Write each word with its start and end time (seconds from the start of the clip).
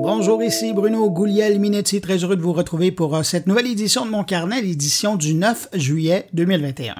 Bonjour, 0.00 0.40
ici 0.44 0.72
Bruno 0.72 1.10
Gouliel-Minetti, 1.10 2.00
très 2.00 2.18
heureux 2.18 2.36
de 2.36 2.40
vous 2.40 2.52
retrouver 2.52 2.92
pour 2.92 3.16
euh, 3.16 3.24
cette 3.24 3.48
nouvelle 3.48 3.66
édition 3.66 4.06
de 4.06 4.10
mon 4.10 4.22
carnet, 4.22 4.62
l'édition 4.62 5.16
du 5.16 5.34
9 5.34 5.70
juillet 5.72 6.28
2021. 6.34 6.94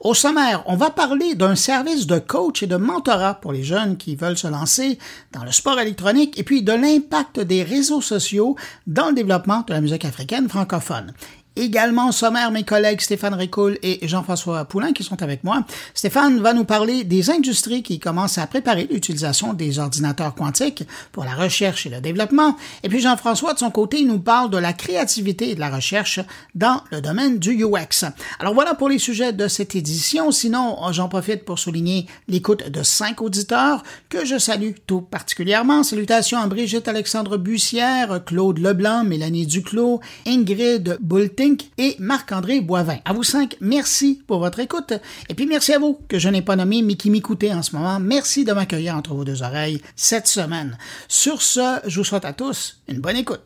Au 0.00 0.12
sommaire, 0.12 0.62
on 0.66 0.76
va 0.76 0.90
parler 0.90 1.34
d'un 1.34 1.54
service 1.54 2.06
de 2.06 2.18
coach 2.18 2.62
et 2.62 2.66
de 2.66 2.76
mentorat 2.76 3.40
pour 3.40 3.52
les 3.52 3.62
jeunes 3.62 3.96
qui 3.96 4.16
veulent 4.16 4.36
se 4.36 4.48
lancer 4.48 4.98
dans 5.32 5.44
le 5.44 5.50
sport 5.50 5.80
électronique 5.80 6.38
et 6.38 6.42
puis 6.42 6.62
de 6.62 6.72
l'impact 6.72 7.40
des 7.40 7.62
réseaux 7.62 8.02
sociaux 8.02 8.54
dans 8.86 9.08
le 9.08 9.14
développement 9.14 9.64
de 9.66 9.72
la 9.72 9.80
musique 9.80 10.04
africaine 10.04 10.50
francophone. 10.50 11.14
Également 11.54 12.08
au 12.08 12.12
sommaire, 12.12 12.50
mes 12.50 12.62
collègues 12.62 13.02
Stéphane 13.02 13.34
Ricoul 13.34 13.78
et 13.82 14.06
Jean-François 14.08 14.64
Poulain 14.64 14.94
qui 14.94 15.04
sont 15.04 15.22
avec 15.22 15.44
moi. 15.44 15.64
Stéphane 15.92 16.40
va 16.40 16.54
nous 16.54 16.64
parler 16.64 17.04
des 17.04 17.28
industries 17.28 17.82
qui 17.82 17.98
commencent 17.98 18.38
à 18.38 18.46
préparer 18.46 18.88
l'utilisation 18.90 19.52
des 19.52 19.78
ordinateurs 19.78 20.34
quantiques 20.34 20.84
pour 21.12 21.24
la 21.24 21.34
recherche 21.34 21.84
et 21.84 21.90
le 21.90 22.00
développement. 22.00 22.56
Et 22.82 22.88
puis 22.88 23.00
Jean-François, 23.00 23.52
de 23.52 23.58
son 23.58 23.70
côté, 23.70 24.02
nous 24.04 24.18
parle 24.18 24.48
de 24.48 24.56
la 24.56 24.72
créativité 24.72 25.50
et 25.50 25.54
de 25.54 25.60
la 25.60 25.68
recherche 25.68 26.20
dans 26.54 26.80
le 26.90 27.02
domaine 27.02 27.38
du 27.38 27.62
UX. 27.62 28.06
Alors 28.40 28.54
voilà 28.54 28.74
pour 28.74 28.88
les 28.88 28.98
sujets 28.98 29.34
de 29.34 29.46
cette 29.46 29.74
édition. 29.74 30.30
Sinon, 30.30 30.78
j'en 30.92 31.10
profite 31.10 31.44
pour 31.44 31.58
souligner 31.58 32.06
l'écoute 32.28 32.70
de 32.70 32.82
cinq 32.82 33.20
auditeurs 33.20 33.82
que 34.08 34.24
je 34.24 34.38
salue 34.38 34.72
tout 34.86 35.02
particulièrement. 35.02 35.82
Salutations 35.82 36.38
à 36.38 36.46
Brigitte 36.46 36.88
Alexandre 36.88 37.36
Bussière, 37.36 38.24
Claude 38.24 38.58
Leblanc, 38.58 39.04
Mélanie 39.04 39.46
Duclos, 39.46 40.00
Ingrid 40.26 40.96
Boulté, 41.00 41.41
et 41.78 41.96
Marc-André 41.98 42.60
Boivin. 42.60 42.98
À 43.04 43.12
vous 43.12 43.22
cinq, 43.22 43.56
merci 43.60 44.22
pour 44.26 44.38
votre 44.38 44.60
écoute. 44.60 44.92
Et 45.28 45.34
puis 45.34 45.46
merci 45.46 45.72
à 45.72 45.78
vous, 45.78 45.98
que 46.08 46.18
je 46.18 46.28
n'ai 46.28 46.42
pas 46.42 46.56
nommé, 46.56 46.82
mais 46.82 46.94
qui 46.94 47.10
m'écoutez 47.10 47.52
en 47.52 47.62
ce 47.62 47.74
moment. 47.74 47.98
Merci 48.00 48.44
de 48.44 48.52
m'accueillir 48.52 48.94
entre 48.94 49.14
vos 49.14 49.24
deux 49.24 49.42
oreilles 49.42 49.82
cette 49.96 50.26
semaine. 50.26 50.78
Sur 51.08 51.42
ce, 51.42 51.80
je 51.86 51.98
vous 51.98 52.04
souhaite 52.04 52.24
à 52.24 52.32
tous 52.32 52.80
une 52.88 53.00
bonne 53.00 53.16
écoute. 53.16 53.40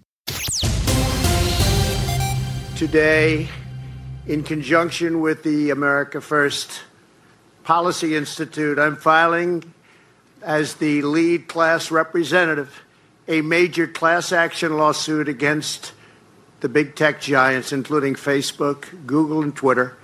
Today, 2.79 3.49
in 4.29 4.43
conjunction 4.43 5.21
with 5.21 5.43
the 5.43 5.71
America 5.71 6.21
First 6.21 6.85
Policy 7.65 8.15
Institute, 8.17 8.79
I'm 8.79 8.97
filing 8.97 9.65
as 10.43 10.75
the 10.75 11.01
lead 11.03 11.49
class 11.49 11.91
representative 11.91 12.83
a 13.29 13.41
major 13.41 13.87
class 13.87 14.31
action 14.31 14.77
lawsuit 14.77 15.29
against 15.29 15.93
the 16.61 16.69
big 16.69 16.95
tech 16.95 17.21
giants, 17.21 17.73
including 17.73 18.15
Facebook, 18.15 18.87
Google, 19.07 19.43
and 19.43 19.55
Twitter, 19.55 19.97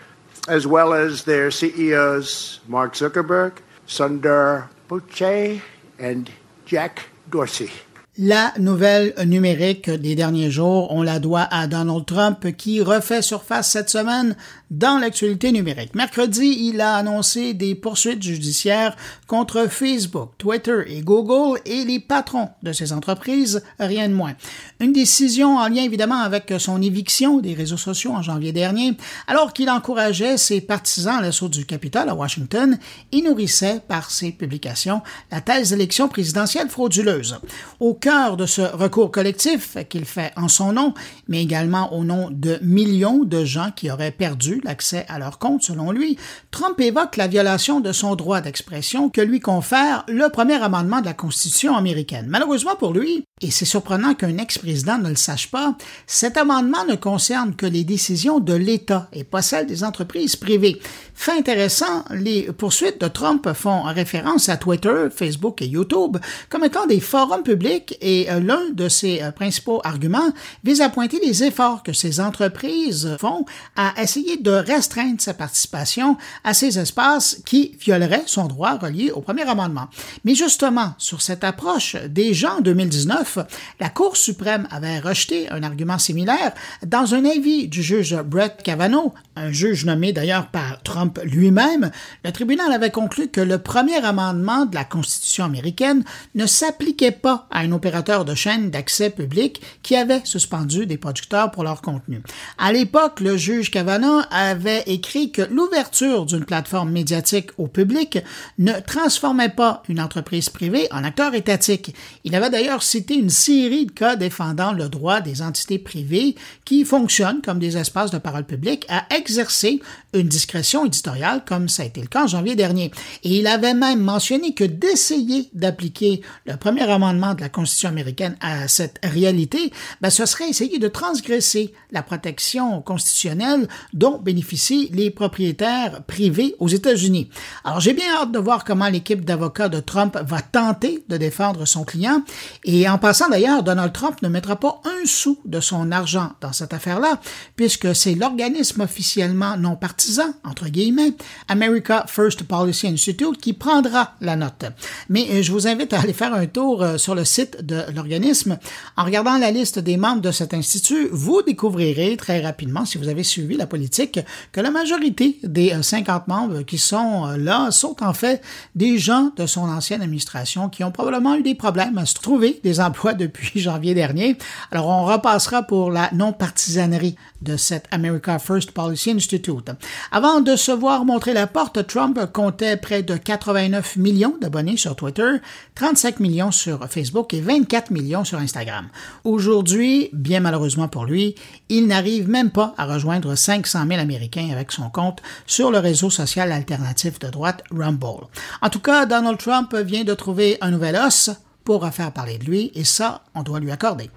as 0.49 0.67
well 0.67 0.93
as 0.93 1.25
their 1.25 1.51
CEOs, 1.51 2.61
Mark 2.69 2.95
Zuckerberg, 2.95 3.59
Sundar 3.87 4.69
Pichai, 4.89 5.61
and 5.99 6.31
Jack 6.67 7.09
Dorsey. 7.31 7.71
La 8.19 8.53
nouvelle 8.59 9.15
numérique 9.25 9.89
des 9.89 10.15
derniers 10.15 10.51
jours, 10.51 10.93
on 10.93 11.03
la 11.03 11.19
doit 11.19 11.49
à 11.51 11.67
Donald 11.67 12.05
Trump 12.05 12.55
qui 12.59 12.83
refait 12.83 13.23
surface 13.23 13.71
cette 13.71 13.89
semaine 13.89 14.37
dans 14.73 14.99
l'actualité 14.99 15.53
numérique. 15.53 15.95
Mercredi, 15.95 16.71
il 16.71 16.81
a 16.81 16.97
annoncé 16.97 17.53
des 17.53 17.75
poursuites 17.75 18.23
judiciaires 18.23 18.97
contre 19.27 19.69
Facebook, 19.69 20.31
Twitter 20.39 20.81
et 20.87 21.03
Google 21.03 21.61
et 21.67 21.85
les 21.85 22.01
patrons 22.01 22.49
de 22.63 22.73
ces 22.73 22.95
entreprises, 22.95 23.63
rien 23.79 24.09
de 24.09 24.15
moins. 24.15 24.33
Une 24.81 24.95
décision 24.95 25.59
en 25.59 25.69
lien 25.69 25.83
évidemment 25.83 26.21
avec 26.21 26.55
son 26.59 26.81
éviction 26.81 27.39
des 27.39 27.53
réseaux 27.53 27.77
sociaux 27.77 28.13
en 28.13 28.23
janvier 28.23 28.53
dernier, 28.53 28.97
alors 29.27 29.53
qu'il 29.53 29.69
encourageait 29.69 30.39
ses 30.39 30.63
partisans 30.63 31.19
à 31.19 31.21
l'assaut 31.21 31.51
du 31.51 31.67
Capitole 31.67 32.09
à 32.09 32.15
Washington 32.15 32.79
et 33.13 33.21
nourrissait 33.21 33.83
par 33.87 34.11
ses 34.11 34.33
publications 34.33 35.03
la 35.31 35.43
thèse 35.43 35.71
d'élection 35.71 36.09
présidentielle 36.09 36.71
frauduleuse. 36.71 37.39
Au 37.79 37.93
cœur 37.93 38.39
de 38.39 38.47
ce 38.47 38.63
recours 38.63 39.11
collectif 39.11 39.77
qu'il 39.91 40.07
fait 40.07 40.33
en 40.37 40.49
son 40.49 40.73
nom, 40.73 40.95
mais 41.29 41.43
également 41.43 41.93
au 41.93 42.05
nom 42.05 42.31
de 42.31 42.59
millions 42.63 43.25
de 43.25 43.45
gens 43.45 43.71
qui 43.77 43.91
auraient 43.91 44.11
perdu 44.11 44.62
l'accès 44.65 45.07
à 45.09 45.19
leur 45.19 45.39
compte, 45.39 45.63
selon 45.63 45.91
lui, 45.91 46.19
Trump 46.51 46.81
évoque 46.81 47.17
la 47.17 47.29
violation 47.29 47.81
de 47.81 47.93
son 47.93 48.15
droit 48.17 48.41
d'expression 48.41 49.11
que 49.11 49.21
lui 49.21 49.41
confère 49.41 50.05
le 50.09 50.29
premier 50.29 50.63
amendement 50.63 51.01
de 51.01 51.07
la 51.07 51.15
Constitution 51.15 51.77
américaine. 51.77 52.27
Malheureusement 52.29 52.77
pour 52.77 52.93
lui, 52.93 53.25
et 53.43 53.51
c'est 53.51 53.65
surprenant 53.65 54.15
qu'un 54.15 54.39
ex-président 54.39 54.99
ne 54.99 55.09
le 55.09 55.17
sache 55.17 55.51
pas, 55.51 55.77
cet 56.07 56.37
amendement 56.37 56.85
ne 56.89 56.95
concerne 56.95 57.55
que 57.55 57.67
les 57.67 57.85
décisions 57.85 58.39
de 58.39 58.55
l'État 58.55 59.09
et 59.13 59.25
pas 59.25 59.43
celles 59.43 59.67
des 59.67 59.85
entreprises 59.85 60.37
privées. 60.37 60.81
Fait 61.15 61.33
intéressant, 61.33 62.05
les 62.11 62.45
poursuites 62.53 63.01
de 63.01 63.09
Trump 63.09 63.53
font 63.53 63.83
référence 63.83 64.49
à 64.49 64.57
Twitter, 64.57 65.09
Facebook 65.15 65.61
et 65.61 65.67
YouTube 65.67 66.17
comme 66.49 66.65
étant 66.65 66.87
des 66.87 67.01
forums 67.01 67.43
publics 67.43 67.97
et 68.01 68.31
euh, 68.31 68.41
l'un 68.41 68.71
de 68.73 68.89
ses 68.89 69.23
euh, 69.23 69.31
principaux 69.33 69.81
arguments 69.85 70.33
vise 70.65 70.81
à 70.81 70.89
pointer 70.89 71.19
les 71.25 71.45
efforts 71.45 71.83
que 71.83 71.93
ces 71.93 72.21
entreprises 72.21 73.17
font 73.21 73.45
à 73.77 74.01
essayer 74.01 74.37
de 74.37 74.51
restreindre 74.51 75.21
sa 75.21 75.35
participation 75.35 76.17
à 76.45 76.55
ces 76.55 76.79
espaces 76.79 77.41
qui 77.45 77.77
violeraient 77.81 78.25
son 78.27 78.47
droit 78.47 78.77
relié 78.79 79.11
au 79.11 79.21
premier 79.21 79.43
amendement. 79.43 79.89
Mais 80.25 80.35
justement, 80.35 80.95
sur 80.99 81.23
cette 81.23 81.45
approche, 81.45 81.97
déjà 82.09 82.55
en 82.55 82.61
2019, 82.61 83.32
la 83.81 83.89
Cour 83.89 84.17
suprême 84.17 84.67
avait 84.71 84.99
rejeté 84.99 85.51
un 85.51 85.63
argument 85.63 85.99
similaire 85.99 86.53
dans 86.87 87.15
un 87.15 87.25
avis 87.25 87.69
du 87.69 87.83
juge 87.83 88.17
Brett 88.25 88.63
Kavanaugh, 88.63 89.13
un 89.37 89.53
juge 89.53 89.85
nommé 89.85 90.13
d'ailleurs 90.13 90.49
par 90.49 90.83
Trump 90.83 91.19
lui-même. 91.25 91.91
Le 92.25 92.33
tribunal 92.33 92.73
avait 92.73 92.91
conclu 92.91 93.29
que 93.29 93.41
le 93.41 93.59
premier 93.59 94.05
amendement 94.05 94.67
de 94.67 94.75
la 94.75 94.85
Constitution 94.85 95.45
américaine 95.45 96.05
ne 96.35 96.47
s'appliquait 96.47 97.13
pas 97.13 97.47
à 97.51 97.61
un 97.61 97.73
opérateur 97.73 98.25
de 98.25 98.35
chaîne 98.35 98.71
d'accès 98.71 99.11
public 99.11 99.61
qui 99.83 99.97
avait 99.97 100.23
suspendu 100.25 100.87
des 100.87 100.99
producteurs 100.99 101.51
pour 101.51 101.65
leur 101.65 101.83
contenu. 101.83 102.23
À 102.59 102.73
l'époque, 102.73 103.21
le 103.21 103.37
juge 103.37 103.71
Kavanaugh 103.71 104.23
avait 104.31 104.83
écrit 104.87 105.33
que 105.33 105.43
l'ouverture 105.43 106.27
d'une 106.27 106.45
plateforme 106.45 106.91
médiatique 106.91 107.51
au 107.59 107.67
public 107.67 108.19
ne 108.59 108.73
transformait 108.87 109.49
pas 109.49 109.83
une 109.89 110.01
entreprise 110.01 110.49
privée 110.49 110.89
en 110.91 111.05
acteur 111.05 111.35
étatique. 111.35 111.95
Il 112.25 112.35
avait 112.35 112.51
d'ailleurs 112.51 112.83
cité 112.83 113.15
une 113.23 113.31
série 113.31 113.87
de 113.87 113.93
cas 113.93 114.17
défendant 114.17 114.73
le 114.73 114.89
droit 114.89 115.21
des 115.21 115.43
entités 115.43 115.79
privées 115.79 116.35
qui 116.65 116.85
fonctionnent 116.85 117.41
comme 117.41 117.61
des 117.61 117.77
espaces 117.77 118.11
de 118.11 118.19
parole 118.19 118.45
publique 118.45 118.85
à 118.89 119.07
exercer 119.15 119.81
une 120.13 120.27
discrétion 120.27 120.85
éditoriale 120.85 121.45
comme 121.47 121.69
ça 121.69 121.85
a 121.85 121.87
été 121.87 122.01
le 122.01 122.09
cas 122.09 122.25
en 122.25 122.27
janvier 122.27 122.57
dernier. 122.57 122.91
Et 123.23 123.39
il 123.39 123.47
avait 123.47 123.75
même 123.75 124.01
mentionné 124.01 124.55
que 124.55 124.65
d'essayer 124.65 125.49
d'appliquer 125.55 126.23
le 126.47 126.57
premier 126.57 126.83
amendement 126.83 127.35
de 127.35 127.41
la 127.41 127.49
Constitution 127.49 127.91
américaine 127.91 128.37
à 128.41 128.67
cette 128.67 128.99
réalité, 129.05 129.73
ben, 130.01 130.11
ce 130.11 130.27
serait 130.27 130.49
essayer 130.49 130.81
de 130.81 130.89
transgresser 130.89 131.73
la 131.93 132.03
protection 132.03 132.83
constitutionnelle 132.83 133.69
dont 133.93 134.19
bénéficient 134.19 134.91
les 134.93 135.11
propriétaires 135.11 136.03
privés 136.03 136.57
aux 136.59 136.69
États-Unis. 136.69 137.31
Alors 137.63 137.79
j'ai 137.79 137.95
bien 137.95 138.13
hâte 138.21 138.33
de 138.33 138.39
voir 138.41 138.65
comment 138.65 138.89
l'équipe 138.89 139.25
d'avocats 139.25 139.69
de 139.69 139.79
Trump 139.79 140.19
va 140.27 140.41
tenter 140.41 141.05
de 141.09 141.17
défendre 141.17 141.67
son 141.67 141.85
client 141.85 142.25
et 142.65 142.89
en 142.89 142.99
passant 143.03 143.29
d'ailleurs, 143.29 143.65
Donald 143.65 143.93
Trump 143.93 144.23
ne 144.23 144.29
mettra 144.29 144.55
pas 144.55 144.81
un 144.85 145.07
sou 145.07 145.37
de 145.45 145.59
son 145.59 145.91
argent 145.91 146.31
dans 146.41 146.53
cette 146.53 146.73
affaire-là, 146.73 147.21
puisque 147.57 147.97
c'est 147.97 148.15
l'organisme 148.15 148.83
officiellement 148.83 149.57
non 149.57 149.75
partisan, 149.75 150.33
entre 150.45 150.69
guillemets, 150.69 151.13
America 151.49 152.05
First 152.07 152.45
Policy 152.45 152.87
Institute, 152.87 153.41
qui 153.41 153.55
prendra 153.55 154.13
la 154.21 154.37
note. 154.37 154.67
Mais 155.09 155.27
euh, 155.33 155.43
je 155.43 155.51
vous 155.51 155.67
invite 155.67 155.93
à 155.93 156.01
aller 156.01 156.13
faire 156.13 156.33
un 156.33 156.47
tour 156.47 156.81
euh, 156.81 156.97
sur 156.97 157.17
le 157.17 157.25
site 157.25 157.67
de 157.67 157.83
l'organisme. 157.93 158.57
En 158.97 159.05
regardant 159.05 159.37
la 159.37 159.51
liste 159.51 159.81
des 159.81 159.97
membres 159.97 160.23
de 160.23 160.31
cet 160.31 160.55
institut, 160.55 161.09
vous 161.11 161.43
découvrirez 161.43 162.17
très 162.17 162.41
rapidement, 162.41 162.85
si 162.85 162.99
vous 162.99 163.09
avez 163.09 163.25
suivi 163.25 163.57
la 163.57 163.67
politique, 163.67 164.21
que 164.53 164.61
la 164.61 164.71
majorité 164.71 165.41
des 165.43 165.75
50 165.83 166.09
euh, 166.09 166.33
membres 166.33 166.63
qui 166.63 166.79
sont 166.79 167.27
là 167.37 167.73
sont 167.73 167.97
en 168.01 168.15
fait 168.15 168.43
des 168.77 168.99
gens 168.99 169.33
de 169.37 169.47
son 169.47 169.63
ancienne 169.63 170.03
administration 170.03 170.69
qui 170.69 170.85
ont 170.85 170.93
probablement 170.93 171.35
eu 171.35 171.43
des 171.43 171.57
problèmes 171.57 171.99
à 171.99 172.07
se 172.07 172.15
trouver 172.15 172.61
des 172.63 172.79
emplois 172.79 172.92
depuis 173.19 173.61
janvier 173.61 173.95
dernier. 173.95 174.37
Alors, 174.71 174.89
on 174.89 175.05
repassera 175.05 175.63
pour 175.63 175.91
la 175.91 176.11
non-partisanerie 176.13 177.17
de 177.43 177.57
cette 177.57 177.87
America 177.91 178.39
First 178.39 178.71
Policy 178.71 179.11
Institute. 179.11 179.71
Avant 180.11 180.41
de 180.41 180.57
se 180.57 180.73
voir 180.73 181.05
montrer 181.05 181.33
la 181.33 181.47
porte, 181.47 181.87
Trump 181.87 182.19
comptait 182.33 182.77
près 182.77 183.03
de 183.03 183.17
89 183.17 183.97
millions 183.97 184.37
d'abonnés 184.41 184.77
sur 184.77 184.95
Twitter, 184.97 185.31
35 185.75 186.21
millions 186.21 186.53
sur 186.53 186.87
Facebook 186.89 187.35
et 187.35 187.41
24 187.41 187.91
millions 187.91 188.25
sur 188.25 188.39
Instagram. 188.39 188.89
Aujourd'hui, 189.25 190.11
bien 190.13 190.41
malheureusement 190.41 190.89
pour 190.89 191.05
lui, 191.05 191.35
il 191.69 191.87
n'arrive 191.87 192.29
même 192.29 192.51
pas 192.51 192.75
à 192.79 192.87
rejoindre 192.87 193.35
500 193.35 193.87
000 193.89 194.01
Américains 194.01 194.51
avec 194.53 194.73
son 194.73 194.91
compte 194.91 195.21
sur 195.47 195.71
le 195.71 195.79
réseau 195.79 196.11
social 196.11 196.53
alternatif 196.53 197.19
de 197.19 197.29
droite 197.29 197.63
Rumble. 197.71 198.27
En 198.61 198.71
tout 198.71 198.81
cas, 198.81 199.07
Donald 199.07 199.39
Trump 199.39 199.75
vient 199.75 200.05
de 200.05 200.15
trouver 200.15 200.59
un 200.61 200.71
nouvel 200.71 200.97
os 200.97 201.31
pour 201.65 201.89
faire 201.91 202.13
parler 202.13 202.39
de 202.39 202.45
lui, 202.45 202.73
et 202.75 202.85
ça, 202.85 203.23
on 203.35 203.43
doit 203.43 203.61
lui 203.61 203.71
accorder. 203.71 204.11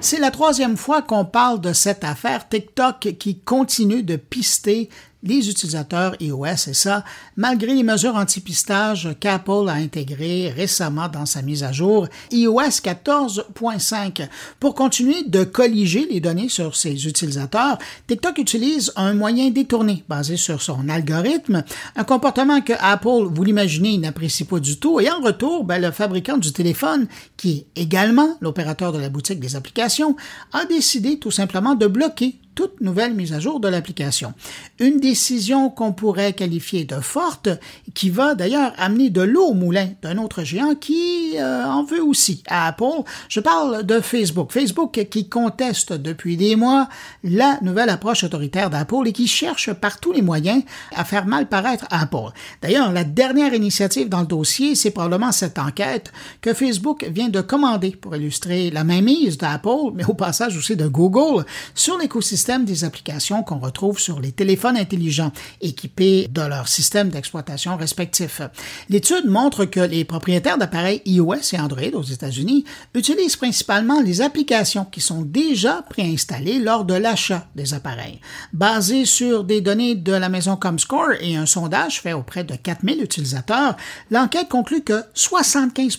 C'est 0.00 0.18
la 0.18 0.30
troisième 0.30 0.76
fois 0.76 1.00
qu'on 1.00 1.24
parle 1.24 1.60
de 1.62 1.72
cette 1.72 2.04
affaire 2.04 2.46
TikTok 2.48 3.14
qui 3.18 3.38
continue 3.38 4.02
de 4.02 4.16
pister 4.16 4.90
les 5.24 5.48
utilisateurs 5.48 6.14
iOS 6.20 6.68
et 6.68 6.74
ça, 6.74 7.02
malgré 7.36 7.74
les 7.74 7.82
mesures 7.82 8.14
anti-pistage 8.14 9.16
qu'Apple 9.18 9.68
a 9.68 9.72
intégrées 9.72 10.50
récemment 10.54 11.08
dans 11.08 11.26
sa 11.26 11.42
mise 11.42 11.64
à 11.64 11.72
jour 11.72 12.06
iOS 12.30 12.80
14.5. 12.82 14.28
Pour 14.60 14.74
continuer 14.74 15.24
de 15.26 15.42
colliger 15.44 16.06
les 16.10 16.20
données 16.20 16.48
sur 16.48 16.76
ses 16.76 17.06
utilisateurs, 17.06 17.78
TikTok 18.06 18.38
utilise 18.38 18.92
un 18.96 19.14
moyen 19.14 19.50
détourné 19.50 20.04
basé 20.08 20.36
sur 20.36 20.62
son 20.62 20.88
algorithme, 20.88 21.64
un 21.96 22.04
comportement 22.04 22.60
que 22.60 22.74
Apple, 22.78 23.28
vous 23.30 23.44
l'imaginez, 23.44 23.98
n'apprécie 23.98 24.44
pas 24.44 24.60
du 24.60 24.78
tout 24.78 25.00
et 25.00 25.10
en 25.10 25.20
retour, 25.20 25.64
ben, 25.64 25.80
le 25.80 25.90
fabricant 25.90 26.36
du 26.36 26.52
téléphone, 26.52 27.06
qui 27.36 27.66
est 27.76 27.82
également 27.82 28.36
l'opérateur 28.40 28.92
de 28.92 28.98
la 28.98 29.08
boutique 29.08 29.40
des 29.40 29.56
applications, 29.56 30.16
a 30.52 30.64
décidé 30.66 31.18
tout 31.18 31.30
simplement 31.30 31.74
de 31.74 31.86
bloquer 31.86 32.36
toute 32.54 32.80
nouvelle 32.80 33.14
mise 33.14 33.32
à 33.32 33.40
jour 33.40 33.60
de 33.60 33.68
l'application. 33.68 34.34
Une 34.78 35.00
décision 35.00 35.70
qu'on 35.70 35.92
pourrait 35.92 36.32
qualifier 36.32 36.84
de 36.84 37.00
forte, 37.00 37.48
qui 37.94 38.10
va 38.10 38.34
d'ailleurs 38.34 38.72
amener 38.78 39.10
de 39.10 39.22
l'eau 39.22 39.46
au 39.46 39.54
moulin 39.54 39.90
d'un 40.02 40.18
autre 40.18 40.44
géant 40.44 40.74
qui 40.74 41.32
euh, 41.36 41.64
en 41.64 41.84
veut 41.84 42.02
aussi 42.02 42.42
à 42.46 42.68
Apple. 42.68 43.02
Je 43.28 43.40
parle 43.40 43.84
de 43.84 44.00
Facebook. 44.00 44.52
Facebook 44.52 45.06
qui 45.10 45.28
conteste 45.28 45.92
depuis 45.92 46.36
des 46.36 46.56
mois 46.56 46.88
la 47.22 47.58
nouvelle 47.62 47.88
approche 47.88 48.24
autoritaire 48.24 48.70
d'Apple 48.70 49.06
et 49.06 49.12
qui 49.12 49.26
cherche 49.26 49.72
par 49.72 49.98
tous 49.98 50.12
les 50.12 50.22
moyens 50.22 50.62
à 50.94 51.04
faire 51.04 51.26
mal 51.26 51.48
paraître 51.48 51.86
Apple. 51.90 52.30
D'ailleurs, 52.62 52.92
la 52.92 53.04
dernière 53.04 53.54
initiative 53.54 54.08
dans 54.08 54.20
le 54.20 54.26
dossier, 54.26 54.74
c'est 54.74 54.90
probablement 54.90 55.32
cette 55.32 55.58
enquête 55.58 56.12
que 56.40 56.54
Facebook 56.54 57.04
vient 57.10 57.28
de 57.28 57.40
commander 57.40 57.90
pour 57.90 58.14
illustrer 58.16 58.70
la 58.70 58.84
mainmise 58.84 59.38
d'Apple, 59.38 59.92
mais 59.94 60.04
au 60.04 60.14
passage 60.14 60.56
aussi 60.56 60.76
de 60.76 60.86
Google, 60.86 61.44
sur 61.74 61.98
l'écosystème 61.98 62.43
des 62.44 62.84
applications 62.84 63.42
qu'on 63.42 63.58
retrouve 63.58 63.98
sur 63.98 64.20
les 64.20 64.32
téléphones 64.32 64.76
intelligents 64.76 65.32
équipés 65.60 66.28
de 66.30 66.42
leur 66.42 66.68
système 66.68 67.08
d'exploitation 67.08 67.76
respectif. 67.76 68.42
L'étude 68.90 69.26
montre 69.26 69.64
que 69.64 69.80
les 69.80 70.04
propriétaires 70.04 70.58
d'appareils 70.58 71.00
iOS 71.06 71.54
et 71.54 71.58
Android 71.58 71.94
aux 71.94 72.02
États-Unis 72.02 72.64
utilisent 72.94 73.36
principalement 73.36 74.00
les 74.00 74.20
applications 74.20 74.84
qui 74.84 75.00
sont 75.00 75.22
déjà 75.22 75.82
préinstallées 75.88 76.58
lors 76.58 76.84
de 76.84 76.94
l'achat 76.94 77.46
des 77.56 77.72
appareils. 77.72 78.20
Basé 78.52 79.06
sur 79.06 79.44
des 79.44 79.60
données 79.60 79.94
de 79.94 80.12
la 80.12 80.28
maison 80.28 80.56
Comscore 80.56 81.14
et 81.20 81.36
un 81.36 81.46
sondage 81.46 82.02
fait 82.02 82.12
auprès 82.12 82.44
de 82.44 82.54
4000 82.54 83.02
utilisateurs, 83.02 83.76
l'enquête 84.10 84.48
conclut 84.48 84.82
que 84.82 85.02
75 85.14 85.98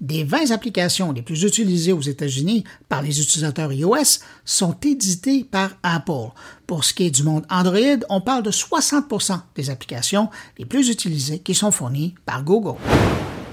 des 0.00 0.24
20 0.24 0.50
applications 0.50 1.12
les 1.12 1.22
plus 1.22 1.42
utilisées 1.42 1.92
aux 1.92 2.00
États-Unis 2.00 2.64
par 2.88 3.02
les 3.02 3.20
utilisateurs 3.20 3.72
iOS 3.72 4.20
sont 4.44 4.76
éditées 4.82 5.44
par 5.44 5.72
Apple. 5.82 6.32
Pour 6.66 6.84
ce 6.84 6.94
qui 6.94 7.04
est 7.04 7.10
du 7.10 7.22
monde 7.22 7.46
Android, 7.50 8.04
on 8.08 8.20
parle 8.20 8.42
de 8.42 8.50
60% 8.50 9.40
des 9.54 9.70
applications 9.70 10.28
les 10.58 10.64
plus 10.64 10.88
utilisées 10.88 11.40
qui 11.40 11.54
sont 11.54 11.70
fournies 11.70 12.14
par 12.24 12.42
Google. 12.42 12.78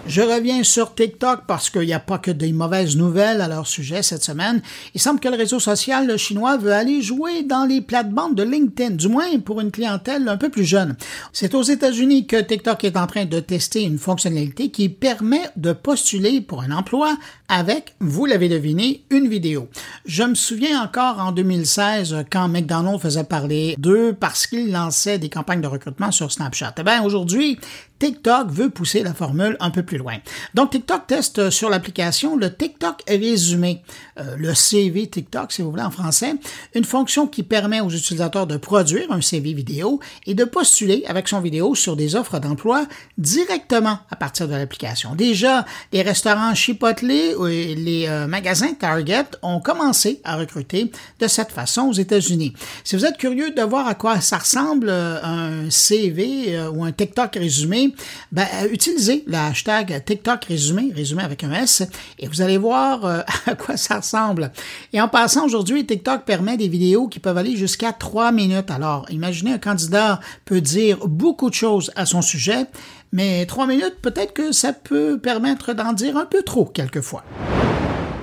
Je 0.07 0.21
reviens 0.21 0.63
sur 0.63 0.95
TikTok 0.95 1.41
parce 1.47 1.69
qu'il 1.69 1.81
n'y 1.81 1.93
a 1.93 1.99
pas 1.99 2.17
que 2.17 2.31
des 2.31 2.53
mauvaises 2.53 2.95
nouvelles 2.95 3.41
à 3.41 3.49
leur 3.49 3.67
sujet 3.67 4.01
cette 4.01 4.23
semaine. 4.23 4.61
Il 4.95 5.01
semble 5.01 5.19
que 5.19 5.27
le 5.27 5.35
réseau 5.35 5.59
social 5.59 6.17
chinois 6.17 6.55
veut 6.55 6.71
aller 6.71 7.01
jouer 7.01 7.43
dans 7.43 7.65
les 7.65 7.81
plates-bandes 7.81 8.33
de 8.33 8.43
LinkedIn, 8.43 8.91
du 8.91 9.09
moins 9.09 9.37
pour 9.43 9.59
une 9.59 9.69
clientèle 9.69 10.29
un 10.29 10.37
peu 10.37 10.47
plus 10.47 10.63
jeune. 10.63 10.95
C'est 11.33 11.53
aux 11.53 11.61
États-Unis 11.61 12.25
que 12.25 12.41
TikTok 12.41 12.85
est 12.85 12.95
en 12.95 13.05
train 13.05 13.25
de 13.25 13.41
tester 13.41 13.83
une 13.83 13.97
fonctionnalité 13.97 14.71
qui 14.71 14.87
permet 14.87 15.43
de 15.57 15.73
postuler 15.73 16.39
pour 16.39 16.61
un 16.61 16.71
emploi 16.71 17.17
avec, 17.49 17.95
vous 17.99 18.25
l'avez 18.25 18.47
deviné, 18.47 19.03
une 19.09 19.27
vidéo. 19.27 19.67
Je 20.05 20.23
me 20.23 20.35
souviens 20.35 20.81
encore 20.81 21.19
en 21.19 21.33
2016 21.33 22.25
quand 22.31 22.47
McDonald's 22.47 23.01
faisait 23.01 23.25
parler 23.25 23.75
d'eux 23.77 24.15
parce 24.17 24.47
qu'il 24.47 24.71
lançait 24.71 25.19
des 25.19 25.29
campagnes 25.29 25.61
de 25.61 25.67
recrutement 25.67 26.11
sur 26.11 26.31
Snapchat. 26.31 26.75
Eh 26.77 26.83
bien, 26.83 27.03
aujourd'hui, 27.03 27.59
TikTok 27.99 28.49
veut 28.49 28.69
pousser 28.69 29.03
la 29.03 29.13
formule 29.13 29.57
un 29.59 29.71
peu 29.71 29.83
plus 29.83 29.97
loin. 29.97 30.17
Donc, 30.53 30.71
TikTok 30.71 31.07
teste 31.07 31.49
sur 31.49 31.69
l'application 31.69 32.35
le 32.35 32.53
TikTok 32.53 33.03
résumé, 33.07 33.81
euh, 34.19 34.35
le 34.37 34.53
CV 34.53 35.07
TikTok, 35.07 35.51
si 35.51 35.61
vous 35.61 35.71
voulez, 35.71 35.83
en 35.83 35.91
français, 35.91 36.35
une 36.75 36.83
fonction 36.83 37.27
qui 37.27 37.43
permet 37.43 37.81
aux 37.81 37.89
utilisateurs 37.89 38.47
de 38.47 38.57
produire 38.57 39.11
un 39.11 39.21
CV 39.21 39.53
vidéo 39.53 39.99
et 40.25 40.33
de 40.33 40.43
postuler 40.43 41.03
avec 41.07 41.27
son 41.27 41.41
vidéo 41.41 41.75
sur 41.75 41.95
des 41.95 42.15
offres 42.15 42.39
d'emploi 42.39 42.85
directement 43.17 43.99
à 44.09 44.15
partir 44.15 44.47
de 44.47 44.53
l'application. 44.53 45.15
Déjà, 45.15 45.65
les 45.91 46.01
restaurants 46.01 46.53
Chipotle 46.53 47.11
et 47.11 47.75
les 47.75 48.07
euh, 48.07 48.27
magasins 48.27 48.73
Target 48.73 49.25
ont 49.41 49.59
commencé 49.59 50.21
à 50.23 50.37
recruter 50.37 50.91
de 51.19 51.27
cette 51.27 51.51
façon 51.51 51.83
aux 51.83 51.93
États-Unis. 51.93 52.53
Si 52.83 52.95
vous 52.95 53.05
êtes 53.05 53.17
curieux 53.17 53.51
de 53.51 53.61
voir 53.61 53.87
à 53.87 53.95
quoi 53.95 54.21
ça 54.21 54.37
ressemble 54.37 54.89
euh, 54.89 55.19
un 55.23 55.69
CV 55.69 56.59
ou 56.73 56.83
un 56.83 56.91
TikTok 56.91 57.35
résumé, 57.35 57.86
ben, 58.31 58.45
euh, 58.61 58.67
utilisez 58.71 59.23
le 59.27 59.35
hashtag 59.35 60.03
TikTok 60.05 60.45
résumé, 60.45 60.91
résumé 60.95 61.23
avec 61.23 61.43
un 61.43 61.51
S, 61.51 61.83
et 62.19 62.27
vous 62.27 62.41
allez 62.41 62.57
voir 62.57 63.05
euh, 63.05 63.21
à 63.45 63.55
quoi 63.55 63.77
ça 63.77 63.97
ressemble. 63.97 64.51
Et 64.93 65.01
en 65.01 65.07
passant, 65.07 65.45
aujourd'hui, 65.45 65.85
TikTok 65.85 66.25
permet 66.25 66.57
des 66.57 66.67
vidéos 66.67 67.07
qui 67.07 67.19
peuvent 67.19 67.37
aller 67.37 67.55
jusqu'à 67.55 67.93
trois 67.93 68.31
minutes. 68.31 68.71
Alors, 68.71 69.05
imaginez 69.09 69.53
un 69.53 69.59
candidat 69.59 70.19
peut 70.45 70.61
dire 70.61 71.07
beaucoup 71.07 71.49
de 71.49 71.55
choses 71.55 71.91
à 71.95 72.05
son 72.05 72.21
sujet, 72.21 72.65
mais 73.11 73.45
trois 73.45 73.67
minutes, 73.67 73.95
peut-être 74.01 74.33
que 74.33 74.51
ça 74.51 74.73
peut 74.73 75.19
permettre 75.19 75.73
d'en 75.73 75.93
dire 75.93 76.17
un 76.17 76.25
peu 76.25 76.43
trop 76.43 76.65
quelquefois. 76.65 77.23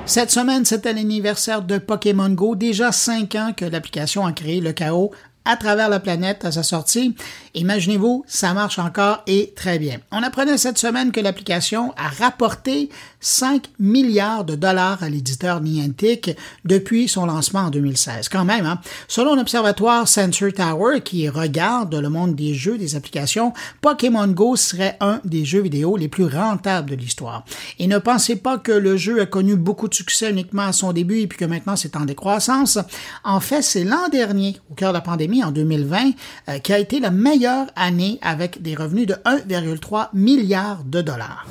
Cette 0.07 0.31
semaine, 0.31 0.67
c'était 0.67 0.93
l'anniversaire 0.93 1.63
de 1.63 1.79
Pokémon 1.79 2.29
Go. 2.29 2.57
Déjà 2.57 2.93
cinq 2.93 3.35
ans 3.37 3.53
que 3.57 3.65
l'application 3.65 4.27
a 4.27 4.33
créé 4.33 4.61
le 4.61 4.73
chaos 4.73 5.13
à 5.45 5.57
travers 5.57 5.89
la 5.89 6.01
planète 6.01 6.45
à 6.45 6.53
sa 6.53 6.63
sortie. 6.63 7.15
Imaginez-vous, 7.55 8.25
ça 8.27 8.55
marche 8.55 8.79
encore 8.79 9.23
et 9.27 9.53
très 9.55 9.79
bien. 9.79 9.99
On 10.11 10.23
apprenait 10.23 10.59
cette 10.59 10.79
semaine 10.79 11.13
que 11.13 11.21
l'application 11.21 11.93
a 11.97 12.09
rapporté 12.09 12.89
5 13.21 13.71
milliards 13.79 14.45
de 14.45 14.55
dollars 14.55 15.03
à 15.03 15.09
l'éditeur 15.09 15.61
Niantic 15.61 16.37
depuis 16.65 17.09
son 17.09 17.27
lancement 17.27 17.61
en 17.61 17.71
2016. 17.71 18.29
Quand 18.29 18.45
même, 18.45 18.67
hein? 18.67 18.81
Selon 19.09 19.35
l'observatoire 19.35 20.09
Sensor 20.09 20.53
Tower 20.53 21.01
qui 21.01 21.29
regarde 21.29 21.95
le 21.95 22.09
monde 22.09 22.35
des 22.35 22.55
jeux, 22.55 22.77
des 22.77 22.97
applications, 22.97 23.53
Pokémon 23.81 24.27
Go 24.29 24.57
serait 24.57 24.97
un 25.01 25.21
des 25.25 25.45
jeux 25.45 25.63
vidéo 25.63 25.97
les 25.97 26.09
plus 26.09 26.27
rentables 26.27 26.91
de 26.91 26.97
l'histoire. 26.97 27.45
Et 27.79 27.87
ne 27.87 27.99
pensez 27.99 28.37
pas 28.37 28.59
que 28.59 28.73
le 28.73 28.97
jeu 28.97 29.21
a 29.21 29.27
connu 29.27 29.57
beaucoup 29.57 29.89
de 29.89 29.95
succès 29.95 30.31
uniquement 30.31 30.63
à 30.63 30.73
son 30.73 30.93
début 30.93 31.21
et 31.21 31.27
puis 31.27 31.39
que 31.39 31.45
maintenant 31.45 31.77
c'est 31.77 31.97
en 31.97 32.05
décroissance. 32.05 32.79
En 33.23 33.41
fait, 33.41 33.63
c'est 33.63 33.85
l'an 33.85 34.09
dernier, 34.11 34.61
au 34.71 34.75
cœur 34.75 34.91
de 34.91 34.99
la 34.99 35.01
pandémie, 35.01 35.34
en 35.43 35.51
2020, 35.51 36.13
euh, 36.49 36.59
qui 36.59 36.73
a 36.73 36.79
été 36.79 37.01
la 37.01 37.11
meilleure 37.11 37.67
année 37.75 38.19
avec 38.23 38.63
des 38.63 38.75
revenus 38.75 39.07
de 39.07 39.15
1,3 39.25 40.09
milliard 40.13 40.85
de 40.85 41.01
dollars. 41.01 41.47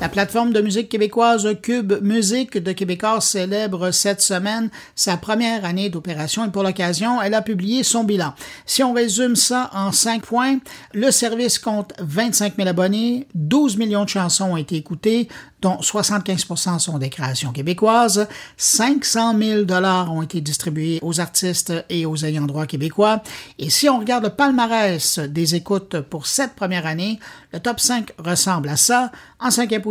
La 0.00 0.08
plateforme 0.08 0.54
de 0.54 0.62
musique 0.62 0.88
québécoise 0.88 1.46
Cube 1.60 1.92
Musique 2.00 2.56
de 2.56 2.72
Québécois 2.72 3.20
célèbre 3.20 3.90
cette 3.90 4.22
semaine 4.22 4.70
sa 4.94 5.18
première 5.18 5.66
année 5.66 5.90
d'opération 5.90 6.42
et 6.46 6.50
pour 6.50 6.62
l'occasion, 6.62 7.20
elle 7.20 7.34
a 7.34 7.42
publié 7.42 7.82
son 7.82 8.04
bilan. 8.04 8.32
Si 8.64 8.82
on 8.82 8.94
résume 8.94 9.36
ça 9.36 9.68
en 9.74 9.92
cinq 9.92 10.22
points, 10.22 10.56
le 10.94 11.10
service 11.10 11.58
compte 11.58 11.92
25 11.98 12.56
000 12.56 12.66
abonnés, 12.66 13.26
12 13.34 13.76
millions 13.76 14.04
de 14.04 14.08
chansons 14.08 14.52
ont 14.52 14.56
été 14.56 14.76
écoutées, 14.76 15.28
dont 15.60 15.76
75% 15.76 16.78
sont 16.78 16.98
des 16.98 17.10
créations 17.10 17.52
québécoises. 17.52 18.26
500 18.56 19.38
000 19.38 19.62
dollars 19.64 20.12
ont 20.12 20.22
été 20.22 20.40
distribués 20.40 20.98
aux 21.02 21.20
artistes 21.20 21.72
et 21.90 22.06
aux 22.06 22.24
ayants 22.24 22.46
droit 22.46 22.66
québécois. 22.66 23.22
Et 23.58 23.68
si 23.68 23.88
on 23.88 23.98
regarde 23.98 24.24
le 24.24 24.30
palmarès 24.30 25.18
des 25.18 25.54
écoutes 25.54 26.00
pour 26.00 26.26
cette 26.26 26.54
première 26.54 26.86
année, 26.86 27.18
le 27.52 27.60
top 27.60 27.80
5 27.80 28.12
ressemble 28.18 28.70
à 28.70 28.76
ça. 28.76 29.10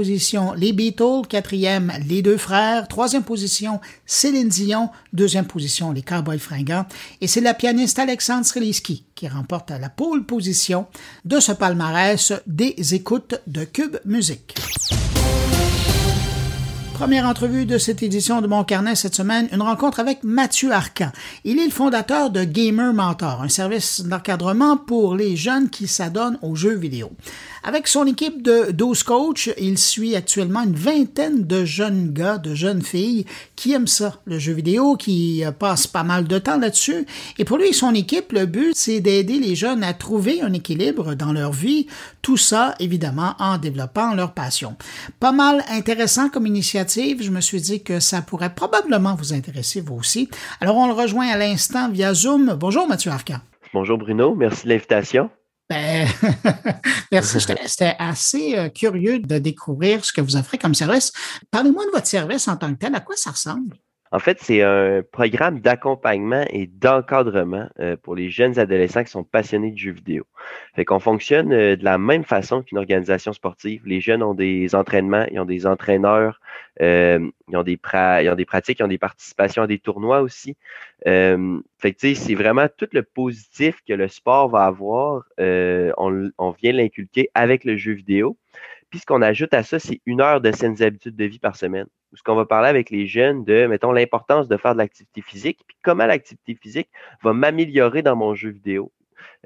Les 0.02 0.74
Beatles. 0.74 1.28
Quatrième, 1.28 1.92
les 2.08 2.22
deux 2.22 2.38
frères. 2.38 2.88
Troisième 2.88 3.24
position, 3.24 3.80
Céline 4.06 4.50
Dion. 4.50 4.90
Deuxième 5.14 5.46
position, 5.46 5.92
les 5.92 6.02
Cowboys 6.02 6.40
fringants. 6.40 6.86
Et 7.22 7.28
c'est 7.28 7.42
la 7.42 7.54
pianiste 7.54 8.00
Alexandre 8.00 8.46
Streliski 8.46 9.06
qui 9.16 9.28
remporte 9.28 9.72
la 9.72 9.90
pole 9.90 10.26
position 10.26 10.88
de 11.26 11.40
ce 11.40 11.52
palmarès 11.52 12.34
des 12.48 12.76
écoutes 12.94 13.36
de 13.48 13.66
Cube 13.66 13.98
Musique. 14.06 14.56
Première 17.00 17.28
entrevue 17.28 17.66
de 17.66 17.78
cette 17.78 18.04
édition 18.04 18.42
de 18.42 18.48
Mon 18.48 18.66
Carnet 18.66 18.94
cette 18.94 19.16
semaine, 19.16 19.48
une 19.54 19.62
rencontre 19.62 20.02
avec 20.02 20.22
Mathieu 20.26 20.74
Arcan. 20.74 21.14
Il 21.46 21.58
est 21.58 21.64
le 21.64 21.72
fondateur 21.72 22.30
de 22.30 22.44
Gamer 22.44 22.94
Mentor, 22.94 23.42
un 23.42 23.48
service 23.48 24.02
d'encadrement 24.02 24.76
pour 24.76 25.16
les 25.16 25.38
jeunes 25.38 25.70
qui 25.70 25.88
s'adonnent 25.88 26.38
aux 26.42 26.56
jeux 26.56 26.76
vidéo. 26.76 27.10
Avec 27.64 27.88
son 27.88 28.06
équipe 28.06 28.42
de 28.42 28.72
12 28.72 29.04
coachs, 29.04 29.50
il 29.60 29.78
suit 29.78 30.16
actuellement 30.16 30.64
une 30.64 30.76
vingtaine 30.76 31.46
de 31.46 31.66
jeunes 31.66 32.12
gars, 32.14 32.38
de 32.38 32.56
jeunes 32.56 32.82
filles 32.82 33.26
qui 33.56 33.74
aiment 33.74 33.88
ça, 33.88 34.22
le 34.26 34.40
jeu 34.40 34.54
vidéo, 34.54 34.96
qui 34.96 35.44
euh, 35.44 35.52
passent 35.52 35.88
pas 35.88 36.04
mal 36.04 36.28
de 36.28 36.40
temps 36.40 36.58
là-dessus. 36.58 37.06
Et 37.38 37.46
pour 37.46 37.58
lui 37.58 37.68
et 37.68 37.74
son 37.74 37.94
équipe, 37.94 38.32
le 38.32 38.46
but, 38.46 38.74
c'est 38.76 39.02
d'aider 39.02 39.40
les 39.40 39.56
jeunes 39.56 39.84
à 39.84 39.94
trouver 39.94 40.42
un 40.42 40.54
équilibre 40.54 41.16
dans 41.16 41.34
leur 41.34 41.52
vie. 41.52 41.88
Tout 42.22 42.38
ça, 42.38 42.76
évidemment, 42.80 43.36
en 43.40 43.58
développant 43.58 44.16
leur 44.16 44.34
passion. 44.34 44.76
Pas 45.20 45.34
mal 45.34 45.64
intéressant 45.70 46.30
comme 46.30 46.48
initiative. 46.48 47.22
Je 47.22 47.32
me 47.32 47.42
suis 47.42 47.62
dit 47.62 47.84
que 47.84 48.00
ça 48.00 48.22
pourrait 48.22 48.56
probablement 48.56 49.16
vous 49.16 49.34
intéresser, 49.34 49.82
vous 49.82 49.96
aussi. 49.96 50.30
Alors, 50.62 50.78
on 50.78 50.88
le 50.88 50.94
rejoint 50.94 51.28
à 51.28 51.38
l'instant 51.38 51.90
via 51.90 52.14
Zoom. 52.14 52.56
Bonjour, 52.58 52.88
Mathieu 52.88 53.12
Arcan. 53.12 53.40
Bonjour 53.72 54.00
Bruno, 54.00 54.34
merci 54.34 54.64
de 54.64 54.70
l'invitation. 54.70 55.30
Ben, 55.70 56.08
merci. 57.12 57.38
C'était 57.66 57.96
assez 58.00 58.58
euh, 58.58 58.70
curieux 58.70 59.20
de 59.20 59.38
découvrir 59.38 60.04
ce 60.04 60.12
que 60.12 60.22
vous 60.22 60.36
offrez 60.36 60.58
comme 60.58 60.74
service. 60.74 61.12
Parlez-moi 61.52 61.86
de 61.86 61.92
votre 61.92 62.08
service 62.08 62.48
en 62.48 62.58
tant 62.58 62.74
que 62.74 62.80
tel. 62.80 62.96
À 62.96 63.02
quoi 63.02 63.16
ça 63.16 63.32
ressemble? 63.32 63.78
En 64.12 64.18
fait, 64.18 64.40
c'est 64.42 64.64
un 64.64 65.04
programme 65.04 65.60
d'accompagnement 65.60 66.44
et 66.50 66.66
d'encadrement 66.66 67.70
euh, 67.80 67.96
pour 67.96 68.16
les 68.16 68.32
jeunes 68.32 68.58
adolescents 68.58 69.04
qui 69.04 69.12
sont 69.12 69.24
passionnés 69.24 69.72
de 69.72 69.78
jeux 69.78 69.92
vidéo. 69.92 70.26
Fait 70.76 70.84
qu'on 70.84 71.00
fonctionne 71.00 71.54
euh, 71.54 71.76
de 71.76 71.84
la 71.84 72.00
même 72.00 72.24
façon 72.24 72.64
qu'une 72.64 72.80
organisation 72.80 73.34
sportive. 73.34 73.84
Les 73.86 74.02
jeunes 74.02 74.24
ont 74.24 74.34
des 74.34 74.74
entraînements, 74.74 75.26
ils 75.32 75.40
ont 75.40 75.46
des 75.46 75.68
entraîneurs, 75.68 76.40
euh, 76.82 77.20
ils, 77.50 77.58
ont 77.58 77.64
des 77.64 77.78
pratiques, 77.78 78.80
ils 78.80 78.84
ont 78.84 78.88
des 78.88 78.98
participations 78.98 79.64
à 79.64 79.68
des 79.68 79.78
tournois 79.78 80.22
aussi. 80.22 80.58
Fait 81.06 81.94
que 81.94 82.14
c'est 82.16 82.36
vraiment 82.36 82.68
tout 82.76 82.90
le 82.94 83.04
positif 83.04 83.82
que 83.88 83.94
le 83.94 84.08
sport 84.08 84.50
va 84.50 84.66
avoir. 84.66 85.24
on, 85.38 86.30
on 86.38 86.52
vient 86.52 86.74
l'inculquer 86.74 87.30
avec 87.36 87.64
le 87.64 87.78
jeu 87.78 87.94
vidéo. 87.94 88.38
Puis 88.90 89.00
ce 89.00 89.06
qu'on 89.06 89.22
ajoute 89.22 89.54
à 89.54 89.62
ça, 89.62 89.78
c'est 89.78 90.02
une 90.08 90.20
heure 90.20 90.42
de 90.42 90.52
saines 90.52 90.82
habitudes 90.82 91.16
de 91.16 91.26
vie 91.26 91.40
par 91.40 91.56
semaine 91.56 91.86
où 92.12 92.18
ce 92.18 92.24
qu'on 92.24 92.36
va 92.36 92.46
parler 92.46 92.70
avec 92.70 92.90
les 92.90 93.08
jeunes 93.08 93.44
de, 93.44 93.68
mettons, 93.68 93.92
l'importance 93.92 94.48
de 94.48 94.58
faire 94.58 94.74
de 94.74 94.80
l'activité 94.80 95.22
physique, 95.22 95.60
puis 95.68 95.78
comment 95.84 96.06
l'activité 96.06 96.56
physique 96.56 96.90
va 97.24 97.34
m'améliorer 97.34 98.02
dans 98.02 98.16
mon 98.16 98.36
jeu 98.36 98.50
vidéo. 98.50 98.92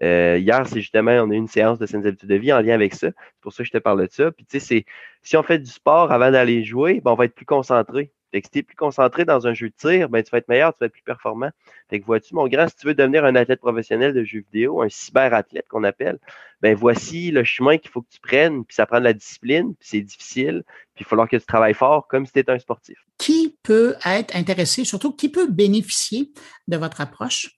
Euh, 0.02 0.38
hier, 0.40 0.68
c'est 0.68 0.82
justement, 0.82 1.12
on 1.12 1.30
a 1.32 1.34
eu 1.34 1.38
une 1.38 1.48
séance 1.48 1.78
de 1.80 1.86
saines 1.86 2.06
habitudes 2.06 2.30
de 2.30 2.36
vie 2.36 2.54
en 2.54 2.62
lien 2.62 2.74
avec 2.74 2.94
ça. 2.94 3.08
C'est 3.08 3.42
pour 3.42 3.54
ça 3.54 3.64
que 3.64 3.68
je 3.68 3.72
te 3.72 3.78
parle 3.78 4.02
de 4.02 4.12
ça. 4.12 4.32
Puis, 4.32 4.46
tu 4.46 4.60
sais, 4.60 4.86
si 5.22 5.38
on 5.38 5.44
fait 5.44 5.60
du 5.60 5.70
sport 5.70 6.12
avant 6.12 6.32
d'aller 6.32 6.64
jouer, 6.64 7.02
ben, 7.04 7.12
on 7.12 7.16
va 7.16 7.26
être 7.26 7.36
plus 7.36 7.46
concentré. 7.46 8.12
Fait 8.34 8.42
que 8.42 8.48
si 8.48 8.52
tu 8.52 8.60
es 8.60 8.64
plus 8.64 8.76
concentré 8.76 9.26
dans 9.26 9.46
un 9.46 9.54
jeu 9.54 9.70
de 9.70 9.76
tir, 9.76 10.10
ben, 10.10 10.24
tu 10.24 10.32
vas 10.32 10.40
être 10.40 10.48
meilleur, 10.48 10.74
tu 10.74 10.80
vas 10.80 10.88
être 10.88 10.94
plus 10.94 11.04
performant. 11.04 11.52
Fait 11.88 12.00
que 12.00 12.06
vois-tu, 12.06 12.34
mon 12.34 12.48
grand, 12.48 12.68
si 12.68 12.76
tu 12.76 12.88
veux 12.88 12.96
devenir 12.96 13.24
un 13.26 13.36
athlète 13.36 13.60
professionnel 13.60 14.12
de 14.12 14.24
jeux 14.24 14.44
vidéo, 14.52 14.82
un 14.82 14.90
cyberathlète 14.90 15.68
qu'on 15.68 15.84
appelle, 15.84 16.18
ben 16.60 16.76
voici 16.76 17.30
le 17.30 17.44
chemin 17.44 17.78
qu'il 17.78 17.92
faut 17.92 18.02
que 18.02 18.10
tu 18.10 18.20
prennes, 18.20 18.66
puis 18.66 18.74
ça 18.74 18.88
prend 18.88 18.98
de 18.98 19.04
la 19.04 19.14
discipline, 19.14 19.76
puis 19.76 19.88
c'est 19.88 20.02
difficile, 20.02 20.64
puis 20.96 21.02
il 21.02 21.04
va 21.04 21.10
falloir 21.10 21.30
que 21.30 21.38
tu 21.38 21.46
travailles 21.46 21.76
fort 21.76 22.08
comme 22.08 22.26
si 22.26 22.32
tu 22.32 22.40
étais 22.40 22.52
un 22.52 22.58
sportif. 22.58 22.98
Qui 23.20 23.56
peut 23.62 23.96
être 24.04 24.36
intéressé, 24.36 24.84
surtout 24.84 25.16
qui 25.16 25.30
peut 25.30 25.48
bénéficier 25.48 26.32
de 26.68 26.78
votre 26.78 27.02
approche? 27.02 27.52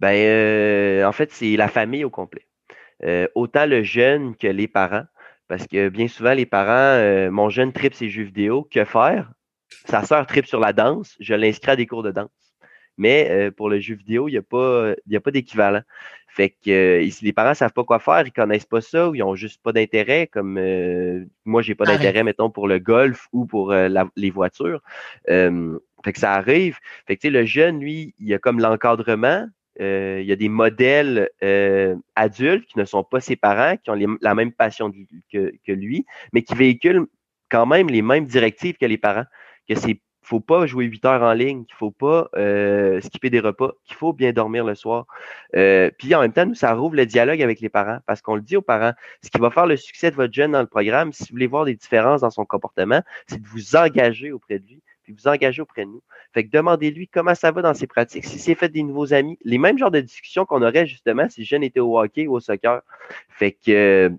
Ben, 0.00 0.14
euh, 0.14 1.04
en 1.04 1.12
fait, 1.12 1.30
c'est 1.32 1.56
la 1.56 1.68
famille 1.68 2.04
au 2.04 2.10
complet. 2.10 2.48
Euh, 3.04 3.28
autant 3.34 3.66
le 3.66 3.82
jeune 3.82 4.34
que 4.36 4.46
les 4.46 4.68
parents. 4.68 5.04
Parce 5.48 5.66
que 5.66 5.88
bien 5.88 6.08
souvent, 6.08 6.34
les 6.34 6.46
parents, 6.46 6.98
euh, 6.98 7.30
mon 7.30 7.48
jeune 7.48 7.72
tripe 7.72 7.94
ses 7.94 8.08
jeux 8.08 8.24
vidéo, 8.24 8.68
que 8.70 8.84
faire? 8.84 9.32
Sa 9.86 10.04
sœur 10.04 10.26
tripe 10.26 10.46
sur 10.46 10.60
la 10.60 10.72
danse, 10.72 11.16
je 11.20 11.34
l'inscris 11.34 11.72
à 11.72 11.76
des 11.76 11.86
cours 11.86 12.02
de 12.02 12.10
danse. 12.10 12.30
Mais 12.98 13.28
euh, 13.30 13.50
pour 13.50 13.70
le 13.70 13.78
jeu 13.78 13.94
vidéo, 13.94 14.28
il 14.28 14.32
n'y 14.32 14.38
a 14.38 14.42
pas, 14.42 14.94
pas 15.22 15.30
d'équivalent. 15.30 15.82
Fait 16.26 16.50
que 16.50 16.70
euh, 17.00 17.10
si 17.10 17.24
les 17.24 17.32
parents 17.32 17.50
ne 17.50 17.54
savent 17.54 17.72
pas 17.72 17.84
quoi 17.84 18.00
faire, 18.00 18.20
ils 18.22 18.26
ne 18.26 18.30
connaissent 18.30 18.66
pas 18.66 18.80
ça 18.80 19.08
ou 19.08 19.14
ils 19.14 19.20
n'ont 19.20 19.36
juste 19.36 19.62
pas 19.62 19.72
d'intérêt, 19.72 20.26
comme 20.26 20.58
euh, 20.58 21.24
moi, 21.44 21.62
j'ai 21.62 21.74
pas 21.74 21.84
d'intérêt, 21.84 22.24
mettons, 22.24 22.50
pour 22.50 22.68
le 22.68 22.80
golf 22.80 23.28
ou 23.32 23.46
pour 23.46 23.72
les 23.72 24.30
voitures. 24.30 24.82
fait 25.26 26.12
que 26.12 26.18
ça 26.18 26.34
arrive. 26.34 26.78
Fait 27.06 27.16
que 27.16 27.28
le 27.28 27.44
jeune, 27.44 27.80
lui, 27.80 28.14
il 28.18 28.34
a 28.34 28.38
comme 28.38 28.60
l'encadrement. 28.60 29.46
il 29.78 30.24
y 30.24 30.32
a 30.32 30.36
des 30.36 30.48
modèles 30.48 31.30
adultes 32.16 32.66
qui 32.66 32.78
ne 32.78 32.84
sont 32.84 33.04
pas 33.04 33.20
ses 33.20 33.36
parents, 33.36 33.76
qui 33.76 33.90
ont 33.90 34.18
la 34.20 34.34
même 34.34 34.52
passion 34.52 34.92
que, 35.32 35.52
que 35.64 35.72
lui, 35.72 36.04
mais 36.32 36.42
qui 36.42 36.54
véhiculent 36.54 37.06
quand 37.48 37.66
même 37.66 37.88
les 37.88 38.02
mêmes 38.02 38.26
directives 38.26 38.76
que 38.76 38.86
les 38.86 38.98
parents 38.98 39.24
que 39.68 39.74
c'est 39.74 40.00
faut 40.28 40.40
pas 40.40 40.66
jouer 40.66 40.84
8 40.84 41.04
heures 41.06 41.22
en 41.22 41.32
ligne, 41.32 41.64
qu'il 41.64 41.74
faut 41.74 41.90
pas 41.90 42.28
euh, 42.36 43.00
skipper 43.00 43.30
des 43.30 43.40
repas, 43.40 43.72
qu'il 43.86 43.96
faut 43.96 44.12
bien 44.12 44.32
dormir 44.32 44.64
le 44.64 44.74
soir. 44.74 45.06
Euh, 45.56 45.90
puis 45.98 46.14
en 46.14 46.20
même 46.20 46.32
temps, 46.32 46.44
nous, 46.44 46.54
ça 46.54 46.74
rouvre 46.74 46.96
le 46.96 47.06
dialogue 47.06 47.40
avec 47.40 47.60
les 47.60 47.70
parents 47.70 47.98
parce 48.06 48.20
qu'on 48.20 48.34
le 48.34 48.42
dit 48.42 48.56
aux 48.56 48.62
parents, 48.62 48.92
ce 49.22 49.30
qui 49.30 49.38
va 49.38 49.50
faire 49.50 49.66
le 49.66 49.76
succès 49.76 50.10
de 50.10 50.16
votre 50.16 50.34
jeune 50.34 50.52
dans 50.52 50.60
le 50.60 50.66
programme, 50.66 51.12
si 51.12 51.24
vous 51.24 51.30
voulez 51.30 51.46
voir 51.46 51.64
des 51.64 51.74
différences 51.74 52.20
dans 52.20 52.30
son 52.30 52.44
comportement, 52.44 53.00
c'est 53.26 53.40
de 53.40 53.46
vous 53.46 53.74
engager 53.74 54.30
auprès 54.30 54.58
de 54.58 54.66
lui, 54.66 54.82
puis 55.02 55.14
vous 55.14 55.28
engager 55.28 55.62
auprès 55.62 55.86
de 55.86 55.90
nous. 55.90 56.02
Fait 56.34 56.44
que 56.44 56.50
demandez-lui 56.50 57.08
comment 57.08 57.34
ça 57.34 57.50
va 57.50 57.62
dans 57.62 57.74
ses 57.74 57.86
pratiques, 57.86 58.26
si 58.26 58.38
c'est 58.38 58.54
fait 58.54 58.68
des 58.68 58.82
nouveaux 58.82 59.14
amis, 59.14 59.38
les 59.44 59.56
mêmes 59.56 59.78
genres 59.78 59.90
de 59.90 60.00
discussions 60.00 60.44
qu'on 60.44 60.60
aurait 60.60 60.86
justement 60.86 61.26
si 61.30 61.40
le 61.40 61.46
jeune 61.46 61.62
était 61.62 61.80
au 61.80 61.98
hockey 61.98 62.26
ou 62.26 62.34
au 62.34 62.40
soccer. 62.40 62.82
Fait 63.30 63.52
que 63.52 64.12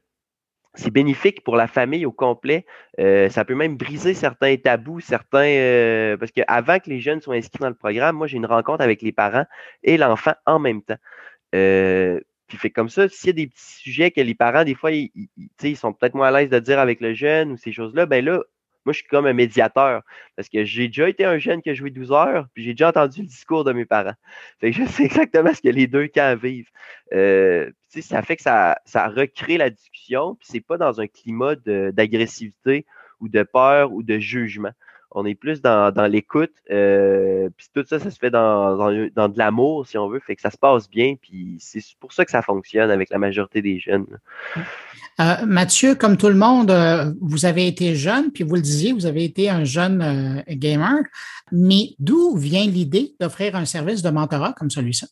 c'est 0.80 0.92
bénéfique 0.92 1.44
pour 1.44 1.56
la 1.56 1.68
famille 1.68 2.06
au 2.06 2.12
complet. 2.12 2.66
Euh, 3.00 3.30
ça 3.30 3.46
peut 3.46 3.56
même 3.56 3.76
briser 3.78 4.14
certains 4.14 4.56
tabous, 4.56 5.02
certains. 5.02 5.44
Euh, 5.44 6.18
parce 6.18 6.32
qu'avant 6.32 6.80
que 6.80 6.90
les 6.90 7.00
jeunes 7.00 7.22
soient 7.22 7.36
inscrits 7.36 7.60
dans 7.60 7.70
le 7.70 7.76
programme, 7.76 8.16
moi, 8.16 8.28
j'ai 8.28 8.38
une 8.38 8.46
rencontre 8.46 8.82
avec 8.82 9.02
les 9.02 9.12
parents 9.12 9.46
et 9.84 9.98
l'enfant 9.98 10.34
en 10.46 10.60
même 10.60 10.82
temps. 10.82 10.98
Euh, 11.56 12.20
puis 12.48 12.58
fait 12.58 12.70
comme 12.70 12.90
ça, 12.90 13.08
s'il 13.10 13.28
y 13.28 13.30
a 13.30 13.34
des 13.34 13.48
petits 13.48 13.76
sujets 13.76 14.12
que 14.12 14.22
les 14.22 14.36
parents, 14.36 14.64
des 14.64 14.74
fois, 14.74 14.92
ils, 14.92 15.12
ils 15.62 15.78
sont 15.78 15.94
peut-être 15.94 16.16
moins 16.16 16.30
à 16.30 16.40
l'aise 16.40 16.50
de 16.50 16.60
dire 16.60 16.80
avec 16.80 17.02
le 17.02 17.14
jeune 17.14 17.52
ou 17.52 17.58
ces 17.58 17.72
choses-là, 17.72 18.06
ben 18.06 18.24
là, 18.24 18.42
moi, 18.86 18.94
je 18.94 19.00
suis 19.00 19.08
comme 19.08 19.26
un 19.26 19.34
médiateur 19.34 20.04
parce 20.36 20.50
que 20.50 20.64
j'ai 20.64 20.88
déjà 20.88 21.10
été 21.10 21.26
un 21.26 21.38
jeune 21.38 21.62
qui 21.62 21.70
a 21.70 21.74
joué 21.74 21.90
12 21.90 22.12
heures, 22.12 22.48
puis 22.54 22.64
j'ai 22.64 22.72
déjà 22.72 22.90
entendu 22.90 23.22
le 23.22 23.28
discours 23.28 23.64
de 23.64 23.74
mes 23.74 23.86
parents. 23.86 24.16
Je 24.62 24.86
sais 24.86 25.04
exactement 25.04 25.54
ce 25.54 25.62
que 25.62 25.70
les 25.70 25.88
deux 25.88 26.08
camps 26.08 26.36
vivent. 26.36 26.70
Euh, 27.14 27.72
ça 27.90 28.22
fait 28.22 28.36
que 28.36 28.42
ça, 28.42 28.80
ça 28.86 29.08
recrée 29.08 29.58
la 29.58 29.70
discussion, 29.70 30.36
puis 30.36 30.48
c'est 30.52 30.62
pas 30.62 30.78
dans 30.78 31.02
un 31.02 31.08
climat 31.08 31.56
d'agressivité 31.56 32.86
ou 33.20 33.30
de 33.30 33.44
peur 33.44 33.92
ou 33.92 34.04
de 34.04 34.18
jugement. 34.20 34.72
On 35.12 35.26
est 35.26 35.36
plus 35.36 35.62
dans, 35.62 35.92
dans 35.92 36.06
l'écoute, 36.06 36.54
euh, 36.70 37.50
puis 37.58 37.68
tout 37.74 37.84
ça, 37.88 38.00
ça 38.00 38.12
se 38.12 38.20
fait 38.20 38.30
dans, 38.30 38.78
dans, 38.78 39.10
dans 39.16 39.30
de 39.30 39.38
l'amour, 39.38 39.88
si 39.88 39.98
on 39.98 40.08
veut, 40.08 40.20
fait 40.20 40.36
que 40.36 40.42
ça 40.42 40.52
se 40.52 40.58
passe 40.58 40.90
bien, 40.90 41.16
puis 41.20 41.58
c'est 41.60 41.82
pour 42.00 42.14
ça 42.14 42.26
que 42.26 42.32
ça 42.32 42.42
fonctionne 42.42 42.92
avec 42.92 43.10
la 43.10 43.18
majorité 43.18 43.62
des 43.62 43.80
jeunes. 43.80 44.06
Euh, 45.20 45.46
Mathieu, 45.46 45.96
comme 45.96 46.16
tout 46.16 46.30
le 46.30 46.36
monde, 46.36 46.72
euh, 46.72 47.12
vous 47.22 47.46
avez 47.46 47.68
été 47.68 47.96
jeune, 47.96 48.32
puis 48.32 48.44
vous 48.44 48.56
le 48.56 48.62
disiez, 48.62 48.94
vous 48.94 49.06
avez 49.06 49.24
été 49.24 49.50
un 49.50 49.64
jeune 49.64 50.44
gamer, 50.48 51.00
mais 51.52 51.96
d'où 52.00 52.38
vient 52.38 52.66
l'idée 52.66 53.16
d'offrir 53.20 53.56
un 53.56 53.66
service 53.66 54.02
de 54.02 54.10
mentorat 54.10 54.54
comme 54.54 54.70
celui-ci? 54.70 55.06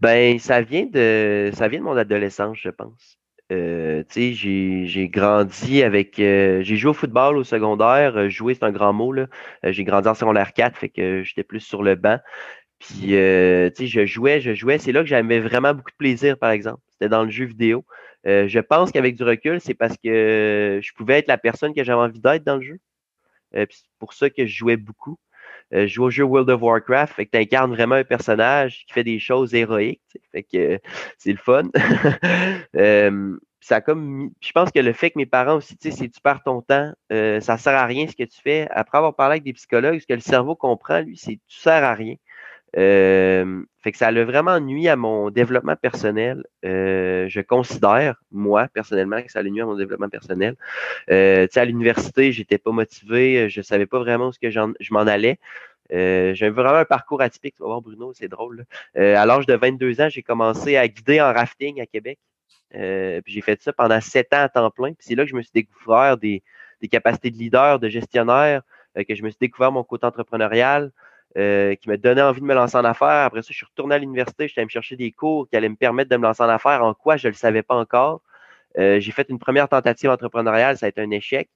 Ben, 0.00 0.38
ça 0.38 0.60
vient 0.60 0.86
de 0.86 1.50
ça 1.54 1.68
vient 1.68 1.78
de 1.78 1.84
mon 1.84 1.96
adolescence, 1.96 2.58
je 2.60 2.70
pense. 2.70 3.18
Euh, 3.52 4.02
j'ai 4.14 5.08
grandi 5.08 5.82
avec. 5.82 6.14
j'ai 6.16 6.76
joué 6.76 6.90
au 6.90 6.94
football 6.94 7.36
au 7.36 7.44
secondaire. 7.44 8.28
jouer, 8.30 8.54
c'est 8.54 8.64
un 8.64 8.72
grand 8.72 8.92
mot. 8.92 9.14
j'ai 9.62 9.84
grandi 9.84 10.08
en 10.08 10.14
secondaire 10.14 10.52
4, 10.52 10.76
fait 10.76 10.88
que 10.88 11.22
j'étais 11.22 11.44
plus 11.44 11.60
sur 11.60 11.82
le 11.82 11.94
banc. 11.94 12.18
Puis, 12.78 13.12
je 13.12 14.04
jouais, 14.06 14.40
je 14.40 14.54
jouais. 14.54 14.78
C'est 14.78 14.92
là 14.92 15.00
que 15.00 15.06
j'avais 15.06 15.40
vraiment 15.40 15.74
beaucoup 15.74 15.90
de 15.90 15.96
plaisir, 15.96 16.38
par 16.38 16.50
exemple. 16.50 16.80
C'était 16.90 17.08
dans 17.08 17.24
le 17.24 17.30
jeu 17.30 17.44
vidéo. 17.44 17.84
Euh, 18.26 18.46
je 18.48 18.60
pense 18.60 18.92
qu'avec 18.92 19.16
du 19.16 19.24
recul, 19.24 19.60
c'est 19.60 19.74
parce 19.74 19.96
que 20.02 20.80
je 20.82 20.92
pouvais 20.94 21.18
être 21.18 21.28
la 21.28 21.38
personne 21.38 21.74
que 21.74 21.82
j'avais 21.82 22.00
envie 22.00 22.20
d'être 22.20 22.44
dans 22.44 22.56
le 22.56 22.62
jeu. 22.62 22.78
Euh, 23.56 23.66
c'est 23.68 23.84
pour 23.98 24.12
ça 24.12 24.30
que 24.30 24.46
je 24.46 24.54
jouais 24.54 24.76
beaucoup. 24.76 25.18
Euh, 25.74 25.86
joue 25.86 26.04
au 26.04 26.10
jeu 26.10 26.24
World 26.24 26.50
of 26.50 26.62
Warcraft, 26.62 27.14
fait 27.14 27.26
que 27.26 27.30
tu 27.32 27.38
incarnes 27.38 27.74
vraiment 27.74 27.94
un 27.94 28.04
personnage 28.04 28.84
qui 28.86 28.92
fait 28.92 29.04
des 29.04 29.18
choses 29.18 29.54
héroïques. 29.54 30.00
Fait 30.32 30.42
que 30.42 30.78
c'est 31.18 31.32
le 31.32 31.38
fun. 31.38 31.70
ça 33.60 33.80
comme 33.80 34.30
je 34.40 34.50
pense 34.50 34.72
que 34.72 34.80
le 34.80 34.92
fait 34.92 35.10
que 35.10 35.18
mes 35.18 35.26
parents 35.26 35.56
aussi, 35.56 35.76
tu 35.76 35.90
sais, 35.90 35.96
si 35.96 36.10
tu 36.10 36.20
perds 36.20 36.42
ton 36.42 36.62
temps, 36.62 36.92
ça 37.10 37.56
sert 37.58 37.74
à 37.74 37.86
rien 37.86 38.06
ce 38.08 38.16
que 38.16 38.24
tu 38.24 38.40
fais. 38.40 38.68
Après 38.70 38.98
avoir 38.98 39.14
parlé 39.14 39.34
avec 39.34 39.44
des 39.44 39.52
psychologues, 39.52 40.00
ce 40.00 40.06
que 40.06 40.14
le 40.14 40.20
cerveau 40.20 40.56
comprend, 40.56 41.00
lui, 41.00 41.16
c'est 41.16 41.38
tu 41.46 41.58
sers 41.58 41.84
à 41.84 41.94
rien. 41.94 42.16
Euh, 42.76 43.62
fait 43.82 43.92
que 43.92 43.98
ça 43.98 44.08
a 44.08 44.24
vraiment 44.24 44.58
nuit 44.60 44.88
à 44.88 44.96
mon 44.96 45.30
développement 45.30 45.76
personnel. 45.76 46.44
Euh, 46.64 47.28
je 47.28 47.40
considère, 47.40 48.22
moi, 48.30 48.68
personnellement, 48.72 49.20
que 49.22 49.30
ça 49.30 49.40
a 49.40 49.42
nuit 49.42 49.60
à 49.60 49.66
mon 49.66 49.76
développement 49.76 50.08
personnel. 50.08 50.56
Euh, 51.10 51.46
à 51.54 51.64
l'université, 51.64 52.32
j'étais 52.32 52.58
pas 52.58 52.70
motivé, 52.70 53.48
je 53.48 53.60
savais 53.60 53.86
pas 53.86 53.98
vraiment 53.98 54.28
où 54.28 54.32
ce 54.32 54.38
que 54.38 54.50
je 54.50 54.92
m'en 54.92 55.00
allais. 55.00 55.38
Euh, 55.92 56.32
j'ai 56.34 56.48
vraiment 56.48 56.78
un 56.78 56.84
parcours 56.84 57.20
atypique. 57.20 57.56
Tu 57.56 57.62
vas 57.62 57.68
voir, 57.68 57.82
Bruno, 57.82 58.12
c'est 58.14 58.28
drôle. 58.28 58.64
Euh, 58.96 59.16
à 59.16 59.26
l'âge 59.26 59.46
de 59.46 59.54
22 59.54 60.00
ans, 60.00 60.08
j'ai 60.08 60.22
commencé 60.22 60.76
à 60.76 60.88
guider 60.88 61.20
en 61.20 61.32
rafting 61.32 61.80
à 61.80 61.86
Québec. 61.86 62.18
Puis 62.70 63.34
j'ai 63.34 63.42
fait 63.42 63.60
ça 63.60 63.72
pendant 63.72 64.00
sept 64.00 64.32
ans 64.32 64.42
à 64.44 64.48
temps 64.48 64.70
plein. 64.70 64.94
Puis 64.94 65.06
c'est 65.06 65.14
là 65.14 65.24
que 65.24 65.30
je 65.30 65.36
me 65.36 65.42
suis 65.42 65.52
découvert 65.52 66.16
des 66.16 66.42
capacités 66.90 67.30
de 67.30 67.36
leader, 67.36 67.78
de 67.78 67.88
gestionnaire, 67.88 68.62
que 68.96 69.14
je 69.14 69.22
me 69.22 69.28
suis 69.28 69.38
découvert 69.40 69.72
mon 69.72 69.84
côté 69.84 70.06
entrepreneurial. 70.06 70.90
Euh, 71.38 71.74
qui 71.76 71.88
m'a 71.88 71.96
donné 71.96 72.20
envie 72.20 72.42
de 72.42 72.46
me 72.46 72.52
lancer 72.52 72.76
en 72.76 72.84
affaires. 72.84 73.24
Après 73.24 73.40
ça, 73.40 73.48
je 73.50 73.56
suis 73.56 73.64
retourné 73.64 73.94
à 73.94 73.98
l'université, 73.98 74.48
j'étais 74.48 74.60
allé 74.60 74.66
me 74.66 74.70
chercher 74.70 74.96
des 74.96 75.12
cours 75.12 75.48
qui 75.48 75.56
allaient 75.56 75.70
me 75.70 75.76
permettre 75.76 76.10
de 76.10 76.16
me 76.18 76.24
lancer 76.24 76.42
en 76.42 76.48
affaires. 76.50 76.84
En 76.84 76.92
quoi, 76.92 77.16
je 77.16 77.28
ne 77.28 77.32
le 77.32 77.36
savais 77.36 77.62
pas 77.62 77.74
encore. 77.74 78.20
Euh, 78.78 79.00
j'ai 79.00 79.12
fait 79.12 79.26
une 79.30 79.38
première 79.38 79.66
tentative 79.66 80.10
entrepreneuriale, 80.10 80.76
ça 80.76 80.86
a 80.86 80.88
été 80.90 81.00
un 81.00 81.10
échec. 81.10 81.48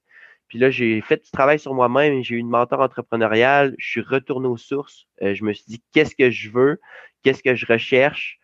Puis 0.47 0.57
là, 0.57 0.71
j'ai 0.71 0.99
fait 1.01 1.23
du 1.23 1.29
travail 1.29 1.59
sur 1.59 1.75
moi-même, 1.75 2.23
j'ai 2.23 2.35
eu 2.35 2.37
une 2.39 2.49
mentor 2.49 2.79
entrepreneuriale, 2.79 3.75
je 3.77 3.87
suis 3.87 4.01
retourné 4.01 4.47
aux 4.47 4.57
sources. 4.57 5.05
Euh, 5.21 5.35
je 5.35 5.43
me 5.43 5.53
suis 5.53 5.65
dit, 5.67 5.83
qu'est-ce 5.93 6.15
que 6.15 6.31
je 6.31 6.49
veux? 6.49 6.79
Qu'est-ce 7.23 7.43
que 7.43 7.55
je 7.55 7.65
recherche? 7.65 8.39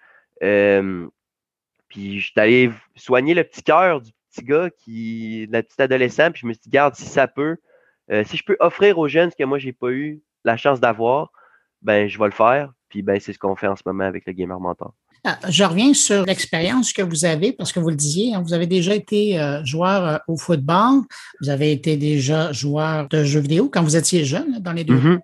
puis 1.87 2.19
je 2.19 2.31
suis 2.31 2.39
allé 2.39 2.69
soigner 2.95 3.33
le 3.33 3.43
petit 3.45 3.63
cœur 3.63 4.01
du 4.01 4.11
petit 4.29 4.43
gars, 4.43 4.69
qui, 4.69 5.47
de 5.47 5.53
la 5.53 5.63
petite 5.63 5.79
adolescent, 5.79 6.31
puis 6.31 6.41
je 6.41 6.47
me 6.47 6.53
suis 6.53 6.63
dit, 6.63 6.69
garde, 6.69 6.95
si 6.95 7.05
ça 7.05 7.27
peut, 7.27 7.55
si 8.25 8.35
je 8.35 8.43
peux 8.43 8.57
offrir 8.59 8.97
aux 8.97 9.07
jeunes 9.07 9.31
ce 9.31 9.37
que 9.37 9.43
moi, 9.45 9.57
j'ai 9.57 9.71
pas 9.71 9.91
eu, 9.91 10.21
la 10.43 10.57
chance 10.57 10.79
d'avoir, 10.79 11.31
ben 11.81 12.07
je 12.07 12.17
vais 12.17 12.25
le 12.25 12.31
faire. 12.31 12.71
Puis 12.89 13.01
ben 13.01 13.19
c'est 13.19 13.33
ce 13.33 13.39
qu'on 13.39 13.55
fait 13.55 13.67
en 13.67 13.75
ce 13.75 13.83
moment 13.85 14.03
avec 14.03 14.25
le 14.25 14.33
Gamer 14.33 14.59
Mentor. 14.59 14.93
Ah, 15.25 15.39
je 15.47 15.63
reviens 15.63 15.93
sur 15.93 16.25
l'expérience 16.25 16.91
que 16.91 17.01
vous 17.01 17.23
avez, 17.23 17.53
parce 17.53 17.71
que 17.71 17.79
vous 17.79 17.89
le 17.89 17.95
disiez, 17.95 18.35
hein, 18.35 18.41
vous 18.41 18.53
avez 18.53 18.67
déjà 18.67 18.93
été 18.93 19.39
euh, 19.39 19.63
joueur 19.63 20.05
euh, 20.05 20.17
au 20.27 20.35
football, 20.35 21.03
vous 21.41 21.49
avez 21.49 21.71
été 21.71 21.95
déjà 21.95 22.51
joueur 22.51 23.07
de 23.07 23.23
jeux 23.23 23.39
vidéo 23.39 23.69
quand 23.69 23.81
vous 23.81 23.95
étiez 23.95 24.25
jeune 24.25 24.59
dans 24.59 24.73
les 24.73 24.83
deux. 24.83 24.97
Mm-hmm. 24.97 25.19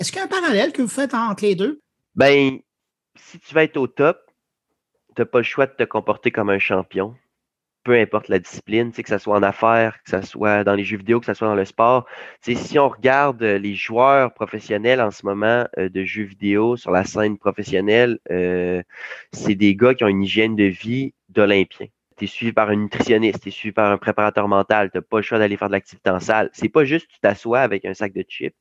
Est-ce 0.00 0.10
qu'il 0.10 0.18
y 0.18 0.22
a 0.22 0.24
un 0.24 0.28
parallèle 0.28 0.72
que 0.72 0.82
vous 0.82 0.88
faites 0.88 1.14
entre 1.14 1.44
les 1.44 1.54
deux? 1.54 1.80
Ben, 2.16 2.58
si 3.14 3.38
tu 3.38 3.54
vas 3.54 3.62
être 3.62 3.76
au 3.76 3.86
top, 3.86 4.18
tu 5.14 5.22
n'as 5.22 5.26
pas 5.26 5.38
le 5.38 5.44
choix 5.44 5.66
de 5.66 5.72
te 5.72 5.84
comporter 5.84 6.32
comme 6.32 6.50
un 6.50 6.58
champion 6.58 7.14
peu 7.84 7.94
importe 7.98 8.28
la 8.28 8.38
discipline, 8.38 8.90
que 8.92 9.08
ce 9.08 9.18
soit 9.18 9.36
en 9.36 9.42
affaires, 9.42 10.02
que 10.02 10.10
ce 10.10 10.22
soit 10.26 10.64
dans 10.64 10.74
les 10.74 10.84
jeux 10.84 10.96
vidéo, 10.96 11.20
que 11.20 11.26
ce 11.26 11.34
soit 11.34 11.46
dans 11.46 11.54
le 11.54 11.66
sport. 11.66 12.06
si 12.40 12.78
on 12.78 12.88
regarde 12.88 13.42
euh, 13.42 13.58
les 13.58 13.74
joueurs 13.74 14.32
professionnels 14.32 15.00
en 15.00 15.10
ce 15.10 15.24
moment 15.24 15.66
euh, 15.78 15.88
de 15.90 16.04
jeux 16.04 16.24
vidéo 16.24 16.76
sur 16.76 16.90
la 16.90 17.04
scène 17.04 17.38
professionnelle, 17.38 18.18
euh, 18.30 18.82
c'est 19.32 19.54
des 19.54 19.76
gars 19.76 19.94
qui 19.94 20.02
ont 20.02 20.08
une 20.08 20.22
hygiène 20.22 20.56
de 20.56 20.64
vie 20.64 21.14
d'Olympien. 21.28 21.86
Tu 22.16 22.24
es 22.24 22.26
suivi 22.26 22.52
par 22.52 22.70
un 22.70 22.76
nutritionniste, 22.76 23.42
tu 23.42 23.48
es 23.48 23.52
suivi 23.52 23.72
par 23.72 23.90
un 23.92 23.98
préparateur 23.98 24.48
mental, 24.48 24.90
tu 24.90 24.98
n'as 24.98 25.02
pas 25.02 25.18
le 25.18 25.22
choix 25.22 25.38
d'aller 25.38 25.56
faire 25.56 25.68
de 25.68 25.74
l'activité 25.74 26.10
en 26.10 26.20
salle. 26.20 26.50
C'est 26.52 26.68
pas 26.68 26.84
juste 26.84 27.08
tu 27.08 27.18
t'assois 27.20 27.60
avec 27.60 27.84
un 27.84 27.94
sac 27.94 28.12
de 28.14 28.24
chips, 28.26 28.56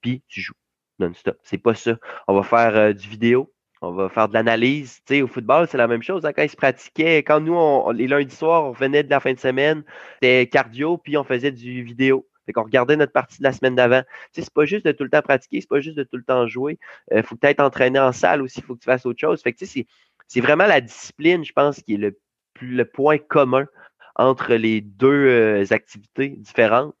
puis 0.00 0.22
tu 0.28 0.40
joues 0.40 0.54
non-stop. 1.00 1.38
C'est 1.42 1.58
pas 1.58 1.74
ça. 1.74 1.96
On 2.28 2.34
va 2.34 2.42
faire 2.42 2.94
du 2.94 3.08
vidéo, 3.08 3.52
on 3.80 3.92
va 3.92 4.08
faire 4.08 4.28
de 4.28 4.34
l'analyse. 4.34 5.00
Tu 5.06 5.14
sais, 5.14 5.22
au 5.22 5.28
football, 5.28 5.66
c'est 5.68 5.78
la 5.78 5.86
même 5.86 6.02
chose. 6.02 6.24
Hein, 6.24 6.32
quand 6.32 6.42
ils 6.42 6.50
se 6.50 6.56
pratiquaient, 6.56 7.18
quand 7.18 7.40
nous, 7.40 7.54
on, 7.54 7.90
les 7.90 8.06
lundis 8.06 8.34
soirs, 8.34 8.64
on 8.64 8.72
revenait 8.72 9.02
de 9.02 9.10
la 9.10 9.20
fin 9.20 9.32
de 9.32 9.38
semaine, 9.38 9.84
c'était 10.14 10.46
cardio, 10.46 10.98
puis 10.98 11.16
on 11.16 11.24
faisait 11.24 11.52
du 11.52 11.82
vidéo. 11.82 12.26
Fait 12.46 12.52
qu'on 12.52 12.64
regardait 12.64 12.96
notre 12.96 13.12
partie 13.12 13.38
de 13.38 13.44
la 13.44 13.52
semaine 13.52 13.74
d'avant. 13.74 14.02
Tu 14.32 14.40
sais, 14.40 14.42
c'est 14.42 14.54
pas 14.54 14.64
juste 14.64 14.86
de 14.86 14.92
tout 14.92 15.04
le 15.04 15.10
temps 15.10 15.22
pratiquer, 15.22 15.60
c'est 15.60 15.68
pas 15.68 15.80
juste 15.80 15.96
de 15.96 16.02
tout 16.02 16.16
le 16.16 16.24
temps 16.24 16.46
jouer. 16.46 16.78
Il 17.10 17.18
euh, 17.18 17.22
faut 17.22 17.36
peut-être 17.36 17.60
entraîner 17.60 17.98
en 17.98 18.12
salle 18.12 18.40
aussi, 18.42 18.60
il 18.60 18.64
faut 18.64 18.74
que 18.74 18.80
tu 18.80 18.86
fasses 18.86 19.04
autre 19.04 19.20
chose. 19.20 19.42
Fait 19.42 19.52
que 19.52 19.58
tu 19.58 19.66
sais, 19.66 19.86
c'est 20.26 20.40
vraiment 20.40 20.66
la 20.66 20.80
discipline, 20.80 21.44
je 21.44 21.52
pense, 21.52 21.82
qui 21.82 21.94
est 21.94 21.98
le, 21.98 22.18
le 22.62 22.84
point 22.84 23.18
commun 23.18 23.66
entre 24.18 24.54
les 24.54 24.80
deux 24.80 25.28
euh, 25.28 25.64
activités 25.70 26.30
différentes, 26.30 26.94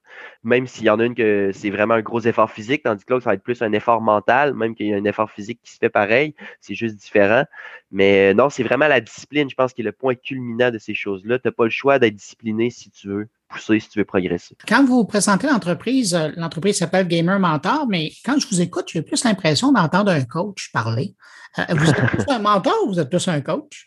même 0.44 0.66
s'il 0.66 0.84
y 0.84 0.90
en 0.90 1.00
a 1.00 1.04
une 1.04 1.14
que 1.14 1.50
c'est 1.52 1.70
vraiment 1.70 1.94
un 1.94 2.00
gros 2.02 2.20
effort 2.20 2.50
physique, 2.50 2.84
tandis 2.84 3.04
que 3.04 3.12
l'autre, 3.12 3.24
ça 3.24 3.30
va 3.30 3.34
être 3.34 3.42
plus 3.42 3.60
un 3.62 3.72
effort 3.72 4.00
mental, 4.00 4.54
même 4.54 4.74
qu'il 4.74 4.86
y 4.86 4.94
a 4.94 4.96
un 4.96 5.04
effort 5.04 5.30
physique 5.30 5.60
qui 5.62 5.72
se 5.72 5.78
fait 5.78 5.90
pareil, 5.90 6.34
c'est 6.60 6.74
juste 6.74 6.96
différent. 6.96 7.44
Mais 7.90 8.30
euh, 8.30 8.34
non, 8.34 8.50
c'est 8.50 8.62
vraiment 8.62 8.88
la 8.88 9.00
discipline, 9.00 9.50
je 9.50 9.54
pense, 9.54 9.72
qui 9.72 9.82
est 9.82 9.84
le 9.84 9.92
point 9.92 10.14
culminant 10.14 10.70
de 10.70 10.78
ces 10.78 10.94
choses-là. 10.94 11.38
Tu 11.38 11.48
n'as 11.48 11.52
pas 11.52 11.64
le 11.64 11.70
choix 11.70 11.98
d'être 11.98 12.14
discipliné 12.14 12.70
si 12.70 12.90
tu 12.90 13.08
veux 13.08 13.28
pousser, 13.48 13.80
si 13.80 13.88
tu 13.88 13.98
veux 13.98 14.04
progresser. 14.04 14.56
Quand 14.66 14.84
vous 14.84 15.04
présentez 15.04 15.46
l'entreprise, 15.46 16.14
euh, 16.14 16.30
l'entreprise 16.36 16.78
s'appelle 16.78 17.08
Gamer 17.08 17.38
Mentor, 17.38 17.86
mais 17.88 18.10
quand 18.24 18.38
je 18.38 18.46
vous 18.46 18.60
écoute, 18.60 18.86
j'ai 18.92 19.02
plus 19.02 19.24
l'impression 19.24 19.72
d'entendre 19.72 20.10
un 20.10 20.24
coach 20.24 20.70
parler. 20.72 21.14
Euh, 21.58 21.62
vous 21.70 21.90
êtes 21.90 21.96
plus 21.96 22.24
un 22.28 22.38
mentor 22.38 22.74
ou 22.84 22.88
vous 22.88 23.00
êtes 23.00 23.08
plus 23.08 23.26
un 23.26 23.40
coach? 23.40 23.86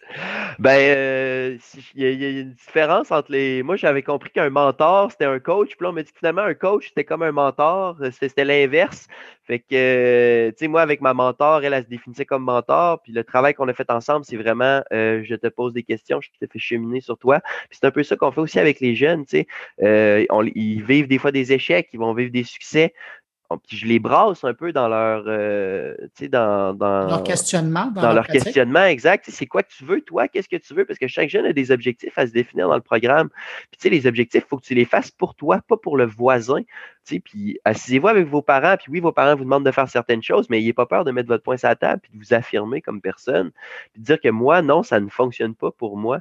Ben, 0.59 0.77
euh, 0.77 1.57
il 1.95 2.03
y, 2.03 2.25
a 2.25 2.29
une 2.29 2.53
différence 2.53 3.11
entre 3.11 3.31
les. 3.31 3.63
Moi, 3.63 3.75
j'avais 3.75 4.01
compris 4.01 4.31
qu'un 4.31 4.49
mentor, 4.49 5.11
c'était 5.11 5.25
un 5.25 5.39
coach. 5.39 5.69
Puis 5.69 5.83
là, 5.85 5.89
on 5.89 5.93
m'a 5.93 6.03
dit 6.03 6.11
finalement, 6.17 6.41
un 6.41 6.53
coach, 6.53 6.87
c'était 6.89 7.05
comme 7.05 7.21
un 7.21 7.31
mentor. 7.31 7.97
C'était 8.19 8.45
l'inverse. 8.45 9.07
Fait 9.51 9.59
que, 9.59 10.49
tu 10.51 10.55
sais, 10.59 10.67
moi, 10.69 10.81
avec 10.81 11.01
ma 11.01 11.13
mentor, 11.13 11.61
elle, 11.65 11.73
elle, 11.73 11.83
se 11.83 11.89
définissait 11.89 12.25
comme 12.25 12.43
mentor. 12.43 13.01
Puis 13.01 13.11
le 13.11 13.25
travail 13.25 13.53
qu'on 13.53 13.67
a 13.67 13.73
fait 13.73 13.91
ensemble, 13.91 14.23
c'est 14.23 14.37
vraiment 14.37 14.81
je 14.91 15.35
te 15.35 15.47
pose 15.47 15.73
des 15.73 15.83
questions, 15.83 16.21
je 16.21 16.29
te 16.39 16.49
fais 16.49 16.57
cheminer 16.59 17.01
sur 17.01 17.17
toi. 17.17 17.41
Puis 17.69 17.79
c'est 17.81 17.85
un 17.85 17.91
peu 17.91 18.03
ça 18.03 18.15
qu'on 18.15 18.31
fait 18.31 18.39
aussi 18.39 18.59
avec 18.59 18.79
les 18.79 18.95
jeunes, 18.95 19.25
tu 19.25 19.39
sais. 19.39 19.47
Euh, 19.81 20.25
ils 20.55 20.83
vivent 20.83 21.07
des 21.07 21.17
fois 21.17 21.33
des 21.33 21.51
échecs, 21.51 21.89
ils 21.91 21.99
vont 21.99 22.13
vivre 22.13 22.31
des 22.31 22.43
succès. 22.43 22.93
Puis 23.67 23.75
je 23.75 23.85
les 23.85 23.99
brasse 23.99 24.45
un 24.45 24.53
peu 24.53 24.71
dans 24.71 24.87
leur, 24.87 25.25
euh, 25.27 25.93
dans, 26.29 26.73
dans, 26.73 27.07
leur 27.07 27.23
questionnement. 27.23 27.87
Dans, 27.93 28.13
leur, 28.13 28.25
questionnement, 28.27 28.85
exact. 28.85 29.25
C'est 29.27 29.45
quoi 29.45 29.61
que 29.61 29.73
tu 29.77 29.83
veux, 29.83 29.99
toi? 29.99 30.29
Qu'est-ce 30.29 30.47
que 30.47 30.55
tu 30.55 30.73
veux? 30.73 30.85
Parce 30.85 30.97
que 30.97 31.07
chaque 31.07 31.27
jeune 31.27 31.45
a 31.45 31.51
des 31.51 31.69
objectifs 31.69 32.17
à 32.17 32.25
se 32.27 32.31
définir 32.31 32.69
dans 32.69 32.75
le 32.75 32.81
programme. 32.81 33.27
Puis 33.69 33.77
tu 33.77 33.81
sais, 33.81 33.89
les 33.89 34.07
objectifs, 34.07 34.43
il 34.45 34.47
faut 34.47 34.57
que 34.57 34.65
tu 34.65 34.73
les 34.73 34.85
fasses 34.85 35.11
pour 35.11 35.35
toi, 35.35 35.59
pas 35.67 35.75
pour 35.75 35.97
le 35.97 36.05
voisin. 36.05 36.61
Puis 37.05 37.59
assisez-vous 37.65 38.07
avec 38.07 38.27
vos 38.27 38.41
parents, 38.41 38.75
puis 38.77 38.91
oui, 38.91 38.99
vos 38.99 39.11
parents 39.11 39.35
vous 39.35 39.43
demandent 39.43 39.65
de 39.65 39.71
faire 39.71 39.89
certaines 39.89 40.23
choses, 40.23 40.49
mais 40.49 40.57
n'ayez 40.57 40.73
pas 40.73 40.85
peur 40.85 41.03
de 41.03 41.11
mettre 41.11 41.27
votre 41.27 41.43
poing 41.43 41.57
sur 41.57 41.67
la 41.67 41.75
table, 41.75 42.01
puis 42.01 42.11
de 42.13 42.17
vous 42.17 42.33
affirmer 42.33 42.81
comme 42.81 43.01
personne, 43.01 43.51
puis 43.93 44.01
de 44.01 44.05
dire 44.05 44.21
que 44.21 44.29
moi, 44.29 44.61
non, 44.61 44.83
ça 44.83 44.99
ne 44.99 45.09
fonctionne 45.09 45.55
pas 45.55 45.71
pour 45.71 45.97
moi. 45.97 46.19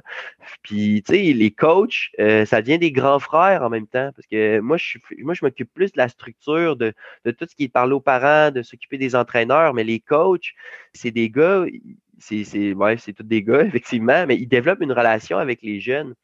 Puis, 0.63 1.03
tu 1.05 1.13
sais, 1.13 1.33
les 1.33 1.51
coachs, 1.51 2.09
euh, 2.19 2.45
ça 2.45 2.61
devient 2.61 2.79
des 2.79 2.91
grands 2.91 3.19
frères 3.19 3.63
en 3.63 3.69
même 3.69 3.87
temps, 3.87 4.11
parce 4.15 4.27
que 4.27 4.59
moi, 4.59 4.77
je, 4.77 4.97
moi, 5.19 5.33
je 5.33 5.45
m'occupe 5.45 5.71
plus 5.73 5.91
de 5.91 5.97
la 5.97 6.09
structure, 6.09 6.75
de, 6.75 6.93
de 7.25 7.31
tout 7.31 7.45
ce 7.49 7.55
qui 7.55 7.65
est 7.65 7.69
parler 7.69 7.93
aux 7.93 8.01
parents, 8.01 8.51
de 8.51 8.61
s'occuper 8.61 8.97
des 8.97 9.15
entraîneurs, 9.15 9.73
mais 9.73 9.83
les 9.83 9.99
coachs, 9.99 10.53
c'est 10.93 11.11
des 11.11 11.29
gars, 11.29 11.65
c'est 12.19 12.73
ouais, 12.73 12.97
tous 12.97 13.23
des 13.23 13.43
gars, 13.43 13.61
effectivement, 13.65 14.25
mais 14.27 14.35
ils 14.35 14.47
développent 14.47 14.81
une 14.81 14.91
relation 14.91 15.37
avec 15.37 15.61
les 15.61 15.79
jeunes 15.79 16.15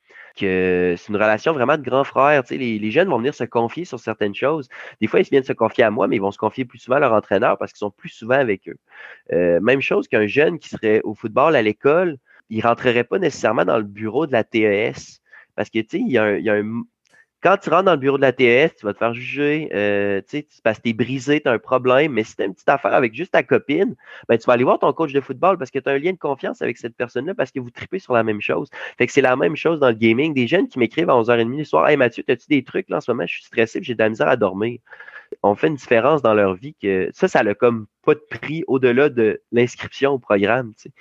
c'est 0.45 1.08
une 1.10 1.15
relation 1.15 1.54
vraiment 1.54 1.78
de 1.78 1.82
grand 1.82 2.04
frère. 2.04 2.43
les, 2.50 2.91
jeunes 2.91 3.10
vont 3.10 3.17
venir 3.17 3.34
se 3.34 3.43
confier 3.43 3.86
sur 3.86 4.00
certaines 4.00 4.36
choses. 4.36 4.67
Des 5.02 5.08
fois, 5.08 5.19
ils 5.19 5.28
viennent 5.30 5.43
se 5.43 5.54
confier 5.54 5.84
à 5.84 5.91
moi, 5.91 6.08
mais 6.08 6.17
ils 6.17 6.21
vont 6.21 6.32
se 6.32 6.38
confier 6.38 6.65
plus 6.65 6.80
souvent 6.80 6.97
à 6.97 7.00
leur 7.00 7.13
entraîneur 7.13 7.58
parce 7.58 7.71
qu'ils 7.71 7.80
sont 7.80 7.91
plus 7.91 8.10
souvent 8.10 8.36
avec 8.36 8.67
eux. 8.69 8.78
Euh, 9.34 9.60
même 9.62 9.82
chose 9.82 10.08
qu'un 10.08 10.28
jeune 10.28 10.60
qui 10.60 10.69
serait 10.69 11.02
au 11.04 11.13
football 11.13 11.56
à 11.56 11.62
l'école, 11.62 12.17
il 12.50 12.62
rentrerait 12.65 13.04
pas 13.04 13.19
nécessairement 13.19 13.65
dans 13.65 13.78
le 13.78 13.84
bureau 13.84 14.28
de 14.28 14.32
la 14.32 14.43
TES. 14.43 15.21
Parce 15.56 15.69
que, 15.69 15.80
tu 15.80 15.97
sais, 15.97 16.00
il 16.00 16.12
y 16.12 16.17
a 16.17 16.54
un, 16.54 16.84
quand 17.41 17.58
tu 17.58 17.69
rentres 17.69 17.84
dans 17.84 17.91
le 17.91 17.97
bureau 17.97 18.17
de 18.17 18.23
la 18.23 18.32
TS, 18.32 18.76
tu 18.78 18.86
vas 18.86 18.93
te 18.93 18.97
faire 18.97 19.13
juger, 19.13 19.69
euh, 19.73 20.21
tu 20.21 20.39
sais, 20.39 20.47
parce 20.63 20.78
que 20.80 20.84
tu 20.84 20.89
es 20.89 20.93
brisé, 20.93 21.39
tu 21.41 21.47
as 21.47 21.52
un 21.52 21.60
problème, 21.60 22.13
mais 22.13 22.23
si 22.23 22.36
tu 22.36 22.41
as 22.41 22.45
une 22.45 22.54
petite 22.54 22.69
affaire 22.69 22.93
avec 22.93 23.13
juste 23.13 23.32
ta 23.34 23.43
copine, 23.43 23.95
ben, 24.28 24.38
tu 24.38 24.45
vas 24.45 24.54
aller 24.54 24.63
voir 24.63 24.80
ton 24.80 24.91
coach 24.91 25.13
de 25.13 25.21
football 25.21 25.58
parce 25.58 25.69
que 25.69 25.80
tu 25.80 25.88
as 25.88 25.93
un 25.93 26.00
lien 26.00 26.13
de 26.13 26.17
confiance 26.17 26.62
avec 26.62 26.78
cette 26.78 26.95
personne-là 26.95 27.36
parce 27.36 27.52
que 27.52 27.60
vous 27.60 27.69
tripez 27.69 28.00
sur 28.00 28.13
la 28.13 28.23
même 28.23 28.41
chose. 28.41 28.69
Fait 28.97 29.06
que 29.06 29.13
c'est 29.13 29.21
la 29.21 29.36
même 29.36 29.56
chose 29.56 29.80
dans 29.80 29.89
le 29.89 29.93
gaming. 29.93 30.34
Des 30.34 30.47
jeunes 30.47 30.67
qui 30.67 30.80
m'écrivent 30.80 31.10
à 31.10 31.13
11h30 31.13 31.58
le 31.58 31.63
soir, 31.63 31.88
Hey 31.88 31.97
Mathieu, 31.97 32.23
as-tu 32.28 32.47
des 32.50 32.63
trucs? 32.63 32.89
Là 32.89 32.97
en 32.97 33.02
ce 33.02 33.12
moment? 33.12 33.26
Je 33.28 33.36
suis 33.36 33.43
stressé, 33.43 33.80
j'ai 33.84 33.93
de 33.93 34.00
la 34.00 34.10
misère 34.10 34.28
à 34.28 34.36
dormir. 34.36 34.80
On 35.43 35.56
fait 35.56 35.67
une 35.67 35.76
différence 35.76 36.21
dans 36.21 36.34
leur 36.34 36.56
vie 36.56 36.76
que 36.82 37.10
ça, 37.13 37.28
ça 37.28 37.43
n'a 37.43 37.54
comme 37.54 37.86
pas 38.04 38.15
de 38.15 38.23
prix 38.30 38.63
au-delà 38.67 39.10
de 39.10 39.41
l'inscription 39.52 40.13
au 40.13 40.19
programme. 40.19 40.73
Tu 40.76 40.89
sais 40.89 40.91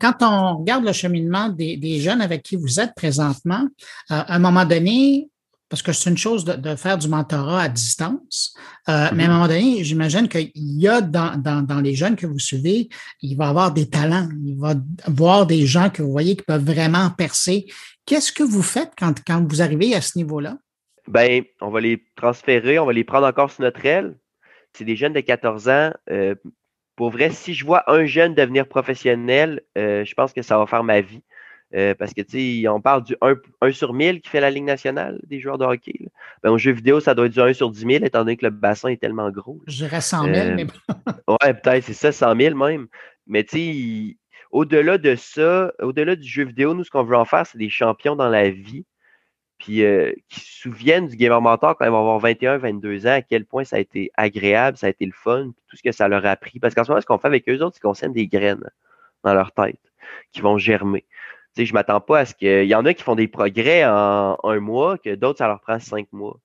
quand 0.00 0.22
on 0.22 0.58
regarde 0.58 0.84
le 0.84 0.92
cheminement 0.92 1.48
des, 1.48 2.00
jeunes 2.00 2.20
avec 2.20 2.42
qui 2.42 2.56
vous 2.56 2.78
êtes 2.78 2.94
présentement, 2.94 3.66
euh, 4.10 4.22
à 4.22 4.36
un 4.36 4.38
moment 4.38 4.64
donné, 4.64 5.28
parce 5.70 5.82
que 5.82 5.92
c'est 5.92 6.10
une 6.10 6.18
chose 6.18 6.44
de, 6.44 6.74
faire 6.74 6.98
du 6.98 7.08
mentorat 7.08 7.62
à 7.62 7.68
distance, 7.68 8.54
euh, 8.88 9.08
mais 9.14 9.24
à 9.24 9.26
un 9.28 9.32
moment 9.32 9.46
donné, 9.46 9.84
j'imagine 9.84 10.28
qu'il 10.28 10.50
y 10.54 10.88
a 10.88 11.00
dans, 11.00 11.80
les 11.82 11.94
jeunes 11.94 12.16
que 12.16 12.26
vous 12.26 12.40
suivez, 12.40 12.88
il 13.22 13.36
va 13.36 13.46
y 13.46 13.48
avoir 13.48 13.72
des 13.72 13.88
talents, 13.88 14.28
il 14.44 14.58
va 14.58 14.74
voir 15.06 15.46
des 15.46 15.64
gens 15.66 15.88
que 15.88 16.02
vous 16.02 16.10
voyez 16.10 16.36
qui 16.36 16.42
peuvent 16.42 16.64
vraiment 16.64 17.08
percer. 17.10 17.66
Qu'est-ce 18.04 18.32
que 18.32 18.42
vous 18.42 18.62
faites 18.62 18.90
quand, 18.98 19.14
quand 19.24 19.46
vous 19.48 19.62
arrivez 19.62 19.94
à 19.94 20.00
ce 20.00 20.18
niveau-là? 20.18 20.58
Ben, 21.06 21.44
on 21.60 21.70
va 21.70 21.80
les 21.80 22.04
transférer, 22.16 22.80
on 22.80 22.86
va 22.86 22.92
les 22.92 23.04
prendre 23.04 23.26
encore 23.26 23.50
sur 23.50 23.62
notre 23.62 23.84
aile. 23.86 24.16
C'est 24.72 24.84
des 24.84 24.96
jeunes 24.96 25.12
de 25.12 25.20
14 25.20 25.68
ans. 25.68 25.92
Euh, 26.10 26.34
pour 26.96 27.10
vrai, 27.10 27.30
si 27.30 27.54
je 27.54 27.64
vois 27.64 27.88
un 27.90 28.04
jeune 28.06 28.34
devenir 28.34 28.66
professionnel, 28.66 29.62
euh, 29.78 30.04
je 30.04 30.14
pense 30.14 30.32
que 30.32 30.42
ça 30.42 30.58
va 30.58 30.66
faire 30.66 30.84
ma 30.84 31.00
vie. 31.00 31.22
Euh, 31.74 31.94
parce 31.94 32.12
que, 32.12 32.22
tu 32.22 32.62
sais, 32.62 32.68
on 32.68 32.80
parle 32.80 33.04
du 33.04 33.16
1, 33.20 33.70
sur 33.70 33.92
1000 33.92 34.20
qui 34.20 34.28
fait 34.28 34.40
la 34.40 34.50
Ligue 34.50 34.64
nationale 34.64 35.20
des 35.26 35.38
joueurs 35.38 35.58
de 35.58 35.64
hockey. 35.64 36.08
Ben, 36.42 36.50
au 36.50 36.58
jeu 36.58 36.72
vidéo, 36.72 36.98
ça 36.98 37.14
doit 37.14 37.26
être 37.26 37.32
du 37.32 37.40
1 37.40 37.52
sur 37.52 37.70
10 37.70 37.80
000, 37.80 37.90
étant 38.04 38.20
donné 38.20 38.36
que 38.36 38.44
le 38.44 38.50
bassin 38.50 38.88
est 38.88 39.00
tellement 39.00 39.30
gros. 39.30 39.60
Je 39.68 39.76
dirais 39.84 40.00
100 40.00 40.24
000, 40.24 40.36
euh, 40.36 40.54
mais 40.56 40.66
Ouais, 41.28 41.54
peut-être, 41.54 41.84
c'est 41.84 41.92
ça, 41.92 42.10
100 42.10 42.36
000 42.36 42.56
même. 42.56 42.88
Mais, 43.26 43.44
tu 43.44 43.58
sais, 43.58 44.16
au-delà 44.50 44.98
de 44.98 45.14
ça, 45.14 45.72
au-delà 45.80 46.16
du 46.16 46.26
jeu 46.26 46.44
vidéo, 46.44 46.74
nous, 46.74 46.82
ce 46.82 46.90
qu'on 46.90 47.04
veut 47.04 47.16
en 47.16 47.24
faire, 47.24 47.46
c'est 47.46 47.58
des 47.58 47.70
champions 47.70 48.16
dans 48.16 48.28
la 48.28 48.50
vie. 48.50 48.84
Puis, 49.58 49.84
euh, 49.84 50.12
qui 50.28 50.40
se 50.40 50.62
souviennent 50.62 51.06
du 51.06 51.16
Gamer 51.16 51.40
Mentor 51.40 51.76
quand 51.76 51.84
ils 51.84 51.90
vont 51.90 52.00
avoir 52.00 52.18
21, 52.18 52.58
22 52.58 53.06
ans, 53.06 53.10
à 53.10 53.22
quel 53.22 53.44
point 53.44 53.62
ça 53.62 53.76
a 53.76 53.78
été 53.78 54.10
agréable, 54.16 54.76
ça 54.76 54.86
a 54.86 54.90
été 54.90 55.04
le 55.04 55.12
fun, 55.12 55.52
tout 55.68 55.76
ce 55.76 55.82
que 55.82 55.92
ça 55.92 56.08
leur 56.08 56.24
a 56.24 56.30
appris. 56.30 56.58
Parce 56.58 56.74
qu'en 56.74 56.82
ce 56.82 56.90
moment, 56.90 57.00
ce 57.00 57.06
qu'on 57.06 57.18
fait 57.18 57.28
avec 57.28 57.48
eux 57.48 57.60
autres, 57.62 57.76
c'est 57.76 57.82
qu'on 57.82 57.94
sème 57.94 58.14
des 58.14 58.26
graines 58.26 58.64
dans 59.22 59.34
leur 59.34 59.52
tête 59.52 59.78
qui 60.32 60.40
vont 60.40 60.56
germer 60.56 61.04
sais, 61.56 61.66
je 61.66 61.74
m'attends 61.74 62.00
pas 62.00 62.20
à 62.20 62.24
ce 62.24 62.34
qu'il 62.34 62.64
y 62.64 62.74
en 62.74 62.84
a 62.84 62.94
qui 62.94 63.02
font 63.02 63.16
des 63.16 63.28
progrès 63.28 63.84
en 63.84 64.36
un 64.42 64.60
mois, 64.60 64.98
que 64.98 65.14
d'autres, 65.14 65.38
ça 65.38 65.46
leur 65.48 65.60
prend 65.60 65.78
cinq 65.78 66.06
mois. 66.12 66.38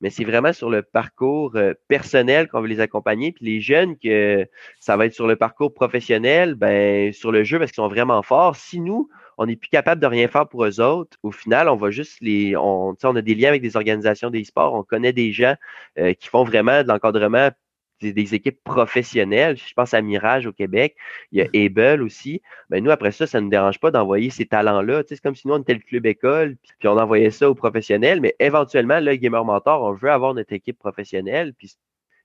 Mais 0.00 0.10
c'est 0.10 0.24
vraiment 0.24 0.52
sur 0.52 0.70
le 0.70 0.82
parcours 0.82 1.56
euh, 1.56 1.74
personnel 1.88 2.48
qu'on 2.48 2.60
veut 2.60 2.68
les 2.68 2.80
accompagner. 2.80 3.32
Puis 3.32 3.44
les 3.44 3.60
jeunes, 3.60 3.98
que 3.98 4.46
ça 4.78 4.96
va 4.96 5.06
être 5.06 5.14
sur 5.14 5.26
le 5.26 5.36
parcours 5.36 5.74
professionnel, 5.74 6.54
ben 6.54 7.12
sur 7.12 7.32
le 7.32 7.42
jeu 7.42 7.58
parce 7.58 7.72
qu'ils 7.72 7.82
sont 7.82 7.88
vraiment 7.88 8.22
forts. 8.22 8.54
Si 8.54 8.80
nous, 8.80 9.08
on 9.38 9.46
n'est 9.46 9.56
plus 9.56 9.68
capable 9.68 10.00
de 10.00 10.06
rien 10.06 10.28
faire 10.28 10.48
pour 10.48 10.64
eux 10.64 10.80
autres, 10.80 11.16
au 11.22 11.32
final, 11.32 11.68
on 11.68 11.76
va 11.76 11.90
juste 11.90 12.18
les. 12.20 12.56
On, 12.56 12.96
on 13.02 13.16
a 13.16 13.22
des 13.22 13.34
liens 13.34 13.48
avec 13.48 13.62
des 13.62 13.76
organisations 13.76 14.30
des 14.30 14.44
sports, 14.44 14.74
on 14.74 14.84
connaît 14.84 15.12
des 15.12 15.32
gens 15.32 15.54
euh, 15.98 16.14
qui 16.14 16.28
font 16.28 16.44
vraiment 16.44 16.82
de 16.82 16.88
l'encadrement 16.88 17.50
des, 18.00 18.34
équipes 18.34 18.62
professionnelles. 18.64 19.56
Je 19.56 19.74
pense 19.74 19.94
à 19.94 20.00
Mirage 20.00 20.46
au 20.46 20.52
Québec. 20.52 20.96
Il 21.32 21.38
y 21.38 21.42
a 21.42 21.64
Able 21.64 22.02
aussi. 22.02 22.42
Ben, 22.70 22.82
nous, 22.82 22.90
après 22.90 23.12
ça, 23.12 23.26
ça 23.26 23.40
ne 23.40 23.44
nous 23.44 23.50
dérange 23.50 23.80
pas 23.80 23.90
d'envoyer 23.90 24.30
ces 24.30 24.46
talents-là. 24.46 25.02
c'est 25.08 25.20
comme 25.20 25.34
si 25.34 25.48
nous, 25.48 25.54
on 25.54 25.58
était 25.60 25.74
le 25.74 25.80
club 25.80 26.06
école, 26.06 26.56
puis 26.78 26.88
on 26.88 26.98
envoyait 26.98 27.30
ça 27.30 27.50
aux 27.50 27.54
professionnels. 27.54 28.20
Mais 28.20 28.34
éventuellement, 28.38 29.00
le 29.00 29.14
Gamer 29.16 29.44
Mentor, 29.44 29.82
on 29.82 29.92
veut 29.92 30.10
avoir 30.10 30.34
notre 30.34 30.52
équipe 30.52 30.78
professionnelle. 30.78 31.54
Puis 31.54 31.76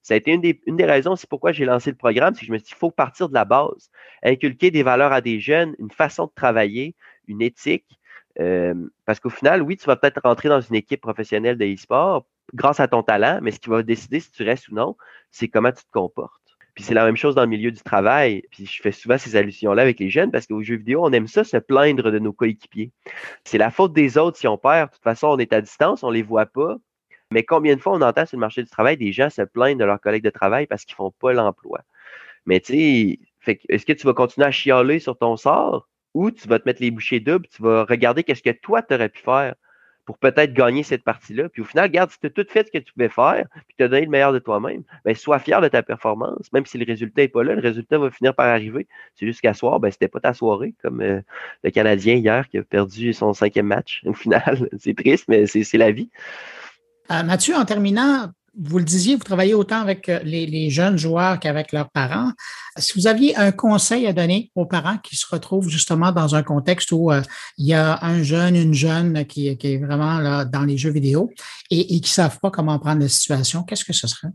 Ça 0.02 0.14
a 0.14 0.18
été 0.18 0.32
une 0.32 0.42
des, 0.42 0.62
une 0.66 0.76
des 0.78 0.86
raisons, 0.86 1.16
c'est 1.16 1.30
pourquoi 1.30 1.52
j'ai 1.52 1.66
lancé 1.66 1.92
le 1.92 1.98
programme, 1.98 2.34
c'est 2.36 2.42
que 2.42 2.48
je 2.48 2.52
me 2.52 2.58
suis 2.58 2.66
dit, 2.66 2.74
il 2.74 2.78
faut 2.80 2.92
partir 2.92 3.30
de 3.30 3.34
la 3.34 3.46
base, 3.46 3.90
inculquer 4.24 4.72
des 4.72 4.84
valeurs 4.84 5.14
à 5.14 5.22
des 5.22 5.40
jeunes, 5.40 5.76
une 5.80 5.92
façon 5.92 6.26
de 6.26 6.32
travailler, 6.36 6.96
une 7.28 7.42
éthique. 7.42 7.88
Euh, 8.40 8.74
parce 9.06 9.20
qu'au 9.20 9.30
final, 9.30 9.62
oui, 9.62 9.78
tu 9.78 9.86
vas 9.86 9.96
peut-être 9.96 10.20
rentrer 10.24 10.50
dans 10.50 10.62
une 10.62 10.76
équipe 10.76 11.02
professionnelle 11.02 11.58
de 11.58 11.66
e-sport 11.66 12.26
grâce 12.54 12.80
à 12.80 12.88
ton 12.88 13.04
talent, 13.04 13.40
mais 13.42 13.52
ce 13.52 13.60
qui 13.60 13.70
va 13.70 13.84
décider 13.84 14.20
si 14.20 14.32
tu 14.32 14.44
restes 14.44 14.70
ou 14.70 14.76
non, 14.76 14.96
c'est 15.32 15.48
comment 15.48 15.72
tu 15.72 15.84
te 15.84 15.92
comportes. 15.92 16.42
Puis 16.76 16.84
c'est 16.84 16.94
la 16.94 17.06
même 17.06 17.18
chose 17.18 17.36
dans 17.36 17.44
le 17.44 17.50
milieu 17.50 17.72
du 17.72 17.82
travail. 17.82 18.44
Puis 18.50 18.66
je 18.66 18.82
fais 18.82 18.92
souvent 18.92 19.18
ces 19.18 19.36
allusions-là 19.36 19.82
avec 19.82 20.00
les 20.00 20.10
jeunes 20.10 20.32
parce 20.32 20.48
qu'aux 20.48 20.64
jeux 20.64 20.78
vidéo, 20.78 21.02
on 21.04 21.12
aime 21.12 21.28
ça 21.28 21.44
se 21.44 21.58
plaindre 21.58 22.12
de 22.12 22.20
nos 22.20 22.34
coéquipiers. 22.34 22.92
C'est 23.44 23.60
la 23.60 23.70
faute 23.70 23.94
des 23.94 24.18
autres 24.18 24.38
si 24.38 24.48
on 24.48 24.58
perd. 24.58 24.90
De 24.90 24.96
toute 24.96 25.04
façon, 25.04 25.28
on 25.28 25.38
est 25.38 25.54
à 25.54 25.62
distance, 25.62 26.04
on 26.04 26.10
ne 26.10 26.16
les 26.16 26.24
voit 26.24 26.48
pas. 26.48 26.78
Mais 27.32 27.44
combien 27.44 27.76
de 27.76 27.82
fois 27.82 27.94
on 27.94 28.02
entend 28.02 28.26
sur 28.26 28.38
le 28.38 28.42
marché 28.42 28.64
du 28.64 28.70
travail 28.70 28.98
des 28.98 29.12
gens 29.12 29.30
se 29.30 29.44
plaindre 29.44 29.80
de 29.80 29.86
leurs 29.86 30.02
collègues 30.02 30.24
de 30.24 30.30
travail 30.30 30.68
parce 30.68 30.86
qu'ils 30.86 30.94
ne 30.94 30.98
font 30.98 31.12
pas 31.12 31.34
l'emploi? 31.34 31.82
Mais 32.46 32.60
tu 32.60 32.74
sais, 33.46 33.60
est-ce 33.70 33.86
que 33.86 33.94
tu 33.94 34.06
vas 34.06 34.14
continuer 34.14 34.48
à 34.48 34.52
chialer 34.52 35.00
sur 35.00 35.18
ton 35.18 35.38
sort 35.38 35.90
ou 36.14 36.32
tu 36.32 36.48
vas 36.48 36.60
te 36.60 36.68
mettre 36.68 36.82
les 36.82 36.92
bouchées 36.92 37.20
doubles, 37.20 37.48
tu 37.48 37.62
vas 37.64 37.86
regarder 37.86 38.24
qu'est-ce 38.24 38.44
que 38.44 38.52
toi, 38.52 38.82
tu 38.82 38.94
aurais 38.94 39.10
pu 39.10 39.22
faire 39.22 39.56
pour 40.06 40.18
peut-être 40.18 40.54
gagner 40.54 40.84
cette 40.84 41.04
partie-là. 41.04 41.50
Puis 41.50 41.62
au 41.62 41.66
final, 41.66 41.86
regarde, 41.86 42.12
si 42.12 42.20
tu 42.20 42.28
as 42.28 42.30
tout 42.30 42.46
fait 42.50 42.68
ce 42.68 42.72
que 42.72 42.84
tu 42.84 42.94
pouvais 42.94 43.10
faire, 43.10 43.46
puis 43.68 43.76
tu 43.78 43.84
as 43.84 43.88
donné 43.88 44.06
le 44.06 44.12
meilleur 44.12 44.34
de 44.34 44.40
toi-même, 44.40 44.84
ben, 45.06 45.16
sois 45.16 45.40
fier 45.40 45.62
de 45.62 45.68
ta 45.68 45.82
performance. 45.82 46.52
Même 46.52 46.66
si 46.66 46.78
le 46.78 46.86
résultat 46.86 47.22
n'est 47.22 47.28
pas 47.28 47.44
là, 47.44 47.56
le 47.56 47.62
résultat 47.62 47.98
va 47.98 48.12
finir 48.12 48.36
par 48.36 48.48
arriver. 48.48 48.88
C'est 49.16 49.26
juste 49.26 49.42
qu'à 49.42 49.54
soir, 49.54 49.80
ben, 49.80 49.92
c'était 49.92 50.08
pas 50.08 50.20
ta 50.20 50.34
soirée, 50.34 50.74
comme 50.82 51.02
euh, 51.02 51.22
le 51.64 51.72
Canadien 51.72 52.16
hier 52.16 52.48
qui 52.50 52.58
a 52.58 52.64
perdu 52.64 53.14
son 53.14 53.34
cinquième 53.34 53.68
match. 53.68 54.02
Au 54.06 54.14
final, 54.14 54.70
c'est 54.80 54.96
triste, 54.96 55.26
mais 55.28 55.46
c'est 55.46 55.78
la 55.78 55.92
vie. 55.92 56.10
Euh, 57.12 57.24
Mathieu, 57.24 57.56
en 57.56 57.66
terminant, 57.66 58.32
vous 58.60 58.78
le 58.78 58.84
disiez, 58.84 59.16
vous 59.16 59.24
travaillez 59.24 59.54
autant 59.54 59.82
avec 59.82 60.10
euh, 60.10 60.20
les, 60.24 60.70
jeunes 60.70 60.98
joueurs 60.98 61.40
qu'avec 61.40 61.72
leurs 61.72 61.90
parents. 61.90 62.32
Si 62.78 62.94
vous 63.00 63.08
aviez 63.08 63.36
un 63.36 63.52
conseil 63.52 64.06
à 64.06 64.14
donner 64.14 64.52
aux 64.56 64.66
parents 64.66 64.98
qui 64.98 65.16
se 65.16 65.26
retrouvent 65.28 65.70
justement 65.70 66.12
dans 66.12 66.36
un 66.36 66.44
contexte 66.44 66.92
où 66.92 67.12
euh, 67.12 67.22
il 67.58 67.68
y 67.68 67.74
a 67.74 68.04
un 68.04 68.22
jeune, 68.22 68.56
une 68.56 68.74
jeune 68.74 69.26
qui, 69.26 69.48
est 69.48 69.78
vraiment 69.78 70.46
dans 70.46 70.64
les 70.66 70.78
jeux 70.78 70.92
vidéo 70.92 71.32
et, 71.72 71.86
qui 71.86 72.02
ne 72.02 72.06
savent 72.06 72.40
pas 72.40 72.52
comment 72.52 72.78
prendre 72.80 73.02
la 73.02 73.08
situation, 73.08 73.64
qu'est-ce 73.64 73.86
que 73.86 73.94
ce 73.94 74.08
serait? 74.08 74.30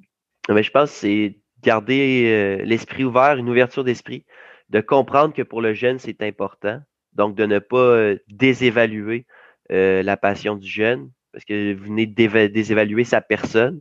Mais 0.48 0.62
je 0.62 0.70
pense 0.70 0.90
que 0.90 0.96
c'est 0.96 1.38
garder 1.62 2.62
l'esprit 2.64 3.04
ouvert, 3.04 3.36
une 3.36 3.48
ouverture 3.48 3.84
d'esprit, 3.84 4.24
de 4.70 4.80
comprendre 4.80 5.34
que 5.34 5.42
pour 5.42 5.60
le 5.60 5.74
jeune, 5.74 5.98
c'est 5.98 6.22
important. 6.22 6.80
Donc, 7.12 7.34
de 7.34 7.46
ne 7.46 7.58
pas 7.58 8.14
désévaluer 8.28 9.26
la 9.68 10.16
passion 10.16 10.54
du 10.54 10.68
jeune, 10.68 11.10
parce 11.32 11.44
que 11.44 11.74
vous 11.74 11.84
venez 11.84 12.06
de 12.06 12.46
désévaluer 12.46 13.04
sa 13.04 13.20
personne 13.20 13.80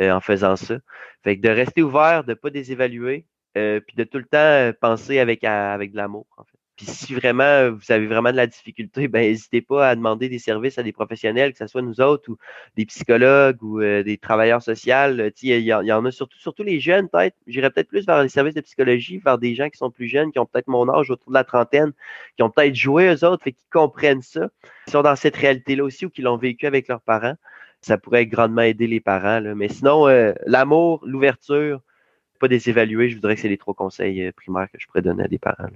euh, 0.00 0.10
en 0.10 0.20
faisant 0.20 0.56
ça. 0.56 0.78
Fait 1.22 1.36
que 1.36 1.42
de 1.42 1.48
rester 1.48 1.82
ouvert, 1.82 2.24
de 2.24 2.30
ne 2.30 2.34
pas 2.34 2.50
désévaluer, 2.50 3.26
euh, 3.56 3.80
puis 3.80 3.96
de 3.96 4.04
tout 4.04 4.18
le 4.18 4.24
temps 4.24 4.38
euh, 4.38 4.72
penser 4.72 5.18
avec, 5.20 5.44
avec 5.44 5.92
de 5.92 5.96
l'amour, 5.96 6.26
en 6.36 6.44
fait. 6.44 6.58
Puis 6.76 6.86
si 6.86 7.14
vraiment 7.14 7.70
vous 7.70 7.92
avez 7.92 8.08
vraiment 8.08 8.32
de 8.32 8.36
la 8.36 8.48
difficulté, 8.48 9.06
ben 9.06 9.20
n'hésitez 9.20 9.62
pas 9.62 9.90
à 9.90 9.94
demander 9.94 10.28
des 10.28 10.40
services 10.40 10.76
à 10.76 10.82
des 10.82 10.90
professionnels, 10.90 11.52
que 11.52 11.58
ce 11.58 11.68
soit 11.68 11.82
nous 11.82 12.00
autres 12.00 12.28
ou 12.32 12.36
des 12.76 12.84
psychologues 12.84 13.62
ou 13.62 13.80
des 13.80 14.18
travailleurs 14.20 14.60
sociaux. 14.60 14.96
Il 15.40 15.60
y, 15.60 15.66
y, 15.66 15.72
en 15.72 16.04
a 16.04 16.10
surtout, 16.10 16.36
surtout 16.36 16.64
les 16.64 16.80
jeunes, 16.80 17.08
peut-être. 17.08 17.36
J'irais 17.46 17.70
peut-être 17.70 17.86
plus 17.86 18.04
vers 18.04 18.20
les 18.24 18.28
services 18.28 18.54
de 18.54 18.60
psychologie, 18.60 19.18
vers 19.18 19.38
des 19.38 19.54
gens 19.54 19.70
qui 19.70 19.78
sont 19.78 19.92
plus 19.92 20.08
jeunes, 20.08 20.32
qui 20.32 20.40
ont 20.40 20.46
peut-être 20.46 20.66
mon 20.66 20.92
âge 20.92 21.10
autour 21.10 21.30
de 21.30 21.34
la 21.34 21.44
trentaine, 21.44 21.92
qui 22.36 22.42
ont 22.42 22.50
peut-être 22.50 22.74
joué 22.74 23.06
eux 23.06 23.24
autres, 23.24 23.44
fait 23.44 23.52
qui 23.52 23.66
comprennent 23.70 24.22
ça, 24.22 24.48
qui 24.86 24.90
sont 24.90 25.02
dans 25.02 25.14
cette 25.14 25.36
réalité-là 25.36 25.84
aussi 25.84 26.06
ou 26.06 26.10
qui 26.10 26.22
l'ont 26.22 26.38
vécu 26.38 26.66
avec 26.66 26.88
leurs 26.88 27.02
parents 27.02 27.36
ça 27.84 27.98
pourrait 27.98 28.26
grandement 28.26 28.62
aider 28.62 28.86
les 28.86 29.00
parents. 29.00 29.40
Mais 29.54 29.68
sinon, 29.68 30.08
euh, 30.08 30.32
l'amour, 30.46 31.00
l'ouverture, 31.04 31.80
pas 32.40 32.48
désévaluer, 32.48 33.10
je 33.10 33.16
voudrais 33.16 33.34
que 33.34 33.42
c'est 33.42 33.48
les 33.48 33.58
trois 33.58 33.74
conseils 33.74 34.22
euh, 34.22 34.32
primaires 34.32 34.68
que 34.72 34.78
je 34.78 34.86
pourrais 34.86 35.02
donner 35.02 35.24
à 35.24 35.28
des 35.28 35.38
parents. 35.38 35.68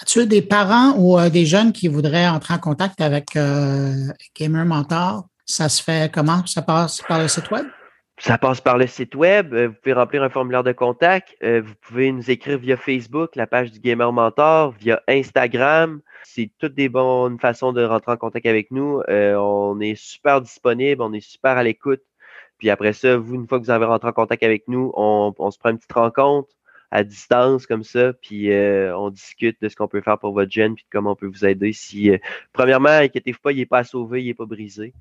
As-tu 0.00 0.26
des 0.26 0.42
parents 0.42 0.94
ou 0.98 1.18
euh, 1.18 1.30
des 1.30 1.46
jeunes 1.46 1.72
qui 1.72 1.88
voudraient 1.88 2.28
entrer 2.28 2.54
en 2.54 2.58
contact 2.58 3.00
avec 3.00 3.38
Gamer 4.36 4.64
Mentor? 4.66 5.28
Ça 5.46 5.68
se 5.68 5.82
fait 5.82 6.12
comment? 6.12 6.44
Ça 6.46 6.62
passe 6.62 7.00
par 7.08 7.20
le 7.20 7.28
site 7.28 7.50
web? 7.50 7.66
Ça 8.18 8.36
passe 8.36 8.60
par 8.60 8.76
le 8.76 8.86
site 8.86 9.14
web. 9.14 9.54
Vous 9.54 9.74
pouvez 9.82 9.94
remplir 9.94 10.22
un 10.22 10.28
formulaire 10.28 10.62
de 10.62 10.72
contact. 10.72 11.34
Vous 11.42 11.72
pouvez 11.80 12.12
nous 12.12 12.30
écrire 12.30 12.58
via 12.58 12.76
Facebook, 12.76 13.34
la 13.34 13.46
page 13.46 13.70
du 13.70 13.80
Gamer 13.80 14.12
Mentor, 14.12 14.72
via 14.78 15.00
Instagram 15.08 16.02
c'est 16.24 16.50
toutes 16.58 16.74
des 16.74 16.88
bonnes 16.88 17.38
façons 17.38 17.72
de 17.72 17.82
rentrer 17.82 18.12
en 18.12 18.16
contact 18.16 18.46
avec 18.46 18.70
nous. 18.70 19.00
Euh, 19.08 19.34
on 19.36 19.80
est 19.80 19.94
super 19.94 20.40
disponible, 20.40 21.02
on 21.02 21.12
est 21.12 21.20
super 21.20 21.56
à 21.56 21.62
l'écoute. 21.62 22.02
Puis 22.58 22.70
après 22.70 22.92
ça, 22.92 23.16
vous, 23.16 23.34
une 23.34 23.48
fois 23.48 23.58
que 23.58 23.64
vous 23.64 23.70
avez 23.70 23.86
rentré 23.86 24.08
en 24.08 24.12
contact 24.12 24.42
avec 24.42 24.68
nous, 24.68 24.92
on, 24.94 25.32
se 25.50 25.58
prend 25.58 25.70
une 25.70 25.78
petite 25.78 25.92
rencontre 25.92 26.48
à 26.90 27.04
distance 27.04 27.66
comme 27.66 27.84
ça, 27.84 28.12
puis 28.12 28.50
euh, 28.50 28.96
on 28.98 29.10
discute 29.10 29.56
de 29.62 29.68
ce 29.68 29.76
qu'on 29.76 29.86
peut 29.86 30.00
faire 30.00 30.18
pour 30.18 30.32
votre 30.32 30.50
jeune, 30.50 30.74
puis 30.74 30.82
de 30.84 30.88
comment 30.90 31.12
on 31.12 31.14
peut 31.14 31.28
vous 31.28 31.44
aider. 31.44 31.72
Si, 31.72 32.10
euh, 32.10 32.18
premièrement, 32.52 32.88
inquiétez-vous 32.88 33.38
pas, 33.40 33.52
il 33.52 33.58
n'est 33.58 33.66
pas 33.66 33.78
à 33.78 33.84
sauver, 33.84 34.22
il 34.22 34.26
n'est 34.26 34.34
pas 34.34 34.44
brisé. 34.44 34.92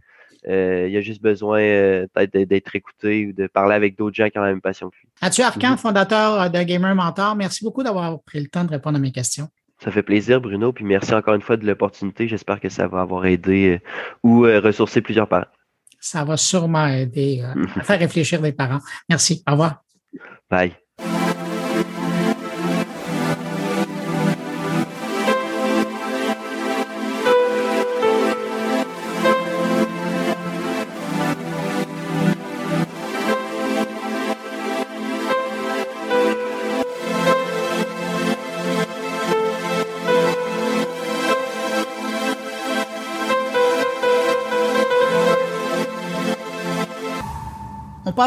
il 0.45 0.95
a 0.95 1.01
juste 1.01 1.21
besoin 1.21 1.59
peut-être 2.13 2.37
d'être 2.47 2.75
écouté 2.75 3.25
ou 3.25 3.33
de 3.33 3.47
parler 3.47 3.73
avec 3.73 3.97
d'autres 3.97 4.15
gens 4.15 4.29
qui 4.29 4.37
ont 4.37 4.43
la 4.43 4.49
même 4.49 4.61
passion 4.61 4.89
que 4.89 4.95
lui. 4.97 5.09
Mathieu 5.21 5.43
Arcan, 5.43 5.77
fondateur 5.77 6.49
de 6.49 6.63
Gamer 6.63 6.93
Mentor, 6.93 7.35
merci 7.35 7.63
beaucoup 7.63 7.81
d'avoir 7.81 8.21
pris 8.21 8.39
le 8.39 8.47
temps 8.47 8.63
de 8.63 8.69
répondre 8.69 8.97
à 8.97 9.01
mes 9.01 9.11
questions. 9.11 9.49
Ça 9.83 9.91
fait 9.91 10.03
plaisir, 10.03 10.41
Bruno, 10.41 10.73
puis 10.73 10.83
merci 10.83 11.13
encore 11.13 11.33
une 11.35 11.41
fois 11.41 11.55
de 11.55 11.65
l'opportunité. 11.65 12.27
J'espère 12.27 12.59
que 12.59 12.69
ça 12.69 12.87
va 12.87 13.01
avoir 13.01 13.25
aidé 13.25 13.75
euh, 13.75 13.79
ou 14.23 14.45
euh, 14.45 14.59
ressourcé 14.59 15.01
plusieurs 15.01 15.27
parents. 15.27 15.47
Ça 16.01 16.23
va 16.25 16.35
sûrement 16.37 16.87
aider 16.87 17.41
euh, 17.41 17.65
à 17.75 17.83
faire 17.83 17.99
réfléchir 17.99 18.41
les 18.41 18.51
parents. 18.51 18.79
Merci. 19.07 19.43
Au 19.47 19.51
revoir. 19.51 19.83
Bye. 20.49 20.75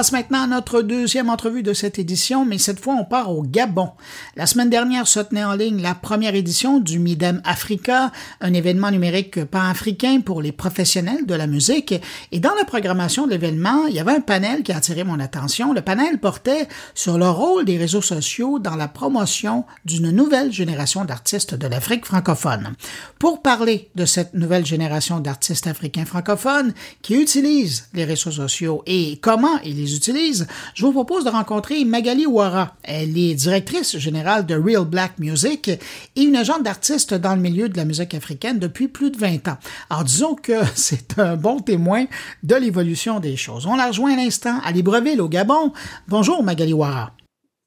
Passe 0.02 0.10
maintenant 0.10 0.42
à 0.42 0.46
notre 0.48 0.82
deuxième 0.82 1.30
entrevue 1.30 1.62
de 1.62 1.72
cette 1.72 1.96
édition, 2.00 2.44
mais 2.44 2.58
cette 2.58 2.80
fois 2.80 2.94
on 2.94 3.04
part 3.04 3.30
au 3.30 3.44
Gabon. 3.44 3.90
La 4.34 4.46
semaine 4.46 4.68
dernière 4.68 5.06
se 5.06 5.20
tenait 5.20 5.44
en 5.44 5.54
ligne 5.54 5.80
la 5.80 5.94
première 5.94 6.34
édition 6.34 6.80
du 6.80 6.98
Midem 6.98 7.40
Africa, 7.44 8.10
un 8.40 8.52
événement 8.52 8.90
numérique 8.90 9.44
pan-africain 9.44 10.20
pour 10.20 10.42
les 10.42 10.50
professionnels 10.50 11.24
de 11.24 11.36
la 11.36 11.46
musique. 11.46 11.94
Et 12.32 12.40
dans 12.40 12.52
la 12.56 12.64
programmation 12.64 13.26
de 13.26 13.30
l'événement, 13.30 13.86
il 13.86 13.94
y 13.94 14.00
avait 14.00 14.16
un 14.16 14.20
panel 14.20 14.64
qui 14.64 14.72
a 14.72 14.78
attiré 14.78 15.04
mon 15.04 15.20
attention. 15.20 15.72
Le 15.72 15.82
panel 15.82 16.18
portait 16.18 16.66
sur 16.94 17.16
le 17.16 17.28
rôle 17.28 17.64
des 17.64 17.78
réseaux 17.78 18.02
sociaux 18.02 18.58
dans 18.58 18.74
la 18.74 18.88
promotion 18.88 19.64
d'une 19.84 20.10
nouvelle 20.10 20.50
génération 20.50 21.04
d'artistes 21.04 21.54
de 21.54 21.68
l'Afrique 21.68 22.06
francophone. 22.06 22.74
Pour 23.20 23.40
parler 23.40 23.88
de 23.94 24.04
cette 24.04 24.34
nouvelle 24.34 24.66
génération 24.66 25.20
d'artistes 25.20 25.68
africains 25.68 26.06
francophones 26.06 26.74
qui 27.02 27.14
utilisent 27.14 27.88
les 27.94 28.04
réseaux 28.04 28.32
sociaux 28.32 28.82
et 28.86 29.20
comment 29.22 29.60
ils 29.64 29.91
utilise, 29.94 30.46
je 30.74 30.84
vous 30.84 30.92
propose 30.92 31.24
de 31.24 31.30
rencontrer 31.30 31.84
Magali 31.84 32.26
Ouara. 32.26 32.76
Elle 32.82 33.16
est 33.16 33.34
directrice 33.34 33.96
générale 33.96 34.46
de 34.46 34.54
Real 34.54 34.84
Black 34.84 35.18
Music 35.18 35.68
et 35.68 36.22
une 36.22 36.36
agente 36.36 36.62
d'artistes 36.62 37.14
dans 37.14 37.34
le 37.34 37.40
milieu 37.40 37.68
de 37.68 37.76
la 37.76 37.84
musique 37.84 38.14
africaine 38.14 38.58
depuis 38.58 38.88
plus 38.88 39.10
de 39.10 39.18
20 39.18 39.48
ans. 39.48 39.58
Alors 39.90 40.04
disons 40.04 40.34
que 40.34 40.52
c'est 40.74 41.18
un 41.18 41.36
bon 41.36 41.60
témoin 41.60 42.06
de 42.42 42.54
l'évolution 42.54 43.20
des 43.20 43.36
choses. 43.36 43.66
On 43.66 43.76
la 43.76 43.88
rejoint 43.88 44.14
à 44.14 44.16
l'instant 44.16 44.58
à 44.64 44.72
Libreville, 44.72 45.20
au 45.20 45.28
Gabon. 45.28 45.72
Bonjour 46.08 46.42
Magali 46.42 46.72
Ouara. 46.72 47.12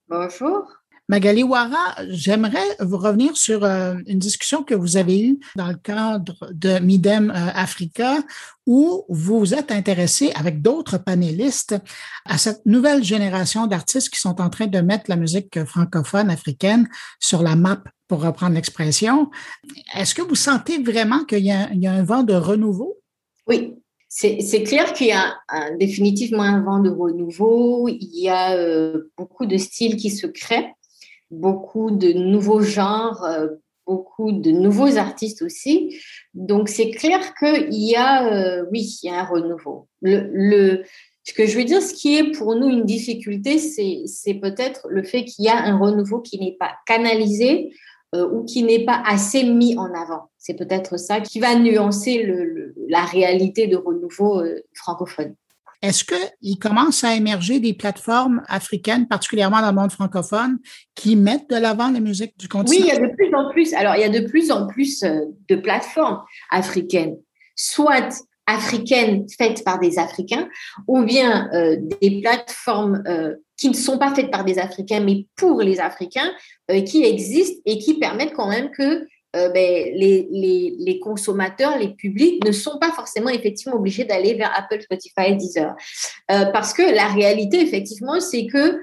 Bonjour. 0.09 0.74
Magali 1.07 1.43
Ouara, 1.43 1.95
j'aimerais 2.09 2.65
vous 2.79 2.97
revenir 2.97 3.37
sur 3.37 3.63
euh, 3.63 3.95
une 4.07 4.17
discussion 4.17 4.63
que 4.63 4.73
vous 4.73 4.97
avez 4.97 5.21
eue 5.21 5.39
dans 5.55 5.67
le 5.67 5.75
cadre 5.75 6.49
de 6.51 6.79
Midem 6.79 7.29
euh, 7.29 7.51
Africa, 7.53 8.17
où 8.65 9.05
vous 9.07 9.37
vous 9.37 9.53
êtes 9.53 9.71
intéressé 9.71 10.31
avec 10.33 10.63
d'autres 10.63 10.97
panélistes 10.97 11.75
à 12.25 12.39
cette 12.39 12.65
nouvelle 12.65 13.03
génération 13.03 13.67
d'artistes 13.67 14.09
qui 14.09 14.19
sont 14.19 14.41
en 14.41 14.49
train 14.49 14.65
de 14.65 14.79
mettre 14.79 15.05
la 15.07 15.15
musique 15.15 15.63
francophone 15.65 16.31
africaine 16.31 16.89
sur 17.19 17.43
la 17.43 17.55
map, 17.55 17.83
pour 18.07 18.23
reprendre 18.23 18.55
l'expression. 18.55 19.29
Est-ce 19.95 20.15
que 20.15 20.23
vous 20.23 20.35
sentez 20.35 20.81
vraiment 20.81 21.23
qu'il 21.25 21.45
y, 21.45 21.51
a 21.51 21.69
un 21.69 22.03
vent 22.03 22.23
de 22.23 22.33
renouveau? 22.33 22.97
Oui, 23.47 23.75
c'est 24.09 24.63
clair 24.63 24.93
qu'il 24.93 25.07
y 25.07 25.11
a 25.11 25.35
définitivement 25.79 26.43
un 26.43 26.63
vent 26.63 26.79
de 26.79 26.89
renouveau. 26.89 27.87
Il 27.89 28.09
y 28.13 28.29
a 28.29 28.55
euh, 28.55 29.11
beaucoup 29.17 29.45
de 29.45 29.57
styles 29.57 29.97
qui 29.97 30.09
se 30.09 30.25
créent 30.27 30.73
beaucoup 31.31 31.91
de 31.91 32.13
nouveaux 32.13 32.61
genres, 32.61 33.23
euh, 33.23 33.47
beaucoup 33.85 34.31
de 34.31 34.51
nouveaux 34.51 34.97
artistes 34.97 35.41
aussi. 35.41 35.99
Donc 36.33 36.69
c'est 36.69 36.91
clair 36.91 37.33
qu'il 37.35 37.73
y 37.73 37.95
a, 37.95 38.33
euh, 38.33 38.65
oui, 38.71 38.97
il 39.03 39.07
y 39.07 39.09
a 39.09 39.19
un 39.19 39.25
renouveau. 39.25 39.87
Le, 40.01 40.83
Ce 41.23 41.33
que 41.33 41.45
je 41.45 41.57
veux 41.57 41.63
dire, 41.63 41.81
ce 41.81 41.93
qui 41.93 42.17
est 42.17 42.31
pour 42.31 42.55
nous 42.55 42.69
une 42.69 42.85
difficulté, 42.85 43.57
c'est 43.59 44.33
peut-être 44.35 44.87
le 44.89 45.03
fait 45.03 45.25
qu'il 45.25 45.45
y 45.45 45.49
a 45.49 45.57
un 45.57 45.77
renouveau 45.77 46.19
qui 46.19 46.39
n'est 46.39 46.57
pas 46.59 46.71
canalisé 46.85 47.73
euh, 48.13 48.29
ou 48.29 48.43
qui 48.45 48.63
n'est 48.63 48.85
pas 48.85 49.01
assez 49.05 49.43
mis 49.43 49.77
en 49.77 49.93
avant. 49.93 50.29
C'est 50.37 50.55
peut-être 50.55 50.97
ça 50.97 51.21
qui 51.21 51.39
va 51.39 51.55
nuancer 51.55 52.27
la 52.87 53.03
réalité 53.05 53.67
de 53.67 53.75
renouveau 53.75 54.43
francophone. 54.73 55.35
Est-ce 55.85 56.03
qu'il 56.03 56.57
commence 56.57 57.03
à 57.03 57.13
émerger 57.13 57.59
des 57.59 57.73
plateformes 57.73 58.41
africaines, 58.47 59.07
particulièrement 59.07 59.61
dans 59.61 59.69
le 59.69 59.75
monde 59.75 59.91
francophone, 59.91 60.57
qui 60.95 61.15
mettent 61.15 61.47
de 61.47 61.57
l'avant 61.57 61.91
la 61.91 61.99
musique 61.99 62.35
du 62.39 62.47
continent? 62.47 62.83
Oui, 62.83 62.91
il 62.91 62.93
y 62.93 62.97
a 62.97 63.07
de 63.07 63.13
plus 63.13 63.31
en 63.35 63.51
plus. 63.51 63.73
Alors, 63.75 63.95
il 63.95 64.01
y 64.01 64.03
a 64.03 64.09
de 64.09 64.27
plus 64.27 64.51
en 64.51 64.65
plus 64.65 65.03
euh, 65.03 65.25
de 65.47 65.55
plateformes 65.55 66.23
africaines, 66.49 67.17
soit 67.55 68.25
africaines 68.47 69.27
faites 69.37 69.63
par 69.63 69.77
des 69.77 69.99
Africains, 69.99 70.49
ou 70.87 71.03
bien 71.03 71.49
euh, 71.53 71.77
des 72.01 72.19
plateformes 72.19 73.03
euh, 73.07 73.35
qui 73.55 73.69
ne 73.69 73.75
sont 73.75 73.99
pas 73.99 74.13
faites 74.15 74.31
par 74.31 74.43
des 74.43 74.57
Africains, 74.57 75.01
mais 75.01 75.27
pour 75.35 75.61
les 75.61 75.79
Africains, 75.79 76.31
qui 76.85 77.03
existent 77.03 77.61
et 77.65 77.77
qui 77.77 77.99
permettent 77.99 78.33
quand 78.33 78.49
même 78.49 78.69
que 78.71 79.07
ben, 79.35 79.93
les, 79.93 80.99
consommateurs, 81.01 81.77
les 81.77 81.89
publics 81.89 82.43
ne 82.45 82.51
sont 82.51 82.79
pas 82.79 82.91
forcément 82.91 83.29
effectivement 83.29 83.75
obligés 83.75 84.05
d'aller 84.05 84.33
vers 84.33 84.51
Apple, 84.57 84.81
Spotify 84.81 85.31
et 85.31 85.35
Deezer. 85.35 85.75
parce 86.27 86.73
que 86.73 86.95
la 86.95 87.07
réalité, 87.07 87.61
effectivement, 87.61 88.19
c'est 88.19 88.47
que 88.47 88.79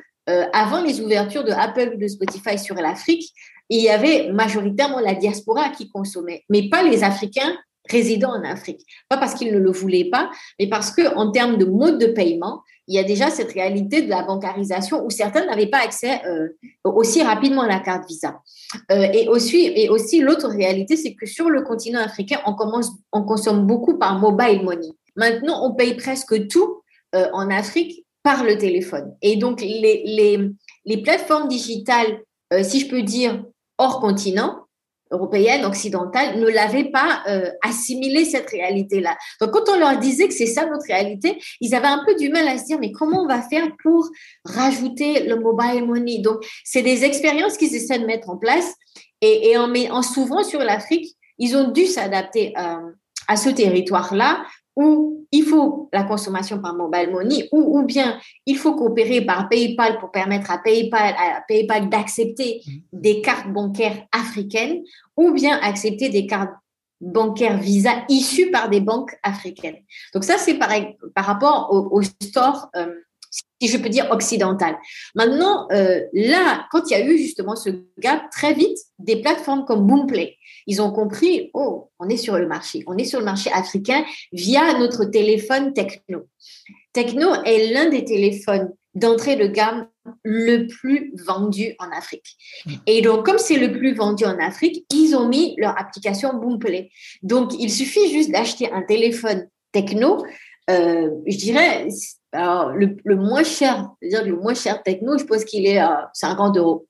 avant 0.53 0.83
les 0.83 1.01
ouvertures 1.01 1.45
de 1.45 1.53
Apple 1.53 1.93
ou 1.95 1.99
de 1.99 2.07
Spotify 2.07 2.59
sur 2.59 2.75
l'Afrique, 2.75 3.33
il 3.69 3.81
y 3.81 3.89
avait 3.89 4.31
majoritairement 4.33 5.01
la 5.01 5.15
diaspora 5.15 5.71
qui 5.71 5.89
consommait, 5.89 6.45
mais 6.51 6.69
pas 6.69 6.83
les 6.83 7.05
Africains 7.05 7.57
résidant 7.91 8.31
en 8.31 8.45
Afrique. 8.45 8.81
Pas 9.09 9.17
parce 9.17 9.35
qu'ils 9.35 9.53
ne 9.53 9.59
le 9.59 9.71
voulaient 9.71 10.09
pas, 10.11 10.31
mais 10.59 10.69
parce 10.69 10.91
que 10.91 11.15
en 11.17 11.31
termes 11.31 11.57
de 11.57 11.65
mode 11.65 11.99
de 11.99 12.07
paiement, 12.07 12.63
il 12.93 12.97
y 12.97 12.99
a 12.99 13.05
déjà 13.05 13.31
cette 13.31 13.53
réalité 13.53 14.03
de 14.03 14.11
la 14.11 14.23
bancarisation 14.23 15.03
où 15.03 15.09
certains 15.09 15.47
n'avaient 15.47 15.71
pas 15.71 15.79
accès 15.79 16.21
euh, 16.27 16.49
aussi 16.85 17.23
rapidement 17.23 17.63
à 17.63 17.67
la 17.67 17.81
carte 17.81 18.07
Visa. 18.07 18.43
Euh, 18.91 19.09
et 19.15 19.29
aussi, 19.29 19.73
et 19.75 19.89
aussi 19.89 20.21
l'autre 20.21 20.49
réalité, 20.49 20.99
c'est 20.99 21.15
que 21.15 21.25
sur 21.25 21.49
le 21.49 21.63
continent 21.63 22.01
africain, 22.01 22.41
on, 22.45 22.53
commence, 22.53 22.91
on 23.11 23.23
consomme 23.23 23.67
beaucoup 23.67 23.97
par 23.97 24.19
mobile 24.19 24.63
money. 24.63 24.91
Maintenant, 25.17 25.67
on 25.67 25.75
paye 25.75 25.95
presque 25.95 26.49
tout 26.49 26.83
euh, 27.15 27.29
en 27.33 27.49
Afrique 27.49 28.05
par 28.23 28.45
le 28.45 28.59
téléphone. 28.59 29.17
Et 29.23 29.37
donc, 29.37 29.63
les, 29.63 30.03
les, 30.05 30.51
les 30.85 31.03
plateformes 31.03 31.49
digitales, 31.49 32.21
si 32.63 32.81
je 32.81 32.89
peux 32.89 33.01
dire, 33.01 33.43
hors 33.79 34.01
continent, 34.01 34.62
européenne, 35.13 35.65
occidentale, 35.65 36.39
ne 36.39 36.49
l'avaient 36.49 36.91
pas 36.91 37.23
euh, 37.29 37.51
assimilé 37.63 38.25
cette 38.25 38.51
réalité-là. 38.51 39.17
Donc, 39.41 39.51
quand 39.53 39.73
on 39.73 39.79
leur 39.79 39.99
disait 39.99 40.27
que 40.27 40.35
c'est 40.35 40.47
ça 40.47 40.67
notre 40.67 40.87
réalité, 40.87 41.39
ils 41.61 41.75
avaient 41.75 41.87
un 41.87 42.03
peu 42.05 42.15
du 42.15 42.29
mal 42.31 42.49
à 42.49 42.59
se 42.59 42.65
dire, 42.65 42.79
mais 42.81 42.91
comment 42.91 43.23
on 43.23 43.29
va 43.29 43.43
faire 43.43 43.69
pour 43.83 44.09
rajouter 44.45 45.25
le 45.25 45.37
mobile 45.37 45.85
money? 45.87 46.19
Donc, 46.19 46.45
c'est 46.65 46.83
des 46.83 47.05
expériences 47.05 47.57
qu'ils 47.57 47.75
essaient 47.75 47.99
de 47.99 48.07
mettre 48.07 48.31
en 48.31 48.37
place. 48.37 48.75
Et, 49.21 49.57
en, 49.57 49.73
en 49.73 50.03
s'ouvrant 50.03 50.43
sur 50.43 50.59
l'Afrique, 50.61 51.17
ils 51.39 51.57
ont 51.57 51.69
dû 51.69 51.87
s'adapter 51.87 52.53
euh, 52.59 52.91
à 53.29 53.37
ce 53.37 53.51
territoire-là 53.51 54.45
où 54.77 55.27
il 55.31 55.45
faut 55.45 55.89
la 55.93 56.05
consommation 56.05 56.59
par 56.61 56.75
mobile 56.75 57.11
money, 57.11 57.49
ou, 57.53 57.79
ou 57.79 57.83
bien 57.85 58.19
il 58.47 58.57
faut 58.57 58.75
coopérer 58.75 59.21
par 59.23 59.49
PayPal 59.49 59.99
pour 59.99 60.11
permettre 60.11 60.51
à 60.51 60.59
PayPal, 60.59 61.15
à 61.19 61.43
PayPal 61.47 61.89
d'accepter 61.89 62.63
mmh. 62.65 62.71
des 62.93 63.21
cartes 63.21 63.49
bancaires 63.49 64.07
africaines, 64.13 64.83
ou 65.17 65.33
bien 65.33 65.59
accepter 65.63 66.09
des 66.09 66.27
cartes 66.27 66.53
bancaires 67.01 67.59
Visa 67.59 68.05
issues 68.09 68.51
par 68.51 68.69
des 68.69 68.81
banques 68.81 69.15
africaines. 69.23 69.79
Donc 70.15 70.25
ça, 70.25 70.39
c'est 70.39 70.55
par, 70.55 70.71
par 71.15 71.25
rapport 71.25 71.69
au, 71.73 71.99
au 71.99 72.03
store, 72.03 72.71
euh, 72.77 72.95
si 73.61 73.69
je 73.69 73.79
peux 73.79 73.89
dire, 73.89 74.09
occidental. 74.11 74.77
Maintenant, 75.15 75.69
euh, 75.73 76.01
là, 76.13 76.67
quand 76.71 76.91
il 76.91 76.93
y 76.93 77.01
a 77.01 77.07
eu 77.07 77.17
justement 77.17 77.57
ce 77.57 77.71
gap, 77.99 78.29
très 78.31 78.55
vite, 78.55 78.79
des 78.99 79.17
plateformes 79.17 79.65
comme 79.65 79.87
Boomplay, 79.87 80.37
ils 80.67 80.83
ont 80.83 80.93
compris, 80.93 81.51
oh, 81.55 81.91
on 81.99 82.09
est 82.09 82.17
sur 82.17 82.39
le 82.39 82.47
marché, 82.47 82.83
on 82.87 82.97
est 82.97 83.05
sur 83.05 83.19
le 83.19 83.25
marché 83.25 83.51
africain 83.53 84.05
via 84.33 84.79
notre 84.79 85.05
téléphone 85.05 85.73
Techno. 85.73 86.29
Techno 86.93 87.35
est 87.45 87.73
l'un 87.73 87.89
des 87.89 88.05
téléphones 88.05 88.73
d'entrée 88.95 89.37
de 89.37 89.47
gamme 89.47 89.89
le 90.25 90.67
plus 90.67 91.15
vendu 91.25 91.75
en 91.79 91.91
Afrique. 91.91 92.37
Et 92.87 93.01
donc, 93.01 93.25
comme 93.25 93.39
c'est 93.39 93.57
le 93.57 93.73
plus 93.73 93.95
vendu 93.95 94.25
en 94.25 94.39
Afrique, 94.39 94.85
ils 94.93 95.15
ont 95.15 95.29
mis 95.29 95.55
leur 95.57 95.79
application 95.81 96.35
Boomplay. 96.35 96.91
Donc, 97.23 97.53
il 97.59 97.71
suffit 97.71 98.13
juste 98.13 98.31
d'acheter 98.31 98.71
un 98.71 98.83
téléphone 98.83 99.49
Techno. 99.73 100.25
Euh, 100.71 101.09
je 101.27 101.37
dirais, 101.37 101.89
le, 102.33 103.17
moins 103.17 103.45
cher, 103.45 103.91
c'est-à-dire 104.01 104.25
le 104.25 104.41
moins 104.41 104.55
cher 104.55 104.83
Techno, 104.83 105.19
je 105.19 105.25
pense 105.25 105.45
qu'il 105.45 105.67
est 105.67 105.79
à 105.79 106.11
50 106.15 106.57
euros. 106.57 106.87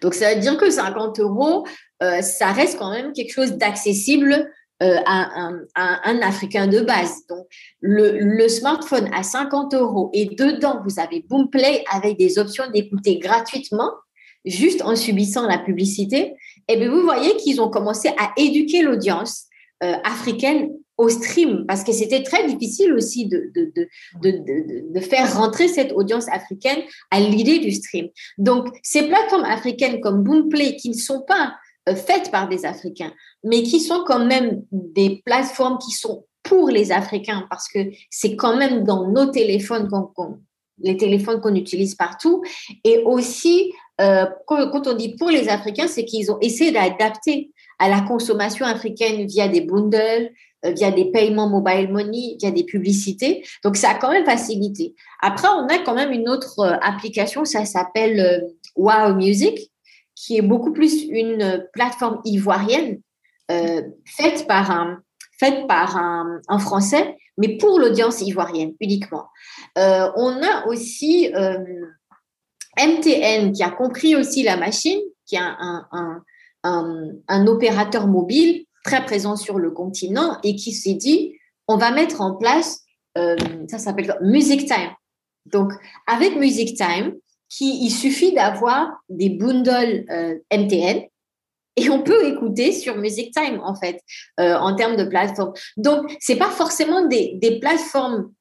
Donc, 0.00 0.14
ça 0.14 0.34
veut 0.34 0.40
dire 0.40 0.56
que 0.56 0.70
50 0.70 1.20
euros, 1.20 1.66
euh, 2.02 2.20
ça 2.22 2.52
reste 2.52 2.78
quand 2.78 2.90
même 2.90 3.12
quelque 3.12 3.32
chose 3.32 3.52
d'accessible 3.52 4.50
euh, 4.82 4.96
à, 5.06 5.50
un 5.74 6.20
Africain 6.22 6.66
de 6.66 6.80
base. 6.80 7.26
Donc, 7.28 7.46
le, 7.80 8.48
smartphone 8.48 9.08
à 9.14 9.22
50 9.22 9.74
euros 9.74 10.10
et 10.12 10.26
dedans, 10.26 10.82
vous 10.84 11.00
avez 11.00 11.24
Boomplay 11.28 11.84
avec 11.90 12.18
des 12.18 12.38
options 12.38 12.70
d'écouter 12.70 13.18
gratuitement, 13.18 13.90
juste 14.44 14.82
en 14.82 14.94
subissant 14.94 15.46
la 15.46 15.58
publicité. 15.58 16.34
Et 16.68 16.74
eh 16.74 16.76
bien, 16.76 16.90
vous 16.90 17.02
voyez 17.02 17.36
qu'ils 17.36 17.60
ont 17.60 17.70
commencé 17.70 18.08
à 18.18 18.32
éduquer 18.36 18.82
l'audience 18.82 19.46
euh, 19.82 19.94
africaine 20.04 20.70
au 20.98 21.08
stream, 21.08 21.66
parce 21.66 21.84
que 21.84 21.92
c'était 21.92 22.22
très 22.22 22.46
difficile 22.46 22.92
aussi 22.94 23.26
de, 23.26 23.50
de, 23.54 23.72
de, 24.22 24.92
de, 24.92 25.00
faire 25.00 25.36
rentrer 25.36 25.68
cette 25.68 25.92
audience 25.92 26.26
africaine 26.28 26.80
à 27.10 27.20
l'idée 27.20 27.58
du 27.58 27.70
stream. 27.72 28.08
Donc, 28.38 28.68
ces 28.82 29.02
plateformes 29.02 29.44
africaines 29.44 30.00
comme 30.00 30.22
Boomplay, 30.22 30.76
qui 30.76 30.88
ne 30.88 30.94
sont 30.94 31.22
pas 31.22 31.54
euh, 31.88 31.94
faites 31.94 32.30
par 32.30 32.48
des 32.48 32.64
Africains, 32.64 33.12
mais 33.44 33.62
qui 33.62 33.80
sont 33.80 34.04
quand 34.06 34.24
même 34.24 34.62
des 34.72 35.22
plateformes 35.24 35.78
qui 35.78 35.92
sont 35.92 36.24
pour 36.42 36.70
les 36.70 36.92
Africains, 36.92 37.46
parce 37.50 37.68
que 37.68 37.78
c'est 38.10 38.36
quand 38.36 38.56
même 38.56 38.84
dans 38.84 39.10
nos 39.10 39.26
téléphones 39.26 39.88
qu'on 39.88 40.38
les 40.78 40.96
téléphones 40.96 41.40
qu'on 41.40 41.54
utilise 41.54 41.94
partout. 41.94 42.42
Et 42.84 43.02
aussi, 43.04 43.72
euh, 44.00 44.26
quand, 44.46 44.86
on 44.86 44.94
dit 44.94 45.16
pour 45.16 45.30
les 45.30 45.48
Africains, 45.48 45.88
c'est 45.88 46.04
qu'ils 46.04 46.30
ont 46.30 46.38
essayé 46.40 46.70
d'adapter 46.70 47.50
à 47.78 47.88
la 47.88 48.00
consommation 48.02 48.66
africaine 48.66 49.26
via 49.26 49.48
des 49.48 49.62
bundles, 49.62 50.30
via 50.72 50.90
des 50.90 51.10
paiements 51.10 51.48
mobile 51.48 51.90
money, 51.90 52.36
via 52.40 52.50
des 52.50 52.64
publicités. 52.64 53.44
Donc, 53.64 53.76
ça 53.76 53.90
a 53.90 53.94
quand 53.94 54.10
même 54.10 54.24
facilité. 54.24 54.94
Après, 55.20 55.48
on 55.48 55.66
a 55.66 55.78
quand 55.78 55.94
même 55.94 56.12
une 56.12 56.28
autre 56.28 56.60
euh, 56.60 56.76
application, 56.82 57.44
ça 57.44 57.64
s'appelle 57.64 58.20
euh, 58.20 58.40
Wow 58.76 59.14
Music, 59.14 59.70
qui 60.14 60.38
est 60.38 60.42
beaucoup 60.42 60.72
plus 60.72 61.04
une 61.04 61.66
plateforme 61.72 62.20
ivoirienne 62.24 63.00
faite 64.04 64.46
par 64.48 64.72
un 64.72 64.98
faite 65.38 65.68
par 65.68 65.96
un, 65.96 66.58
Français, 66.58 67.16
mais 67.38 67.56
pour 67.58 67.78
l'audience 67.78 68.22
ivoirienne 68.22 68.72
uniquement. 68.80 69.26
on 69.76 70.42
a 70.42 70.66
aussi 70.66 71.30
MTN 72.76 73.52
qui 73.52 73.62
a 73.62 73.70
compris 73.70 74.16
aussi 74.16 74.42
la 74.42 74.56
machine, 74.56 74.98
qui 75.26 75.36
est 75.36 75.40
un, 75.40 76.22
un 76.64 77.46
opérateur 77.46 78.08
mobile 78.08 78.65
très 78.86 79.04
présent 79.04 79.36
sur 79.36 79.58
le 79.58 79.72
continent 79.72 80.38
et 80.44 80.54
qui 80.54 80.72
s'est 80.72 80.94
dit, 80.94 81.34
on 81.66 81.76
va 81.76 81.90
mettre 81.90 82.20
en 82.20 82.36
place, 82.36 82.82
euh, 83.18 83.36
ça 83.68 83.78
s'appelle 83.78 84.16
Music 84.22 84.66
Time. 84.66 84.92
Donc, 85.46 85.72
avec 86.06 86.36
Music 86.36 86.76
Time, 86.76 87.14
qui, 87.48 87.84
il 87.84 87.90
suffit 87.90 88.32
d'avoir 88.32 88.88
des 89.08 89.30
bundles 89.30 90.04
euh, 90.10 90.34
MTN 90.52 91.02
et 91.76 91.90
on 91.90 92.02
peut 92.02 92.26
écouter 92.26 92.72
sur 92.72 92.96
Music 92.96 93.34
Time, 93.34 93.60
en 93.64 93.74
fait, 93.74 94.00
euh, 94.40 94.54
en 94.54 94.74
termes 94.76 94.96
de 94.96 95.04
plateforme. 95.04 95.52
Donc, 95.76 96.16
c'est 96.20 96.36
pas 96.36 96.50
forcément 96.50 97.06
des, 97.06 97.34
des 97.42 97.58
plateformes 97.58 98.32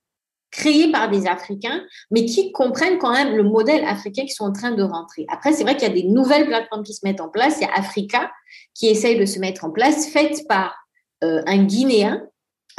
créés 0.55 0.91
par 0.91 1.09
des 1.09 1.27
Africains, 1.27 1.81
mais 2.11 2.25
qui 2.25 2.51
comprennent 2.51 2.97
quand 2.97 3.11
même 3.11 3.35
le 3.35 3.43
modèle 3.43 3.83
africain 3.85 4.23
qui 4.23 4.33
sont 4.33 4.45
en 4.45 4.53
train 4.53 4.71
de 4.71 4.83
rentrer. 4.83 5.25
Après, 5.29 5.51
c'est 5.51 5.63
vrai 5.63 5.75
qu'il 5.75 5.87
y 5.87 5.91
a 5.91 5.93
des 5.93 6.07
nouvelles 6.07 6.47
plateformes 6.47 6.83
qui 6.83 6.93
se 6.93 7.01
mettent 7.03 7.21
en 7.21 7.29
place. 7.29 7.57
Il 7.59 7.63
y 7.63 7.67
a 7.67 7.73
Africa 7.73 8.31
qui 8.73 8.87
essaye 8.87 9.19
de 9.19 9.25
se 9.25 9.39
mettre 9.39 9.65
en 9.65 9.71
place, 9.71 10.07
faite 10.07 10.47
par 10.47 10.75
euh, 11.23 11.41
un 11.45 11.63
Guinéen 11.63 12.23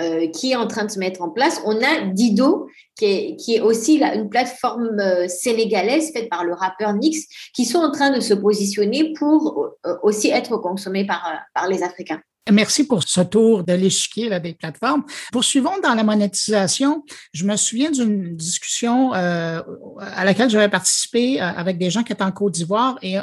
euh, 0.00 0.28
qui 0.28 0.52
est 0.52 0.56
en 0.56 0.66
train 0.66 0.84
de 0.84 0.90
se 0.90 0.98
mettre 0.98 1.20
en 1.22 1.30
place. 1.30 1.60
On 1.64 1.76
a 1.82 2.06
Dido, 2.12 2.66
qui 2.96 3.04
est, 3.04 3.36
qui 3.36 3.56
est 3.56 3.60
aussi 3.60 4.02
une 4.02 4.30
plateforme 4.30 4.98
euh, 4.98 5.28
sénégalaise 5.28 6.12
faite 6.12 6.30
par 6.30 6.44
le 6.44 6.54
rappeur 6.54 6.94
Nix, 6.94 7.26
qui 7.54 7.66
sont 7.66 7.78
en 7.78 7.90
train 7.90 8.10
de 8.10 8.20
se 8.20 8.34
positionner 8.34 9.12
pour 9.18 9.70
aussi 10.02 10.28
être 10.30 10.56
consommés 10.58 11.06
par, 11.06 11.22
par 11.54 11.68
les 11.68 11.82
Africains. 11.82 12.20
Merci 12.52 12.86
pour 12.86 13.02
ce 13.02 13.22
tour 13.22 13.64
de 13.64 13.72
l'échiquier 13.72 14.38
des 14.38 14.54
plateformes. 14.54 15.02
Poursuivons 15.32 15.80
dans 15.82 15.94
la 15.94 16.04
monétisation. 16.04 17.04
Je 17.32 17.44
me 17.44 17.56
souviens 17.56 17.90
d'une 17.90 18.36
discussion 18.36 19.12
euh, 19.14 19.60
à 19.98 20.24
laquelle 20.24 20.48
j'avais 20.48 20.68
participé 20.68 21.42
euh, 21.42 21.44
avec 21.44 21.76
des 21.76 21.90
gens 21.90 22.04
qui 22.04 22.12
étaient 22.12 22.22
en 22.22 22.30
Côte 22.30 22.54
d'Ivoire 22.54 22.98
et 23.02 23.18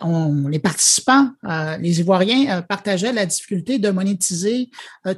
on, 0.00 0.48
les 0.48 0.60
participants, 0.60 1.30
euh, 1.48 1.76
les 1.78 1.98
Ivoiriens, 1.98 2.62
partageaient 2.62 3.12
la 3.12 3.26
difficulté 3.26 3.80
de 3.80 3.90
monétiser 3.90 4.70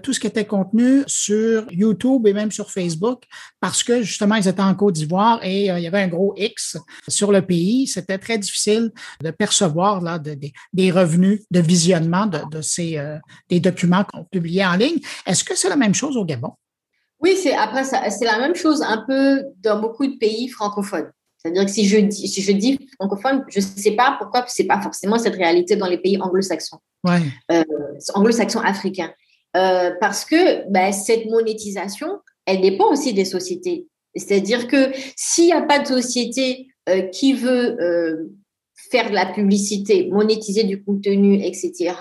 tout 0.02 0.14
ce 0.14 0.20
qui 0.20 0.26
était 0.26 0.46
contenu 0.46 1.02
sur 1.06 1.66
YouTube 1.70 2.26
et 2.26 2.32
même 2.32 2.52
sur 2.52 2.70
Facebook 2.70 3.24
parce 3.60 3.82
que 3.82 4.02
justement, 4.02 4.36
ils 4.36 4.48
étaient 4.48 4.62
en 4.62 4.74
Côte 4.74 4.94
d'Ivoire 4.94 5.40
et 5.42 5.66
il 5.66 5.80
y 5.80 5.86
avait 5.86 6.02
un 6.02 6.08
gros 6.08 6.32
X 6.38 6.78
sur 7.08 7.32
le 7.32 7.42
pays. 7.42 7.86
C'était 7.86 8.18
très 8.18 8.38
difficile 8.38 8.92
de 9.22 9.30
percevoir 9.30 10.00
là, 10.00 10.18
des 10.18 10.90
revenus 10.90 11.42
de 11.50 11.60
visionnement 11.60 12.26
de, 12.26 12.38
de 12.50 12.62
ces 12.62 12.93
euh, 12.98 13.18
des 13.48 13.60
documents 13.60 14.04
qu'on 14.04 14.24
publiait 14.24 14.64
en 14.64 14.76
ligne. 14.76 14.98
Est-ce 15.26 15.44
que 15.44 15.56
c'est 15.56 15.68
la 15.68 15.76
même 15.76 15.94
chose 15.94 16.16
au 16.16 16.24
Gabon? 16.24 16.52
Oui, 17.20 17.36
c'est 17.40 17.54
après 17.54 17.84
c'est 17.84 18.24
la 18.24 18.38
même 18.38 18.54
chose 18.54 18.82
un 18.82 19.04
peu 19.06 19.44
dans 19.62 19.80
beaucoup 19.80 20.06
de 20.06 20.16
pays 20.18 20.48
francophones. 20.48 21.10
C'est-à-dire 21.38 21.64
que 21.64 21.70
si 21.70 21.86
je 21.86 21.98
dis, 21.98 22.28
si 22.28 22.42
je 22.42 22.52
dis 22.52 22.88
francophone, 22.98 23.44
je 23.48 23.60
ne 23.60 23.64
sais 23.64 23.92
pas 23.92 24.16
pourquoi 24.18 24.46
ce 24.46 24.62
n'est 24.62 24.68
pas 24.68 24.80
forcément 24.80 25.18
cette 25.18 25.34
réalité 25.34 25.76
dans 25.76 25.86
les 25.86 25.98
pays 25.98 26.18
anglo-saxons, 26.20 26.78
ouais. 27.04 27.20
euh, 27.52 27.64
anglo-saxons 28.14 28.60
africains. 28.60 29.12
Euh, 29.56 29.92
parce 30.00 30.24
que 30.24 30.68
ben, 30.70 30.92
cette 30.92 31.26
monétisation, 31.26 32.08
elle 32.46 32.60
dépend 32.60 32.90
aussi 32.90 33.12
des 33.12 33.24
sociétés. 33.24 33.86
C'est-à-dire 34.16 34.68
que 34.68 34.90
s'il 35.16 35.46
n'y 35.46 35.52
a 35.52 35.62
pas 35.62 35.78
de 35.78 35.86
société 35.86 36.68
qui 37.12 37.32
veut 37.32 37.78
faire 38.94 39.10
de 39.10 39.14
la 39.14 39.26
publicité, 39.26 40.08
monétiser 40.12 40.62
du 40.62 40.84
contenu, 40.84 41.34
etc., 41.42 41.94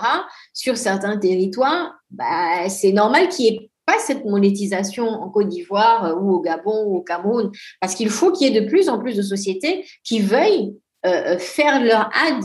sur 0.52 0.76
certains 0.76 1.16
territoires, 1.18 1.92
bah, 2.10 2.68
c'est 2.68 2.92
normal 2.92 3.28
qu'il 3.30 3.46
n'y 3.46 3.56
ait 3.56 3.70
pas 3.84 3.98
cette 3.98 4.24
monétisation 4.24 5.08
en 5.08 5.28
Côte 5.28 5.48
d'Ivoire 5.48 6.04
euh, 6.04 6.14
ou 6.14 6.34
au 6.34 6.40
Gabon 6.40 6.84
ou 6.86 6.96
au 6.98 7.02
Cameroun, 7.02 7.50
parce 7.80 7.96
qu'il 7.96 8.10
faut 8.10 8.30
qu'il 8.30 8.46
y 8.46 8.56
ait 8.56 8.60
de 8.60 8.68
plus 8.68 8.88
en 8.88 9.00
plus 9.00 9.16
de 9.16 9.22
sociétés 9.22 9.84
qui 10.04 10.20
veuillent 10.20 10.76
euh, 11.04 11.34
euh, 11.34 11.38
faire 11.38 11.82
leur 11.82 12.10
ad 12.14 12.44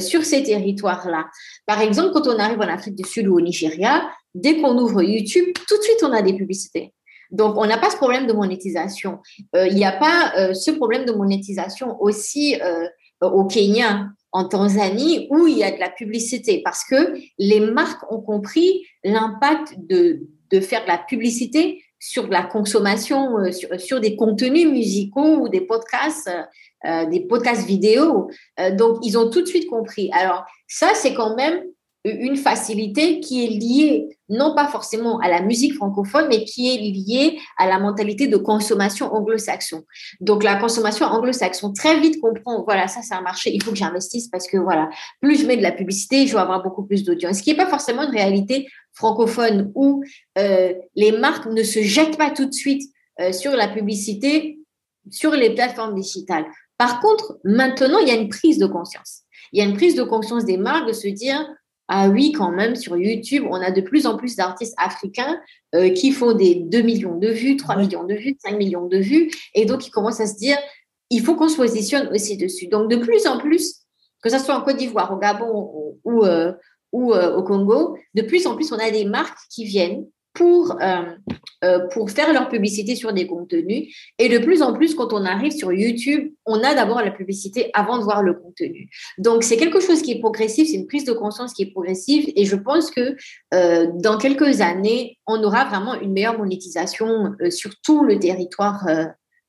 sur 0.00 0.24
ces 0.24 0.42
territoires-là. 0.42 1.26
Par 1.64 1.80
exemple, 1.80 2.10
quand 2.14 2.26
on 2.26 2.36
arrive 2.40 2.58
en 2.58 2.74
Afrique 2.76 2.96
du 2.96 3.08
Sud 3.08 3.28
ou 3.28 3.36
au 3.36 3.40
Nigeria, 3.40 4.10
dès 4.34 4.60
qu'on 4.60 4.76
ouvre 4.76 5.02
YouTube, 5.04 5.46
tout 5.68 5.76
de 5.76 5.82
suite, 5.82 6.02
on 6.02 6.10
a 6.10 6.20
des 6.20 6.32
publicités. 6.34 6.92
Donc, 7.30 7.56
on 7.58 7.66
n'a 7.66 7.78
pas 7.78 7.90
ce 7.90 7.96
problème 7.96 8.26
de 8.26 8.32
monétisation. 8.32 9.20
Il 9.54 9.74
n'y 9.74 9.84
a 9.84 9.92
pas 9.92 10.54
ce 10.54 10.70
problème 10.72 11.04
de 11.04 11.12
monétisation 11.12 11.96
aussi 12.00 12.56
au 13.20 13.44
Kenya, 13.44 14.08
en 14.32 14.48
Tanzanie, 14.48 15.28
où 15.30 15.46
il 15.46 15.58
y 15.58 15.64
a 15.64 15.70
de 15.70 15.78
la 15.78 15.90
publicité, 15.90 16.60
parce 16.64 16.84
que 16.84 17.14
les 17.38 17.60
marques 17.60 18.10
ont 18.10 18.20
compris 18.20 18.84
l'impact 19.04 19.74
de, 19.78 20.26
de 20.50 20.60
faire 20.60 20.82
de 20.82 20.88
la 20.88 20.98
publicité 20.98 21.84
sur 22.00 22.26
la 22.26 22.42
consommation, 22.42 23.38
euh, 23.38 23.52
sur, 23.52 23.80
sur, 23.80 24.00
des 24.00 24.16
contenus 24.16 24.68
musicaux 24.68 25.38
ou 25.38 25.48
des 25.48 25.62
podcasts, 25.62 26.30
euh, 26.84 27.06
des 27.06 27.20
podcasts 27.20 27.66
vidéo. 27.66 28.28
Euh, 28.60 28.74
donc, 28.74 28.98
ils 29.02 29.16
ont 29.16 29.30
tout 29.30 29.40
de 29.40 29.46
suite 29.46 29.68
compris. 29.68 30.10
Alors, 30.12 30.44
ça, 30.66 30.90
c'est 30.94 31.14
quand 31.14 31.34
même 31.36 31.62
une 32.04 32.36
facilité 32.36 33.20
qui 33.20 33.44
est 33.44 33.48
liée 33.48 34.18
non 34.28 34.54
pas 34.54 34.68
forcément 34.68 35.18
à 35.20 35.28
la 35.28 35.40
musique 35.40 35.74
francophone, 35.74 36.26
mais 36.28 36.44
qui 36.44 36.74
est 36.74 36.78
liée 36.78 37.38
à 37.56 37.66
la 37.66 37.78
mentalité 37.78 38.26
de 38.26 38.36
consommation 38.36 39.12
anglo-saxon. 39.12 39.84
Donc 40.20 40.42
la 40.44 40.56
consommation 40.56 41.06
anglo-saxon 41.06 41.72
très 41.72 42.00
vite 42.00 42.20
comprend, 42.20 42.62
voilà, 42.64 42.88
ça 42.88 43.00
c'est 43.02 43.14
un 43.14 43.22
marché, 43.22 43.54
il 43.54 43.62
faut 43.62 43.70
que 43.70 43.76
j'investisse 43.76 44.28
parce 44.28 44.46
que 44.46 44.56
voilà, 44.56 44.90
plus 45.20 45.40
je 45.40 45.46
mets 45.46 45.56
de 45.56 45.62
la 45.62 45.72
publicité, 45.72 46.26
je 46.26 46.34
vais 46.34 46.40
avoir 46.40 46.62
beaucoup 46.62 46.84
plus 46.84 47.04
d'audience. 47.04 47.38
Ce 47.38 47.42
qui 47.42 47.50
n'est 47.50 47.56
pas 47.56 47.68
forcément 47.68 48.02
une 48.02 48.14
réalité 48.14 48.66
francophone 48.92 49.72
où 49.74 50.02
euh, 50.38 50.72
les 50.94 51.12
marques 51.12 51.46
ne 51.46 51.62
se 51.62 51.82
jettent 51.82 52.18
pas 52.18 52.30
tout 52.30 52.46
de 52.46 52.54
suite 52.54 52.82
euh, 53.20 53.32
sur 53.32 53.52
la 53.52 53.68
publicité 53.68 54.58
sur 55.10 55.32
les 55.32 55.54
plateformes 55.54 55.94
digitales. 55.94 56.46
Par 56.78 57.00
contre, 57.00 57.38
maintenant, 57.44 57.98
il 57.98 58.08
y 58.08 58.10
a 58.10 58.14
une 58.14 58.28
prise 58.28 58.58
de 58.58 58.66
conscience. 58.66 59.22
Il 59.52 59.58
y 59.58 59.62
a 59.62 59.68
une 59.68 59.76
prise 59.76 59.94
de 59.94 60.02
conscience 60.02 60.44
des 60.44 60.56
marques 60.56 60.88
de 60.88 60.92
se 60.92 61.08
dire, 61.08 61.46
ah 61.88 62.08
oui, 62.08 62.32
quand 62.32 62.50
même, 62.50 62.76
sur 62.76 62.96
YouTube, 62.96 63.44
on 63.50 63.60
a 63.60 63.70
de 63.70 63.80
plus 63.82 64.06
en 64.06 64.16
plus 64.16 64.36
d'artistes 64.36 64.74
africains 64.78 65.38
euh, 65.74 65.90
qui 65.90 66.12
font 66.12 66.32
des 66.32 66.54
2 66.54 66.80
millions 66.80 67.18
de 67.18 67.28
vues, 67.28 67.56
3 67.56 67.76
millions 67.76 68.04
de 68.04 68.14
vues, 68.14 68.36
5 68.42 68.56
millions 68.56 68.86
de 68.86 68.96
vues. 68.96 69.30
Et 69.54 69.66
donc, 69.66 69.86
ils 69.86 69.90
commencent 69.90 70.20
à 70.20 70.26
se 70.26 70.36
dire, 70.36 70.56
il 71.10 71.20
faut 71.20 71.34
qu'on 71.34 71.48
se 71.48 71.56
positionne 71.56 72.08
aussi 72.08 72.38
dessus. 72.38 72.68
Donc, 72.68 72.90
de 72.90 72.96
plus 72.96 73.26
en 73.26 73.38
plus, 73.38 73.82
que 74.22 74.30
ce 74.30 74.38
soit 74.38 74.56
en 74.56 74.62
Côte 74.62 74.78
d'Ivoire, 74.78 75.12
au 75.12 75.18
Gabon 75.18 75.98
ou, 76.04 76.24
euh, 76.24 76.52
ou 76.92 77.12
euh, 77.12 77.36
au 77.36 77.42
Congo, 77.42 77.98
de 78.14 78.22
plus 78.22 78.46
en 78.46 78.54
plus, 78.54 78.72
on 78.72 78.78
a 78.78 78.90
des 78.90 79.04
marques 79.04 79.38
qui 79.50 79.66
viennent 79.66 80.06
pour, 80.32 80.76
pour 81.92 82.10
faire 82.10 82.32
leur 82.32 82.48
publicité 82.48 82.94
sur 82.94 83.12
des 83.12 83.26
contenus. 83.26 83.94
Et 84.18 84.28
de 84.28 84.38
plus 84.38 84.62
en 84.62 84.72
plus, 84.72 84.94
quand 84.94 85.12
on 85.12 85.24
arrive 85.24 85.52
sur 85.52 85.72
YouTube, 85.72 86.32
on 86.46 86.62
a 86.62 86.74
d'abord 86.74 87.00
la 87.00 87.10
publicité 87.10 87.70
avant 87.74 87.98
de 87.98 88.04
voir 88.04 88.22
le 88.22 88.34
contenu. 88.34 88.88
Donc, 89.18 89.42
c'est 89.44 89.56
quelque 89.56 89.80
chose 89.80 90.02
qui 90.02 90.12
est 90.12 90.20
progressif, 90.20 90.68
c'est 90.68 90.76
une 90.76 90.86
prise 90.86 91.04
de 91.04 91.12
conscience 91.12 91.52
qui 91.52 91.62
est 91.62 91.70
progressive. 91.70 92.32
Et 92.36 92.44
je 92.44 92.56
pense 92.56 92.90
que 92.90 93.16
euh, 93.54 93.86
dans 93.94 94.18
quelques 94.18 94.60
années, 94.60 95.18
on 95.26 95.42
aura 95.42 95.64
vraiment 95.64 95.94
une 96.00 96.12
meilleure 96.12 96.38
monétisation 96.38 97.34
sur 97.50 97.72
tout 97.82 98.04
le 98.04 98.18
territoire 98.18 98.84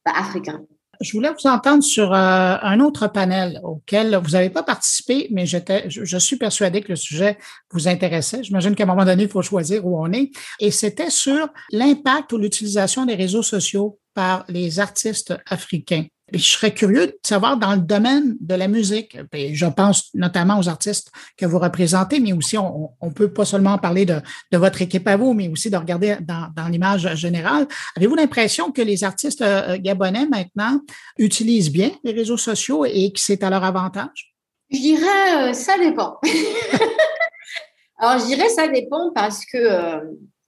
bah, 0.05 0.13
africain. 0.15 0.65
Je 1.01 1.11
voulais 1.11 1.29
vous 1.29 1.49
entendre 1.49 1.83
sur 1.83 2.13
euh, 2.13 2.55
un 2.61 2.79
autre 2.79 3.07
panel 3.07 3.59
auquel 3.63 4.15
vous 4.15 4.31
n'avez 4.31 4.49
pas 4.49 4.63
participé, 4.63 5.27
mais 5.31 5.45
j'étais, 5.45 5.89
je, 5.89 6.17
suis 6.17 6.37
persuadé 6.37 6.81
que 6.81 6.89
le 6.89 6.95
sujet 6.95 7.37
vous 7.71 7.87
intéressait. 7.87 8.43
J'imagine 8.43 8.75
qu'à 8.75 8.83
un 8.83 8.87
moment 8.87 9.05
donné, 9.05 9.23
il 9.23 9.29
faut 9.29 9.41
choisir 9.41 9.85
où 9.85 9.99
on 9.99 10.11
est. 10.11 10.31
Et 10.59 10.71
c'était 10.71 11.09
sur 11.09 11.47
l'impact 11.71 12.33
ou 12.33 12.37
l'utilisation 12.37 13.05
des 13.05 13.15
réseaux 13.15 13.43
sociaux 13.43 13.99
par 14.13 14.45
les 14.47 14.79
artistes 14.79 15.35
africains 15.49 16.05
je 16.31 16.39
serais 16.39 16.73
curieux 16.73 17.07
de 17.07 17.19
savoir 17.23 17.57
dans 17.57 17.73
le 17.73 17.81
domaine 17.81 18.35
de 18.39 18.55
la 18.55 18.67
musique, 18.67 19.17
je 19.33 19.65
pense 19.67 20.09
notamment 20.13 20.59
aux 20.59 20.67
artistes 20.67 21.11
que 21.37 21.45
vous 21.45 21.59
représentez, 21.59 22.19
mais 22.19 22.33
aussi 22.33 22.57
on, 22.57 22.89
on 22.99 23.11
peut 23.11 23.31
pas 23.31 23.45
seulement 23.45 23.77
parler 23.77 24.05
de, 24.05 24.21
votre 24.53 24.81
équipe 24.81 25.07
à 25.07 25.17
vous, 25.17 25.33
mais 25.33 25.47
aussi 25.49 25.69
de 25.69 25.77
regarder 25.77 26.17
dans, 26.21 26.67
l'image 26.69 27.13
générale. 27.15 27.67
Avez-vous 27.95 28.15
l'impression 28.15 28.71
que 28.71 28.81
les 28.81 29.03
artistes 29.03 29.41
euh, 29.41 29.77
gabonais 29.77 30.25
maintenant 30.27 30.79
utilisent 31.17 31.71
bien 31.71 31.91
les 32.03 32.11
réseaux 32.11 32.37
sociaux 32.37 32.85
et 32.85 33.11
que 33.11 33.19
c'est 33.19 33.43
à 33.43 33.49
leur 33.49 33.63
avantage? 33.63 34.33
Je 34.71 34.79
dirais, 34.79 35.49
euh, 35.49 35.53
ça 35.53 35.77
dépend. 35.77 36.17
Alors, 37.97 38.19
je 38.19 38.25
dirais, 38.25 38.49
ça 38.49 38.67
dépend 38.67 39.11
parce 39.13 39.45
que 39.45 39.57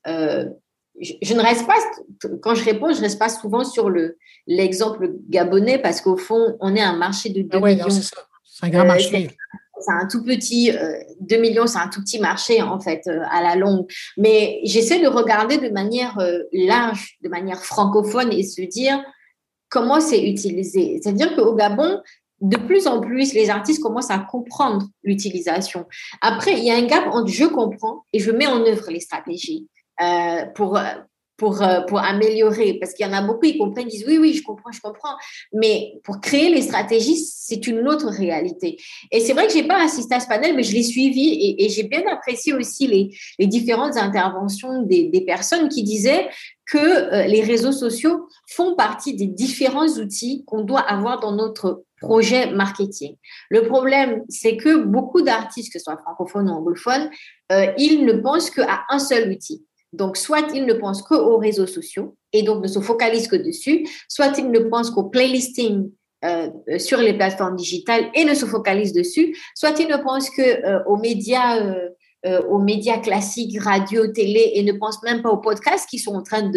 euh, 0.07 0.45
je, 0.99 1.33
ne 1.33 1.41
reste 1.41 1.67
pas, 1.67 1.77
quand 2.41 2.55
je 2.55 2.63
réponds, 2.63 2.91
je 2.91 2.97
ne 2.97 3.03
reste 3.03 3.19
pas 3.19 3.29
souvent 3.29 3.63
sur 3.63 3.89
le, 3.89 4.17
l'exemple 4.47 5.11
gabonais 5.29 5.79
parce 5.79 6.01
qu'au 6.01 6.17
fond, 6.17 6.57
on 6.59 6.75
est 6.75 6.81
un 6.81 6.95
marché 6.95 7.29
de 7.29 7.41
2 7.41 7.49
ah 7.51 7.59
millions. 7.59 7.89
C'est 7.89 8.65
un 8.65 8.69
grand 8.69 8.81
euh, 8.81 8.85
marché. 8.85 9.29
c'est 9.79 9.91
un 9.91 10.07
tout 10.07 10.23
petit, 10.23 10.71
2 10.71 11.35
euh, 11.35 11.39
millions, 11.39 11.67
c'est 11.67 11.77
un 11.77 11.87
tout 11.87 12.01
petit 12.01 12.19
marché 12.19 12.61
en 12.61 12.79
fait 12.79 13.01
euh, 13.07 13.19
à 13.29 13.43
la 13.43 13.55
longue. 13.55 13.85
Mais 14.17 14.59
j'essaie 14.63 14.99
de 14.99 15.07
regarder 15.07 15.57
de 15.57 15.69
manière 15.69 16.17
large, 16.51 17.17
de 17.21 17.29
manière 17.29 17.63
francophone 17.63 18.31
et 18.33 18.43
se 18.43 18.61
dire 18.61 19.03
comment 19.69 19.99
c'est 19.99 20.23
utilisé. 20.23 20.99
C'est-à-dire 21.01 21.35
qu'au 21.35 21.53
Gabon, 21.53 22.01
de 22.41 22.57
plus 22.57 22.87
en 22.87 23.01
plus, 23.01 23.33
les 23.33 23.49
artistes 23.49 23.81
commencent 23.81 24.11
à 24.11 24.19
comprendre 24.19 24.87
l'utilisation. 25.03 25.85
Après, 26.21 26.53
il 26.53 26.63
y 26.63 26.71
a 26.71 26.75
un 26.75 26.85
gap 26.85 27.07
entre 27.11 27.31
je 27.31 27.45
comprends 27.45 28.03
et 28.13 28.19
je 28.19 28.31
mets 28.31 28.45
en 28.47 28.61
œuvre 28.61 28.91
les 28.91 28.99
stratégies. 28.99 29.67
Euh, 30.01 30.45
pour, 30.53 30.77
pour, 31.37 31.61
euh, 31.61 31.81
pour 31.81 31.99
améliorer. 31.99 32.73
Parce 32.79 32.93
qu'il 32.93 33.05
y 33.05 33.09
en 33.09 33.13
a 33.13 33.21
beaucoup, 33.21 33.45
ils 33.45 33.57
comprennent, 33.57 33.87
ils 33.87 33.97
disent 33.97 34.07
oui, 34.07 34.17
oui, 34.17 34.33
je 34.33 34.43
comprends, 34.43 34.71
je 34.71 34.81
comprends. 34.81 35.15
Mais 35.53 35.93
pour 36.03 36.19
créer 36.19 36.49
les 36.49 36.63
stratégies, 36.63 37.15
c'est 37.15 37.67
une 37.67 37.87
autre 37.87 38.09
réalité. 38.09 38.77
Et 39.11 39.19
c'est 39.19 39.33
vrai 39.33 39.47
que 39.47 39.53
j'ai 39.53 39.67
pas 39.67 39.83
assisté 39.83 40.15
à 40.15 40.19
ce 40.19 40.27
panel, 40.27 40.55
mais 40.55 40.63
je 40.63 40.73
l'ai 40.73 40.83
suivi 40.83 41.55
et, 41.59 41.69
j'ai 41.69 41.83
bien 41.83 42.03
apprécié 42.11 42.53
aussi 42.53 42.87
les, 42.87 43.09
les 43.39 43.47
différentes 43.47 43.97
interventions 43.97 44.81
des, 44.81 45.09
des, 45.09 45.21
personnes 45.21 45.69
qui 45.69 45.83
disaient 45.83 46.27
que 46.65 46.77
euh, 46.77 47.27
les 47.27 47.41
réseaux 47.41 47.71
sociaux 47.71 48.27
font 48.49 48.75
partie 48.75 49.13
des 49.13 49.27
différents 49.27 49.87
outils 49.87 50.43
qu'on 50.45 50.63
doit 50.63 50.79
avoir 50.81 51.19
dans 51.19 51.33
notre 51.33 51.83
projet 52.01 52.51
marketing. 52.51 53.15
Le 53.49 53.67
problème, 53.67 54.23
c'est 54.29 54.55
que 54.57 54.77
beaucoup 54.77 55.21
d'artistes, 55.21 55.73
que 55.73 55.79
ce 55.79 55.83
soit 55.83 55.97
francophones 55.97 56.49
ou 56.49 56.53
anglophones, 56.53 57.09
euh, 57.51 57.67
ils 57.77 58.05
ne 58.05 58.13
pensent 58.13 58.49
qu'à 58.49 58.83
un 58.89 58.99
seul 58.99 59.29
outil. 59.29 59.65
Donc, 59.93 60.17
soit 60.17 60.51
ils 60.53 60.65
ne 60.65 60.73
pensent 60.73 61.01
qu'aux 61.01 61.37
réseaux 61.37 61.67
sociaux 61.67 62.15
et 62.33 62.43
donc 62.43 62.61
ne 62.61 62.67
se 62.67 62.79
focalisent 62.79 63.27
que 63.27 63.35
dessus, 63.35 63.87
soit 64.07 64.37
ils 64.37 64.49
ne 64.49 64.59
pensent 64.59 64.91
qu'au 64.91 65.05
playlisting 65.05 65.89
euh, 66.25 66.49
euh, 66.69 66.79
sur 66.79 66.97
les 66.97 67.13
plateformes 67.13 67.55
digitales 67.55 68.09
et 68.15 68.25
ne 68.25 68.33
se 68.33 68.45
focalisent 68.45 68.93
dessus, 68.93 69.37
soit 69.55 69.79
ils 69.79 69.87
ne 69.87 69.97
pensent 69.97 70.29
qu'aux 70.29 70.41
euh, 70.41 70.99
médias 70.99 71.63
euh, 72.25 72.41
aux 72.47 72.57
médias 72.57 72.97
classiques, 72.97 73.61
radio, 73.61 74.07
télé, 74.07 74.53
et 74.55 74.63
ne 74.63 74.73
pensent 74.73 75.03
même 75.03 75.21
pas 75.21 75.29
aux 75.29 75.37
podcasts 75.37 75.87
qui 75.87 75.99
sont 75.99 76.15
en 76.15 76.23
train 76.23 76.51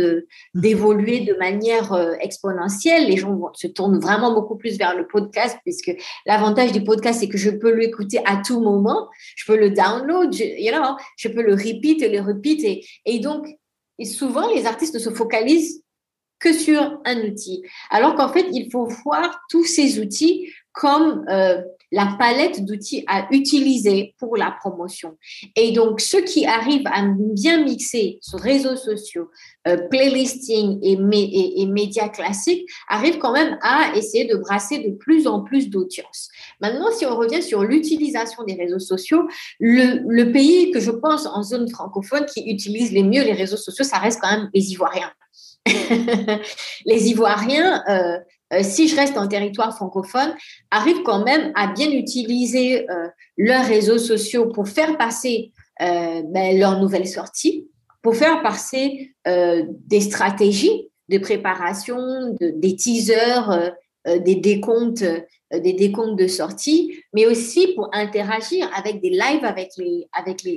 d'évoluer 0.54 1.20
de 1.20 1.34
manière 1.34 1.92
euh, 1.92 2.14
exponentielle. 2.20 3.08
Les 3.08 3.18
gens 3.18 3.38
se 3.52 3.66
tournent 3.66 4.00
vraiment 4.00 4.32
beaucoup 4.32 4.56
plus 4.56 4.78
vers 4.78 4.96
le 4.96 5.06
podcast, 5.06 5.58
puisque 5.62 5.92
l'avantage 6.24 6.72
du 6.72 6.82
podcast, 6.82 7.20
c'est 7.20 7.28
que 7.28 7.36
je 7.36 7.50
peux 7.50 7.74
l'écouter 7.74 8.20
à 8.24 8.40
tout 8.44 8.61
moment. 8.61 9.08
Je 9.36 9.44
peux 9.44 9.58
le 9.58 9.70
download, 9.70 10.32
je, 10.32 10.44
je 11.18 11.28
peux 11.28 11.42
le 11.42 11.52
repeat 11.52 12.02
et 12.02 12.08
le 12.08 12.20
repeat. 12.22 12.84
Et, 13.04 13.18
donc, 13.18 13.46
souvent, 14.04 14.50
les 14.54 14.64
artistes 14.64 14.98
se 14.98 15.11
focalisent 15.11 15.84
que 16.38 16.54
sur 16.54 17.00
un 17.04 17.20
outil. 17.20 17.62
Alors 17.90 18.14
qu'en 18.14 18.32
fait, 18.32 18.46
il 18.50 18.70
faut 18.72 18.88
voir 19.04 19.42
tous 19.50 19.64
ces 19.64 20.00
outils 20.00 20.50
comme 20.72 21.26
euh, 21.28 21.61
la 21.93 22.14
palette 22.18 22.64
d'outils 22.64 23.05
à 23.07 23.26
utiliser 23.32 24.14
pour 24.18 24.36
la 24.36 24.51
promotion. 24.51 25.16
Et 25.57 25.72
donc, 25.72 26.01
ceux 26.01 26.22
qui 26.22 26.47
arrivent 26.47 26.86
à 26.86 27.05
bien 27.18 27.64
mixer 27.64 28.18
sur 28.22 28.38
réseaux 28.38 28.76
sociaux, 28.76 29.28
euh, 29.68 29.76
playlisting 29.88 30.78
et, 30.82 30.93
et, 31.62 31.66
médias 31.66 32.09
classiques 32.09 32.66
arrivent 32.88 33.18
quand 33.18 33.32
même 33.32 33.59
à 33.62 33.95
essayer 33.97 34.24
de 34.24 34.36
brasser 34.36 34.78
de 34.78 34.97
plus 34.97 35.26
en 35.26 35.43
plus 35.43 35.68
d'audience. 35.68 36.28
Maintenant, 36.61 36.91
si 36.93 37.05
on 37.07 37.16
revient 37.16 37.43
sur 37.43 37.62
l'utilisation 37.62 38.43
des 38.45 38.55
réseaux 38.55 38.78
sociaux, 38.78 39.28
le, 39.59 40.03
le 40.09 40.32
pays 40.32 40.70
que 40.70 40.80
je 40.80 40.91
pense 40.91 41.26
en 41.26 41.43
zone 41.43 41.68
francophone 41.68 42.24
qui 42.26 42.43
utilise 42.51 42.93
les 42.93 43.03
mieux 43.03 43.22
les 43.22 43.32
réseaux 43.32 43.57
sociaux, 43.57 43.84
ça 43.84 43.99
reste 43.99 44.20
quand 44.20 44.30
même 44.30 44.51
les 44.55 44.72
Ivoiriens. 44.72 45.12
les 46.86 47.09
Ivoiriens, 47.11 47.82
euh, 47.88 48.18
euh, 48.53 48.62
si 48.62 48.88
je 48.88 48.96
reste 48.96 49.16
en 49.16 49.28
territoire 49.28 49.74
francophone, 49.74 50.34
arrivent 50.70 51.03
quand 51.05 51.24
même 51.24 51.53
à 51.55 51.68
bien 51.68 51.90
utiliser 51.90 52.88
euh, 52.90 53.09
leurs 53.36 53.64
réseaux 53.64 53.98
sociaux 53.98 54.46
pour 54.46 54.68
faire 54.68 54.96
passer 54.96 55.53
ben, 55.80 56.59
leurs 56.59 56.78
nouvelles 56.78 57.09
sorties, 57.09 57.66
pour 58.03 58.14
faire 58.14 58.42
passer 58.42 59.14
des 59.24 60.01
stratégies 60.03 60.90
de 61.09 61.16
préparation, 61.16 62.36
des 62.38 62.76
teasers, 62.76 63.72
des 64.05 64.34
décomptes, 64.34 65.07
des 65.51 65.72
décomptes 65.72 66.18
de 66.18 66.26
sortie, 66.26 67.03
mais 67.14 67.24
aussi 67.24 67.68
pour 67.68 67.88
interagir 67.94 68.70
avec 68.76 69.01
des 69.01 69.09
lives 69.09 69.42
avec 69.42 69.70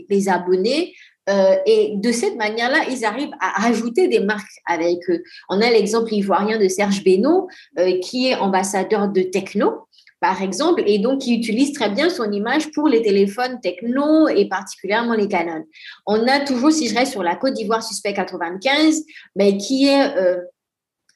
les 0.10 0.28
abonnés, 0.30 0.94
euh, 1.30 1.56
et 1.66 1.94
de 1.96 2.12
cette 2.12 2.36
manière-là, 2.36 2.86
ils 2.90 3.06
arrivent 3.06 3.34
à 3.40 3.62
rajouter 3.62 4.08
des 4.08 4.20
marques 4.20 4.60
avec 4.66 4.98
eux. 5.10 5.24
On 5.50 5.62
a 5.62 5.70
l'exemple 5.70 6.14
ivoirien 6.14 6.60
de 6.60 6.68
Serge 6.68 7.04
Benoît, 7.04 7.48
euh, 7.80 8.00
qui 8.00 8.28
est 8.28 8.36
ambassadeur 8.36 9.08
de 9.08 9.22
Techno, 9.22 9.88
par 10.20 10.42
exemple, 10.42 10.84
et 10.86 11.00
donc 11.00 11.22
qui 11.22 11.36
utilise 11.36 11.74
très 11.74 11.90
bien 11.90 12.10
son 12.10 12.30
image 12.32 12.72
pour 12.72 12.88
les 12.88 13.02
téléphones 13.02 13.60
Techno 13.62 14.28
et 14.28 14.48
particulièrement 14.50 15.14
les 15.14 15.28
Canon. 15.28 15.64
On 16.06 16.28
a 16.28 16.42
toujours, 16.42 16.72
si 16.72 16.90
je 16.90 16.96
reste 16.96 17.14
sur 17.14 17.24
la 17.24 17.36
Côte 17.36 17.54
d'Ivoire 17.54 17.84
Suspect 17.84 18.14
95, 18.14 19.04
mais 19.36 19.58
qui, 19.58 19.88
est, 19.88 20.18
euh, 20.18 20.38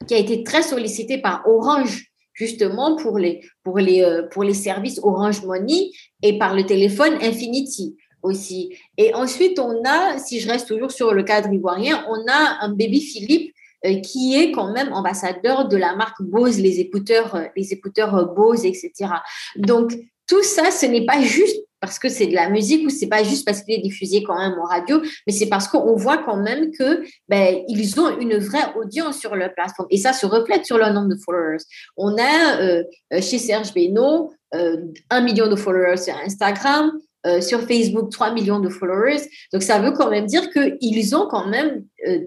qui 0.07 0.13
a 0.13 0.17
été 0.17 0.43
très 0.43 0.61
sollicité 0.61 1.17
par 1.17 1.43
Orange 1.47 2.05
justement 2.33 2.95
pour 2.95 3.17
les 3.17 4.53
services 4.53 4.99
Orange 5.01 5.43
Money 5.43 5.89
et 6.21 6.37
par 6.37 6.53
le 6.53 6.65
téléphone 6.65 7.15
Infinity 7.21 7.95
aussi. 8.23 8.75
Et 8.97 9.13
ensuite, 9.13 9.59
on 9.59 9.83
a, 9.85 10.17
si 10.17 10.39
je 10.39 10.49
reste 10.49 10.67
toujours 10.67 10.91
sur 10.91 11.13
le 11.13 11.23
cadre 11.23 11.51
ivoirien, 11.51 12.05
on 12.09 12.19
a 12.27 12.65
un 12.65 12.69
baby 12.69 13.01
Philippe 13.01 13.53
euh, 13.85 13.99
qui 14.01 14.35
est 14.35 14.51
quand 14.51 14.71
même 14.71 14.91
ambassadeur 14.91 15.67
de 15.67 15.77
la 15.77 15.95
marque 15.95 16.21
Bose, 16.21 16.59
les 16.59 16.79
écouteurs, 16.79 17.35
euh, 17.35 17.45
les 17.55 17.73
écouteurs 17.73 18.15
euh, 18.15 18.25
Bose, 18.25 18.65
etc. 18.65 18.91
Donc, 19.55 19.93
tout 20.27 20.41
ça, 20.41 20.71
ce 20.71 20.87
n'est 20.87 21.05
pas 21.05 21.21
juste 21.21 21.57
parce 21.79 21.99
que 21.99 22.09
c'est 22.09 22.25
de 22.25 22.33
la 22.33 22.49
musique 22.49 22.87
ou 22.87 22.89
c'est 22.89 23.07
pas 23.07 23.23
juste 23.23 23.45
parce 23.45 23.61
qu'il 23.61 23.75
est 23.75 23.81
diffusé 23.81 24.23
quand 24.23 24.35
même 24.35 24.57
en 24.59 24.65
radio, 24.65 24.99
mais 25.27 25.31
c'est 25.31 25.45
parce 25.45 25.67
qu'on 25.67 25.95
voit 25.95 26.17
quand 26.17 26.37
même 26.37 26.71
que 26.71 27.03
ben, 27.29 27.59
ils 27.67 27.99
ont 27.99 28.17
une 28.19 28.37
vraie 28.37 28.73
audience 28.75 29.19
sur 29.19 29.35
leur 29.35 29.53
plateforme 29.53 29.87
et 29.91 29.97
ça 29.97 30.11
se 30.11 30.25
reflète 30.25 30.65
sur 30.65 30.79
leur 30.79 30.91
nombre 30.91 31.09
de 31.09 31.19
followers. 31.23 31.63
On 31.95 32.17
a 32.17 32.81
chez 33.21 33.37
Serge 33.37 33.75
Beno 33.75 34.33
un 34.53 35.21
million 35.21 35.47
de 35.47 35.55
followers 35.55 35.97
sur 35.97 36.15
Instagram, 36.15 36.93
euh, 37.27 37.41
sur 37.41 37.61
Facebook 37.61 38.09
3 38.09 38.31
millions 38.31 38.59
de 38.59 38.69
followers. 38.69 39.21
Donc, 39.51 39.61
ça 39.61 39.79
veut 39.79 39.91
quand 39.91 40.09
même 40.09 40.25
dire 40.25 40.49
qu'ils 40.49 41.15
ont 41.15 41.27
quand 41.27 41.47
même 41.47 41.83
euh, 42.07 42.19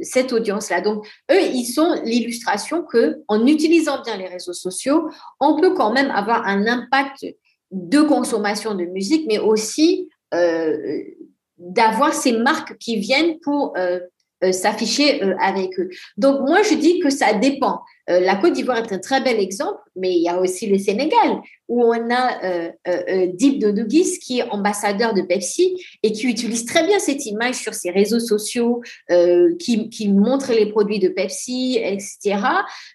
cette 0.00 0.32
audience-là. 0.32 0.80
Donc, 0.80 1.06
eux, 1.30 1.42
ils 1.42 1.66
sont 1.66 1.94
l'illustration 2.04 2.82
que 2.82 3.18
en 3.28 3.46
utilisant 3.46 4.02
bien 4.02 4.16
les 4.16 4.28
réseaux 4.28 4.54
sociaux, 4.54 5.10
on 5.40 5.60
peut 5.60 5.74
quand 5.74 5.92
même 5.92 6.10
avoir 6.10 6.46
un 6.46 6.66
impact 6.66 7.26
de 7.70 8.00
consommation 8.00 8.74
de 8.74 8.84
musique, 8.84 9.26
mais 9.28 9.38
aussi 9.38 10.08
euh, 10.32 11.02
d'avoir 11.58 12.14
ces 12.14 12.32
marques 12.32 12.78
qui 12.78 12.96
viennent 12.96 13.38
pour 13.40 13.74
s'afficher 14.52 15.22
avec 15.40 15.78
eux. 15.78 15.88
Donc, 16.16 16.40
moi, 16.40 16.62
je 16.62 16.74
dis 16.74 16.98
que 17.00 17.10
ça 17.10 17.32
dépend. 17.34 17.80
la 18.06 18.36
Côte 18.36 18.52
d'Ivoire 18.52 18.78
est 18.78 18.92
un 18.92 18.98
très 18.98 19.20
bel 19.20 19.40
exemple, 19.40 19.80
mais 19.96 20.14
il 20.14 20.22
y 20.22 20.28
a 20.28 20.38
aussi 20.40 20.66
le 20.66 20.78
Sénégal 20.78 21.40
où 21.68 21.82
on 21.82 22.10
a 22.10 22.44
euh, 22.44 22.70
euh, 22.86 23.02
euh 23.08 23.26
Deep 23.32 23.58
Dodugis 23.58 24.18
qui 24.20 24.38
est 24.38 24.48
ambassadeur 24.50 25.14
de 25.14 25.22
Pepsi 25.22 25.76
et 26.02 26.12
qui 26.12 26.26
utilise 26.26 26.64
très 26.64 26.86
bien 26.86 26.98
cette 26.98 27.26
image 27.26 27.56
sur 27.56 27.74
ses 27.74 27.90
réseaux 27.90 28.20
sociaux, 28.20 28.82
euh, 29.10 29.54
qui, 29.58 30.08
montre 30.08 30.52
les 30.52 30.66
produits 30.66 31.00
de 31.00 31.08
Pepsi, 31.08 31.78
etc. 31.82 32.38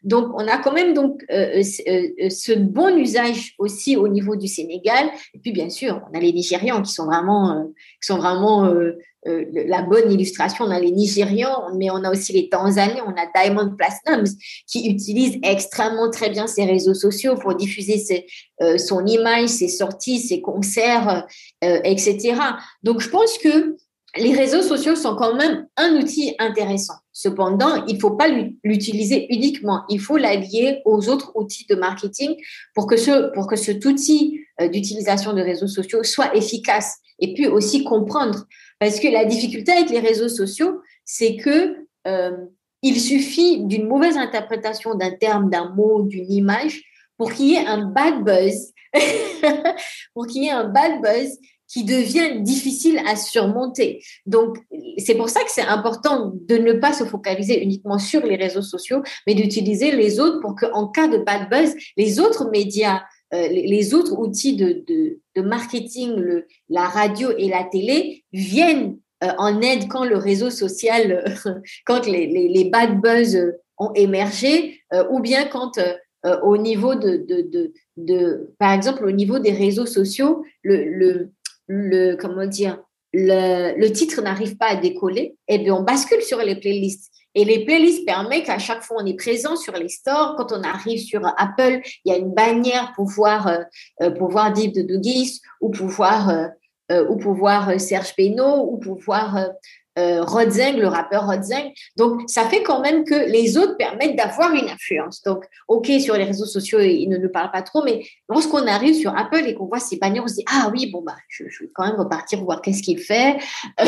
Donc, 0.03 0.27
on 0.35 0.47
a 0.47 0.57
quand 0.57 0.71
même 0.71 0.93
donc 0.93 1.23
euh, 1.31 1.61
ce 1.63 2.57
bon 2.57 2.97
usage 2.97 3.53
aussi 3.57 3.97
au 3.97 4.07
niveau 4.07 4.35
du 4.35 4.47
Sénégal. 4.47 5.09
Et 5.33 5.39
puis, 5.39 5.51
bien 5.51 5.69
sûr, 5.69 6.01
on 6.11 6.17
a 6.17 6.21
les 6.21 6.31
Nigérians 6.31 6.81
qui 6.81 6.93
sont 6.93 7.05
vraiment, 7.05 7.69
qui 8.01 8.07
sont 8.07 8.17
vraiment 8.17 8.73
la 9.25 9.83
bonne 9.83 10.11
illustration. 10.11 10.65
On 10.65 10.71
a 10.71 10.79
les 10.79 10.91
Nigérians, 10.91 11.69
mais 11.77 11.89
on 11.91 12.03
a 12.03 12.11
aussi 12.11 12.33
les 12.33 12.49
Tanzaniens, 12.49 13.05
on 13.05 13.11
a 13.11 13.27
Diamond 13.35 13.75
Platinums 13.75 14.35
qui 14.67 14.89
utilisent 14.89 15.37
extrêmement 15.43 16.09
très 16.09 16.29
bien 16.29 16.47
ces 16.47 16.65
réseaux 16.65 16.93
sociaux 16.93 17.35
pour 17.35 17.55
diffuser 17.55 18.25
euh, 18.61 18.77
son 18.77 19.05
image, 19.05 19.49
ses 19.49 19.67
sorties, 19.67 20.19
ses 20.19 20.41
concerts, 20.41 21.27
euh, 21.63 21.79
etc. 21.83 22.35
Donc, 22.83 22.99
je 23.01 23.09
pense 23.09 23.37
que 23.37 23.75
les 24.17 24.33
réseaux 24.33 24.61
sociaux 24.61 24.95
sont 24.95 25.15
quand 25.15 25.35
même 25.35 25.67
un 25.77 25.95
outil 25.95 26.35
intéressant. 26.37 26.95
Cependant, 27.13 27.85
il 27.85 27.95
ne 27.95 27.99
faut 27.99 28.11
pas 28.11 28.27
l'utiliser 28.63 29.27
uniquement. 29.33 29.83
Il 29.89 29.99
faut 29.99 30.17
l'allier 30.17 30.81
aux 30.85 31.07
autres 31.07 31.31
outils 31.35 31.65
de 31.69 31.75
marketing 31.75 32.35
pour 32.75 32.87
que, 32.87 32.97
ce, 32.97 33.31
pour 33.33 33.47
que 33.47 33.55
cet 33.55 33.85
outil 33.85 34.41
euh, 34.59 34.67
d'utilisation 34.67 35.33
de 35.33 35.41
réseaux 35.41 35.67
sociaux 35.67 36.03
soit 36.03 36.35
efficace 36.35 36.97
et 37.19 37.33
puis 37.33 37.47
aussi 37.47 37.83
comprendre. 37.83 38.45
Parce 38.81 38.99
que 38.99 39.07
la 39.07 39.23
difficulté 39.23 39.71
avec 39.71 39.89
les 39.91 39.99
réseaux 39.99 40.27
sociaux, 40.27 40.81
c'est 41.05 41.37
que 41.37 41.77
il 42.81 42.99
suffit 42.99 43.63
d'une 43.63 43.87
mauvaise 43.87 44.17
interprétation 44.17 44.95
d'un 44.95 45.11
terme, 45.11 45.49
d'un 45.49 45.69
mot, 45.69 46.01
d'une 46.01 46.31
image 46.31 46.81
pour 47.17 47.31
qu'il 47.31 47.47
y 47.47 47.53
ait 47.53 47.67
un 47.67 47.85
bad 47.85 48.23
buzz, 48.23 48.73
pour 50.15 50.25
qu'il 50.25 50.43
y 50.43 50.47
ait 50.47 50.51
un 50.51 50.67
bad 50.67 51.01
buzz 51.01 51.37
qui 51.67 51.83
devient 51.85 52.41
difficile 52.41 52.99
à 53.07 53.15
surmonter. 53.15 54.03
Donc, 54.25 54.57
c'est 54.97 55.15
pour 55.15 55.29
ça 55.29 55.41
que 55.43 55.51
c'est 55.51 55.61
important 55.61 56.33
de 56.33 56.57
ne 56.57 56.73
pas 56.73 56.91
se 56.91 57.05
focaliser 57.05 57.63
uniquement 57.63 57.99
sur 57.99 58.25
les 58.25 58.35
réseaux 58.35 58.61
sociaux, 58.61 59.03
mais 59.25 59.35
d'utiliser 59.35 59.91
les 59.91 60.19
autres 60.19 60.41
pour 60.41 60.55
qu'en 60.55 60.87
cas 60.87 61.07
de 61.07 61.17
bad 61.17 61.49
buzz, 61.49 61.73
les 61.95 62.19
autres 62.19 62.49
médias, 62.49 62.97
euh, 62.97 62.99
les 63.31 63.93
autres 63.93 64.17
outils 64.17 64.55
de, 64.55 65.41
marketing, 65.41 66.43
la 66.69 66.85
radio 66.85 67.31
et 67.37 67.47
la 67.47 67.63
télé 67.63 68.23
viennent 68.33 68.97
euh, 69.23 69.31
en 69.37 69.61
aide 69.61 69.87
quand 69.87 70.03
le 70.03 70.17
réseau 70.17 70.49
social, 70.49 71.23
quand 71.85 72.07
les, 72.07 72.69
bad 72.71 72.99
buzz 73.01 73.37
ont 73.77 73.93
émergé, 73.93 74.81
euh, 74.93 75.03
ou 75.11 75.19
bien 75.19 75.45
quand 75.45 75.77
euh, 75.77 76.39
au 76.41 76.57
niveau 76.57 76.95
de, 76.95 77.73
par 78.57 78.73
exemple, 78.73 79.05
au 79.05 79.11
niveau 79.11 79.39
des 79.39 79.51
réseaux 79.51 79.85
sociaux, 79.85 80.43
le, 80.63 80.83
le, 80.85 82.17
le 83.13 83.87
titre 83.89 84.21
n'arrive 84.21 84.57
pas 84.57 84.67
à 84.67 84.75
décoller, 84.75 85.35
et 85.47 85.55
eh 85.55 85.59
bien 85.59 85.75
on 85.75 85.83
bascule 85.83 86.21
sur 86.21 86.39
les 86.39 86.55
playlists. 86.55 87.11
Et 87.33 87.45
les 87.45 87.65
playlists 87.65 88.05
permettent 88.05 88.45
qu'à 88.45 88.59
chaque 88.59 88.83
fois 88.83 88.97
on 89.01 89.05
est 89.05 89.17
présent 89.17 89.55
sur 89.55 89.73
les 89.73 89.89
stores. 89.89 90.35
Quand 90.37 90.51
on 90.51 90.63
arrive 90.63 90.99
sur 90.99 91.25
Apple, 91.37 91.81
il 92.05 92.11
y 92.11 92.15
a 92.15 92.17
une 92.17 92.33
bannière 92.33 92.91
pour 92.95 93.05
voir, 93.05 93.47
euh, 93.47 93.59
euh 94.01 94.11
pour 94.11 94.29
voir 94.29 94.51
Deep 94.51 94.73
de 94.73 94.81
Dugis 94.81 95.41
ou 95.61 95.69
pour 95.69 95.87
voir, 95.87 96.29
euh, 96.29 96.47
euh 96.91 97.07
ou 97.09 97.17
pour 97.17 97.33
voir 97.33 97.79
Serge 97.79 98.13
Beno 98.17 98.67
ou 98.71 98.77
pour 98.77 98.97
voir 98.99 99.37
euh, 99.99 100.23
Rodzeng, 100.23 100.77
le 100.77 100.87
rappeur 100.87 101.25
Rodzeng. 101.25 101.71
Donc, 101.97 102.21
ça 102.27 102.45
fait 102.45 102.63
quand 102.63 102.79
même 102.79 103.03
que 103.03 103.29
les 103.29 103.57
autres 103.57 103.75
permettent 103.75 104.15
d'avoir 104.15 104.53
une 104.53 104.69
influence. 104.69 105.21
Donc, 105.23 105.43
OK, 105.67 105.91
sur 105.99 106.15
les 106.15 106.23
réseaux 106.23 106.45
sociaux, 106.45 106.79
ils 106.79 107.09
ne 107.09 107.17
nous 107.17 107.29
parlent 107.29 107.51
pas 107.51 107.61
trop, 107.61 107.83
mais 107.83 108.03
lorsqu'on 108.29 108.65
arrive 108.67 108.95
sur 108.95 109.17
Apple 109.17 109.43
et 109.45 109.53
qu'on 109.53 109.65
voit 109.65 109.79
ces 109.79 109.97
bannières, 109.97 110.23
on 110.23 110.27
se 110.27 110.35
dit, 110.35 110.45
ah 110.49 110.71
oui, 110.73 110.89
bon, 110.89 111.01
bah, 111.01 111.15
je, 111.27 111.43
vais 111.43 111.69
quand 111.73 111.85
même 111.85 111.97
repartir 111.99 112.41
voir 112.41 112.61
qu'est-ce 112.61 112.81
qu'il 112.81 112.99
fait. 112.99 113.37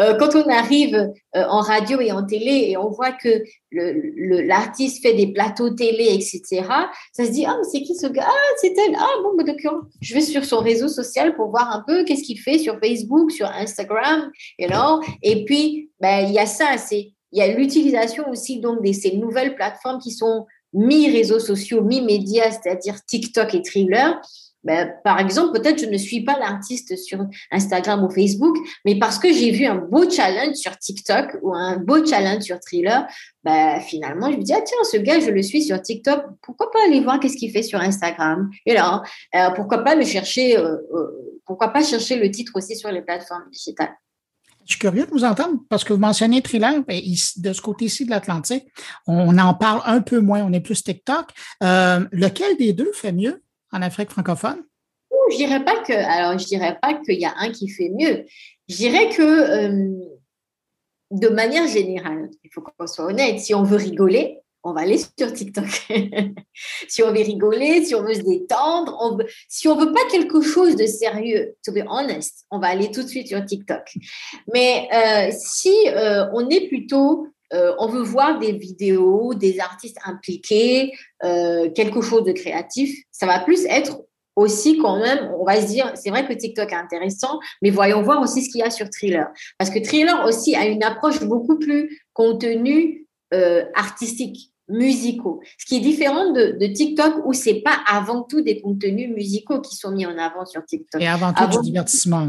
Euh, 0.00 0.14
quand 0.18 0.34
on 0.34 0.48
arrive 0.48 0.94
euh, 0.94 1.44
en 1.48 1.60
radio 1.60 2.00
et 2.00 2.12
en 2.12 2.24
télé 2.24 2.66
et 2.68 2.76
on 2.76 2.90
voit 2.90 3.12
que 3.12 3.42
l'artiste 3.72 5.02
fait 5.02 5.14
des 5.14 5.32
plateaux 5.32 5.70
télé, 5.70 6.08
etc., 6.12 6.66
ça 7.12 7.24
se 7.24 7.30
dit, 7.30 7.44
ah, 7.46 7.56
mais 7.56 7.68
c'est 7.70 7.82
qui 7.82 7.94
ce 7.94 8.06
gars? 8.06 8.26
Ah, 8.26 8.54
c'est 8.60 8.74
elle. 8.76 8.94
Ah, 8.98 9.22
bon, 9.22 9.34
bah, 9.36 9.44
d'accord. 9.44 9.82
Je 10.00 10.14
vais 10.14 10.20
sur 10.20 10.44
son 10.44 10.58
réseau 10.58 10.88
social 10.88 11.34
pour 11.34 11.50
voir 11.50 11.70
un 11.72 11.82
peu 11.86 12.04
qu'est-ce 12.04 12.22
qu'il 12.22 12.38
fait 12.38 12.58
sur 12.58 12.78
Facebook, 12.78 13.30
sur 13.30 13.46
Instagram, 13.46 14.30
you 14.58 14.68
know? 14.68 15.00
Et 15.22 15.44
puis, 15.44 15.90
ben, 16.00 16.26
il 16.28 16.34
y 16.34 16.38
a 16.38 16.46
ça, 16.46 16.76
c'est, 16.78 17.12
il 17.32 17.38
y 17.38 17.42
a 17.42 17.54
l'utilisation 17.54 18.28
aussi 18.30 18.60
donc 18.60 18.82
de 18.84 18.92
ces 18.92 19.16
nouvelles 19.16 19.54
plateformes 19.54 20.00
qui 20.00 20.10
sont 20.10 20.46
mi-réseaux 20.72 21.38
sociaux, 21.38 21.82
mi-médias, 21.82 22.50
c'est-à-dire 22.50 23.02
TikTok 23.04 23.54
et 23.54 23.62
Thriller, 23.62 24.20
ben, 24.66 24.92
par 25.04 25.20
exemple, 25.20 25.60
peut-être 25.60 25.78
je 25.80 25.86
ne 25.86 25.96
suis 25.96 26.24
pas 26.24 26.36
l'artiste 26.40 26.96
sur 26.96 27.24
Instagram 27.52 28.02
ou 28.02 28.10
Facebook, 28.10 28.56
mais 28.84 28.98
parce 28.98 29.16
que 29.16 29.32
j'ai 29.32 29.52
vu 29.52 29.64
un 29.64 29.76
beau 29.76 30.10
challenge 30.10 30.56
sur 30.56 30.76
TikTok 30.76 31.36
ou 31.42 31.54
un 31.54 31.76
beau 31.76 32.04
challenge 32.04 32.42
sur 32.42 32.58
Thriller, 32.58 33.06
ben, 33.44 33.78
finalement, 33.80 34.30
je 34.32 34.36
me 34.36 34.42
dis, 34.42 34.52
ah 34.52 34.62
tiens, 34.62 34.76
ce 34.82 34.96
gars, 34.96 35.20
je 35.20 35.30
le 35.30 35.40
suis 35.42 35.62
sur 35.62 35.80
TikTok, 35.80 36.20
pourquoi 36.42 36.72
pas 36.72 36.80
aller 36.84 37.00
voir 37.00 37.20
qu'est-ce 37.20 37.36
qu'il 37.36 37.52
fait 37.52 37.62
sur 37.62 37.80
Instagram? 37.80 38.50
Et 38.66 38.74
là, 38.74 39.02
euh, 39.36 39.50
pourquoi 39.54 39.84
pas 39.84 39.94
le 39.94 40.04
chercher, 40.04 40.58
euh, 40.58 40.78
euh, 40.92 41.38
pourquoi 41.44 41.68
pas 41.68 41.84
chercher 41.84 42.16
le 42.16 42.28
titre 42.32 42.50
aussi 42.56 42.74
sur 42.74 42.90
les 42.90 43.02
plateformes 43.02 43.48
digitales? 43.52 43.94
Je 44.66 44.72
suis 44.72 44.78
curieux 44.78 45.06
de 45.06 45.10
vous 45.10 45.24
entendre 45.24 45.60
parce 45.68 45.84
que 45.84 45.92
vous 45.92 45.98
mentionnez 45.98 46.42
Thriller, 46.42 46.82
ben, 46.86 47.00
de 47.00 47.52
ce 47.52 47.62
côté-ci 47.62 48.04
de 48.04 48.10
l'Atlantique, 48.10 48.64
on 49.06 49.38
en 49.38 49.54
parle 49.54 49.80
un 49.86 50.00
peu 50.00 50.20
moins, 50.20 50.42
on 50.42 50.52
est 50.52 50.60
plus 50.60 50.82
TikTok. 50.82 51.30
lequel 51.60 52.56
des 52.58 52.72
deux 52.72 52.92
fait 52.92 53.12
mieux? 53.12 53.42
en 53.72 53.82
Afrique 53.82 54.10
francophone? 54.10 54.62
Je 55.30 55.36
dirais 55.36 55.64
pas 55.64 55.82
que, 55.82 55.92
alors 55.92 56.38
je 56.38 56.46
dirais 56.46 56.78
pas 56.80 56.94
qu'il 56.94 57.18
y 57.18 57.24
a 57.24 57.34
un 57.38 57.50
qui 57.50 57.68
fait 57.68 57.90
mieux. 57.90 58.24
Je 58.68 58.76
dirais 58.76 59.08
que 59.10 59.22
euh, 59.22 59.94
de 61.10 61.28
manière 61.28 61.66
générale, 61.66 62.30
il 62.44 62.50
faut 62.52 62.62
qu'on 62.62 62.86
soit 62.86 63.06
honnête, 63.06 63.40
si 63.40 63.54
on 63.54 63.62
veut 63.62 63.76
rigoler, 63.76 64.40
on 64.66 64.72
va 64.72 64.82
aller 64.82 64.98
sur 64.98 65.32
TikTok. 65.32 65.64
si 66.88 67.02
on 67.02 67.12
veut 67.12 67.22
rigoler, 67.22 67.84
si 67.84 67.94
on 67.94 68.02
veut 68.02 68.14
se 68.14 68.22
détendre, 68.22 68.96
si 69.48 69.68
on 69.68 69.76
veut 69.76 69.92
pas 69.92 70.00
quelque 70.10 70.40
chose 70.40 70.76
de 70.76 70.86
sérieux, 70.86 71.54
to 71.64 71.72
be 71.72 71.84
honest, 71.88 72.44
on 72.50 72.58
va 72.58 72.68
aller 72.68 72.90
tout 72.90 73.02
de 73.02 73.08
suite 73.08 73.28
sur 73.28 73.44
TikTok. 73.44 73.94
Mais 74.52 74.88
euh, 74.92 75.30
si 75.36 75.74
euh, 75.88 76.26
on 76.34 76.48
est 76.50 76.68
plutôt 76.68 77.28
euh, 77.52 77.72
on 77.78 77.86
veut 77.86 78.02
voir 78.02 78.40
des 78.40 78.50
vidéos, 78.50 79.34
des 79.34 79.60
artistes 79.60 79.98
impliqués, 80.04 80.92
quelque 81.22 82.00
chose 82.00 82.24
de 82.24 82.32
créatif. 82.32 82.92
Ça 83.12 83.26
va 83.26 83.38
plus 83.38 83.66
être 83.66 84.00
aussi 84.34 84.78
quand 84.78 84.98
même, 84.98 85.32
on 85.38 85.44
va 85.44 85.60
se 85.60 85.66
dire, 85.66 85.92
c'est 85.94 86.10
vrai 86.10 86.26
que 86.26 86.32
TikTok 86.34 86.70
est 86.70 86.76
intéressant, 86.76 87.38
mais 87.62 87.70
voyons 87.70 88.02
voir 88.02 88.20
aussi 88.20 88.42
ce 88.42 88.50
qu'il 88.50 88.60
y 88.60 88.64
a 88.64 88.70
sur 88.70 88.90
Thriller. 88.90 89.28
Parce 89.58 89.70
que 89.70 89.78
Thriller 89.78 90.24
aussi 90.26 90.54
a 90.54 90.66
une 90.66 90.82
approche 90.82 91.22
beaucoup 91.22 91.58
plus 91.58 92.02
contenu 92.12 93.06
euh, 93.34 93.64
artistique 93.74 94.52
musicaux, 94.68 95.40
ce 95.58 95.66
qui 95.66 95.76
est 95.76 95.80
différent 95.80 96.32
de, 96.32 96.66
TikTok 96.66 97.24
où 97.24 97.32
c'est 97.32 97.60
pas 97.60 97.78
avant 97.86 98.22
tout 98.22 98.40
des 98.40 98.60
contenus 98.60 99.10
musicaux 99.14 99.60
qui 99.60 99.76
sont 99.76 99.92
mis 99.92 100.06
en 100.06 100.18
avant 100.18 100.44
sur 100.44 100.64
TikTok. 100.64 101.00
Et 101.00 101.06
avant 101.06 101.32
tout 101.32 101.58
du 101.58 101.66
divertissement. 101.66 102.28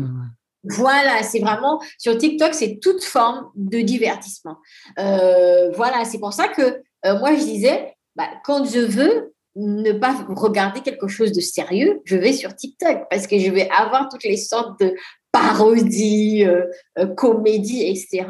Voilà, 0.64 1.24
c'est 1.24 1.40
vraiment 1.40 1.82
sur 1.98 2.18
TikTok, 2.18 2.54
c'est 2.54 2.80
toute 2.82 3.04
forme 3.04 3.50
de 3.56 3.80
divertissement. 3.80 4.58
Euh, 5.00 5.72
voilà, 5.72 6.04
c'est 6.04 6.20
pour 6.20 6.34
ça 6.34 6.48
que 6.48 6.82
euh, 7.06 7.20
moi 7.20 7.36
je 7.36 7.44
disais, 7.44 7.96
bah, 8.16 8.30
quand 8.44 8.66
je 8.66 8.80
veux 8.80 9.34
ne 9.56 9.92
pas 9.92 10.26
regarder 10.30 10.82
quelque 10.82 11.08
chose 11.08 11.32
de 11.32 11.42
sérieux, 11.42 12.02
je 12.06 12.16
vais 12.16 12.34
sur 12.34 12.56
TikTok 12.56 13.06
parce 13.10 13.26
que 13.26 13.40
je 13.40 13.50
vais 13.50 13.70
avoir 13.70 14.08
toutes 14.10 14.24
les 14.24 14.38
sortes 14.38 14.80
de 14.80 14.94
parodies, 15.32 16.46
euh, 16.46 17.08
comédies, 17.16 17.84
etc., 17.84 18.26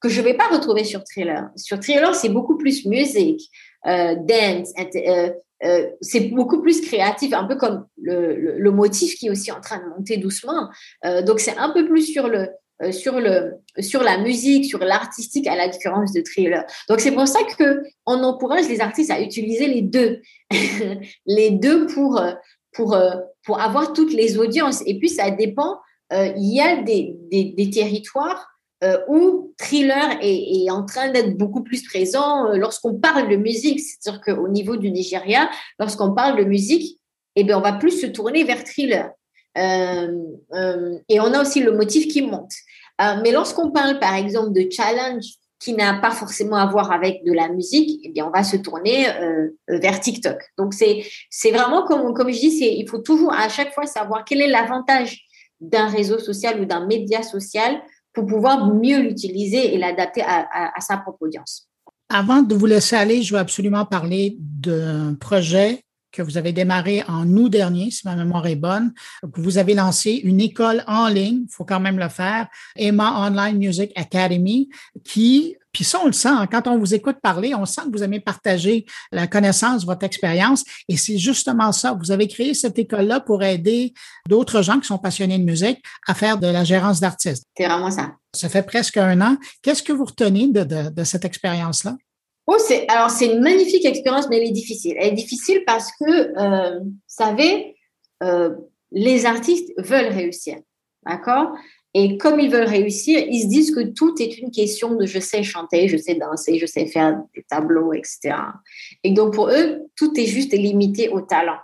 que 0.00 0.08
je 0.08 0.20
ne 0.20 0.26
vais 0.26 0.34
pas 0.34 0.48
retrouver 0.48 0.84
sur 0.84 1.02
Thriller. 1.04 1.48
Sur 1.56 1.80
Thriller, 1.80 2.14
c'est 2.14 2.28
beaucoup 2.28 2.56
plus 2.56 2.84
musique, 2.86 3.50
dance, 3.84 4.72
euh, 5.64 5.90
c'est 6.00 6.30
beaucoup 6.30 6.62
plus 6.62 6.80
créatif, 6.80 7.34
un 7.34 7.44
peu 7.44 7.56
comme 7.56 7.86
le, 8.00 8.70
motif 8.70 9.14
qui 9.16 9.26
est 9.26 9.30
aussi 9.30 9.52
en 9.52 9.60
train 9.60 9.78
de 9.78 9.88
monter 9.90 10.16
doucement. 10.16 10.68
Euh, 11.04 11.22
donc 11.22 11.40
c'est 11.40 11.56
un 11.56 11.70
peu 11.70 11.86
plus 11.86 12.06
sur 12.06 12.28
le 12.28 12.48
euh, 12.82 12.92
sur 12.92 13.20
le 13.20 13.52
sur 13.78 14.02
la 14.02 14.18
musique, 14.18 14.64
sur 14.64 14.78
l'artistique 14.78 15.46
à 15.46 15.56
la 15.56 15.68
différence 15.68 16.12
de 16.12 16.22
thriller. 16.22 16.64
Donc 16.88 17.00
c'est 17.00 17.12
pour 17.12 17.28
ça 17.28 17.40
que 17.58 17.82
on 18.06 18.22
encourage 18.22 18.68
les 18.68 18.80
artistes 18.80 19.10
à 19.10 19.20
utiliser 19.20 19.66
les 19.66 19.82
deux, 19.82 20.20
les 21.26 21.50
deux 21.50 21.86
pour 21.86 22.22
pour 22.72 22.96
pour 23.44 23.60
avoir 23.60 23.92
toutes 23.92 24.14
les 24.14 24.38
audiences. 24.38 24.82
Et 24.86 24.98
puis 24.98 25.10
ça 25.10 25.30
dépend. 25.30 25.78
Il 26.12 26.54
y 26.54 26.60
a 26.60 26.82
des, 26.82 27.16
des, 27.30 27.70
territoires 27.70 28.50
euh, 28.82 28.98
où 29.08 29.52
Thriller 29.58 30.18
est, 30.22 30.70
en 30.70 30.86
train 30.86 31.10
d'être 31.10 31.36
beaucoup 31.36 31.62
plus 31.62 31.82
présent 31.82 32.46
euh, 32.46 32.56
lorsqu'on 32.56 32.94
parle 32.94 33.28
de 33.28 33.36
musique. 33.36 33.78
C'est-à-dire 33.78 34.22
qu'au 34.22 34.48
niveau 34.48 34.76
du 34.76 34.90
Nigeria, 34.90 35.50
lorsqu'on 35.78 36.14
parle 36.14 36.38
de 36.38 36.44
musique, 36.44 36.98
eh 37.36 37.44
bien, 37.44 37.58
on 37.58 37.60
va 37.60 37.74
plus 37.74 38.00
se 38.00 38.06
tourner 38.06 38.42
vers 38.44 38.64
Thriller. 38.64 39.10
Euh, 39.58 40.08
et 41.10 41.20
on 41.20 41.32
a 41.34 41.42
aussi 41.42 41.60
le 41.60 41.72
motif 41.72 42.08
qui 42.08 42.22
monte. 42.22 42.52
mais 42.98 43.32
lorsqu'on 43.32 43.70
parle, 43.70 43.98
par 43.98 44.14
exemple, 44.14 44.52
de 44.52 44.66
challenge 44.70 45.26
qui 45.58 45.74
n'a 45.74 46.00
pas 46.00 46.10
forcément 46.10 46.56
à 46.56 46.64
voir 46.64 46.90
avec 46.90 47.22
de 47.24 47.32
la 47.32 47.48
musique, 47.48 48.00
eh 48.04 48.08
bien, 48.08 48.26
on 48.26 48.30
va 48.30 48.44
se 48.44 48.56
tourner 48.56 49.06
vers 49.68 50.00
TikTok. 50.00 50.38
Donc, 50.56 50.72
c'est, 50.72 51.04
vraiment 51.50 51.84
comme, 51.84 52.14
comme 52.14 52.30
je 52.30 52.38
dis, 52.38 52.64
il 52.64 52.88
faut 52.88 53.00
toujours 53.00 53.34
à 53.34 53.50
chaque 53.50 53.74
fois 53.74 53.84
savoir 53.84 54.24
quel 54.24 54.40
est 54.40 54.48
l'avantage 54.48 55.26
d'un 55.60 55.86
réseau 55.86 56.18
social 56.18 56.60
ou 56.60 56.64
d'un 56.64 56.86
média 56.86 57.22
social 57.22 57.80
pour 58.12 58.26
pouvoir 58.26 58.72
mieux 58.74 59.00
l'utiliser 59.00 59.74
et 59.74 59.78
l'adapter 59.78 60.22
à, 60.22 60.80
sa 60.80 60.96
propre 60.96 61.22
audience. 61.22 61.68
Avant 62.08 62.42
de 62.42 62.54
vous 62.54 62.66
laisser 62.66 62.96
aller, 62.96 63.22
je 63.22 63.34
veux 63.34 63.40
absolument 63.40 63.84
parler 63.84 64.36
d'un 64.40 65.14
projet 65.14 65.84
que 66.12 66.22
vous 66.22 66.36
avez 66.36 66.52
démarré 66.52 67.02
en 67.08 67.26
août 67.36 67.48
dernier, 67.48 67.90
si 67.90 68.06
ma 68.06 68.16
mémoire 68.16 68.46
est 68.46 68.56
bonne, 68.56 68.92
vous 69.22 69.58
avez 69.58 69.74
lancé 69.74 70.12
une 70.24 70.40
école 70.40 70.84
en 70.86 71.08
ligne, 71.08 71.42
il 71.48 71.52
faut 71.52 71.64
quand 71.64 71.80
même 71.80 71.98
le 71.98 72.08
faire, 72.08 72.48
Emma 72.76 73.26
Online 73.26 73.58
Music 73.58 73.92
Academy, 73.96 74.68
qui 75.04 75.56
puis 75.72 75.84
ça, 75.84 76.00
on 76.02 76.06
le 76.06 76.12
sent. 76.12 76.28
Hein. 76.28 76.46
Quand 76.50 76.66
on 76.66 76.78
vous 76.78 76.94
écoute 76.94 77.18
parler, 77.22 77.54
on 77.54 77.64
sent 77.64 77.82
que 77.82 77.96
vous 77.96 78.02
aimez 78.02 78.20
partager 78.20 78.86
la 79.12 79.26
connaissance, 79.26 79.84
votre 79.84 80.04
expérience. 80.04 80.64
Et 80.88 80.96
c'est 80.96 81.18
justement 81.18 81.70
ça. 81.72 81.92
Vous 81.92 82.10
avez 82.10 82.26
créé 82.26 82.54
cette 82.54 82.78
école-là 82.78 83.20
pour 83.20 83.42
aider 83.42 83.94
d'autres 84.28 84.62
gens 84.62 84.80
qui 84.80 84.86
sont 84.86 84.98
passionnés 84.98 85.38
de 85.38 85.44
musique 85.44 85.80
à 86.06 86.14
faire 86.14 86.38
de 86.38 86.48
la 86.48 86.64
gérance 86.64 87.00
d'artistes. 87.00 87.44
C'est 87.56 87.66
vraiment 87.66 87.90
ça. 87.90 88.12
Ça 88.34 88.48
fait 88.48 88.62
presque 88.62 88.96
un 88.96 89.20
an. 89.20 89.36
Qu'est-ce 89.62 89.82
que 89.82 89.92
vous 89.92 90.04
retenez 90.04 90.48
de, 90.48 91.04
cette 91.04 91.24
expérience-là? 91.24 91.96
Oh, 92.52 92.56
c'est, 92.58 92.88
alors, 92.88 93.10
c'est 93.10 93.32
une 93.32 93.42
magnifique 93.42 93.84
expérience, 93.84 94.28
mais 94.28 94.38
elle 94.38 94.48
est 94.48 94.50
difficile. 94.50 94.96
Elle 94.98 95.12
est 95.12 95.12
difficile 95.12 95.62
parce 95.64 95.92
que, 95.92 96.36
euh, 96.36 96.80
vous 96.80 96.90
savez, 97.06 97.76
euh, 98.24 98.56
les 98.90 99.24
artistes 99.24 99.72
veulent 99.78 100.12
réussir. 100.12 100.56
D'accord? 101.06 101.52
Et 101.94 102.18
comme 102.18 102.40
ils 102.40 102.50
veulent 102.50 102.66
réussir, 102.66 103.24
ils 103.24 103.42
se 103.42 103.46
disent 103.46 103.72
que 103.72 103.92
tout 103.92 104.20
est 104.20 104.36
une 104.38 104.50
question 104.50 104.96
de 104.96 105.06
je 105.06 105.20
sais 105.20 105.44
chanter, 105.44 105.86
je 105.86 105.96
sais 105.96 106.16
danser, 106.16 106.58
je 106.58 106.66
sais 106.66 106.86
faire 106.86 107.22
des 107.36 107.44
tableaux, 107.44 107.92
etc. 107.92 108.34
Et 109.04 109.12
donc 109.12 109.34
pour 109.34 109.48
eux, 109.50 109.82
tout 109.94 110.18
est 110.18 110.26
juste 110.26 110.52
limité 110.52 111.08
au 111.08 111.20
talent. 111.20 111.58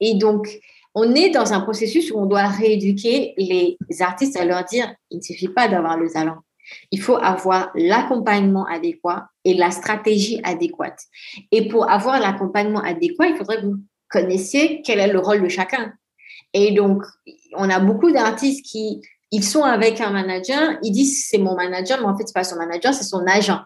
Et 0.00 0.14
donc, 0.14 0.48
on 0.94 1.14
est 1.14 1.28
dans 1.28 1.52
un 1.52 1.60
processus 1.60 2.10
où 2.10 2.18
on 2.18 2.26
doit 2.26 2.48
rééduquer 2.48 3.34
les 3.36 3.76
artistes 4.00 4.38
à 4.38 4.46
leur 4.46 4.64
dire, 4.64 4.94
il 5.10 5.18
ne 5.18 5.22
suffit 5.22 5.48
pas 5.48 5.68
d'avoir 5.68 5.98
le 5.98 6.10
talent. 6.10 6.38
Il 6.90 7.00
faut 7.00 7.16
avoir 7.16 7.70
l'accompagnement 7.74 8.66
adéquat 8.66 9.28
et 9.44 9.54
la 9.54 9.70
stratégie 9.70 10.40
adéquate. 10.44 11.00
Et 11.50 11.68
pour 11.68 11.90
avoir 11.90 12.20
l'accompagnement 12.20 12.80
adéquat, 12.80 13.28
il 13.28 13.36
faudrait 13.36 13.60
que 13.60 13.66
vous 13.66 13.80
connaissiez 14.08 14.82
quel 14.82 15.00
est 15.00 15.12
le 15.12 15.18
rôle 15.18 15.42
de 15.42 15.48
chacun. 15.48 15.92
Et 16.54 16.72
donc, 16.72 17.02
on 17.56 17.68
a 17.70 17.80
beaucoup 17.80 18.10
d'artistes 18.10 18.64
qui 18.64 19.00
ils 19.34 19.44
sont 19.44 19.64
avec 19.64 20.00
un 20.02 20.10
manager, 20.10 20.78
ils 20.82 20.92
disent 20.92 21.26
c'est 21.26 21.38
mon 21.38 21.54
manager, 21.54 21.98
mais 22.00 22.06
en 22.06 22.16
fait, 22.16 22.24
c'est 22.26 22.34
pas 22.34 22.44
son 22.44 22.56
manager, 22.56 22.92
c'est 22.92 23.02
son 23.02 23.26
agent. 23.26 23.60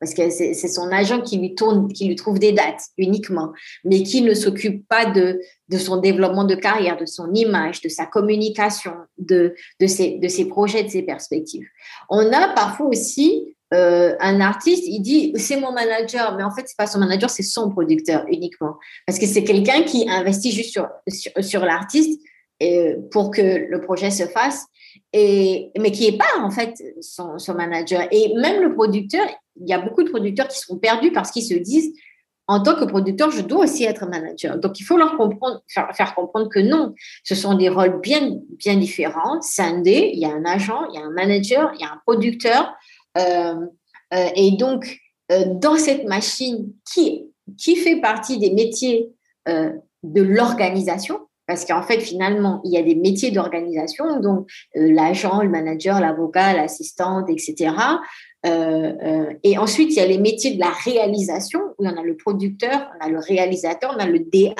Parce 0.00 0.14
que 0.14 0.30
c'est 0.30 0.54
son 0.54 0.92
agent 0.92 1.22
qui 1.22 1.38
lui 1.38 1.54
tourne, 1.54 1.92
qui 1.92 2.06
lui 2.06 2.14
trouve 2.14 2.38
des 2.38 2.52
dates 2.52 2.82
uniquement, 2.98 3.52
mais 3.84 4.02
qui 4.04 4.22
ne 4.22 4.32
s'occupe 4.32 4.86
pas 4.86 5.06
de, 5.06 5.40
de 5.68 5.78
son 5.78 5.96
développement 5.96 6.44
de 6.44 6.54
carrière, 6.54 6.96
de 6.96 7.06
son 7.06 7.32
image, 7.34 7.80
de 7.80 7.88
sa 7.88 8.06
communication, 8.06 8.92
de, 9.18 9.54
de, 9.80 9.86
ses, 9.86 10.18
de 10.18 10.28
ses 10.28 10.44
projets, 10.44 10.84
de 10.84 10.88
ses 10.88 11.02
perspectives. 11.02 11.66
On 12.08 12.32
a 12.32 12.48
parfois 12.54 12.86
aussi 12.86 13.56
euh, 13.74 14.14
un 14.20 14.40
artiste, 14.40 14.84
il 14.86 15.00
dit 15.00 15.32
c'est 15.34 15.58
mon 15.58 15.72
manager, 15.72 16.36
mais 16.36 16.44
en 16.44 16.50
fait, 16.52 16.62
c'est 16.66 16.76
pas 16.76 16.86
son 16.86 17.00
manager, 17.00 17.28
c'est 17.28 17.42
son 17.42 17.68
producteur 17.68 18.24
uniquement. 18.28 18.76
Parce 19.06 19.18
que 19.18 19.26
c'est 19.26 19.42
quelqu'un 19.44 19.82
qui 19.82 20.08
investit 20.08 20.52
juste 20.52 20.70
sur, 20.70 20.88
sur, 21.08 21.32
sur 21.40 21.64
l'artiste 21.64 22.20
pour 23.10 23.30
que 23.30 23.66
le 23.68 23.80
projet 23.80 24.10
se 24.10 24.26
fasse 24.26 24.66
et, 25.12 25.70
mais 25.78 25.90
qui 25.90 26.10
n'est 26.10 26.18
pas 26.18 26.38
en 26.40 26.50
fait 26.50 26.74
son, 27.00 27.36
manager. 27.54 28.06
Et 28.10 28.34
même 28.34 28.62
le 28.62 28.74
producteur, 28.74 29.26
il 29.60 29.68
y 29.68 29.72
a 29.72 29.78
beaucoup 29.78 30.02
de 30.02 30.10
producteurs 30.10 30.48
qui 30.48 30.58
sont 30.58 30.78
perdus 30.78 31.12
parce 31.12 31.30
qu'ils 31.30 31.44
se 31.44 31.54
disent, 31.54 31.94
en 32.46 32.62
tant 32.62 32.76
que 32.76 32.84
producteur, 32.84 33.30
je 33.30 33.42
dois 33.42 33.64
aussi 33.64 33.84
être 33.84 34.06
manager. 34.06 34.58
Donc, 34.58 34.80
il 34.80 34.82
faut 34.82 34.96
leur 34.96 35.16
faire, 35.68 36.14
comprendre 36.14 36.48
que 36.48 36.60
non, 36.60 36.94
ce 37.22 37.34
sont 37.34 37.54
des 37.54 37.68
rôles 37.68 38.00
bien, 38.00 38.38
bien 38.52 38.76
différents, 38.76 39.42
scindés. 39.42 40.12
Il 40.14 40.20
y 40.20 40.24
a 40.24 40.30
un 40.30 40.44
agent, 40.46 40.88
il 40.90 40.98
y 40.98 41.02
a 41.02 41.04
un 41.04 41.10
manager, 41.10 41.70
il 41.74 41.80
y 41.80 41.84
a 41.84 41.92
un 41.92 42.00
producteur. 42.06 42.72
Euh, 43.18 43.54
euh, 44.14 44.28
et 44.34 44.52
donc, 44.52 44.98
dans 45.28 45.76
cette 45.76 46.04
machine 46.06 46.72
qui 46.86 47.76
fait 47.76 48.00
partie 48.00 48.38
des 48.38 48.50
métiers 48.50 49.10
de 49.46 50.22
l'organisation, 50.22 51.27
parce 51.48 51.64
qu'en 51.64 51.82
fait, 51.82 51.98
finalement, 51.98 52.60
il 52.62 52.72
y 52.72 52.76
a 52.76 52.82
des 52.82 52.94
métiers 52.94 53.30
d'organisation, 53.30 54.20
donc 54.20 54.46
l'agent, 54.74 55.40
le 55.40 55.48
manager, 55.48 55.98
l'avocat, 55.98 56.52
l'assistante, 56.52 57.30
etc. 57.30 57.74
Euh, 58.46 58.92
euh, 59.02 59.32
et 59.42 59.56
ensuite, 59.56 59.90
il 59.92 59.96
y 59.96 60.00
a 60.00 60.06
les 60.06 60.18
métiers 60.18 60.54
de 60.54 60.60
la 60.60 60.70
réalisation, 60.70 61.60
où 61.78 61.86
on 61.86 61.96
a 61.96 62.02
le 62.02 62.18
producteur, 62.18 62.90
on 63.00 63.06
a 63.06 63.08
le 63.08 63.18
réalisateur, 63.18 63.94
on 63.96 63.98
a 63.98 64.06
le 64.06 64.18
DA. 64.18 64.52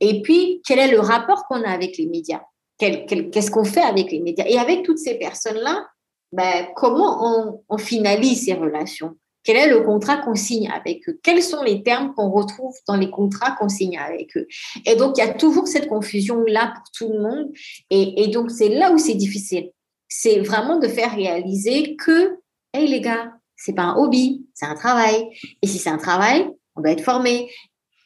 Et 0.00 0.20
puis, 0.20 0.60
quel 0.66 0.78
est 0.78 0.90
le 0.90 1.00
rapport 1.00 1.46
qu'on 1.48 1.62
a 1.62 1.70
avec 1.70 1.96
les 1.96 2.06
médias? 2.06 2.42
Qu'est-ce 2.78 3.50
qu'on 3.50 3.64
fait 3.64 3.82
avec 3.82 4.12
les 4.12 4.20
médias? 4.20 4.44
Et 4.46 4.58
avec 4.58 4.82
toutes 4.82 4.98
ces 4.98 5.14
personnes-là, 5.14 5.86
ben, 6.32 6.66
comment 6.76 7.62
on, 7.66 7.78
finalise 7.78 8.44
ces 8.44 8.54
relations? 8.54 9.16
Quel 9.42 9.56
est 9.56 9.68
le 9.68 9.80
contrat 9.80 10.18
qu'on 10.18 10.34
signe 10.34 10.70
avec 10.70 11.08
eux? 11.08 11.18
Quels 11.22 11.42
sont 11.42 11.62
les 11.62 11.82
termes 11.82 12.14
qu'on 12.14 12.30
retrouve 12.30 12.74
dans 12.86 12.96
les 12.96 13.10
contrats 13.10 13.52
qu'on 13.52 13.68
signe 13.68 13.98
avec 13.98 14.36
eux? 14.36 14.46
Et 14.86 14.96
donc, 14.96 15.16
il 15.16 15.24
y 15.24 15.28
a 15.28 15.32
toujours 15.32 15.66
cette 15.66 15.88
confusion-là 15.88 16.72
pour 16.74 16.84
tout 16.92 17.12
le 17.12 17.20
monde. 17.20 17.48
Et, 17.90 18.28
donc, 18.28 18.50
c'est 18.50 18.68
là 18.68 18.92
où 18.92 18.98
c'est 18.98 19.14
difficile. 19.14 19.70
C'est 20.08 20.40
vraiment 20.40 20.78
de 20.78 20.88
faire 20.88 21.14
réaliser 21.14 21.96
que 21.96 22.38
hey 22.74 22.86
les 22.86 23.00
gars, 23.00 23.32
c'est 23.56 23.74
pas 23.74 23.82
un 23.82 23.96
hobby, 23.96 24.46
c'est 24.54 24.66
un 24.66 24.74
travail. 24.74 25.28
Et 25.62 25.66
si 25.66 25.78
c'est 25.78 25.90
un 25.90 25.98
travail, 25.98 26.46
on 26.76 26.82
doit 26.82 26.92
être 26.92 27.04
formé. 27.04 27.50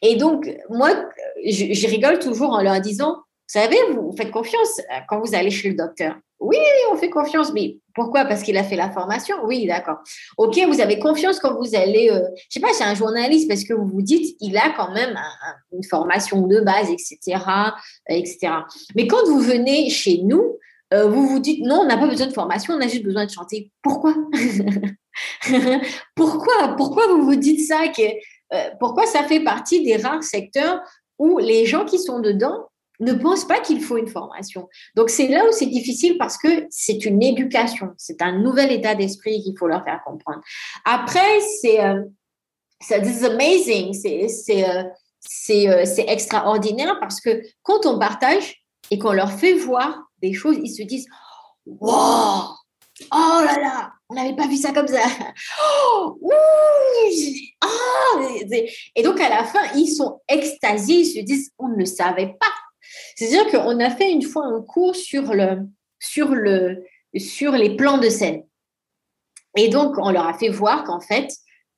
Et 0.02 0.16
donc, 0.16 0.48
moi, 0.68 0.90
je, 1.44 1.86
rigole 1.88 2.18
toujours 2.18 2.50
en 2.50 2.62
leur 2.62 2.80
disant, 2.80 3.14
vous 3.14 3.60
savez, 3.60 3.76
vous 3.94 4.14
faites 4.16 4.30
confiance 4.30 4.80
quand 5.08 5.20
vous 5.20 5.34
allez 5.34 5.50
chez 5.50 5.70
le 5.70 5.76
docteur. 5.76 6.16
Oui, 6.44 6.58
on 6.92 6.96
fait 6.96 7.08
confiance, 7.10 7.52
mais 7.52 7.78
pourquoi? 7.94 8.26
Parce 8.26 8.42
qu'il 8.42 8.56
a 8.58 8.64
fait 8.64 8.76
la 8.76 8.90
formation 8.90 9.36
Oui, 9.44 9.66
d'accord. 9.66 9.98
Ok, 10.36 10.58
vous 10.68 10.80
avez 10.80 10.98
confiance 10.98 11.38
quand 11.38 11.56
vous 11.56 11.74
allez, 11.74 12.10
euh, 12.10 12.20
je 12.50 12.54
sais 12.54 12.60
pas, 12.60 12.72
c'est 12.74 12.84
un 12.84 12.94
journaliste, 12.94 13.48
parce 13.48 13.64
que 13.64 13.72
vous 13.72 13.86
vous 13.86 14.02
dites, 14.02 14.36
il 14.40 14.56
a 14.58 14.74
quand 14.76 14.92
même 14.92 15.18
une 15.72 15.84
formation 15.84 16.46
de 16.46 16.60
base, 16.60 16.90
etc., 16.90 17.40
etc. 18.08 18.52
Mais 18.94 19.06
quand 19.06 19.24
vous 19.26 19.40
venez 19.40 19.88
chez 19.88 20.20
nous, 20.22 20.58
euh, 20.92 21.08
vous 21.08 21.26
vous 21.26 21.38
dites 21.38 21.64
non, 21.64 21.80
on 21.80 21.86
n'a 21.86 21.96
pas 21.96 22.06
besoin 22.06 22.26
de 22.26 22.32
formation, 22.32 22.74
on 22.74 22.80
a 22.80 22.88
juste 22.88 23.04
besoin 23.04 23.24
de 23.24 23.30
chanter. 23.30 23.70
Pourquoi? 23.82 24.14
Pourquoi? 26.14 26.74
Pourquoi 26.76 27.06
vous 27.08 27.24
vous 27.24 27.36
dites 27.36 27.66
ça 27.66 27.88
que, 27.88 28.02
euh, 28.52 28.70
Pourquoi 28.78 29.06
ça 29.06 29.22
fait 29.22 29.40
partie 29.40 29.82
des 29.82 29.96
rares 29.96 30.22
secteurs 30.22 30.80
où 31.18 31.38
les 31.38 31.64
gens 31.64 31.84
qui 31.84 31.98
sont 31.98 32.20
dedans 32.20 32.68
ne 33.00 33.12
pensent 33.12 33.46
pas 33.46 33.60
qu'il 33.60 33.80
faut 33.82 33.96
une 33.96 34.08
formation. 34.08 34.68
Donc 34.94 35.10
c'est 35.10 35.28
là 35.28 35.44
où 35.46 35.52
c'est 35.52 35.66
difficile 35.66 36.16
parce 36.18 36.38
que 36.38 36.66
c'est 36.70 37.04
une 37.04 37.22
éducation, 37.22 37.90
c'est 37.96 38.22
un 38.22 38.38
nouvel 38.38 38.72
état 38.72 38.94
d'esprit 38.94 39.42
qu'il 39.42 39.56
faut 39.58 39.66
leur 39.66 39.84
faire 39.84 40.00
comprendre. 40.04 40.40
Après, 40.84 41.40
c'est 41.60 41.82
euh, 41.84 42.02
c'est 42.80 43.24
amazing, 43.24 43.92
c'est 43.92 44.26
c'est 45.20 46.04
extraordinaire 46.08 46.98
parce 47.00 47.20
que 47.20 47.42
quand 47.62 47.86
on 47.86 47.98
partage 47.98 48.62
et 48.90 48.98
qu'on 48.98 49.12
leur 49.12 49.32
fait 49.32 49.54
voir 49.54 50.02
des 50.22 50.32
choses, 50.32 50.58
ils 50.62 50.74
se 50.74 50.82
disent 50.82 51.06
Wow 51.66 52.54
Oh 53.10 53.40
là 53.44 53.58
là 53.60 53.92
On 54.08 54.14
n'avait 54.14 54.36
pas 54.36 54.46
vu 54.46 54.56
ça 54.56 54.72
comme 54.72 54.86
ça 54.86 55.02
oh, 55.62 56.18
oh 56.22 56.30
Et 58.94 59.02
donc, 59.02 59.20
à 59.20 59.28
la 59.28 59.44
fin, 59.44 59.64
ils 59.74 59.88
sont 59.88 60.20
extasiés, 60.28 61.00
ils 61.00 61.12
se 61.12 61.20
disent 61.20 61.50
On 61.58 61.68
ne 61.68 61.84
savait 61.84 62.36
pas. 62.38 62.52
C'est-à-dire 63.14 63.50
qu'on 63.50 63.80
a 63.80 63.90
fait 63.90 64.10
une 64.10 64.22
fois 64.22 64.46
un 64.46 64.60
cours 64.62 64.96
sur, 64.96 65.34
le, 65.34 65.68
sur, 65.98 66.34
le, 66.34 66.84
sur 67.16 67.52
les 67.52 67.76
plans 67.76 67.98
de 67.98 68.08
scène. 68.08 68.44
Et 69.56 69.68
donc, 69.68 69.96
on 69.98 70.10
leur 70.10 70.26
a 70.26 70.34
fait 70.34 70.48
voir 70.48 70.84
qu'en 70.84 71.00
fait, 71.00 71.28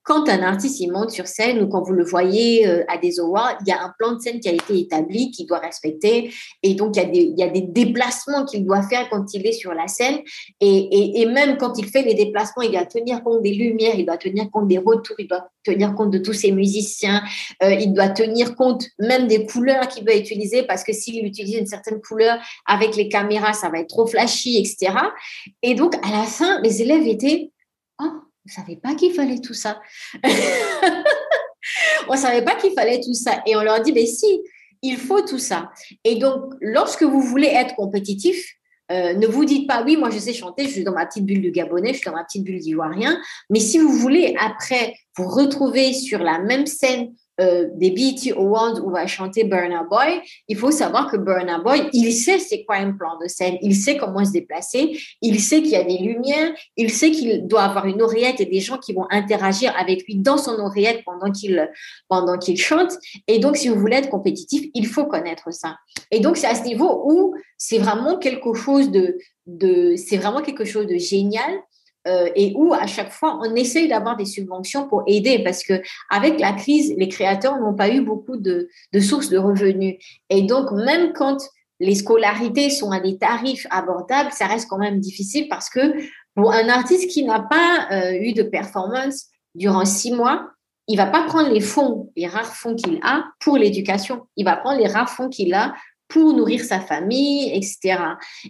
quand 0.07 0.28
un 0.28 0.40
artiste 0.42 0.78
il 0.78 0.92
monte 0.92 1.11
sur 1.11 1.26
scène 1.26 1.61
ou 1.61 1.66
quand 1.66 1.82
vous 1.82 1.92
le 1.92 2.04
voyez 2.04 2.66
euh, 2.66 2.84
à 2.86 2.96
des 2.96 3.18
awards, 3.18 3.59
il 3.62 3.68
y 3.68 3.72
a 3.72 3.82
un 3.82 3.92
plan 3.98 4.12
de 4.12 4.20
scène 4.20 4.38
qui 4.38 4.48
a 4.48 4.52
été 4.52 4.78
établi, 4.78 5.32
qu'il 5.32 5.46
doit 5.46 5.59
respecter. 5.59 6.32
Et 6.62 6.74
donc, 6.74 6.96
il 6.96 7.02
y 7.02 7.04
a 7.04 7.09
des, 7.09 7.18
il 7.22 7.36
y 7.36 7.42
a 7.42 7.48
des 7.48 7.62
déplacements 7.62 8.44
qu'il 8.44 8.64
doit 8.64 8.82
faire 8.82 9.09
quand 9.11 9.34
il 9.34 9.44
est 9.44 9.52
sur 9.52 9.74
la 9.74 9.88
scène. 9.88 10.20
Et, 10.61 11.20
et, 11.20 11.26
même 11.26 11.57
quand 11.57 11.76
il 11.76 11.86
fait 11.86 12.02
les 12.02 12.14
déplacements, 12.14 12.62
il 12.62 12.70
doit 12.70 12.86
tenir 12.86 13.24
compte 13.24 13.42
des 13.42 13.52
lumières, 13.52 13.96
il 13.96 14.07
doit 14.07 14.16
tenir 14.16 14.48
compte 14.52 14.68
des 14.68 14.78
retours, 14.78 15.16
il 15.18 15.26
doit 15.26 15.48
tenir 15.64 15.92
compte 15.96 16.12
de 16.12 16.18
tous 16.18 16.34
ses 16.34 16.52
musiciens, 16.52 17.24
euh, 17.64 17.74
il 17.74 17.92
doit 17.92 18.11
tenir 18.11 18.54
compte 18.54 18.86
même 19.00 19.26
des 19.26 19.44
couleurs 19.44 19.88
qu'il 19.88 20.04
va 20.04 20.14
utiliser 20.14 20.62
parce 20.62 20.84
que 20.84 20.92
s'il 20.92 21.26
utilise 21.26 21.57
une 21.57 21.66
certaine 21.66 22.00
couleur 22.00 22.38
avec 22.64 22.94
les 22.94 23.09
caméras, 23.09 23.54
ça 23.54 23.70
va 23.70 23.80
être 23.80 23.88
trop 23.88 24.07
flashy, 24.07 24.59
etc. 24.59 24.92
Et 25.62 25.74
donc, 25.74 25.96
à 26.07 26.12
la 26.12 26.22
fin, 26.22 26.61
les 26.61 26.80
élèves 26.80 27.09
étaient... 27.09 27.50
Oh, 28.00 28.26
ne 28.47 28.51
savait 28.51 28.76
pas 28.76 28.94
qu'il 28.94 29.12
fallait 29.12 29.40
tout 29.40 29.55
ça. 29.55 29.80
on 32.09 32.12
ne 32.12 32.18
savait 32.18 32.42
pas 32.42 32.55
qu'il 32.55 32.72
fallait 32.72 33.01
tout 33.01 33.14
ça. 33.14 33.42
Et 33.47 33.57
on 33.57 33.62
leur 33.62 33.80
dit, 33.80 33.92
mais 33.92 34.07
si, 34.07 34.40
il 34.82 34.97
faut 34.97 35.22
tout 35.22 35.38
ça. 35.38 35.70
Et 36.05 36.16
donc, 36.16 36.55
lorsque 36.61 37.03
vous 37.03 37.20
voulez 37.20 37.49
être 37.49 37.74
compétitif, 37.76 38.57
euh, 38.92 39.14
ne 39.14 39.26
vous 39.26 39.44
dites 39.44 39.66
pas, 39.66 39.82
oui, 39.82 39.97
moi 39.97 40.11
je 40.11 40.18
sais 40.18 40.32
chanter, 40.32 40.64
je 40.64 40.70
suis 40.70 40.84
dans 40.84 40.92
ma 40.92 41.07
petite 41.07 41.24
bulle 41.24 41.40
du 41.40 41.51
Gabonais, 41.51 41.92
je 41.92 41.99
suis 41.99 42.05
dans 42.05 42.14
ma 42.14 42.24
petite 42.24 42.44
bulle 42.44 42.61
d'Ivoirien. 42.61 43.20
Mais 43.51 43.59
si 43.59 43.78
vous 43.78 43.90
voulez 43.90 44.36
après 44.38 44.94
vous 45.16 45.28
retrouver 45.28 45.92
sur 45.92 46.20
la 46.20 46.38
même 46.38 46.66
scène 46.66 47.12
euh, 47.41 47.68
des 47.74 47.91
BET 47.91 48.32
Awards 48.37 48.80
où 48.84 48.91
va 48.91 49.07
chanter 49.07 49.45
Burna 49.45 49.84
Boy, 49.84 50.20
il 50.49 50.57
faut 50.57 50.70
savoir 50.70 51.11
que 51.11 51.16
Burna 51.16 51.59
Boy, 51.59 51.89
il 51.93 52.12
sait 52.12 52.39
c'est 52.39 52.64
quoi 52.64 52.76
un 52.76 52.93
plan 52.93 53.18
de 53.20 53.28
scène, 53.28 53.59
il 53.61 53.74
sait 53.74 53.97
comment 53.97 54.24
se 54.24 54.32
déplacer, 54.32 54.99
il 55.20 55.41
sait 55.41 55.61
qu'il 55.61 55.72
y 55.72 55.76
a 55.76 55.84
des 55.84 55.99
lumières, 55.99 56.53
il 56.76 56.91
sait 56.91 57.11
qu'il 57.11 57.47
doit 57.47 57.62
avoir 57.62 57.87
une 57.87 58.01
oreillette 58.01 58.41
et 58.41 58.47
des 58.47 58.61
gens 58.61 58.78
qui 58.78 58.93
vont 58.93 59.07
interagir 59.11 59.74
avec 59.78 60.05
lui 60.07 60.16
dans 60.16 60.39
son 60.39 60.59
oreillette 60.59 61.03
pendant 61.05 61.30
qu'il 61.30 61.70
pendant 62.09 62.39
qu'il 62.39 62.57
chante. 62.59 62.93
Et 63.26 63.39
donc, 63.39 63.57
si 63.57 63.68
vous 63.68 63.78
voulez 63.78 63.97
être 63.97 64.09
compétitif, 64.09 64.68
il 64.74 64.87
faut 64.87 65.05
connaître 65.05 65.53
ça. 65.53 65.76
Et 66.11 66.20
donc, 66.20 66.37
c'est 66.37 66.47
à 66.47 66.55
ce 66.55 66.64
niveau 66.64 67.03
où 67.05 67.34
c'est 67.59 67.78
vraiment 67.78 68.16
quelque 68.16 68.55
chose 68.55 68.91
de, 68.91 69.18
de 69.47 69.95
c'est 69.97 70.16
vraiment 70.16 70.43
quelque 70.43 70.64
chose 70.64 70.87
de 70.87 70.97
génial 70.97 71.53
euh, 72.07 72.28
et 72.34 72.52
où 72.57 72.72
à 72.72 72.86
chaque 72.86 73.11
fois 73.11 73.38
on 73.42 73.54
essaye 73.54 73.88
d'avoir 73.88 74.16
des 74.16 74.24
subventions 74.24 74.88
pour 74.88 75.02
aider 75.07 75.42
parce 75.42 75.62
que 75.64 75.82
avec 76.11 76.38
la 76.40 76.52
crise, 76.52 76.94
les 76.96 77.09
créateurs 77.09 77.59
n'ont 77.59 77.74
pas 77.74 77.88
eu 77.88 78.00
beaucoup 78.00 78.36
de, 78.36 78.68
sources 79.00 79.28
de 79.28 79.38
revenus. 79.38 79.96
Et 80.30 80.42
donc 80.42 80.70
même 80.72 81.12
quand 81.12 81.38
les 81.80 81.94
scolarités 81.94 82.70
sont 82.70 82.90
à 82.90 83.00
des 83.00 83.18
tarifs 83.18 83.66
abordables, 83.70 84.32
ça 84.32 84.46
reste 84.46 84.68
quand 84.68 84.78
même 84.78 85.00
difficile 85.00 85.48
parce 85.48 85.68
que 85.68 85.94
pour 86.34 86.52
un 86.52 86.68
artiste 86.68 87.11
qui 87.11 87.24
n'a 87.24 87.40
pas 87.40 87.88
euh, 87.90 88.12
eu 88.12 88.32
de 88.32 88.42
performance 88.42 89.26
durant 89.54 89.84
six 89.84 90.12
mois, 90.12 90.50
il 90.88 90.96
va 90.96 91.07
pas 91.07 91.24
prendre 91.24 91.50
les 91.50 91.61
fonds, 91.61 92.12
les 92.16 92.26
rares 92.26 92.54
fonds 92.54 92.76
qu'il 92.76 93.00
a 93.02 93.24
pour 93.40 93.57
l'éducation. 93.57 94.26
Il 94.36 94.44
va 94.44 94.57
prendre 94.57 94.78
les 94.78 94.86
rares 94.86 95.11
fonds 95.11 95.28
qu'il 95.28 95.52
a 95.54 95.74
pour 96.09 96.32
nourrir 96.34 96.64
sa 96.64 96.80
famille, 96.80 97.50
etc. 97.54 97.98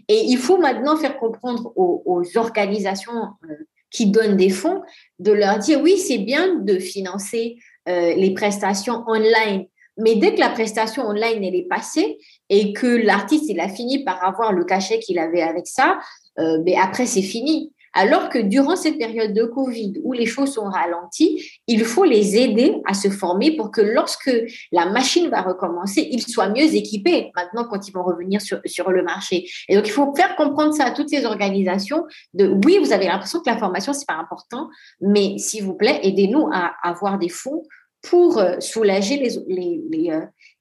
Et 0.09 0.25
il 0.25 0.39
faut 0.39 0.59
maintenant 0.59 0.97
faire 0.97 1.19
comprendre 1.19 1.73
aux, 1.77 2.23
organisations 2.37 3.13
euh, 3.49 3.55
qui 3.91 4.07
donnent 4.07 4.37
des 4.37 4.51
fonds 4.51 4.83
de 5.19 5.33
leur 5.33 5.59
dire 5.59 5.81
oui, 5.81 5.99
c'est 5.99 6.19
bien 6.19 6.57
de 6.57 6.79
financer 6.79 7.57
euh, 7.89 8.15
les 8.15 8.35
prestations 8.35 9.05
online, 9.07 9.67
mais 9.97 10.17
dès 10.17 10.35
que 10.35 10.41
la 10.41 10.51
prestation 10.51 11.07
online 11.07 11.43
elle 11.45 11.55
est 11.55 11.69
passée 11.69 12.19
et 12.51 12.73
que 12.73 12.87
l'artiste 12.87 13.49
il 13.49 13.61
a 13.61 13.69
fini 13.69 14.05
par 14.05 14.23
avoir 14.25 14.53
le 14.53 14.65
cachet 14.65 14.99
qu'il 14.99 15.19
avait 15.19 15.43
avec 15.43 15.67
ça, 15.67 15.99
euh, 16.39 16.59
mais 16.65 16.77
après 16.77 17.07
c'est 17.07 17.23
fini. 17.23 17.73
Alors 17.99 18.29
que 18.29 18.39
durant 18.39 18.77
cette 18.77 18.99
période 18.99 19.33
de 19.33 19.45
Covid 19.45 19.95
où 20.05 20.13
les 20.13 20.27
choses 20.27 20.53
sont 20.53 20.69
ralenties, 20.69 21.43
il 21.67 21.83
faut 21.83 22.05
les 22.05 22.37
aider 22.37 22.75
à 22.85 22.93
se 22.93 23.09
former 23.09 23.57
pour 23.57 23.71
que 23.71 23.81
lorsque 23.81 24.31
la 24.71 24.85
machine 24.85 25.29
va 25.29 25.41
recommencer, 25.41 26.07
ils 26.11 26.21
soient 26.21 26.51
mieux 26.51 26.75
équipés 26.75 27.33
maintenant 27.35 27.65
quand 27.65 27.89
ils 27.89 27.93
vont 27.93 28.05
revenir 28.05 28.43
sur, 28.43 28.91
le 28.91 29.03
marché. 29.03 29.49
Et 29.71 29.77
donc, 29.77 29.89
il 29.89 29.93
faut 29.93 30.15
faire 30.15 30.37
comprendre 30.37 30.75
ça 30.75 30.85
à 30.85 30.91
toutes 30.91 31.09
ces 31.09 31.25
organisations 31.25 32.05
de 32.35 32.47
oui, 32.67 32.79
vous 32.79 32.93
avez 32.93 33.07
l'impression 33.07 33.41
que 33.41 33.49
la 33.49 33.57
formation, 33.57 33.95
c'est 33.95 34.07
pas 34.07 34.19
important, 34.21 34.69
mais 35.01 35.39
s'il 35.39 35.65
vous 35.65 35.75
plaît, 35.75 35.99
aidez-nous 36.03 36.51
à 36.53 36.75
avoir 36.83 37.19
des 37.19 37.31
fonds 37.31 37.63
pour 38.03 38.39
euh, 38.39 38.61
soulager 38.61 39.17
les, 39.17 39.83
les, 39.91 40.11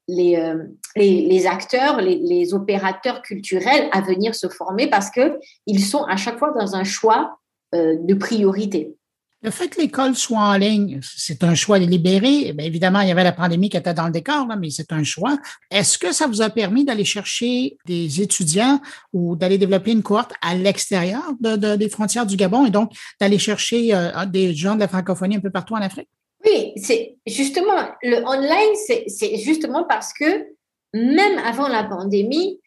euh, 0.09 0.63
les, 0.95 1.21
les, 1.27 1.47
acteurs, 1.47 1.99
les, 1.99 2.53
opérateurs 2.53 3.21
culturels 3.21 3.89
à 3.91 4.01
venir 4.01 4.35
se 4.35 4.47
former 4.47 4.87
parce 4.87 5.09
qu'ils 5.09 5.83
sont 5.83 6.03
à 6.03 6.15
chaque 6.15 6.37
fois 6.37 6.53
dans 6.57 6.75
un 6.75 6.83
choix 6.83 7.39
euh, 7.73 7.95
de 7.99 8.13
priorité. 8.13 8.95
Le 9.41 9.51
fait 9.51 9.67
que 9.67 9.79
l'école 9.79 10.15
soit 10.15 10.39
en 10.39 10.57
ligne, 10.57 10.99
c'est 11.03 11.43
un 11.43 11.53
choix 11.53 11.77
délibéré. 11.77 12.53
Bien, 12.53 12.65
évidemment, 12.65 13.01
il 13.01 13.09
y 13.09 13.11
avait 13.11 13.23
la 13.23 13.31
pandémie 13.31 13.69
qui 13.69 13.77
était 13.77 13.93
dans 13.93 14.05
le 14.05 14.11
décor, 14.11 14.47
là, 14.47 14.55
mais 14.55 14.71
c'est 14.71 14.91
un 14.91 15.03
choix. 15.03 15.37
Est-ce 15.69 15.99
que 15.99 16.11
ça 16.11 16.25
vous 16.25 16.41
a 16.41 16.49
permis 16.49 16.83
d'aller 16.83 17.05
chercher 17.05 17.77
des 17.85 18.21
étudiants 18.21 18.81
ou 19.13 19.35
d'aller 19.35 19.59
développer 19.59 19.91
une 19.91 20.01
cohorte 20.01 20.33
à 20.41 20.55
l'extérieur 20.55 21.21
de, 21.39 21.75
des 21.75 21.89
frontières 21.89 22.25
du 22.25 22.37
Gabon 22.37 22.65
et 22.65 22.71
donc 22.71 22.91
d'aller 23.19 23.37
chercher 23.37 23.93
euh, 23.93 24.25
des 24.25 24.55
gens 24.55 24.75
de 24.75 24.79
la 24.79 24.87
francophonie 24.87 25.35
un 25.35 25.41
peu 25.41 25.51
partout 25.51 25.75
en 25.75 25.81
Afrique? 25.81 26.09
Oui, 26.45 26.73
c'est 26.77 27.17
justement, 27.25 27.73
le 28.03 28.17
online, 28.25 28.75
c'est 29.07 29.37
justement 29.37 29.83
parce 29.83 30.13
que 30.13 30.47
même 30.93 31.37
avant 31.39 31.67
la 31.67 31.83
pandémie, 31.83 32.59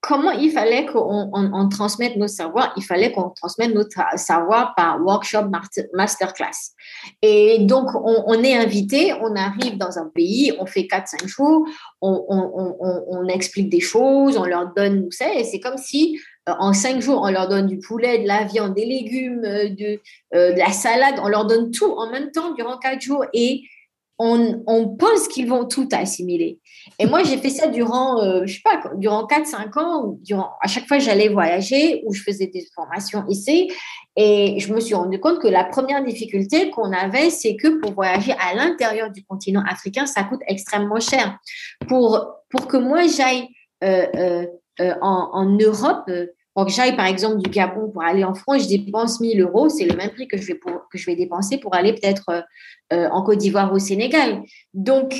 comment 0.00 0.32
il 0.32 0.50
fallait 0.50 0.84
qu'on 0.86 1.68
transmette 1.70 2.16
nos 2.16 2.28
savoirs? 2.28 2.72
Il 2.76 2.84
fallait 2.84 3.10
qu'on 3.10 3.30
transmette 3.30 3.74
notre 3.74 3.98
savoir 4.16 4.74
par 4.74 5.00
workshop, 5.02 5.50
masterclass. 5.94 6.74
Et 7.22 7.60
donc, 7.60 7.88
on, 7.94 8.42
est 8.42 8.54
invité, 8.54 9.14
on 9.14 9.34
arrive 9.34 9.78
dans 9.78 9.98
un 9.98 10.10
pays, 10.14 10.52
on 10.58 10.66
fait 10.66 10.82
4-5 10.82 11.26
jours, 11.26 11.66
on, 12.02 13.26
explique 13.28 13.70
des 13.70 13.80
choses, 13.80 14.36
on 14.36 14.44
leur 14.44 14.72
donne, 14.74 15.04
vous 15.04 15.10
savez, 15.10 15.42
c'est 15.44 15.58
comme 15.58 15.78
si 15.78 16.20
en 16.46 16.72
5 16.72 17.00
jours, 17.00 17.20
on 17.22 17.30
leur 17.30 17.48
donne 17.48 17.66
du 17.66 17.78
poulet, 17.78 18.18
de 18.18 18.26
la 18.26 18.44
viande, 18.44 18.74
des 18.74 18.84
légumes, 18.84 19.44
euh, 19.44 19.68
de, 19.68 20.00
euh, 20.34 20.52
de 20.52 20.58
la 20.58 20.72
salade, 20.72 21.16
on 21.22 21.28
leur 21.28 21.46
donne 21.46 21.70
tout 21.70 21.90
en 21.92 22.10
même 22.10 22.30
temps 22.30 22.52
durant 22.54 22.78
4 22.78 23.00
jours. 23.00 23.24
Et 23.32 23.62
on, 24.18 24.96
pense 24.96 25.28
qu'ils 25.28 25.48
vont 25.48 25.64
tout 25.64 25.88
assimiler. 25.92 26.60
Et 26.98 27.06
moi, 27.06 27.24
j'ai 27.24 27.36
fait 27.36 27.50
ça 27.50 27.66
durant, 27.66 28.22
euh, 28.22 28.42
je 28.46 28.54
sais 28.54 28.62
pas, 28.62 28.80
durant 28.96 29.26
4-5 29.26 29.78
ans, 29.78 30.16
durant, 30.22 30.50
à 30.62 30.68
chaque 30.68 30.86
fois 30.86 30.98
j'allais 30.98 31.28
voyager 31.28 32.02
ou 32.06 32.12
je 32.12 32.22
faisais 32.22 32.46
des 32.46 32.64
formations 32.74 33.24
ici. 33.28 33.72
Et 34.16 34.60
je 34.60 34.72
me 34.72 34.78
suis 34.78 34.94
rendu 34.94 35.18
compte 35.18 35.40
que 35.40 35.48
la 35.48 35.64
première 35.64 36.04
difficulté 36.04 36.70
qu'on 36.70 36.92
avait, 36.92 37.30
c'est 37.30 37.56
que 37.56 37.80
pour 37.80 37.92
voyager 37.92 38.32
à 38.38 38.54
l'intérieur 38.54 39.10
du 39.10 39.24
continent 39.24 39.64
africain, 39.68 40.06
ça 40.06 40.22
coûte 40.22 40.40
extrêmement 40.46 41.00
cher. 41.00 41.36
Pour, 41.88 42.24
pour 42.48 42.68
que 42.68 42.76
moi 42.76 43.08
j'aille 43.08 43.48
euh, 43.82 44.06
euh, 44.14 44.46
en, 44.80 45.30
en, 45.32 45.56
Europe, 45.56 46.10
pour 46.54 46.66
que 46.66 46.72
j'aille, 46.72 46.94
par 46.94 47.06
exemple, 47.06 47.38
du 47.38 47.50
Gabon 47.50 47.90
pour 47.90 48.02
aller 48.02 48.22
en 48.22 48.34
France, 48.34 48.62
je 48.62 48.68
dépense 48.68 49.20
1000 49.20 49.40
euros. 49.40 49.68
C'est 49.68 49.86
le 49.86 49.96
même 49.96 50.10
prix 50.10 50.28
que 50.28 50.36
je 50.36 50.46
vais, 50.46 50.58
que 50.58 50.98
je 50.98 51.06
vais 51.06 51.16
dépenser 51.16 51.58
pour 51.58 51.74
aller 51.74 51.92
peut-être 51.92 52.28
euh, 52.28 52.40
euh, 52.92 53.08
en 53.10 53.22
Côte 53.22 53.38
d'Ivoire 53.38 53.72
ou 53.72 53.76
au 53.76 53.80
Sénégal. 53.80 54.42
Donc, 54.72 55.16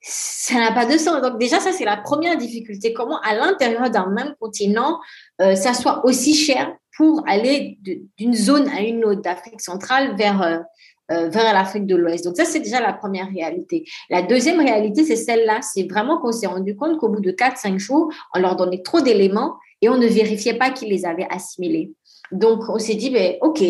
ça 0.00 0.54
n'a 0.54 0.72
pas 0.72 0.86
de 0.86 0.96
sens. 0.96 1.20
Donc, 1.20 1.38
déjà, 1.38 1.60
ça, 1.60 1.72
c'est 1.72 1.84
la 1.84 1.98
première 1.98 2.38
difficulté. 2.38 2.94
Comment, 2.94 3.20
à 3.20 3.34
l'intérieur 3.34 3.90
d'un 3.90 4.08
même 4.08 4.34
continent, 4.40 4.98
euh, 5.42 5.54
ça 5.54 5.74
soit 5.74 6.06
aussi 6.06 6.34
cher 6.34 6.74
pour 6.96 7.22
aller 7.28 7.78
d'une 8.16 8.34
zone 8.34 8.66
à 8.68 8.80
une 8.80 9.04
autre 9.04 9.20
d'Afrique 9.20 9.60
centrale 9.60 10.16
vers, 10.16 10.64
vers 11.08 11.54
l'Afrique 11.54 11.86
de 11.86 11.96
l'Ouest. 11.96 12.24
Donc, 12.24 12.36
ça, 12.36 12.44
c'est 12.44 12.60
déjà 12.60 12.80
la 12.80 12.92
première 12.92 13.28
réalité. 13.28 13.84
La 14.10 14.22
deuxième 14.22 14.60
réalité, 14.60 15.04
c'est 15.04 15.16
celle-là. 15.16 15.60
C'est 15.62 15.88
vraiment 15.90 16.18
qu'on 16.18 16.32
s'est 16.32 16.46
rendu 16.46 16.76
compte 16.76 16.98
qu'au 16.98 17.08
bout 17.08 17.20
de 17.20 17.30
4-5 17.30 17.78
jours, 17.78 18.12
on 18.34 18.40
leur 18.40 18.56
donnait 18.56 18.82
trop 18.82 19.00
d'éléments 19.00 19.56
et 19.80 19.88
on 19.88 19.96
ne 19.96 20.06
vérifiait 20.06 20.58
pas 20.58 20.70
qu'ils 20.70 20.90
les 20.90 21.06
avaient 21.06 21.26
assimilés. 21.30 21.92
Donc, 22.32 22.68
on 22.68 22.78
s'est 22.78 22.94
dit, 22.94 23.10
ben, 23.10 23.36
OK, 23.40 23.62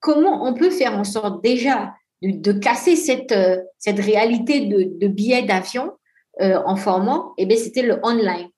comment 0.00 0.46
on 0.46 0.54
peut 0.54 0.70
faire 0.70 0.98
en 0.98 1.04
sorte 1.04 1.42
déjà 1.42 1.94
de, 2.22 2.52
casser 2.52 2.96
cette, 2.96 3.32
euh, 3.32 3.58
cette 3.78 4.00
réalité 4.00 4.66
de, 4.66 4.98
de 4.98 5.08
billets 5.08 5.42
d'avion 5.42 5.92
euh, 6.40 6.60
en 6.66 6.76
formant? 6.76 7.32
Eh 7.38 7.46
bien, 7.46 7.56
c'était 7.56 7.82
le 7.82 8.00
online. 8.02 8.48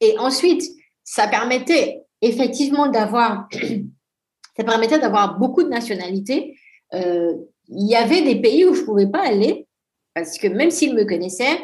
Et 0.00 0.18
ensuite, 0.18 0.62
ça 1.02 1.26
permettait 1.28 2.02
effectivement 2.20 2.88
d'avoir, 2.88 3.48
ça 4.56 4.64
permettait 4.64 4.98
d'avoir 4.98 5.38
beaucoup 5.38 5.62
de 5.62 5.68
nationalités. 5.68 6.56
Euh, 6.94 7.34
il 7.68 7.88
y 7.88 7.96
avait 7.96 8.22
des 8.22 8.40
pays 8.40 8.64
où 8.64 8.74
je 8.74 8.80
ne 8.80 8.86
pouvais 8.86 9.06
pas 9.06 9.26
aller 9.26 9.66
parce 10.14 10.38
que 10.38 10.46
même 10.46 10.70
s'ils 10.70 10.94
me 10.94 11.04
connaissaient, 11.04 11.58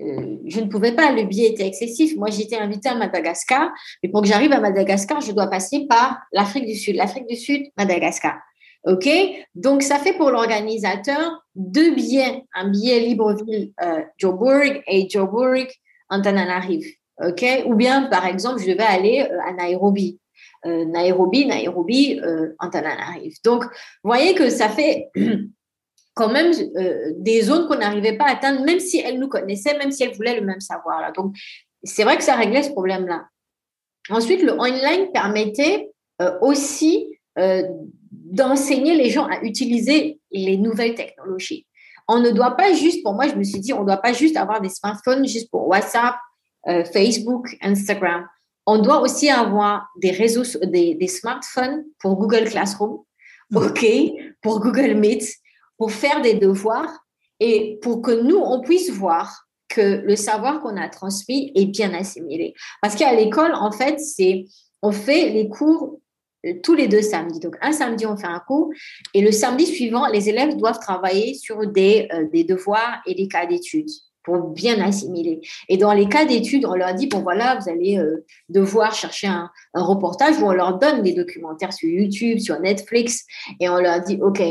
euh, 0.00 0.36
je 0.44 0.60
ne 0.60 0.66
pouvais 0.66 0.92
pas, 0.92 1.12
le 1.12 1.22
billet 1.24 1.48
était 1.48 1.66
excessif. 1.66 2.14
Moi, 2.16 2.28
j'étais 2.30 2.56
invitée 2.56 2.90
à 2.90 2.94
Madagascar, 2.94 3.70
mais 4.02 4.10
pour 4.10 4.20
que 4.20 4.28
j'arrive 4.28 4.52
à 4.52 4.60
Madagascar, 4.60 5.20
je 5.22 5.32
dois 5.32 5.46
passer 5.46 5.86
par 5.88 6.18
l'Afrique 6.32 6.66
du 6.66 6.74
Sud. 6.74 6.96
L'Afrique 6.96 7.26
du 7.26 7.36
Sud, 7.36 7.62
Madagascar. 7.78 8.38
OK? 8.84 9.08
Donc, 9.54 9.82
ça 9.82 9.98
fait 9.98 10.12
pour 10.12 10.30
l'organisateur 10.30 11.42
deux 11.54 11.94
billets, 11.94 12.44
un 12.54 12.68
billet 12.68 13.00
Libreville 13.00 13.72
euh, 13.82 14.02
Joburg 14.18 14.82
et 14.86 15.08
Joburg 15.08 15.66
Antananarive. 16.10 16.86
OK? 17.24 17.44
Ou 17.64 17.74
bien, 17.74 18.02
par 18.02 18.26
exemple, 18.26 18.60
je 18.60 18.70
devais 18.70 18.84
aller 18.84 19.22
euh, 19.22 19.38
à 19.48 19.52
Nairobi. 19.54 20.20
Euh, 20.66 20.84
Nairobi, 20.84 21.46
Nairobi, 21.46 22.20
Antananarive. 22.58 23.36
Donc, 23.44 23.64
vous 23.64 23.70
voyez 24.10 24.34
que 24.34 24.50
ça 24.50 24.68
fait 24.68 25.10
quand 26.16 26.30
même 26.30 26.50
euh, 26.76 27.12
des 27.18 27.42
zones 27.42 27.68
qu'on 27.68 27.76
n'arrivait 27.76 28.16
pas 28.16 28.24
à 28.24 28.32
atteindre, 28.32 28.64
même 28.64 28.80
si 28.80 28.98
elles 28.98 29.20
nous 29.20 29.28
connaissaient, 29.28 29.76
même 29.76 29.92
si 29.92 30.02
elles 30.02 30.14
voulaient 30.14 30.40
le 30.40 30.46
même 30.46 30.60
savoir. 30.60 31.12
Donc, 31.12 31.36
c'est 31.84 32.04
vrai 32.04 32.16
que 32.16 32.24
ça 32.24 32.34
réglait 32.34 32.62
ce 32.62 32.70
problème-là. 32.70 33.26
Ensuite, 34.08 34.42
le 34.42 34.58
online 34.58 35.12
permettait 35.12 35.90
euh, 36.22 36.38
aussi 36.40 37.18
euh, 37.38 37.62
d'enseigner 38.10 38.94
les 38.94 39.10
gens 39.10 39.26
à 39.26 39.42
utiliser 39.42 40.18
les 40.32 40.56
nouvelles 40.56 40.94
technologies. 40.94 41.66
On 42.08 42.18
ne 42.20 42.30
doit 42.30 42.56
pas 42.56 42.72
juste, 42.72 43.02
pour 43.02 43.12
moi, 43.12 43.28
je 43.28 43.34
me 43.34 43.44
suis 43.44 43.60
dit, 43.60 43.74
on 43.74 43.82
ne 43.82 43.86
doit 43.86 43.98
pas 43.98 44.14
juste 44.14 44.38
avoir 44.38 44.62
des 44.62 44.70
smartphones 44.70 45.26
juste 45.28 45.50
pour 45.50 45.68
WhatsApp, 45.68 46.14
Facebook, 46.92 47.56
Instagram. 47.60 48.26
On 48.66 48.78
doit 48.78 49.00
aussi 49.00 49.30
avoir 49.30 49.88
des 49.96 50.10
réseaux, 50.10 50.42
des, 50.62 50.94
des 50.94 51.08
smartphones 51.08 51.84
pour 52.00 52.16
Google 52.16 52.44
Classroom, 52.44 52.98
mmh. 53.50 53.56
OK, 53.56 53.86
pour 54.42 54.60
Google 54.60 54.94
Meet, 54.94 55.24
pour 55.78 55.92
faire 55.92 56.20
des 56.22 56.34
devoirs 56.34 57.06
et 57.40 57.78
pour 57.82 58.02
que 58.02 58.10
nous, 58.10 58.38
on 58.38 58.60
puisse 58.60 58.90
voir 58.90 59.46
que 59.68 60.02
le 60.04 60.16
savoir 60.16 60.60
qu'on 60.60 60.76
a 60.76 60.88
transmis 60.88 61.52
est 61.54 61.66
bien 61.66 61.92
assimilé. 61.92 62.54
Parce 62.80 62.94
qu'à 62.94 63.14
l'école, 63.14 63.52
en 63.54 63.72
fait, 63.72 63.98
c'est 64.00 64.46
on 64.82 64.92
fait 64.92 65.30
les 65.30 65.48
cours 65.48 66.00
euh, 66.46 66.54
tous 66.62 66.74
les 66.74 66.88
deux 66.88 67.02
samedis. 67.02 67.40
Donc, 67.40 67.56
un 67.60 67.72
samedi, 67.72 68.06
on 68.06 68.16
fait 68.16 68.26
un 68.26 68.40
cours 68.40 68.70
et 69.14 69.20
le 69.20 69.32
samedi 69.32 69.66
suivant, 69.66 70.06
les 70.06 70.28
élèves 70.28 70.56
doivent 70.56 70.78
travailler 70.78 71.34
sur 71.34 71.66
des, 71.66 72.08
euh, 72.12 72.26
des 72.32 72.44
devoirs 72.44 73.00
et 73.06 73.14
des 73.14 73.28
cas 73.28 73.46
d'études 73.46 73.90
pour 74.26 74.50
bien 74.50 74.84
assimiler. 74.84 75.40
Et 75.68 75.78
dans 75.78 75.92
les 75.92 76.08
cas 76.08 76.26
d'études, 76.26 76.66
on 76.66 76.74
leur 76.74 76.92
dit, 76.94 77.06
bon 77.06 77.20
voilà, 77.20 77.58
vous 77.58 77.70
allez 77.70 77.96
euh, 77.96 78.26
devoir 78.48 78.92
chercher 78.92 79.28
un, 79.28 79.50
reportage 79.72 80.38
où 80.38 80.46
on 80.46 80.52
leur 80.52 80.78
donne 80.78 81.02
des 81.02 81.12
documentaires 81.12 81.72
sur 81.72 81.88
YouTube, 81.88 82.40
sur 82.40 82.58
Netflix, 82.60 83.24
et 83.60 83.68
on 83.68 83.78
leur 83.78 84.02
dit, 84.02 84.18
OK, 84.20 84.42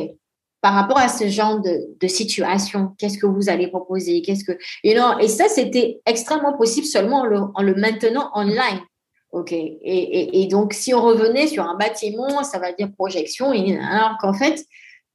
par 0.62 0.74
rapport 0.74 0.98
à 0.98 1.10
ce 1.10 1.28
genre 1.28 1.60
de, 1.60 2.08
situation 2.08 2.96
Qu'est-ce 2.98 3.18
que 3.18 3.26
vous 3.26 3.50
allez 3.50 3.68
proposer? 3.68 4.22
Qu'est-ce 4.22 4.46
que 4.46 4.54
you 4.84 4.94
know, 4.94 5.20
Et 5.20 5.28
ça, 5.28 5.50
c'était 5.50 6.00
extrêmement 6.06 6.58
possible 6.58 6.88
seulement 6.88 7.26
en 7.54 7.62
le, 7.62 7.76
maintenant 7.76 8.32
online. 8.34 8.80
OK. 9.32 9.52
Et, 9.52 10.48
donc, 10.50 10.74
si 10.74 10.94
on 10.94 11.02
revenait 11.02 11.48
sur 11.48 11.64
un 11.64 11.76
bâtiment, 11.76 12.44
ça 12.44 12.60
va 12.60 12.72
dire 12.72 12.90
projection. 12.98 13.52
alors 13.52 14.18
qu'en 14.22 14.34
fait, 14.34 14.64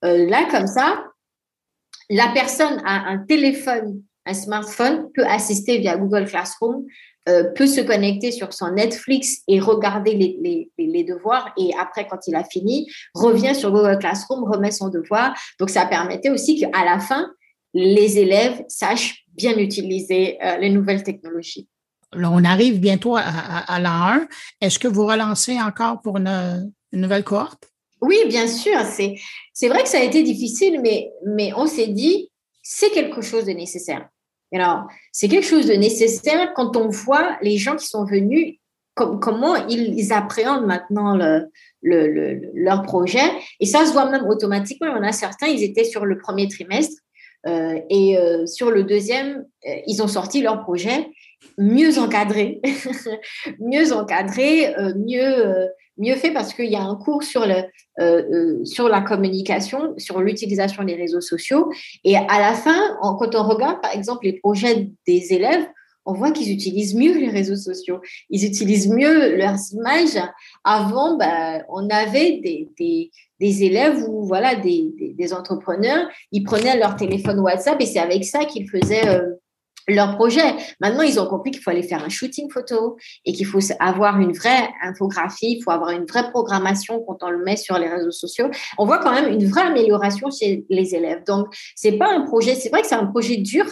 euh, 0.05 0.29
là, 0.29 0.47
comme 0.51 0.67
ça, 0.67 1.05
la 2.11 2.29
personne 2.35 2.83
a 2.85 3.09
un 3.09 3.19
téléphone, 3.19 4.03
un 4.31 4.35
smartphone, 4.35 5.09
peut 5.15 5.27
assister 5.27 5.79
via 5.79 5.97
Google 5.97 6.25
Classroom 6.25 6.85
euh, 7.29 7.45
peut 7.55 7.67
se 7.67 7.83
connecter 7.83 8.33
sur 8.33 8.55
son 8.55 8.73
Netflix 8.73 9.43
et 9.47 9.61
regarder 9.61 10.15
les, 10.15 10.71
les, 10.79 11.05
devoirs 11.05 11.53
et 11.59 11.71
après, 11.79 12.07
quand 12.09 12.27
il 12.27 12.35
a 12.35 12.45
fini, 12.45 12.91
revient 13.15 13.55
sur 13.55 13.71
Google 13.73 13.99
Classroom, 13.99 14.43
remet 14.51 14.71
son 14.71 14.89
devoir. 14.89 15.35
Donc, 15.59 15.69
ça 15.69 15.85
permettait 15.85 16.31
aussi 16.31 16.59
qu'à 16.59 16.83
la 16.83 16.99
fin, 16.99 17.31
les 17.75 18.19
élèves 18.19 18.65
sachent 18.69 19.27
bien 19.37 19.57
utiliser 19.59 20.39
euh, 20.43 20.57
les 20.57 20.71
nouvelles 20.71 21.03
technologies. 21.03 21.69
Là, 22.15 22.31
on 22.33 22.43
arrive 22.43 22.81
bientôt 22.81 23.17
à, 23.17 23.21
à, 23.21 23.79
l'an 23.81 24.23
1. 24.23 24.29
Est-ce 24.63 24.79
que 24.79 24.89
vous 24.89 25.07
relancez 25.07 25.61
encore 25.61 26.01
pour 26.01 26.17
une, 26.17 26.73
nouvelle 26.93 27.23
cohorte? 27.23 27.69
Oui, 28.01 28.17
bien 28.29 28.49
sûr. 28.49 28.81
C'est, 28.91 29.17
c'est 29.53 29.69
vrai 29.69 29.83
que 29.83 29.91
ça 29.91 29.99
a 29.99 30.03
été 30.03 30.23
difficile, 30.23 30.81
mais, 30.81 31.11
mais 31.27 31.53
on 31.55 31.67
s'est 31.67 31.89
dit, 31.89 32.31
c'est 32.63 32.91
quelque 32.91 33.21
chose 33.21 33.45
de 33.45 33.53
nécessaire. 33.53 34.09
Alors, 34.53 34.87
c'est 35.13 35.29
quelque 35.29 35.47
chose 35.47 35.67
de 35.67 35.75
nécessaire 35.75 36.53
quand 36.55 36.77
on 36.77 36.89
voit 36.89 37.39
les 37.43 37.57
gens 37.57 37.77
qui 37.77 37.87
sont 37.87 38.05
venus, 38.05 38.57
comment 38.95 39.55
ils, 39.69 40.13
appréhendent 40.13 40.67
maintenant 40.67 41.17
leur 41.83 42.83
projet. 42.83 43.23
Et 43.61 43.67
ça 43.67 43.87
se 43.87 43.93
voit 43.93 44.11
même 44.11 44.27
automatiquement. 44.27 44.89
Il 44.89 44.97
y 44.97 44.99
en 44.99 45.09
a 45.09 45.13
certains, 45.13 45.47
ils 45.47 45.63
étaient 45.63 45.85
sur 45.85 46.05
le 46.05 46.19
premier 46.19 46.49
trimestre 46.49 47.01
euh, 47.47 47.81
et 47.89 48.19
euh, 48.19 48.47
sur 48.47 48.71
le 48.71 48.85
deuxième, 48.85 49.47
euh, 49.67 49.75
ils 49.87 50.03
ont 50.03 50.09
sorti 50.09 50.43
leur 50.43 50.63
projet 50.63 51.09
mieux 51.57 51.99
encadré, 51.99 52.61
mieux 53.61 53.95
encadré, 53.95 54.75
mieux 54.97 55.69
mieux 56.01 56.17
fait 56.17 56.33
parce 56.33 56.53
qu'il 56.53 56.71
y 56.71 56.77
a 56.77 56.83
un 56.83 56.97
cours 56.97 57.23
sur, 57.23 57.47
le, 57.47 57.63
euh, 58.01 58.23
euh, 58.33 58.65
sur 58.65 58.89
la 58.89 59.01
communication, 59.01 59.95
sur 59.99 60.21
l'utilisation 60.21 60.83
des 60.83 60.97
réseaux 60.97 61.21
sociaux. 61.21 61.71
Et 62.05 62.17
à 62.17 62.41
la 62.41 62.55
fin, 62.55 62.97
quand 63.01 63.35
on 63.35 63.43
regarde, 63.45 63.81
par 63.81 63.95
exemple, 63.95 64.25
les 64.25 64.33
projets 64.33 64.91
des 65.07 65.33
élèves, 65.33 65.67
on 66.07 66.15
voit 66.15 66.33
qu'ils 66.33 66.53
utilisent 66.53 66.95
mieux 66.95 67.17
les 67.19 67.29
réseaux 67.29 67.57
sociaux. 67.57 68.01
Ils 68.31 68.45
utilisent 68.45 68.89
mieux 68.89 69.37
leurs 69.37 69.59
images. 69.73 70.21
Avant, 70.65 71.17
ben, 71.17 71.63
on 71.69 71.89
avait 71.91 72.41
des, 72.41 72.69
des, 73.39 73.65
élèves 73.65 74.03
ou 74.09 74.25
voilà, 74.25 74.55
des, 74.55 74.93
des, 75.17 75.33
entrepreneurs, 75.33 76.09
ils 76.33 76.43
prenaient 76.43 76.79
leur 76.79 76.97
téléphone 76.97 77.41
WhatsApp 77.41 77.81
et 77.81 77.87
c'est 77.87 77.99
avec 77.99 78.25
ça 78.25 78.45
qu'ils 78.45 78.69
faisaient 78.69 79.09
euh, 79.09 79.35
leur 79.89 80.17
projet. 80.17 80.55
Maintenant, 80.81 81.03
ils 81.03 81.19
ont 81.21 81.27
compris 81.27 81.51
qu'il 81.51 81.63
faut 81.63 81.71
aller 81.71 81.83
faire 81.83 82.05
un 82.05 82.09
shooting 82.09 82.51
photo 82.51 82.97
et 83.25 83.33
qu'il 83.33 83.47
faut 83.47 83.61
avoir 83.79 84.21
une 84.21 84.33
vraie 84.33 84.69
infographie, 84.83 85.57
il 85.59 85.63
faut 85.63 85.71
avoir 85.71 85.91
une 85.91 86.05
vraie 86.05 86.31
programmation 86.31 87.03
quand 87.07 87.19
on 87.23 87.31
le 87.31 87.43
met 87.45 87.57
sur 87.57 87.79
les 87.79 87.89
réseaux 87.89 88.11
sociaux. 88.11 88.51
On 88.79 88.87
voit 88.87 88.99
quand 88.99 89.13
même 89.13 89.33
une 89.33 89.47
vraie 89.47 89.63
amélioration 89.63 90.31
chez 90.31 90.65
les 90.69 90.95
élèves. 90.95 91.25
Donc, 91.27 91.47
c'est 91.75 91.93
pas 91.99 92.09
un 92.09 92.23
projet, 92.23 92.55
c'est 92.55 92.69
vrai 92.69 92.83
que 92.83 92.89
c'est 92.89 92.95
un 92.95 93.07
projet 93.07 93.37
dur, 93.37 93.67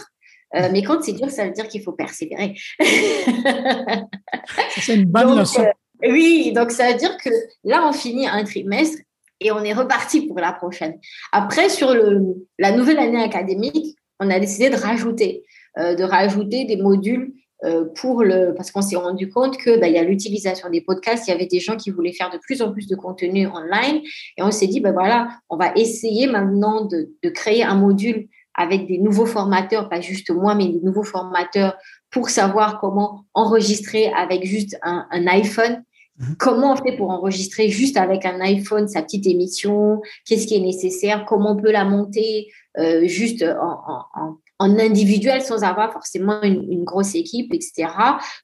Euh, 0.55 0.69
mais 0.71 0.81
quand 0.81 1.01
c'est 1.03 1.13
dur, 1.13 1.29
ça 1.29 1.45
veut 1.45 1.51
dire 1.51 1.67
qu'il 1.67 1.83
faut 1.83 1.91
persévérer. 1.91 2.55
c'est 4.77 4.95
une 4.95 5.05
bonne 5.05 5.37
leçon. 5.37 5.61
Euh, 5.61 6.11
oui, 6.11 6.51
donc 6.55 6.71
ça 6.71 6.91
veut 6.91 6.97
dire 6.97 7.15
que 7.17 7.29
là, 7.63 7.87
on 7.87 7.93
finit 7.93 8.27
un 8.27 8.43
trimestre 8.43 8.97
et 9.39 9.51
on 9.51 9.63
est 9.63 9.73
reparti 9.73 10.27
pour 10.27 10.39
la 10.39 10.53
prochaine. 10.53 10.99
Après, 11.31 11.69
sur 11.69 11.93
le, 11.93 12.47
la 12.57 12.71
nouvelle 12.71 12.99
année 12.99 13.21
académique, 13.21 13.95
on 14.19 14.29
a 14.29 14.39
décidé 14.39 14.69
de 14.69 14.75
rajouter, 14.75 15.43
de 15.77 16.03
rajouter 16.03 16.65
des 16.65 16.77
modules 16.77 17.33
euh, 17.65 17.83
pour 17.93 18.23
le, 18.23 18.53
parce 18.55 18.71
qu'on 18.71 18.81
s'est 18.81 18.95
rendu 18.95 19.29
compte 19.29 19.57
que 19.57 19.77
bah, 19.77 19.89
il 19.89 19.93
y 19.93 19.97
a 19.97 20.03
l'utilisation 20.03 20.69
des 20.69 20.79
podcasts, 20.79 21.27
il 21.27 21.31
y 21.31 21.33
avait 21.33 21.45
des 21.45 21.59
gens 21.59 21.75
qui 21.75 21.89
voulaient 21.89 22.13
faire 22.13 22.29
de 22.29 22.37
plus 22.37 22.61
en 22.61 22.71
plus 22.71 22.87
de 22.87 22.95
contenu 22.95 23.47
online, 23.47 24.01
et 24.37 24.43
on 24.43 24.49
s'est 24.49 24.67
dit 24.67 24.79
ben 24.79 24.93
voilà, 24.93 25.27
on 25.49 25.57
va 25.57 25.73
essayer 25.75 26.27
maintenant 26.27 26.85
de, 26.85 27.09
de, 27.21 27.29
créer 27.29 27.63
un 27.63 27.75
module 27.75 28.29
avec 28.53 28.87
des 28.87 28.97
nouveaux 28.97 29.25
formateurs, 29.25 29.89
pas 29.89 29.99
juste 29.99 30.31
moi, 30.31 30.55
mais 30.55 30.69
des 30.69 30.79
nouveaux 30.79 31.03
formateurs 31.03 31.75
pour 32.11 32.29
savoir 32.29 32.79
comment 32.79 33.25
enregistrer 33.33 34.07
avec 34.13 34.45
juste 34.45 34.77
un, 34.81 35.05
un 35.11 35.27
iPhone. 35.27 35.83
Mhm. 36.17 36.35
Comment 36.37 36.73
on 36.73 36.75
fait 36.77 36.95
pour 36.95 37.09
enregistrer 37.09 37.67
juste 37.67 37.97
avec 37.97 38.25
un 38.25 38.39
iPhone 38.39 38.87
sa 38.87 39.01
petite 39.01 39.27
émission? 39.27 40.01
Qu'est-ce 40.25 40.47
qui 40.47 40.55
est 40.55 40.61
nécessaire? 40.61 41.25
Comment 41.27 41.51
on 41.51 41.61
peut 41.61 41.71
la 41.71 41.83
monter 41.83 42.47
euh, 42.77 43.05
juste 43.05 43.43
en, 43.43 43.81
en, 43.85 44.05
en 44.13 44.37
individuel 44.59 45.41
sans 45.41 45.63
avoir 45.63 45.93
forcément 45.93 46.41
une, 46.43 46.83
grosse 46.83 47.15
équipe, 47.15 47.53
etc. 47.53 47.87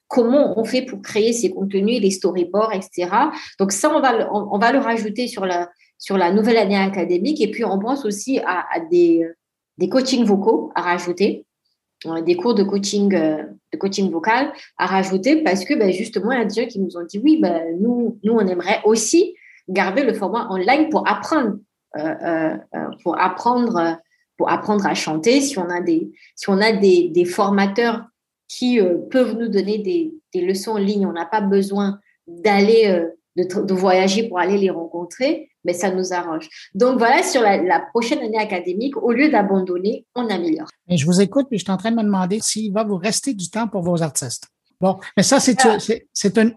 Comment 0.08 0.58
on 0.58 0.64
fait 0.64 0.82
pour 0.82 1.02
créer 1.02 1.32
ces 1.32 1.50
contenus, 1.50 2.00
les 2.00 2.10
storyboards, 2.10 2.72
etc. 2.72 3.10
Donc 3.58 3.72
ça, 3.72 3.94
on 3.94 4.00
va, 4.00 4.32
on, 4.32 4.58
va 4.58 4.72
le 4.72 4.78
rajouter 4.78 5.28
sur 5.28 5.44
la, 5.44 5.68
sur 5.98 6.16
la 6.16 6.32
nouvelle 6.32 6.56
année 6.56 6.76
académique. 6.76 7.40
Et 7.40 7.50
puis, 7.50 7.64
on 7.64 7.78
pense 7.78 8.04
aussi 8.04 8.40
à, 8.40 8.64
des, 8.90 9.26
des 9.78 9.88
coachings 9.88 10.24
vocaux 10.24 10.72
à 10.74 10.82
rajouter, 10.82 11.44
euh, 12.06 12.20
des 12.22 12.36
cours 12.36 12.54
de 12.54 12.62
coaching, 12.62 13.14
euh, 13.14 13.42
de 13.72 13.78
coaching 13.78 14.10
vocal 14.10 14.52
à 14.78 14.86
rajouter 14.86 15.42
parce 15.42 15.64
que 15.64 15.74
ben, 15.74 15.92
justement, 15.92 16.32
il 16.32 16.38
y 16.38 16.42
a 16.42 16.44
des 16.44 16.62
gens 16.62 16.68
qui 16.68 16.78
nous 16.78 16.96
ont 16.96 17.04
dit, 17.04 17.18
oui, 17.22 17.38
ben, 17.40 17.76
nous, 17.80 18.18
nous, 18.22 18.32
on 18.32 18.46
aimerait 18.46 18.80
aussi 18.84 19.34
garder 19.68 20.04
le 20.04 20.14
format 20.14 20.48
online 20.50 20.88
pour 20.88 21.08
apprendre, 21.08 21.56
euh, 21.98 22.56
pour 23.02 23.20
apprendre 23.20 23.98
pour 24.36 24.50
apprendre 24.50 24.86
à 24.86 24.94
chanter, 24.94 25.40
si 25.40 25.58
on 25.58 25.68
a 25.68 25.80
des, 25.80 26.12
si 26.34 26.50
on 26.50 26.60
a 26.60 26.72
des, 26.72 27.08
des 27.08 27.24
formateurs 27.24 28.04
qui 28.48 28.80
euh, 28.80 28.98
peuvent 29.10 29.36
nous 29.36 29.48
donner 29.48 29.78
des, 29.78 30.14
des, 30.32 30.40
leçons 30.42 30.72
en 30.72 30.78
ligne, 30.78 31.06
on 31.06 31.12
n'a 31.12 31.26
pas 31.26 31.40
besoin 31.40 31.98
d'aller, 32.26 32.86
euh, 32.86 33.08
de, 33.36 33.62
de, 33.62 33.74
voyager 33.74 34.28
pour 34.28 34.38
aller 34.38 34.58
les 34.58 34.70
rencontrer, 34.70 35.50
mais 35.64 35.72
ça 35.72 35.90
nous 35.90 36.12
arrange. 36.12 36.48
Donc 36.74 36.98
voilà, 36.98 37.22
sur 37.22 37.42
la, 37.42 37.62
la 37.62 37.80
prochaine 37.80 38.20
année 38.20 38.38
académique, 38.38 38.96
au 38.96 39.12
lieu 39.12 39.30
d'abandonner, 39.30 40.06
on 40.14 40.28
améliore. 40.28 40.68
Je 40.88 41.06
vous 41.06 41.20
écoute, 41.20 41.46
puis 41.48 41.58
je 41.58 41.64
suis 41.64 41.72
en 41.72 41.76
train 41.76 41.90
de 41.90 41.96
me 41.96 42.04
demander 42.04 42.40
s'il 42.40 42.72
va 42.72 42.84
vous 42.84 42.96
rester 42.96 43.34
du 43.34 43.50
temps 43.50 43.66
pour 43.68 43.82
vos 43.82 44.02
artistes. 44.02 44.48
Bon, 44.80 44.98
mais 45.16 45.22
ça, 45.22 45.40
c'est 45.40 45.56
ah. 45.64 45.78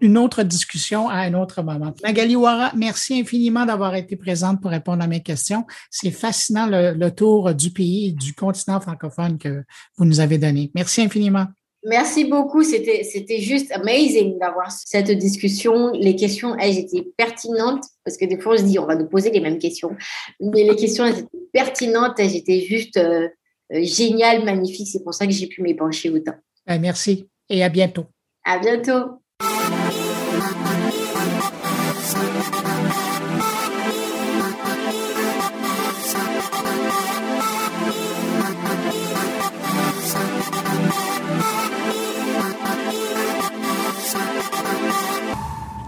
une 0.00 0.18
autre 0.18 0.42
discussion 0.42 1.08
à 1.08 1.20
un 1.20 1.34
autre 1.34 1.62
moment. 1.62 1.94
Magali 2.02 2.36
Ouara, 2.36 2.70
merci 2.76 3.20
infiniment 3.20 3.64
d'avoir 3.64 3.94
été 3.94 4.14
présente 4.16 4.60
pour 4.60 4.70
répondre 4.70 5.02
à 5.02 5.06
mes 5.06 5.22
questions. 5.22 5.64
C'est 5.90 6.10
fascinant 6.10 6.66
le, 6.66 7.08
tour 7.10 7.54
du 7.54 7.70
pays 7.70 8.08
et 8.08 8.12
du 8.12 8.34
continent 8.34 8.78
francophone 8.80 9.38
que 9.38 9.64
vous 9.96 10.04
nous 10.04 10.20
avez 10.20 10.36
donné. 10.36 10.70
Merci 10.74 11.00
infiniment. 11.00 11.46
Merci 11.82 12.26
beaucoup. 12.26 12.62
C'était, 12.62 13.04
c'était 13.04 13.40
juste 13.40 13.72
amazing 13.72 14.38
d'avoir 14.38 14.70
cette 14.70 15.10
discussion. 15.12 15.90
Les 15.92 16.14
questions, 16.14 16.54
elles 16.58 16.76
étaient 16.76 17.08
pertinentes 17.16 17.84
parce 18.04 18.18
que 18.18 18.26
des 18.26 18.38
fois, 18.38 18.54
on 18.54 18.58
se 18.58 18.64
dit, 18.64 18.78
on 18.78 18.86
va 18.86 18.96
nous 18.96 19.08
poser 19.08 19.30
les 19.30 19.40
mêmes 19.40 19.58
questions. 19.58 19.96
Mais 20.40 20.64
les 20.64 20.76
questions, 20.76 21.06
elles 21.06 21.20
étaient 21.20 21.48
pertinentes. 21.54 22.18
Elles 22.18 22.36
étaient 22.36 22.60
juste 22.60 22.98
euh, 22.98 23.28
euh, 23.72 23.82
géniales, 23.82 24.44
magnifiques. 24.44 24.88
C'est 24.92 25.02
pour 25.02 25.14
ça 25.14 25.26
que 25.26 25.32
j'ai 25.32 25.46
pu 25.46 25.62
m'épancher 25.62 26.10
autant. 26.10 26.34
Ben, 26.66 26.78
merci 26.78 27.26
et 27.50 27.62
à 27.62 27.68
bientôt. 27.68 28.06
À 28.44 28.58
bientôt. 28.58 29.20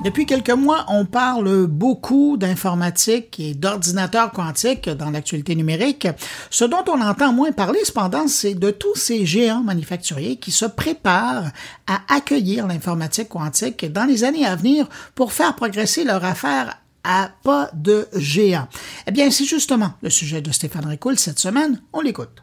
Depuis 0.04 0.26
quelques 0.26 0.50
mois, 0.50 0.84
on 0.88 1.04
parle 1.04 1.66
beaucoup 1.68 2.36
d'informatique 2.36 3.38
et 3.38 3.54
d'ordinateurs 3.54 4.32
quantiques 4.32 4.88
dans 4.88 5.10
l'actualité 5.10 5.54
numérique. 5.54 6.08
Ce 6.50 6.64
dont 6.64 6.82
on 6.88 7.00
entend 7.00 7.32
moins 7.32 7.52
parler, 7.52 7.78
cependant, 7.84 8.26
c'est 8.26 8.54
de 8.54 8.72
tous 8.72 8.96
ces 8.96 9.24
géants 9.24 9.62
manufacturiers 9.62 10.36
qui 10.36 10.50
se 10.50 10.64
préparent 10.64 11.52
à 11.86 12.00
accueillir 12.12 12.66
l'informatique 12.66 13.28
quantique 13.28 13.92
dans 13.92 14.04
les 14.04 14.24
années 14.24 14.44
à 14.44 14.56
venir 14.56 14.88
pour 15.14 15.32
faire 15.32 15.54
progresser 15.54 16.02
leur 16.02 16.24
affaire 16.24 16.82
à 17.04 17.30
pas 17.44 17.70
de 17.72 18.08
géant. 18.16 18.66
Eh 19.06 19.12
bien, 19.12 19.30
c'est 19.30 19.44
justement 19.44 19.92
le 20.02 20.10
sujet 20.10 20.42
de 20.42 20.50
Stéphane 20.50 20.86
Ricoul 20.86 21.16
cette 21.16 21.38
semaine. 21.38 21.80
On 21.92 22.00
l'écoute. 22.00 22.42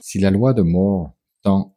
Si 0.00 0.18
la 0.18 0.30
loi 0.30 0.52
de 0.52 0.60
Moore 0.60 1.14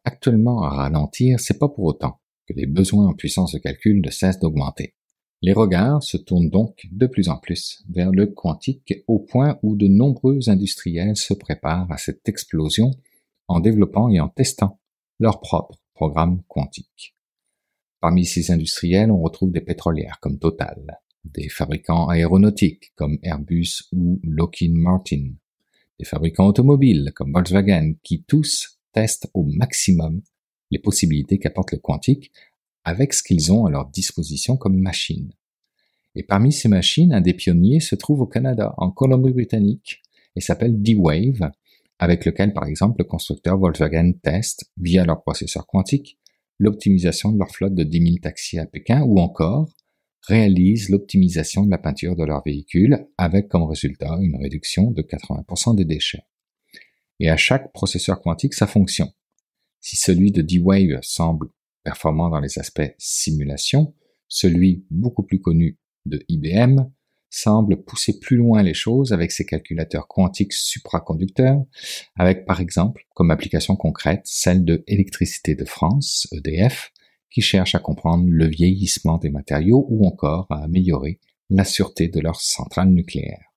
actuellement 0.04 0.62
à 0.62 0.70
ralentir, 0.70 1.40
c'est 1.40 1.58
pas 1.58 1.68
pour 1.68 1.84
autant 1.84 2.20
que 2.46 2.54
les 2.54 2.66
besoins 2.66 3.06
en 3.06 3.14
puissance 3.14 3.52
de 3.52 3.58
calcul 3.58 4.00
ne 4.00 4.10
cessent 4.10 4.40
d'augmenter. 4.40 4.94
Les 5.40 5.52
regards 5.52 6.02
se 6.02 6.16
tournent 6.16 6.50
donc 6.50 6.86
de 6.90 7.06
plus 7.06 7.28
en 7.28 7.38
plus 7.38 7.84
vers 7.88 8.10
le 8.10 8.26
quantique 8.26 9.04
au 9.06 9.20
point 9.20 9.58
où 9.62 9.76
de 9.76 9.86
nombreux 9.86 10.48
industriels 10.48 11.16
se 11.16 11.34
préparent 11.34 11.90
à 11.92 11.96
cette 11.96 12.28
explosion 12.28 12.90
en 13.46 13.60
développant 13.60 14.08
et 14.08 14.18
en 14.18 14.28
testant 14.28 14.80
leur 15.20 15.40
propre 15.40 15.78
programme 15.94 16.42
quantique. 16.48 17.14
Parmi 18.00 18.24
ces 18.24 18.50
industriels, 18.50 19.10
on 19.10 19.20
retrouve 19.20 19.52
des 19.52 19.60
pétrolières 19.60 20.18
comme 20.20 20.38
Total, 20.38 20.98
des 21.24 21.48
fabricants 21.48 22.08
aéronautiques 22.08 22.92
comme 22.96 23.18
Airbus 23.22 23.82
ou 23.92 24.20
Lockheed 24.24 24.74
Martin, 24.74 25.32
des 25.98 26.04
fabricants 26.04 26.46
automobiles 26.46 27.12
comme 27.14 27.32
Volkswagen 27.32 27.94
qui 28.02 28.24
tous 28.24 28.77
au 29.34 29.44
maximum 29.44 30.22
les 30.70 30.78
possibilités 30.78 31.38
qu'apporte 31.38 31.72
le 31.72 31.78
quantique 31.78 32.32
avec 32.84 33.12
ce 33.12 33.22
qu'ils 33.22 33.52
ont 33.52 33.66
à 33.66 33.70
leur 33.70 33.86
disposition 33.86 34.56
comme 34.56 34.78
machines. 34.78 35.32
Et 36.14 36.22
parmi 36.22 36.52
ces 36.52 36.68
machines, 36.68 37.12
un 37.12 37.20
des 37.20 37.34
pionniers 37.34 37.80
se 37.80 37.94
trouve 37.94 38.22
au 38.22 38.26
Canada, 38.26 38.74
en 38.78 38.90
Colombie-Britannique, 38.90 40.02
et 40.36 40.40
s'appelle 40.40 40.80
D-Wave, 40.80 41.50
avec 41.98 42.24
lequel, 42.24 42.52
par 42.52 42.66
exemple, 42.66 42.96
le 42.98 43.04
constructeur 43.04 43.58
Volkswagen 43.58 44.12
teste, 44.22 44.70
via 44.76 45.04
leur 45.04 45.22
processeur 45.22 45.66
quantique, 45.66 46.18
l'optimisation 46.58 47.30
de 47.32 47.38
leur 47.38 47.50
flotte 47.50 47.74
de 47.74 47.84
10 47.84 48.02
000 48.02 48.16
taxis 48.22 48.58
à 48.58 48.66
Pékin, 48.66 49.02
ou 49.02 49.18
encore 49.18 49.68
réalise 50.26 50.88
l'optimisation 50.88 51.64
de 51.64 51.70
la 51.70 51.78
peinture 51.78 52.16
de 52.16 52.24
leurs 52.24 52.42
véhicules, 52.42 53.06
avec 53.16 53.48
comme 53.48 53.64
résultat 53.64 54.18
une 54.20 54.36
réduction 54.36 54.90
de 54.90 55.02
80% 55.02 55.76
des 55.76 55.84
déchets 55.84 56.24
et 57.20 57.30
à 57.30 57.36
chaque 57.36 57.72
processeur 57.72 58.20
quantique 58.20 58.54
sa 58.54 58.66
fonction. 58.66 59.12
Si 59.80 59.96
celui 59.96 60.32
de 60.32 60.42
D-Wave 60.42 61.00
semble 61.02 61.48
performant 61.84 62.28
dans 62.28 62.40
les 62.40 62.58
aspects 62.58 62.94
simulation, 62.98 63.94
celui 64.28 64.84
beaucoup 64.90 65.22
plus 65.22 65.40
connu 65.40 65.78
de 66.06 66.24
IBM 66.28 66.90
semble 67.30 67.82
pousser 67.84 68.18
plus 68.18 68.36
loin 68.36 68.62
les 68.62 68.74
choses 68.74 69.12
avec 69.12 69.32
ses 69.32 69.44
calculateurs 69.44 70.08
quantiques 70.08 70.52
supraconducteurs, 70.52 71.62
avec 72.16 72.46
par 72.46 72.60
exemple 72.60 73.06
comme 73.14 73.30
application 73.30 73.76
concrète 73.76 74.22
celle 74.24 74.64
de 74.64 74.82
Électricité 74.86 75.54
de 75.54 75.64
France, 75.64 76.26
EDF, 76.32 76.90
qui 77.30 77.42
cherche 77.42 77.74
à 77.74 77.80
comprendre 77.80 78.24
le 78.26 78.46
vieillissement 78.46 79.18
des 79.18 79.30
matériaux 79.30 79.86
ou 79.90 80.06
encore 80.06 80.46
à 80.50 80.64
améliorer 80.64 81.20
la 81.50 81.64
sûreté 81.64 82.08
de 82.08 82.20
leurs 82.20 82.40
centrales 82.40 82.90
nucléaires. 82.90 83.52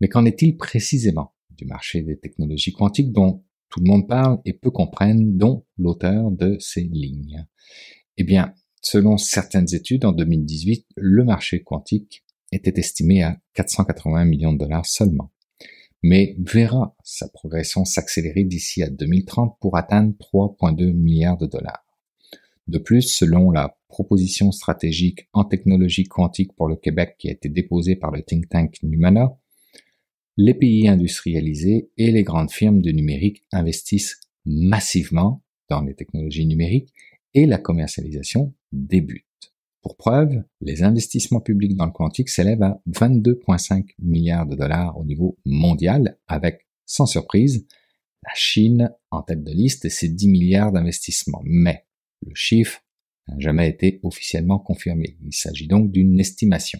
Mais 0.00 0.08
qu'en 0.08 0.24
est-il 0.24 0.56
précisément? 0.56 1.32
Du 1.62 1.68
marché 1.68 2.02
des 2.02 2.18
technologies 2.18 2.72
quantiques 2.72 3.12
dont 3.12 3.42
tout 3.68 3.80
le 3.80 3.86
monde 3.88 4.08
parle 4.08 4.40
et 4.44 4.52
peu 4.52 4.70
comprennent, 4.70 5.36
dont 5.38 5.64
l'auteur 5.78 6.30
de 6.30 6.56
ces 6.60 6.82
lignes. 6.82 7.46
Eh 8.18 8.24
bien, 8.24 8.52
selon 8.82 9.16
certaines 9.16 9.72
études, 9.74 10.04
en 10.04 10.12
2018, 10.12 10.86
le 10.96 11.24
marché 11.24 11.62
quantique 11.62 12.24
était 12.50 12.78
estimé 12.78 13.22
à 13.22 13.38
480 13.54 14.24
millions 14.26 14.52
de 14.52 14.58
dollars 14.58 14.84
seulement, 14.84 15.30
mais 16.02 16.36
verra 16.38 16.94
sa 17.02 17.28
progression 17.28 17.84
s'accélérer 17.84 18.44
d'ici 18.44 18.82
à 18.82 18.90
2030 18.90 19.56
pour 19.60 19.76
atteindre 19.76 20.14
3,2 20.18 20.92
milliards 20.92 21.38
de 21.38 21.46
dollars. 21.46 21.84
De 22.68 22.78
plus, 22.78 23.02
selon 23.02 23.50
la 23.50 23.76
proposition 23.88 24.52
stratégique 24.52 25.28
en 25.32 25.44
technologie 25.44 26.04
quantique 26.04 26.52
pour 26.54 26.68
le 26.68 26.76
Québec 26.76 27.16
qui 27.18 27.28
a 27.28 27.32
été 27.32 27.48
déposée 27.48 27.96
par 27.96 28.10
le 28.10 28.22
think 28.22 28.48
tank 28.48 28.76
Numana, 28.82 29.36
les 30.36 30.54
pays 30.54 30.88
industrialisés 30.88 31.90
et 31.96 32.10
les 32.10 32.22
grandes 32.22 32.50
firmes 32.50 32.80
de 32.80 32.90
numérique 32.90 33.42
investissent 33.52 34.20
massivement 34.44 35.42
dans 35.68 35.82
les 35.82 35.94
technologies 35.94 36.46
numériques 36.46 36.92
et 37.34 37.46
la 37.46 37.58
commercialisation 37.58 38.54
débute. 38.72 39.26
Pour 39.82 39.96
preuve, 39.96 40.44
les 40.60 40.82
investissements 40.84 41.40
publics 41.40 41.76
dans 41.76 41.86
le 41.86 41.92
quantique 41.92 42.28
s'élèvent 42.28 42.62
à 42.62 42.80
22,5 42.88 43.90
milliards 43.98 44.46
de 44.46 44.54
dollars 44.54 44.96
au 44.96 45.04
niveau 45.04 45.38
mondial, 45.44 46.18
avec, 46.28 46.66
sans 46.86 47.06
surprise, 47.06 47.66
la 48.22 48.34
Chine 48.34 48.92
en 49.10 49.22
tête 49.22 49.42
de 49.42 49.50
liste 49.50 49.84
et 49.84 49.90
ses 49.90 50.08
10 50.08 50.28
milliards 50.28 50.72
d'investissements. 50.72 51.42
Mais 51.44 51.84
le 52.24 52.34
chiffre 52.34 52.84
n'a 53.26 53.38
jamais 53.40 53.68
été 53.68 53.98
officiellement 54.04 54.60
confirmé. 54.60 55.16
Il 55.24 55.34
s'agit 55.34 55.66
donc 55.66 55.90
d'une 55.90 56.20
estimation. 56.20 56.78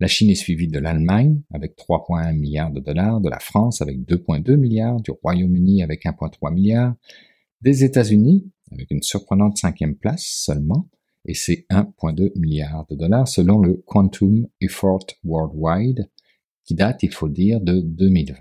La 0.00 0.06
Chine 0.06 0.30
est 0.30 0.36
suivie 0.36 0.68
de 0.68 0.78
l'Allemagne 0.78 1.42
avec 1.52 1.76
3,1 1.76 2.32
milliards 2.32 2.70
de 2.70 2.78
dollars, 2.78 3.20
de 3.20 3.28
la 3.28 3.40
France 3.40 3.82
avec 3.82 3.98
2,2 4.02 4.56
milliards, 4.56 5.00
du 5.00 5.10
Royaume-Uni 5.10 5.82
avec 5.82 6.04
1,3 6.04 6.54
milliard, 6.54 6.94
des 7.62 7.82
États-Unis 7.82 8.48
avec 8.70 8.90
une 8.92 9.02
surprenante 9.02 9.58
cinquième 9.58 9.96
place 9.96 10.24
seulement, 10.24 10.88
et 11.24 11.34
c'est 11.34 11.66
1,2 11.70 12.38
milliard 12.38 12.86
de 12.88 12.94
dollars 12.94 13.26
selon 13.26 13.58
le 13.58 13.82
Quantum 13.86 14.46
Effort 14.60 15.06
Worldwide, 15.24 16.08
qui 16.64 16.74
date, 16.74 17.02
il 17.02 17.12
faut 17.12 17.26
le 17.26 17.32
dire, 17.32 17.60
de 17.60 17.80
2020. 17.80 18.36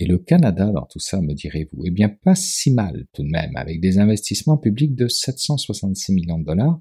Et 0.00 0.06
le 0.06 0.18
Canada 0.18 0.72
dans 0.72 0.84
tout 0.86 0.98
ça, 0.98 1.22
me 1.22 1.32
direz-vous? 1.32 1.84
Eh 1.86 1.90
bien, 1.90 2.08
pas 2.08 2.34
si 2.34 2.72
mal 2.72 3.06
tout 3.12 3.22
de 3.22 3.30
même, 3.30 3.56
avec 3.56 3.80
des 3.80 3.98
investissements 3.98 4.58
publics 4.58 4.94
de 4.94 5.08
766 5.08 6.12
millions 6.12 6.38
de 6.38 6.44
dollars, 6.44 6.80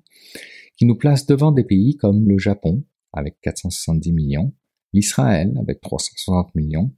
qui 0.76 0.86
nous 0.86 0.97
placent 0.97 1.28
devant 1.28 1.51
des 1.51 1.64
pays 1.64 1.95
comme 1.95 2.28
le 2.28 2.39
Japon, 2.39 2.84
avec 3.14 3.39
470 3.41 4.11
millions, 4.11 4.53
l'Israël 4.91 5.53
avec 5.59 5.82
360 5.82 6.53
millions, 6.55 6.91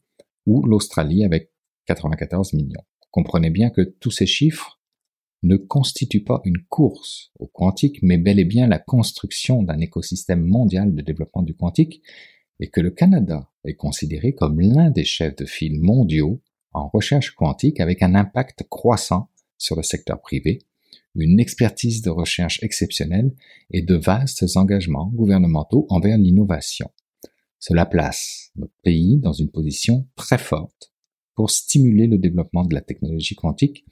ou 0.45 0.65
l'Australie 0.65 1.23
avec 1.23 1.51
94 1.85 2.53
millions. 2.53 2.83
Comprenez 3.11 3.49
bien 3.49 3.69
que 3.69 3.81
tous 3.81 4.11
ces 4.11 4.25
chiffres 4.25 4.79
ne 5.43 5.57
constitue 5.57 6.23
pas 6.23 6.41
une 6.43 6.63
course 6.69 7.31
au 7.39 7.47
quantique, 7.47 7.99
mais 8.01 8.17
bel 8.17 8.39
et 8.39 8.45
bien 8.45 8.67
la 8.67 8.79
construction 8.79 9.63
d'un 9.63 9.79
écosystème 9.79 10.43
mondial 10.43 10.93
de 10.93 11.01
développement 11.01 11.43
du 11.43 11.55
quantique, 11.55 12.01
et 12.59 12.69
que 12.69 12.81
le 12.81 12.89
Canada 12.91 13.51
est 13.63 13.75
considéré 13.75 14.33
comme 14.33 14.59
l'un 14.59 14.89
des 14.89 15.03
chefs 15.03 15.35
de 15.35 15.45
file 15.45 15.79
mondiaux 15.79 16.41
en 16.71 16.89
recherche 16.89 17.31
quantique 17.31 17.79
avec 17.79 18.01
un 18.01 18.15
impact 18.15 18.63
croissant 18.69 19.29
sur 19.57 19.75
le 19.75 19.83
secteur 19.83 20.21
privé, 20.21 20.59
une 21.15 21.39
expertise 21.39 22.01
de 22.01 22.09
recherche 22.09 22.61
exceptionnelle 22.63 23.33
et 23.71 23.81
de 23.81 23.95
vastes 23.95 24.45
engagements 24.55 25.11
gouvernementaux 25.13 25.85
envers 25.89 26.17
l'innovation. 26.17 26.89
Cela 27.59 27.85
place 27.85 28.51
notre 28.55 28.75
pays 28.83 29.17
dans 29.17 29.33
une 29.33 29.49
position 29.49 30.07
très 30.15 30.37
forte 30.37 30.93
pour 31.35 31.49
stimuler 31.49 32.07
le 32.07 32.17
développement 32.17 32.63
de 32.63 32.73
la 32.73 32.81
technologie 32.81 33.35
quantique 33.35 33.85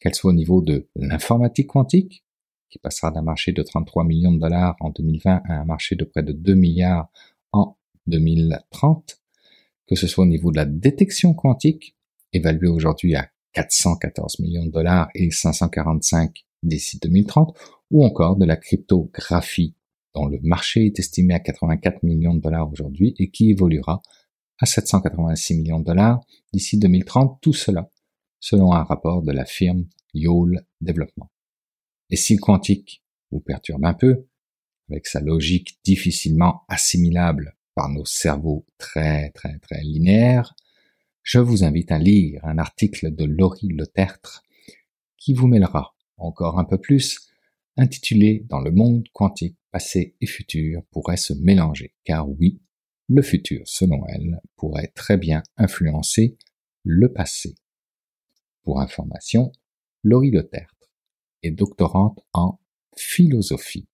qu'elle 0.00 0.14
soit 0.14 0.30
au 0.30 0.34
niveau 0.34 0.60
de 0.60 0.88
l'informatique 0.94 1.68
quantique, 1.68 2.24
qui 2.70 2.78
passera 2.78 3.10
d'un 3.10 3.22
marché 3.22 3.52
de 3.52 3.62
33 3.62 4.04
millions 4.04 4.32
de 4.32 4.38
dollars 4.38 4.76
en 4.80 4.90
2020 4.90 5.42
à 5.44 5.60
un 5.60 5.64
marché 5.64 5.96
de 5.96 6.04
près 6.04 6.22
de 6.22 6.32
2 6.32 6.54
milliards 6.54 7.10
en 7.52 7.76
2030, 8.06 9.20
que 9.86 9.94
ce 9.94 10.06
soit 10.06 10.24
au 10.24 10.28
niveau 10.28 10.50
de 10.50 10.56
la 10.56 10.64
détection 10.64 11.32
quantique, 11.32 11.96
évaluée 12.32 12.68
aujourd'hui 12.68 13.14
à 13.14 13.30
414 13.52 14.40
millions 14.40 14.66
de 14.66 14.70
dollars 14.70 15.08
et 15.14 15.30
545 15.30 16.45
d'ici 16.62 16.98
2030, 16.98 17.56
ou 17.90 18.04
encore 18.04 18.36
de 18.36 18.44
la 18.44 18.56
cryptographie, 18.56 19.74
dont 20.14 20.26
le 20.26 20.38
marché 20.42 20.86
est 20.86 20.98
estimé 20.98 21.34
à 21.34 21.40
84 21.40 22.02
millions 22.02 22.34
de 22.34 22.40
dollars 22.40 22.70
aujourd'hui 22.72 23.14
et 23.18 23.30
qui 23.30 23.50
évoluera 23.50 24.02
à 24.58 24.66
786 24.66 25.54
millions 25.54 25.80
de 25.80 25.84
dollars 25.84 26.20
d'ici 26.52 26.78
2030, 26.78 27.38
tout 27.40 27.52
cela 27.52 27.90
selon 28.40 28.72
un 28.72 28.84
rapport 28.84 29.22
de 29.22 29.32
la 29.32 29.44
firme 29.44 29.86
Yole 30.14 30.64
Development. 30.80 31.28
Et 32.10 32.16
si 32.16 32.34
le 32.34 32.40
quantique 32.40 33.02
vous 33.30 33.40
perturbe 33.40 33.84
un 33.84 33.94
peu, 33.94 34.26
avec 34.88 35.06
sa 35.06 35.20
logique 35.20 35.78
difficilement 35.84 36.62
assimilable 36.68 37.56
par 37.74 37.88
nos 37.88 38.04
cerveaux 38.04 38.64
très 38.78 39.30
très 39.30 39.58
très 39.58 39.82
linéaires, 39.82 40.54
je 41.22 41.40
vous 41.40 41.64
invite 41.64 41.90
à 41.90 41.98
lire 41.98 42.40
un 42.44 42.58
article 42.58 43.12
de 43.12 43.24
Laurie 43.24 43.68
Le 43.68 43.86
Tertre 43.86 44.44
qui 45.16 45.34
vous 45.34 45.48
mêlera 45.48 45.95
encore 46.16 46.58
un 46.58 46.64
peu 46.64 46.78
plus, 46.78 47.28
intitulé 47.76 48.44
Dans 48.48 48.60
le 48.60 48.70
monde 48.70 49.06
quantique, 49.12 49.58
passé 49.70 50.16
et 50.20 50.26
futur 50.26 50.82
pourraient 50.90 51.16
se 51.16 51.34
mélanger, 51.34 51.94
car 52.04 52.28
oui, 52.28 52.60
le 53.08 53.22
futur, 53.22 53.62
selon 53.66 54.04
elle, 54.08 54.40
pourrait 54.56 54.92
très 54.94 55.16
bien 55.16 55.42
influencer 55.56 56.36
le 56.82 57.12
passé. 57.12 57.54
Pour 58.62 58.80
information, 58.80 59.52
Laurie 60.02 60.30
Le 60.30 60.48
Tertre 60.48 60.90
est 61.42 61.50
doctorante 61.50 62.20
en 62.32 62.58
philosophie 62.96 63.86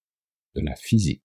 de 0.54 0.60
la 0.62 0.76
physique. 0.76 1.22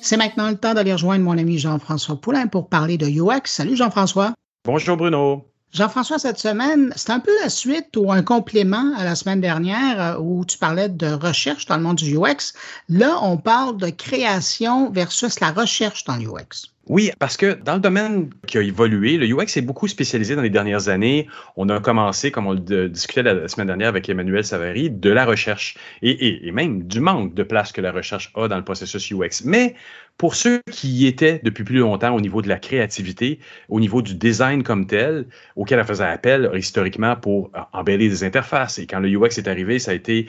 C'est 0.00 0.16
maintenant 0.16 0.50
le 0.50 0.56
temps 0.56 0.74
d'aller 0.74 0.92
rejoindre 0.92 1.24
mon 1.24 1.38
ami 1.38 1.58
Jean-François 1.58 2.20
Poulain 2.20 2.46
pour 2.48 2.68
parler 2.68 2.98
de 2.98 3.06
UX. 3.06 3.42
Salut 3.46 3.76
Jean-François. 3.76 4.34
Bonjour 4.64 4.96
Bruno. 4.96 5.44
Jean-François, 5.72 6.20
cette 6.20 6.38
semaine, 6.38 6.92
c'est 6.94 7.10
un 7.10 7.18
peu 7.18 7.32
la 7.42 7.48
suite 7.48 7.96
ou 7.96 8.12
un 8.12 8.22
complément 8.22 8.94
à 8.96 9.02
la 9.02 9.16
semaine 9.16 9.40
dernière 9.40 10.00
euh, 10.00 10.20
où 10.20 10.44
tu 10.44 10.56
parlais 10.56 10.88
de 10.88 11.08
recherche 11.08 11.66
dans 11.66 11.76
le 11.76 11.82
monde 11.82 11.96
du 11.96 12.16
UX. 12.16 12.52
Là, 12.88 13.18
on 13.22 13.38
parle 13.38 13.76
de 13.76 13.88
création 13.88 14.88
versus 14.92 15.40
la 15.40 15.50
recherche 15.50 16.04
dans 16.04 16.14
l'UX. 16.14 16.68
Oui, 16.88 17.12
parce 17.20 17.36
que 17.36 17.54
dans 17.62 17.74
le 17.74 17.80
domaine 17.80 18.30
qui 18.46 18.58
a 18.58 18.60
évolué, 18.60 19.16
le 19.16 19.26
UX 19.26 19.56
est 19.56 19.62
beaucoup 19.62 19.86
spécialisé 19.86 20.34
dans 20.34 20.42
les 20.42 20.50
dernières 20.50 20.88
années. 20.88 21.28
On 21.56 21.68
a 21.68 21.78
commencé, 21.78 22.32
comme 22.32 22.48
on 22.48 22.54
le 22.54 22.88
discutait 22.88 23.22
la 23.22 23.46
semaine 23.46 23.68
dernière 23.68 23.88
avec 23.88 24.08
Emmanuel 24.08 24.44
Savary, 24.44 24.90
de 24.90 25.10
la 25.10 25.24
recherche 25.24 25.76
et, 26.02 26.50
même 26.50 26.82
du 26.82 26.98
manque 26.98 27.34
de 27.34 27.44
place 27.44 27.70
que 27.70 27.80
la 27.80 27.92
recherche 27.92 28.32
a 28.34 28.48
dans 28.48 28.56
le 28.56 28.64
processus 28.64 29.12
UX. 29.12 29.44
Mais 29.44 29.76
pour 30.18 30.34
ceux 30.34 30.60
qui 30.72 30.88
y 30.88 31.06
étaient 31.06 31.40
depuis 31.44 31.62
plus 31.62 31.78
longtemps 31.78 32.14
au 32.14 32.20
niveau 32.20 32.42
de 32.42 32.48
la 32.48 32.58
créativité, 32.58 33.38
au 33.68 33.78
niveau 33.78 34.02
du 34.02 34.14
design 34.14 34.64
comme 34.64 34.86
tel, 34.88 35.26
auquel 35.54 35.78
elle 35.78 35.86
faisait 35.86 36.04
appel 36.04 36.50
historiquement 36.54 37.14
pour 37.14 37.52
embellir 37.72 38.10
des 38.10 38.24
interfaces. 38.24 38.80
Et 38.80 38.86
quand 38.86 38.98
le 38.98 39.08
UX 39.08 39.38
est 39.38 39.46
arrivé, 39.46 39.78
ça 39.78 39.92
a 39.92 39.94
été 39.94 40.26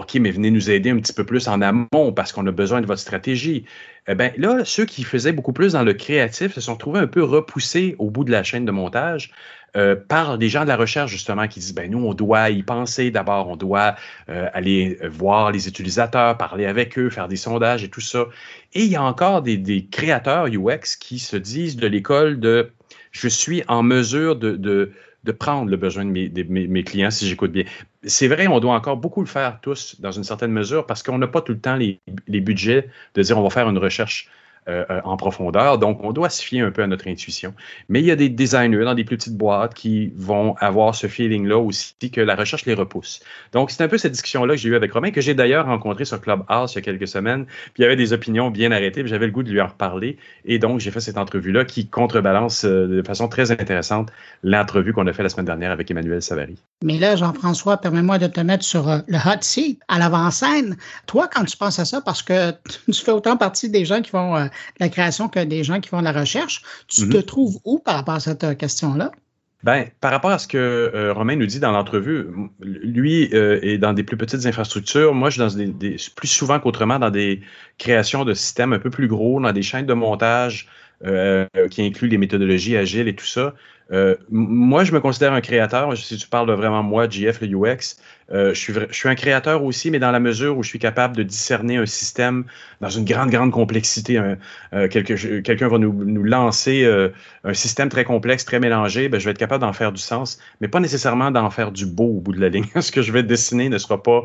OK, 0.00 0.14
mais 0.14 0.30
venez 0.30 0.50
nous 0.50 0.70
aider 0.70 0.88
un 0.88 0.96
petit 0.96 1.12
peu 1.12 1.24
plus 1.24 1.46
en 1.46 1.60
amont 1.60 2.12
parce 2.16 2.32
qu'on 2.32 2.46
a 2.46 2.50
besoin 2.50 2.80
de 2.80 2.86
votre 2.86 3.02
stratégie. 3.02 3.66
Eh 4.08 4.14
bien, 4.14 4.32
là, 4.38 4.64
ceux 4.64 4.86
qui 4.86 5.04
faisaient 5.04 5.32
beaucoup 5.32 5.52
plus 5.52 5.74
dans 5.74 5.82
le 5.82 5.92
créatif 5.92 6.54
se 6.54 6.62
sont 6.62 6.76
trouvés 6.76 7.00
un 7.00 7.06
peu 7.06 7.22
repoussés 7.22 7.96
au 7.98 8.08
bout 8.08 8.24
de 8.24 8.30
la 8.30 8.42
chaîne 8.42 8.64
de 8.64 8.70
montage 8.70 9.30
euh, 9.76 9.94
par 9.94 10.38
des 10.38 10.48
gens 10.48 10.62
de 10.62 10.68
la 10.68 10.76
recherche, 10.76 11.10
justement, 11.10 11.46
qui 11.48 11.60
disent, 11.60 11.74
ben 11.74 11.90
nous, 11.90 12.02
on 12.02 12.14
doit 12.14 12.48
y 12.48 12.62
penser 12.62 13.10
d'abord, 13.10 13.48
on 13.48 13.56
doit 13.56 13.94
euh, 14.30 14.48
aller 14.54 14.98
voir 15.02 15.52
les 15.52 15.68
utilisateurs, 15.68 16.38
parler 16.38 16.64
avec 16.64 16.98
eux, 16.98 17.10
faire 17.10 17.28
des 17.28 17.36
sondages 17.36 17.84
et 17.84 17.90
tout 17.90 18.00
ça. 18.00 18.24
Et 18.72 18.84
il 18.84 18.90
y 18.90 18.96
a 18.96 19.02
encore 19.02 19.42
des, 19.42 19.86
créateurs 19.90 20.46
UX 20.46 20.96
qui 20.98 21.18
se 21.18 21.36
disent 21.36 21.76
de 21.76 21.86
l'école 21.86 22.40
de, 22.40 22.70
je 23.12 23.28
suis 23.28 23.64
en 23.68 23.82
mesure 23.82 24.36
de 24.36 24.92
de 25.24 25.32
prendre 25.32 25.70
le 25.70 25.76
besoin 25.76 26.04
de 26.04 26.10
mes, 26.10 26.84
clients 26.84 27.10
si 27.10 27.28
j'écoute 27.28 27.52
bien. 27.52 27.64
C'est 28.04 28.28
vrai, 28.28 28.46
on 28.46 28.60
doit 28.60 28.74
encore 28.74 28.96
beaucoup 28.96 29.20
le 29.20 29.26
faire 29.26 29.60
tous 29.60 30.00
dans 30.00 30.12
une 30.12 30.24
certaine 30.24 30.52
mesure 30.52 30.86
parce 30.86 31.02
qu'on 31.02 31.18
n'a 31.18 31.26
pas 31.26 31.42
tout 31.42 31.52
le 31.52 31.60
temps 31.60 31.76
les 31.76 32.40
budgets 32.40 32.88
de 33.14 33.22
dire 33.22 33.38
on 33.38 33.42
va 33.42 33.50
faire 33.50 33.68
une 33.68 33.78
recherche 33.78 34.28
euh, 34.68 34.84
euh, 34.90 35.00
en 35.04 35.16
profondeur. 35.16 35.78
Donc, 35.78 36.04
on 36.04 36.12
doit 36.12 36.28
se 36.28 36.42
fier 36.42 36.60
un 36.60 36.70
peu 36.70 36.82
à 36.82 36.86
notre 36.86 37.08
intuition. 37.08 37.54
Mais 37.88 38.00
il 38.00 38.04
y 38.04 38.10
a 38.10 38.16
des 38.16 38.28
designers 38.28 38.84
dans 38.84 38.92
des 38.92 39.04
plus 39.04 39.16
petites 39.16 39.36
boîtes 39.36 39.72
qui 39.72 40.12
vont 40.14 40.54
avoir 40.58 40.94
ce 40.94 41.06
feeling-là 41.06 41.56
aussi 41.56 41.94
que 42.12 42.20
la 42.20 42.34
recherche 42.34 42.66
les 42.66 42.74
repousse. 42.74 43.20
Donc, 43.52 43.70
c'est 43.70 43.82
un 43.82 43.88
peu 43.88 43.96
cette 43.96 44.12
discussion-là 44.12 44.54
que 44.54 44.60
j'ai 44.60 44.68
eue 44.68 44.76
avec 44.76 44.92
Romain, 44.92 45.12
que 45.12 45.22
j'ai 45.22 45.32
d'ailleurs 45.32 45.64
rencontré 45.64 46.04
sur 46.04 46.20
Clubhouse 46.20 46.72
il 46.72 46.74
y 46.74 46.78
a 46.78 46.82
quelques 46.82 47.08
semaines. 47.08 47.46
Puis 47.46 47.72
il 47.78 47.82
y 47.82 47.84
avait 47.86 47.96
des 47.96 48.12
opinions 48.12 48.50
bien 48.50 48.70
arrêtées, 48.70 49.00
puis 49.00 49.08
j'avais 49.08 49.24
le 49.24 49.32
goût 49.32 49.42
de 49.42 49.50
lui 49.50 49.62
en 49.62 49.66
reparler. 49.66 50.18
Et 50.44 50.58
donc, 50.58 50.80
j'ai 50.80 50.90
fait 50.90 51.00
cette 51.00 51.16
entrevue-là 51.16 51.64
qui 51.64 51.88
contrebalance 51.88 52.66
euh, 52.66 52.86
de 52.86 53.02
façon 53.02 53.28
très 53.28 53.52
intéressante 53.52 54.10
l'entrevue 54.42 54.92
qu'on 54.92 55.06
a 55.06 55.14
fait 55.14 55.22
la 55.22 55.30
semaine 55.30 55.46
dernière 55.46 55.70
avec 55.70 55.90
Emmanuel 55.90 56.20
Savary. 56.20 56.58
Mais 56.84 56.98
là, 56.98 57.16
Jean-François, 57.16 57.78
permets-moi 57.78 58.18
de 58.18 58.26
te 58.26 58.40
mettre 58.40 58.64
sur 58.64 58.86
le 59.06 59.16
hot 59.16 59.40
seat, 59.40 59.80
à 59.88 59.98
l'avant-scène. 59.98 60.76
Toi, 61.06 61.30
quand 61.32 61.44
tu 61.44 61.56
penses 61.56 61.78
à 61.78 61.86
ça, 61.86 62.02
parce 62.02 62.22
que 62.22 62.50
tu 62.92 63.00
fais 63.02 63.12
autant 63.12 63.38
partie 63.38 63.70
des 63.70 63.86
gens 63.86 64.02
qui 64.02 64.10
vont 64.10 64.50
la 64.78 64.88
création 64.88 65.28
que 65.28 65.42
des 65.44 65.64
gens 65.64 65.80
qui 65.80 65.88
font 65.88 66.00
de 66.00 66.04
la 66.04 66.12
recherche. 66.12 66.62
Tu 66.88 67.08
te 67.08 67.16
mhm. 67.16 67.22
trouves 67.22 67.58
où 67.64 67.78
par 67.78 67.96
rapport 67.96 68.14
à 68.14 68.20
cette 68.20 68.44
euh, 68.44 68.54
question-là? 68.54 69.12
Ben, 69.62 69.86
par 70.00 70.10
rapport 70.10 70.30
à 70.30 70.38
ce 70.38 70.48
que 70.48 70.56
euh, 70.56 71.12
Romain 71.12 71.36
nous 71.36 71.44
dit 71.44 71.60
dans 71.60 71.70
l'entrevue, 71.70 72.28
lui 72.60 73.28
euh, 73.34 73.60
est 73.62 73.76
dans 73.76 73.92
des 73.92 74.02
plus 74.02 74.16
petites 74.16 74.46
infrastructures. 74.46 75.12
Moi, 75.12 75.28
je 75.28 75.42
suis 75.42 75.66
dans 75.66 75.74
des, 75.78 75.96
plus 76.16 76.28
souvent 76.28 76.58
qu'autrement 76.60 76.98
dans 76.98 77.10
des 77.10 77.42
créations 77.76 78.24
de 78.24 78.32
systèmes 78.32 78.72
un 78.72 78.78
peu 78.78 78.88
plus 78.88 79.06
gros, 79.06 79.38
dans 79.38 79.52
des 79.52 79.62
chaînes 79.62 79.86
de 79.86 79.94
montage 79.94 80.68
qui 81.70 81.82
inclut 81.82 82.08
les 82.08 82.18
méthodologies 82.18 82.76
agiles 82.76 83.08
et 83.08 83.14
tout 83.14 83.24
ça. 83.24 83.54
Moi, 84.28 84.84
je 84.84 84.92
me 84.92 85.00
considère 85.00 85.32
un 85.32 85.40
créateur. 85.40 85.96
Si 85.96 86.18
tu 86.18 86.28
parles 86.28 86.46
de 86.46 86.52
vraiment 86.52 86.82
moi, 86.82 87.08
JF, 87.08 87.40
le 87.40 87.48
UX, 87.48 87.96
euh, 88.32 88.54
je, 88.54 88.58
suis, 88.58 88.72
je 88.72 88.94
suis 88.94 89.08
un 89.08 89.14
créateur 89.14 89.64
aussi, 89.64 89.90
mais 89.90 89.98
dans 89.98 90.10
la 90.10 90.20
mesure 90.20 90.56
où 90.56 90.62
je 90.62 90.68
suis 90.68 90.78
capable 90.78 91.16
de 91.16 91.22
discerner 91.22 91.76
un 91.76 91.86
système 91.86 92.44
dans 92.80 92.88
une 92.88 93.04
grande, 93.04 93.30
grande 93.30 93.50
complexité. 93.50 94.18
Euh, 94.72 94.88
quelqu'un 94.88 95.68
va 95.68 95.78
nous, 95.78 95.92
nous 95.92 96.22
lancer 96.22 96.86
un 97.44 97.54
système 97.54 97.88
très 97.88 98.04
complexe, 98.04 98.44
très 98.44 98.60
mélangé, 98.60 99.08
ben, 99.08 99.18
je 99.18 99.24
vais 99.24 99.32
être 99.32 99.38
capable 99.38 99.62
d'en 99.62 99.72
faire 99.72 99.92
du 99.92 100.00
sens, 100.00 100.38
mais 100.60 100.68
pas 100.68 100.80
nécessairement 100.80 101.30
d'en 101.30 101.50
faire 101.50 101.72
du 101.72 101.86
beau 101.86 102.16
au 102.16 102.20
bout 102.20 102.32
de 102.32 102.40
la 102.40 102.48
ligne. 102.48 102.66
Ce 102.80 102.92
que 102.92 103.02
je 103.02 103.12
vais 103.12 103.22
dessiner 103.22 103.68
ne 103.68 103.78
sera 103.78 104.02
pas 104.02 104.24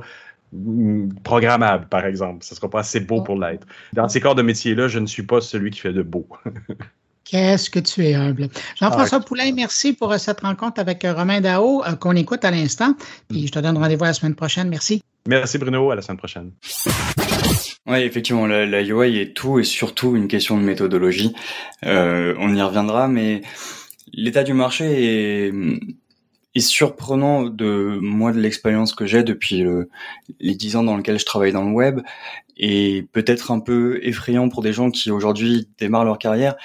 mm, 0.53 1.13
programmable, 1.23 1.87
par 1.87 2.05
exemple. 2.05 2.43
Ce 2.43 2.53
ne 2.53 2.57
sera 2.57 2.69
pas 2.69 2.79
assez 2.79 2.99
beau 2.99 3.21
pour 3.21 3.39
l'être. 3.39 3.65
Dans 3.93 4.07
ces 4.09 4.19
corps 4.19 4.35
de 4.35 4.41
métier-là, 4.41 4.87
je 4.87 4.99
ne 4.99 5.07
suis 5.07 5.23
pas 5.23 5.41
celui 5.41 5.71
qui 5.71 5.79
fait 5.79 5.93
de 5.93 6.03
beau. 6.03 6.27
Qu'est-ce 7.25 7.71
que 7.71 7.79
tu 7.79 8.05
es 8.05 8.13
humble. 8.13 8.49
Jean-François 8.79 9.17
ah, 9.19 9.25
Poulain, 9.25 9.51
merci 9.51 9.93
pour 9.93 10.11
euh, 10.11 10.19
cette 10.19 10.41
rencontre 10.41 10.79
avec 10.79 11.03
euh, 11.03 11.13
Romain 11.13 11.41
Dao 11.41 11.83
euh, 11.83 11.95
qu'on 11.95 12.15
écoute 12.15 12.45
à 12.45 12.51
l'instant. 12.51 12.93
Puis 13.27 13.47
je 13.47 13.51
te 13.51 13.57
donne 13.57 13.79
rendez-vous 13.79 14.03
la 14.03 14.13
semaine 14.13 14.35
prochaine. 14.35 14.69
Merci. 14.69 15.01
Merci 15.27 15.57
Bruno, 15.57 15.89
à 15.89 15.95
la 15.95 16.03
semaine 16.03 16.19
prochaine. 16.19 16.51
Oui, 17.87 17.99
effectivement, 17.99 18.45
la, 18.45 18.67
la, 18.67 18.83
UI 18.83 19.17
est 19.17 19.35
tout 19.35 19.59
et 19.59 19.63
surtout 19.63 20.15
une 20.15 20.27
question 20.27 20.57
de 20.57 20.63
méthodologie. 20.63 21.33
on 21.83 22.55
y 22.55 22.61
reviendra, 22.61 23.07
mais 23.07 23.41
l'état 24.13 24.43
du 24.43 24.53
marché 24.53 24.85
est, 25.47 25.53
est, 26.53 26.59
surprenant 26.59 27.43
de 27.43 27.97
moi 28.01 28.33
de 28.33 28.39
l'expérience 28.39 28.93
que 28.93 29.07
j'ai 29.07 29.23
depuis 29.23 29.63
les 30.39 30.55
dix 30.55 30.75
ans 30.75 30.83
dans 30.83 30.97
lesquels 30.97 31.19
je 31.19 31.25
travaille 31.25 31.51
dans 31.51 31.63
le 31.63 31.71
web 31.71 32.01
et 32.57 33.07
peut-être 33.11 33.51
un 33.51 33.59
peu 33.59 33.99
effrayant 34.03 34.49
pour 34.49 34.61
des 34.61 34.73
gens 34.73 34.89
qui 34.89 35.11
aujourd'hui 35.11 35.67
démarrent 35.77 36.05
leur 36.05 36.17
carrière 36.17 36.55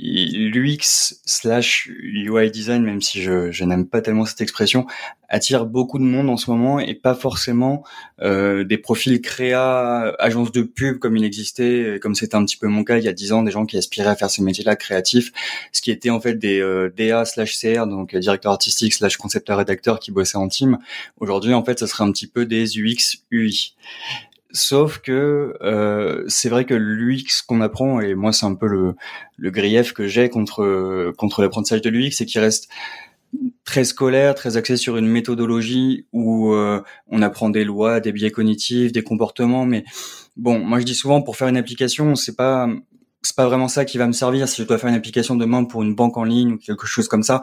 l'UX 0.00 1.20
slash 1.26 1.88
UI 1.88 2.50
design, 2.50 2.82
même 2.82 3.02
si 3.02 3.22
je, 3.22 3.50
je 3.50 3.64
n'aime 3.64 3.86
pas 3.86 4.00
tellement 4.00 4.24
cette 4.24 4.40
expression, 4.40 4.86
attire 5.28 5.64
beaucoup 5.64 5.98
de 5.98 6.04
monde 6.04 6.28
en 6.28 6.36
ce 6.36 6.50
moment 6.50 6.80
et 6.80 6.94
pas 6.94 7.14
forcément 7.14 7.84
euh, 8.20 8.64
des 8.64 8.78
profils 8.78 9.20
créa, 9.20 10.14
agences 10.18 10.52
de 10.52 10.62
pub 10.62 10.98
comme 10.98 11.16
il 11.16 11.24
existait, 11.24 11.98
comme 12.00 12.14
c'était 12.14 12.34
un 12.34 12.44
petit 12.44 12.56
peu 12.56 12.66
mon 12.66 12.82
cas 12.82 12.98
il 12.98 13.04
y 13.04 13.08
a 13.08 13.12
dix 13.12 13.32
ans, 13.32 13.42
des 13.42 13.50
gens 13.50 13.66
qui 13.66 13.76
aspiraient 13.76 14.10
à 14.10 14.16
faire 14.16 14.30
ces 14.30 14.42
métiers-là 14.42 14.76
créatifs, 14.76 15.32
ce 15.72 15.80
qui 15.82 15.90
était 15.90 16.10
en 16.10 16.20
fait 16.20 16.34
des 16.34 16.60
euh, 16.60 16.92
DA 16.96 17.24
slash 17.24 17.58
CR, 17.58 17.86
donc 17.86 18.16
directeur 18.16 18.52
artistique 18.52 18.94
slash 18.94 19.16
concepteur 19.16 19.58
rédacteur 19.58 20.00
qui 20.00 20.10
bossaient 20.10 20.38
en 20.38 20.48
team. 20.48 20.78
Aujourd'hui, 21.18 21.54
en 21.54 21.64
fait, 21.64 21.78
ce 21.78 21.86
serait 21.86 22.04
un 22.04 22.12
petit 22.12 22.26
peu 22.26 22.44
des 22.46 22.78
UX 22.78 23.22
UI. 23.30 23.74
Sauf 24.52 24.98
que 24.98 25.54
euh, 25.62 26.24
c'est 26.28 26.48
vrai 26.48 26.64
que 26.64 26.74
l'UX 26.74 27.42
qu'on 27.46 27.60
apprend, 27.60 28.00
et 28.00 28.14
moi 28.14 28.32
c'est 28.32 28.46
un 28.46 28.54
peu 28.54 28.66
le, 28.66 28.94
le 29.36 29.50
grief 29.50 29.92
que 29.92 30.06
j'ai 30.08 30.28
contre 30.28 31.12
contre 31.16 31.42
l'apprentissage 31.42 31.82
de 31.82 31.90
l'UX, 31.90 32.10
c'est 32.12 32.26
qu'il 32.26 32.40
reste 32.40 32.68
très 33.64 33.84
scolaire, 33.84 34.34
très 34.34 34.56
axé 34.56 34.76
sur 34.76 34.96
une 34.96 35.06
méthodologie 35.06 36.06
où 36.12 36.52
euh, 36.52 36.82
on 37.08 37.22
apprend 37.22 37.50
des 37.50 37.64
lois, 37.64 38.00
des 38.00 38.12
biais 38.12 38.30
cognitifs, 38.30 38.92
des 38.92 39.02
comportements. 39.02 39.66
Mais 39.66 39.84
bon, 40.36 40.58
moi 40.58 40.80
je 40.80 40.84
dis 40.84 40.94
souvent 40.94 41.22
pour 41.22 41.36
faire 41.36 41.48
une 41.48 41.56
application, 41.56 42.16
c'est 42.16 42.36
pas 42.36 42.68
c'est 43.22 43.36
pas 43.36 43.46
vraiment 43.46 43.68
ça 43.68 43.84
qui 43.84 43.98
va 43.98 44.06
me 44.06 44.12
servir. 44.12 44.48
Si 44.48 44.62
je 44.62 44.66
dois 44.66 44.78
faire 44.78 44.88
une 44.88 44.96
application 44.96 45.36
demain 45.36 45.64
pour 45.64 45.82
une 45.82 45.94
banque 45.94 46.16
en 46.16 46.24
ligne 46.24 46.52
ou 46.52 46.58
quelque 46.58 46.86
chose 46.86 47.06
comme 47.06 47.22
ça, 47.22 47.42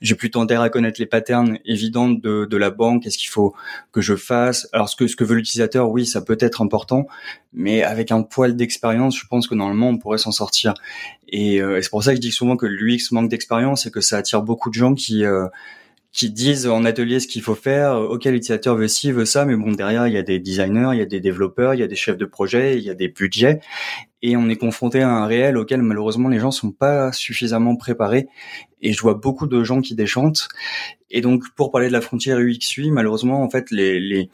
j'ai 0.00 0.14
plutôt 0.14 0.40
intérêt 0.40 0.64
à 0.64 0.68
connaître 0.70 0.98
les 1.00 1.06
patterns 1.06 1.58
évidents 1.66 2.08
de, 2.08 2.46
de 2.46 2.56
la 2.56 2.70
banque. 2.70 3.02
Qu'est-ce 3.02 3.18
qu'il 3.18 3.28
faut 3.28 3.54
que 3.92 4.00
je 4.00 4.16
fasse 4.16 4.68
Alors 4.72 4.88
ce 4.88 4.96
que 4.96 5.06
ce 5.06 5.16
que 5.16 5.24
veut 5.24 5.34
l'utilisateur, 5.34 5.90
oui, 5.90 6.06
ça 6.06 6.22
peut 6.22 6.38
être 6.40 6.62
important, 6.62 7.06
mais 7.52 7.82
avec 7.82 8.10
un 8.10 8.22
poil 8.22 8.56
d'expérience, 8.56 9.18
je 9.18 9.26
pense 9.26 9.46
que 9.46 9.54
normalement 9.54 9.88
on 9.88 9.98
pourrait 9.98 10.18
s'en 10.18 10.32
sortir. 10.32 10.74
Et, 11.28 11.60
euh, 11.60 11.80
c'est 11.82 11.90
pour 11.90 12.02
ça 12.02 12.12
que 12.12 12.16
je 12.16 12.22
dis 12.22 12.32
souvent 12.32 12.56
que 12.56 12.66
l'UX 12.66 13.12
manque 13.12 13.28
d'expérience 13.28 13.84
et 13.86 13.90
que 13.90 14.00
ça 14.00 14.16
attire 14.16 14.42
beaucoup 14.42 14.70
de 14.70 14.74
gens 14.74 14.94
qui 14.94 15.24
euh, 15.24 15.46
qui 16.18 16.30
disent 16.30 16.66
en 16.66 16.84
atelier 16.84 17.20
ce 17.20 17.28
qu'il 17.28 17.42
faut 17.42 17.54
faire. 17.54 17.94
Ok, 17.94 18.24
l'utilisateur 18.24 18.74
veut 18.74 18.88
ci, 18.88 19.12
veut 19.12 19.24
ça, 19.24 19.44
mais 19.44 19.54
bon 19.54 19.70
derrière 19.70 20.08
il 20.08 20.14
y 20.14 20.16
a 20.16 20.22
des 20.24 20.40
designers, 20.40 20.88
il 20.92 20.98
y 20.98 21.00
a 21.00 21.06
des 21.06 21.20
développeurs, 21.20 21.74
il 21.74 21.80
y 21.80 21.82
a 21.84 21.86
des 21.86 21.94
chefs 21.94 22.16
de 22.16 22.24
projet, 22.24 22.76
il 22.76 22.82
y 22.82 22.90
a 22.90 22.94
des 22.94 23.06
budgets, 23.06 23.60
et 24.20 24.36
on 24.36 24.48
est 24.48 24.56
confronté 24.56 25.00
à 25.00 25.10
un 25.10 25.26
réel 25.26 25.56
auquel 25.56 25.80
malheureusement 25.80 26.28
les 26.28 26.40
gens 26.40 26.50
sont 26.50 26.72
pas 26.72 27.12
suffisamment 27.12 27.76
préparés. 27.76 28.26
Et 28.82 28.92
je 28.92 29.00
vois 29.00 29.14
beaucoup 29.14 29.46
de 29.46 29.62
gens 29.62 29.80
qui 29.80 29.94
déchantent. 29.94 30.48
Et 31.08 31.20
donc 31.20 31.44
pour 31.54 31.70
parler 31.70 31.86
de 31.86 31.92
la 31.92 32.00
frontière 32.00 32.40
UX/UI, 32.40 32.90
malheureusement 32.90 33.40
en 33.44 33.48
fait 33.48 33.70
les 33.70 34.28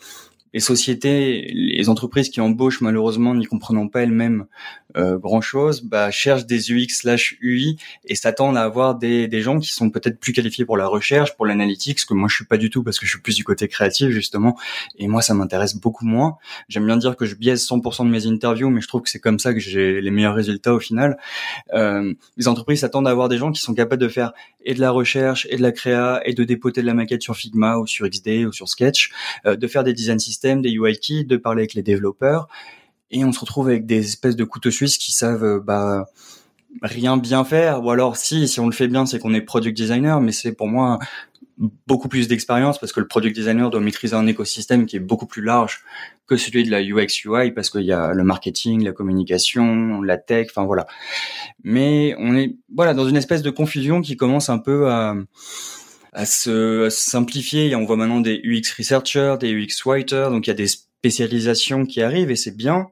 les 0.55 0.61
sociétés, 0.61 1.51
les 1.53 1.89
entreprises 1.89 2.31
qui 2.31 2.41
embauchent 2.41 2.81
malheureusement 2.81 3.35
n'y 3.35 3.45
comprenant 3.45 3.89
pas 3.89 4.03
elles-mêmes 4.03 4.47
euh, 4.97 5.19
grand-chose, 5.19 5.83
bah, 5.83 6.13
cherchent 6.13 6.47
des 6.47 6.71
UX 6.71 6.87
slash 6.91 7.37
UI 7.41 7.77
et 8.05 8.15
s'attendent 8.15 8.57
à 8.57 8.63
avoir 8.63 8.95
des, 8.95 9.27
des 9.27 9.43
gens 9.43 9.59
qui 9.59 9.73
sont 9.73 9.91
peut-être 9.91 10.21
plus 10.21 10.33
qualifiés 10.33 10.65
pour 10.65 10.77
la 10.77 10.87
recherche, 10.87 11.35
pour 11.37 11.45
l'analytique, 11.45 11.99
ce 11.99 12.07
que 12.07 12.15
moi 12.15 12.29
je 12.29 12.37
suis 12.37 12.45
pas 12.45 12.57
du 12.57 12.71
tout 12.71 12.85
parce 12.85 13.01
que 13.01 13.05
je 13.05 13.11
suis 13.11 13.21
plus 13.21 13.35
du 13.35 13.43
côté 13.43 13.67
créatif 13.67 14.11
justement 14.11 14.57
et 14.97 15.09
moi 15.09 15.21
ça 15.21 15.35
m'intéresse 15.35 15.75
beaucoup 15.75 16.07
moins. 16.07 16.37
J'aime 16.69 16.87
bien 16.87 16.97
dire 16.97 17.17
que 17.17 17.27
je 17.27 17.35
biaise 17.35 17.67
100% 17.67 18.07
de 18.07 18.11
mes 18.11 18.29
interviews, 18.29 18.71
mais 18.71 18.81
je 18.81 18.87
trouve 18.87 19.03
que 19.03 19.11
c'est 19.11 19.19
comme 19.19 19.41
ça 19.41 19.53
que 19.53 19.59
j'ai 19.59 20.01
les 20.01 20.11
meilleurs 20.13 20.37
résultats 20.37 20.73
au 20.73 20.81
final. 20.81 21.19
Euh, 21.73 22.15
les 22.37 22.47
entreprises 22.47 22.81
s'attendent 22.81 23.09
à 23.09 23.11
avoir 23.11 23.29
des 23.29 23.39
gens 23.39 23.51
qui 23.51 23.61
sont 23.61 23.75
capables 23.75 24.01
de 24.01 24.09
faire 24.09 24.33
et 24.65 24.75
de 24.75 24.81
la 24.81 24.91
recherche 24.91 25.47
et 25.51 25.57
de 25.57 25.63
la 25.63 25.73
créa 25.73 26.21
et 26.25 26.35
de 26.35 26.45
dépoter 26.45 26.81
de 26.81 26.87
la 26.87 26.95
maquette 26.95 27.23
sur 27.23 27.37
Figma 27.37 27.79
ou 27.79 27.87
sur 27.87 28.09
XD 28.09 28.47
ou 28.47 28.53
sur 28.53 28.69
Sketch, 28.69 29.11
euh, 29.47 29.57
de 29.57 29.67
faire 29.67 29.85
des 29.85 29.93
design 29.93 30.19
systems, 30.19 30.44
des 30.63 30.71
UI 30.71 30.99
kits, 30.99 31.25
de 31.25 31.37
parler 31.37 31.63
avec 31.63 31.75
les 31.75 31.83
développeurs 31.83 32.49
et 33.11 33.25
on 33.25 33.33
se 33.33 33.41
retrouve 33.41 33.69
avec 33.69 33.87
des 33.87 34.05
espèces 34.05 34.37
de 34.37 34.45
couteaux 34.45 34.71
suisses 34.71 34.99
qui 34.99 35.13
savent 35.13 35.45
euh, 35.45 35.61
bah 35.61 36.07
rien 36.83 37.17
bien 37.17 37.45
faire 37.45 37.85
ou 37.85 37.91
alors 37.91 38.17
si 38.17 38.49
si 38.49 38.61
on 38.61 38.67
le 38.67 38.73
fait 38.73 38.89
bien 38.89 39.07
c'est 39.07 39.19
qu'on 39.19 39.35
est 39.35 39.41
product 39.41 39.77
designer 39.77 40.21
mais 40.21 40.33
c'est 40.33 40.53
pour 40.53 40.67
moi 40.67 40.99
beaucoup 41.87 42.09
plus 42.09 42.27
d'expérience 42.27 42.79
parce 42.79 42.93
que 42.93 42.99
le 42.99 43.07
product 43.07 43.37
designer 43.37 43.71
doit 43.71 43.81
maîtriser 43.81 44.17
un 44.17 44.27
écosystème 44.27 44.87
qui 44.87 44.97
est 44.97 45.01
beaucoup 45.01 45.27
plus 45.27 45.43
large 45.43 45.85
que 46.27 46.37
celui 46.37 46.65
de 46.65 46.71
la 46.71 46.83
UX 46.83 47.25
UI 47.25 47.53
parce 47.53 47.71
qu'il 47.71 47.83
y 47.83 47.93
a 47.93 48.13
le 48.13 48.25
marketing, 48.25 48.83
la 48.83 48.93
communication, 48.93 50.03
la 50.03 50.19
tech, 50.19 50.49
enfin 50.51 50.65
voilà. 50.65 50.87
Mais 51.63 52.17
on 52.19 52.35
est 52.35 52.57
voilà 52.75 52.93
dans 52.93 53.09
une 53.09 53.17
espèce 53.17 53.43
de 53.43 53.51
confusion 53.51 54.01
qui 54.01 54.17
commence 54.17 54.49
un 54.49 54.59
peu 54.59 54.91
à 54.91 55.15
à 56.15 56.27
se, 56.27 56.89
simplifier. 56.91 57.69
Et 57.69 57.77
on 57.77 57.85
voit 57.85 57.97
maintenant 57.97 58.21
des 58.21 58.41
UX 58.45 58.73
researchers, 58.79 59.37
des 59.39 59.53
UX 59.53 59.85
writers, 59.85 60.31
donc 60.31 60.47
il 60.47 60.51
y 60.51 60.53
a 60.53 60.55
des 60.55 60.69
spécialisation 61.05 61.85
qui 61.85 62.01
arrive 62.01 62.31
et 62.31 62.37
c'est 62.37 62.57
bien, 62.57 62.87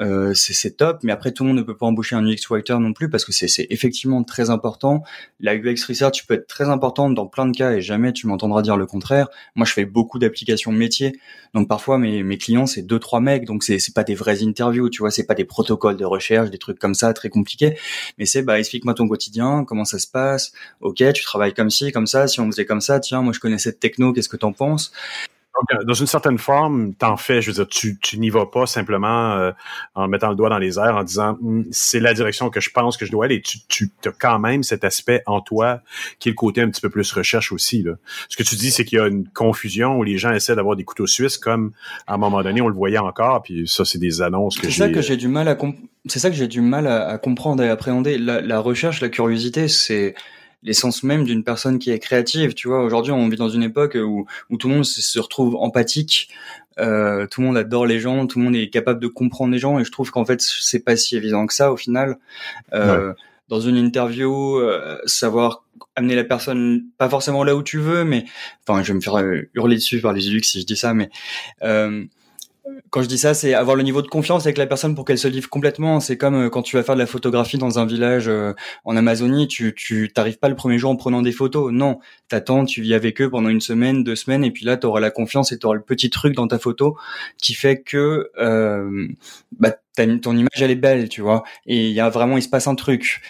euh, 0.00 0.34
c'est 0.34 0.76
top, 0.76 1.00
mais 1.02 1.10
après 1.10 1.32
tout 1.32 1.42
le 1.42 1.48
monde 1.48 1.58
ne 1.58 1.64
peut 1.64 1.76
pas 1.76 1.86
embaucher 1.86 2.14
un 2.14 2.24
UX 2.24 2.46
writer 2.48 2.78
non 2.78 2.92
plus 2.92 3.10
parce 3.10 3.24
que 3.24 3.32
c'est 3.32 3.66
effectivement 3.70 4.22
très 4.22 4.50
important. 4.50 5.02
La 5.40 5.56
UX 5.56 5.84
research 5.88 6.28
peut 6.28 6.34
être 6.34 6.46
très 6.46 6.68
importante 6.68 7.16
dans 7.16 7.26
plein 7.26 7.44
de 7.46 7.56
cas 7.56 7.72
et 7.72 7.80
jamais 7.80 8.12
tu 8.12 8.28
m'entendras 8.28 8.62
dire 8.62 8.76
le 8.76 8.86
contraire. 8.86 9.26
Moi 9.56 9.66
je 9.66 9.72
fais 9.72 9.84
beaucoup 9.84 10.20
d'applications 10.20 10.70
métiers, 10.70 11.18
donc 11.54 11.66
parfois 11.66 11.98
mes, 11.98 12.22
mes 12.22 12.38
clients 12.38 12.66
c'est 12.66 12.82
deux 12.82 13.00
trois 13.00 13.18
mecs, 13.18 13.46
donc 13.46 13.64
c'est 13.64 13.80
pas 13.92 14.04
des 14.04 14.14
vraies 14.14 14.44
interviews, 14.44 14.88
tu 14.88 15.00
vois, 15.00 15.10
c'est 15.10 15.26
pas 15.26 15.34
des 15.34 15.44
protocoles 15.44 15.96
de 15.96 16.04
recherche, 16.04 16.50
des 16.50 16.58
trucs 16.58 16.78
comme 16.78 16.94
ça 16.94 17.12
très 17.14 17.30
compliqués, 17.30 17.76
mais 18.16 18.26
c'est 18.26 18.42
bah 18.42 18.60
explique-moi 18.60 18.94
ton 18.94 19.08
quotidien, 19.08 19.64
comment 19.66 19.84
ça 19.84 19.98
se 19.98 20.06
passe, 20.06 20.52
ok 20.82 21.02
tu 21.12 21.24
travailles 21.24 21.54
comme 21.54 21.70
ci, 21.70 21.90
comme 21.90 22.06
ça, 22.06 22.28
si 22.28 22.38
on 22.38 22.46
faisait 22.46 22.64
comme 22.64 22.80
ça, 22.80 23.00
tiens 23.00 23.22
moi 23.22 23.32
je 23.32 23.40
connais 23.40 23.58
cette 23.58 23.80
techno, 23.80 24.12
qu'est-ce 24.12 24.28
que 24.28 24.36
t'en 24.36 24.52
penses? 24.52 24.92
Euh, 25.72 25.84
dans 25.84 25.94
une 25.94 26.06
certaine 26.06 26.38
forme, 26.38 26.94
t'en 26.94 27.16
fais, 27.16 27.40
je 27.42 27.48
veux 27.50 27.54
dire, 27.54 27.68
tu, 27.68 27.98
tu 28.00 28.18
n'y 28.18 28.30
vas 28.30 28.46
pas 28.46 28.66
simplement 28.66 29.32
euh, 29.32 29.52
en 29.94 30.08
mettant 30.08 30.30
le 30.30 30.36
doigt 30.36 30.48
dans 30.48 30.58
les 30.58 30.78
airs, 30.78 30.96
en 30.96 31.04
disant 31.04 31.38
hum, 31.42 31.64
c'est 31.70 32.00
la 32.00 32.14
direction 32.14 32.50
que 32.50 32.60
je 32.60 32.70
pense 32.70 32.96
que 32.96 33.06
je 33.06 33.10
dois 33.10 33.24
aller. 33.26 33.42
Tu, 33.42 33.58
tu 33.68 33.90
as 34.04 34.12
quand 34.12 34.38
même 34.38 34.62
cet 34.62 34.84
aspect 34.84 35.22
en 35.26 35.40
toi 35.40 35.80
qui 36.18 36.28
est 36.28 36.32
le 36.32 36.36
côté 36.36 36.60
un 36.62 36.70
petit 36.70 36.80
peu 36.80 36.90
plus 36.90 37.10
recherche 37.12 37.52
aussi. 37.52 37.82
Là. 37.82 37.92
Ce 38.28 38.36
que 38.36 38.42
tu 38.42 38.56
dis, 38.56 38.70
c'est 38.70 38.84
qu'il 38.84 38.98
y 38.98 39.00
a 39.00 39.06
une 39.06 39.28
confusion 39.28 39.98
où 39.98 40.02
les 40.02 40.18
gens 40.18 40.32
essaient 40.32 40.56
d'avoir 40.56 40.76
des 40.76 40.84
couteaux 40.84 41.06
suisses, 41.06 41.38
comme 41.38 41.72
à 42.06 42.14
un 42.14 42.18
moment 42.18 42.42
donné, 42.42 42.60
on 42.60 42.68
le 42.68 42.74
voyait 42.74 42.98
encore, 42.98 43.42
puis 43.42 43.66
ça, 43.66 43.84
c'est 43.84 43.98
des 43.98 44.22
annonces 44.22 44.56
que 44.58 44.68
j'ai... 44.68 44.72
C'est 44.72 44.78
ça 44.78 44.88
que 44.88 45.00
j'ai 45.00 45.16
du 45.16 45.28
mal 45.28 45.48
à 45.48 45.56
c'est 46.08 46.20
ça 46.20 46.30
que 46.30 46.36
j'ai 46.36 46.46
du 46.46 46.60
mal 46.60 46.86
à, 46.86 47.08
à 47.08 47.18
comprendre 47.18 47.62
et 47.62 47.68
à 47.68 47.72
appréhender. 47.72 48.18
La, 48.18 48.40
la 48.40 48.60
recherche, 48.60 49.00
la 49.00 49.08
curiosité, 49.08 49.68
c'est 49.68 50.14
l'essence 50.62 51.02
même 51.02 51.24
d'une 51.24 51.44
personne 51.44 51.78
qui 51.78 51.90
est 51.90 51.98
créative. 51.98 52.54
Tu 52.54 52.68
vois, 52.68 52.82
aujourd'hui, 52.82 53.12
on 53.12 53.28
vit 53.28 53.36
dans 53.36 53.48
une 53.48 53.62
époque 53.62 53.96
où, 54.00 54.26
où 54.50 54.56
tout 54.56 54.68
le 54.68 54.74
monde 54.74 54.84
se 54.84 55.18
retrouve 55.20 55.56
empathique. 55.56 56.28
Euh, 56.78 57.26
tout 57.26 57.40
le 57.40 57.46
monde 57.46 57.56
adore 57.56 57.86
les 57.86 58.00
gens, 58.00 58.26
tout 58.26 58.38
le 58.38 58.44
monde 58.44 58.56
est 58.56 58.68
capable 58.68 59.00
de 59.00 59.08
comprendre 59.08 59.52
les 59.52 59.58
gens, 59.58 59.78
et 59.78 59.84
je 59.84 59.90
trouve 59.90 60.10
qu'en 60.10 60.26
fait, 60.26 60.42
c'est 60.42 60.84
pas 60.84 60.96
si 60.96 61.16
évident 61.16 61.46
que 61.46 61.54
ça 61.54 61.72
au 61.72 61.76
final. 61.76 62.18
Euh, 62.74 63.14
Dans 63.48 63.60
une 63.60 63.76
interview, 63.76 64.58
euh, 64.58 64.98
savoir 65.06 65.64
amener 65.94 66.16
la 66.16 66.24
personne 66.24 66.84
pas 66.98 67.08
forcément 67.08 67.44
là 67.44 67.54
où 67.54 67.62
tu 67.62 67.78
veux, 67.78 68.04
mais 68.04 68.24
enfin, 68.66 68.82
je 68.82 68.88
vais 68.88 68.96
me 68.96 69.00
faire 69.00 69.16
hurler 69.54 69.76
dessus 69.76 70.00
par 70.00 70.12
les 70.12 70.28
UX 70.28 70.42
si 70.42 70.60
je 70.60 70.66
dis 70.66 70.76
ça, 70.76 70.92
mais 70.94 71.08
euh, 71.62 72.04
quand 72.90 73.02
je 73.02 73.08
dis 73.08 73.18
ça, 73.18 73.34
c'est 73.34 73.54
avoir 73.54 73.76
le 73.76 73.82
niveau 73.82 74.02
de 74.02 74.06
confiance 74.06 74.46
avec 74.46 74.58
la 74.58 74.66
personne 74.66 74.94
pour 74.94 75.04
qu'elle 75.04 75.18
se 75.18 75.28
livre 75.28 75.48
complètement. 75.48 76.00
C'est 76.00 76.16
comme 76.16 76.46
euh, 76.46 76.50
quand 76.50 76.62
tu 76.62 76.76
vas 76.76 76.82
faire 76.82 76.94
de 76.94 77.00
la 77.00 77.06
photographie 77.06 77.58
dans 77.58 77.78
un 77.78 77.86
village 77.86 78.28
euh, 78.28 78.52
en 78.84 78.96
Amazonie, 78.96 79.48
tu 79.48 79.74
tu 79.74 80.10
t'arrives 80.12 80.38
pas 80.38 80.48
le 80.48 80.56
premier 80.56 80.78
jour 80.78 80.90
en 80.90 80.96
prenant 80.96 81.22
des 81.22 81.32
photos. 81.32 81.72
Non, 81.72 81.98
t'attends, 82.28 82.64
tu 82.64 82.82
vis 82.82 82.94
avec 82.94 83.20
eux 83.20 83.30
pendant 83.30 83.48
une 83.48 83.60
semaine, 83.60 84.04
deux 84.04 84.16
semaines, 84.16 84.44
et 84.44 84.50
puis 84.50 84.64
là, 84.64 84.76
tu 84.76 84.86
auras 84.86 85.00
la 85.00 85.10
confiance 85.10 85.52
et 85.52 85.58
tu 85.58 85.66
auras 85.66 85.76
le 85.76 85.82
petit 85.82 86.10
truc 86.10 86.34
dans 86.34 86.48
ta 86.48 86.58
photo 86.58 86.96
qui 87.38 87.54
fait 87.54 87.82
que 87.82 88.30
euh, 88.38 89.08
bah, 89.58 89.72
ton 90.22 90.36
image 90.36 90.60
elle 90.60 90.70
est 90.70 90.74
belle, 90.74 91.08
tu 91.08 91.20
vois. 91.22 91.44
Et 91.66 91.88
il 91.88 91.92
y 91.92 92.00
a 92.00 92.08
vraiment, 92.08 92.36
il 92.36 92.42
se 92.42 92.48
passe 92.48 92.66
un 92.66 92.74
truc. 92.74 93.22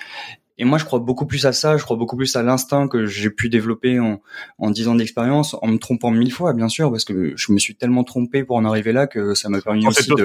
Et 0.59 0.65
moi, 0.65 0.79
je 0.79 0.85
crois 0.85 0.99
beaucoup 0.99 1.27
plus 1.27 1.45
à 1.47 1.53
ça, 1.53 1.77
je 1.77 1.85
crois 1.85 1.97
beaucoup 1.97 2.17
plus 2.17 2.35
à 2.37 2.43
l'instinct 2.43 2.89
que 2.89 3.07
j'ai 3.07 3.31
pu 3.31 3.49
développer 3.49 4.01
en, 4.01 4.21
en 4.59 4.71
10 4.71 4.89
ans 4.89 4.95
d'expérience, 4.95 5.55
en 5.61 5.67
me 5.67 5.79
trompant 5.79 6.11
mille 6.11 6.33
fois, 6.33 6.55
bien 6.55 6.69
sûr, 6.69 6.91
parce 6.91 7.05
que 7.05 7.35
je 7.37 7.53
me 7.53 7.59
suis 7.59 7.77
tellement 7.77 8.05
trompé 8.05 8.45
pour 8.45 8.57
en 8.57 8.65
arriver 8.65 8.93
là 8.93 9.07
que 9.07 9.35
ça 9.35 9.49
m'a 9.49 9.61
permis 9.61 9.87
aussi 9.87 10.09
de... 10.09 10.25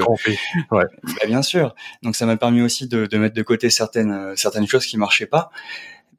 Ouais. 0.71 0.85
Bah, 1.03 1.27
bien 1.27 1.41
sûr. 1.41 1.75
Donc 2.01 2.15
ça 2.15 2.25
m'a 2.25 2.37
permis 2.37 2.61
aussi 2.61 2.87
de, 2.87 3.05
de, 3.05 3.17
mettre 3.17 3.35
de 3.35 3.43
côté 3.43 3.69
certaines, 3.69 4.35
certaines 4.35 4.67
choses 4.67 4.85
qui 4.85 4.97
marchaient 4.97 5.25
pas 5.25 5.51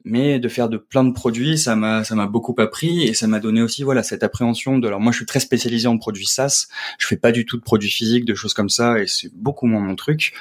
mais 0.05 0.39
de 0.39 0.47
faire 0.49 0.69
de 0.69 0.77
plein 0.77 1.03
de 1.03 1.13
produits, 1.13 1.57
ça 1.57 1.75
m'a 1.75 2.03
ça 2.03 2.15
m'a 2.15 2.27
beaucoup 2.27 2.55
appris 2.57 3.03
et 3.03 3.13
ça 3.13 3.27
m'a 3.27 3.39
donné 3.39 3.61
aussi 3.61 3.83
voilà 3.83 4.03
cette 4.03 4.23
appréhension 4.23 4.77
de 4.77 4.87
alors 4.87 4.99
moi 4.99 5.11
je 5.11 5.17
suis 5.17 5.25
très 5.25 5.39
spécialisé 5.39 5.87
en 5.87 5.97
produits 5.97 6.25
SaaS, 6.25 6.67
je 6.97 7.07
fais 7.07 7.17
pas 7.17 7.31
du 7.31 7.45
tout 7.45 7.57
de 7.57 7.63
produits 7.63 7.89
physiques, 7.89 8.25
de 8.25 8.35
choses 8.35 8.53
comme 8.53 8.69
ça 8.69 8.99
et 8.99 9.07
c'est 9.07 9.33
beaucoup 9.33 9.65
moins 9.65 9.81
mon 9.81 9.95
truc. 9.95 10.33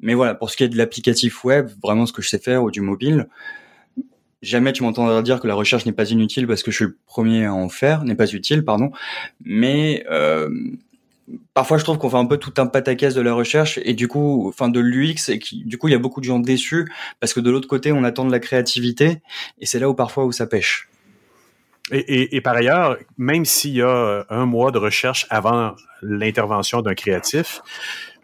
Mais 0.00 0.14
voilà, 0.14 0.34
pour 0.34 0.50
ce 0.50 0.56
qui 0.56 0.64
est 0.64 0.68
de 0.68 0.76
l'applicatif 0.76 1.44
web, 1.44 1.70
vraiment 1.82 2.06
ce 2.06 2.12
que 2.12 2.22
je 2.22 2.28
sais 2.28 2.38
faire 2.38 2.62
ou 2.62 2.70
du 2.70 2.80
mobile, 2.80 3.28
jamais 4.42 4.72
tu 4.72 4.82
m'entendras 4.82 5.22
dire 5.22 5.40
que 5.40 5.46
la 5.46 5.54
recherche 5.54 5.86
n'est 5.86 5.92
pas 5.92 6.10
inutile 6.10 6.46
parce 6.46 6.62
que 6.62 6.70
je 6.70 6.76
suis 6.76 6.84
le 6.84 6.96
premier 7.06 7.44
à 7.46 7.54
en 7.54 7.68
faire, 7.68 8.04
n'est 8.04 8.14
pas 8.14 8.30
utile, 8.30 8.64
pardon. 8.64 8.90
Mais 9.44 10.04
euh, 10.10 10.50
parfois 11.54 11.78
je 11.78 11.84
trouve 11.84 11.98
qu'on 11.98 12.10
fait 12.10 12.16
un 12.16 12.26
peu 12.26 12.36
tout 12.36 12.54
un 12.58 12.66
pataquès 12.66 13.14
de 13.14 13.20
la 13.20 13.34
recherche 13.34 13.78
et 13.84 13.94
du 13.94 14.08
coup, 14.08 14.48
enfin 14.48 14.68
de 14.68 14.80
l'UX 14.80 15.28
et 15.28 15.40
du 15.64 15.78
coup 15.78 15.88
il 15.88 15.92
y 15.92 15.94
a 15.94 15.98
beaucoup 15.98 16.20
de 16.20 16.26
gens 16.26 16.38
déçus 16.38 16.90
parce 17.20 17.34
que 17.34 17.40
de 17.40 17.50
l'autre 17.50 17.68
côté 17.68 17.92
on 17.92 18.04
attend 18.04 18.24
de 18.24 18.32
la 18.32 18.40
créativité 18.40 19.22
et 19.58 19.66
c'est 19.66 19.78
là 19.78 19.88
où 19.88 19.94
parfois 19.94 20.24
où 20.24 20.32
ça 20.32 20.46
pêche. 20.46 20.88
Et, 21.90 22.36
et, 22.36 22.40
par 22.40 22.56
ailleurs, 22.56 22.96
même 23.18 23.44
s'il 23.44 23.74
y 23.74 23.82
a 23.82 24.24
un 24.30 24.46
mois 24.46 24.70
de 24.70 24.78
recherche 24.78 25.26
avant 25.30 25.74
l'intervention 26.00 26.80
d'un 26.80 26.94
créatif, 26.94 27.60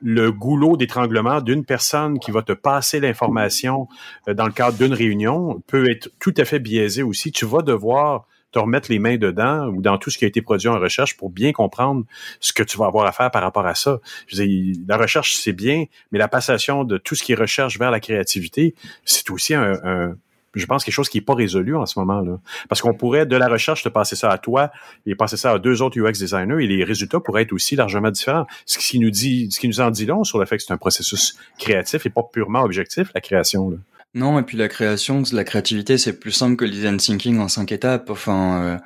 le 0.01 0.31
goulot 0.31 0.77
d'étranglement 0.77 1.41
d'une 1.41 1.65
personne 1.65 2.19
qui 2.19 2.31
va 2.31 2.43
te 2.43 2.53
passer 2.53 3.01
l'information 3.01 3.89
euh, 4.29 4.35
dans 4.35 4.47
le 4.47 4.53
cadre 4.53 4.79
d'une 4.79 4.95
réunion 4.95 5.61
peut 5.67 5.91
être 5.91 6.11
tout 6.21 6.35
à 6.37 6.45
fait 6.45 6.59
biaisé 6.59 7.03
aussi. 7.03 7.33
Tu 7.33 7.45
vas 7.45 7.63
devoir 7.63 8.27
te 8.53 8.59
remettre 8.59 8.91
les 8.91 8.99
mains 8.99 9.17
dedans 9.17 9.67
ou 9.67 9.83
dans 9.83 9.99
tout 9.99 10.11
ce 10.11 10.19
qui 10.19 10.25
a 10.25 10.29
été 10.29 10.43
produit 10.43 10.69
en 10.69 10.79
recherche 10.79 11.17
pour 11.17 11.31
bien 11.31 11.53
comprendre 11.53 12.05
ce 12.41 12.53
que 12.53 12.63
tu 12.63 12.79
vas 12.79 12.87
avoir 12.87 13.07
à 13.07 13.13
faire 13.13 13.31
par 13.31 13.43
rapport 13.43 13.67
à 13.67 13.75
ça. 13.75 13.99
Je 14.27 14.43
veux 14.43 14.73
la 14.87 14.97
recherche, 14.97 15.35
c'est 15.35 15.53
bien, 15.53 15.85
mais 16.13 16.19
la 16.19 16.29
passation 16.29 16.85
de 16.85 16.99
tout 16.99 17.15
ce 17.15 17.23
qui 17.23 17.33
est 17.33 17.37
recherche 17.37 17.79
vers 17.79 17.91
la 17.91 18.01
créativité, 18.01 18.75
c'est 19.05 19.31
aussi 19.31 19.55
un, 19.55 20.17
je 20.55 20.67
pense 20.67 20.85
quelque 20.85 20.95
chose 20.95 21.09
qui 21.09 21.19
n'est 21.19 21.25
pas 21.25 21.35
résolu 21.35 21.77
en 21.77 21.87
ce 21.87 21.99
moment-là. 22.01 22.39
Parce 22.69 22.81
qu'on 22.81 22.95
pourrait, 22.95 23.27
de 23.27 23.37
la 23.37 23.49
recherche, 23.49 23.83
te 23.83 23.89
passer 23.89 24.17
ça 24.17 24.31
à 24.31 24.39
toi 24.39 24.71
et 25.07 25.15
passer 25.15 25.37
ça 25.37 25.53
à 25.53 25.59
deux 25.59 25.83
autres 25.83 25.99
UX 25.99 26.19
designers 26.19 26.65
et 26.65 26.67
les 26.67 26.85
résultats 26.85 27.21
pourraient 27.21 27.43
être 27.43 27.53
aussi 27.53 27.77
largement 27.77 28.11
différents. 28.11 28.47
Ce 28.67 28.79
qui 28.79 28.99
nous 28.99 29.11
dit, 29.11 29.51
ce 29.51 29.61
qui 29.61 29.69
nous 29.69 29.81
en 29.81 29.91
dit 29.91 30.07
long 30.07 30.25
sur 30.25 30.39
le 30.39 30.47
fait 30.47 30.57
que 30.57 30.63
c'est 30.63 30.73
un 30.73 30.79
processus 30.79 31.37
créatif 31.59 32.07
et 32.07 32.11
pas 32.11 32.23
purement 32.23 32.63
objectif, 32.63 33.11
la 33.15 33.21
création. 33.21 33.71
Là. 33.71 33.77
Non, 34.15 34.39
et 34.39 34.43
puis 34.43 34.57
la 34.57 34.69
création, 34.69 35.23
la 35.33 35.45
créativité, 35.45 35.99
c'est 35.99 36.19
plus 36.19 36.31
simple 36.31 36.57
que 36.57 36.65
le 36.65 36.71
design 36.71 36.97
thinking 36.97 37.39
en 37.41 37.49
cinq 37.49 37.73
étapes. 37.73 38.09
Enfin, 38.09 38.81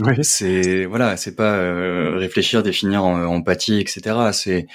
euh, 0.00 0.14
c'est 0.22 0.86
voilà, 0.86 1.16
c'est 1.16 1.36
pas 1.36 1.54
euh, 1.54 2.16
réfléchir, 2.16 2.64
définir 2.64 3.04
en, 3.04 3.22
empathie, 3.26 3.78
etc. 3.78 4.16
C'est 4.32 4.66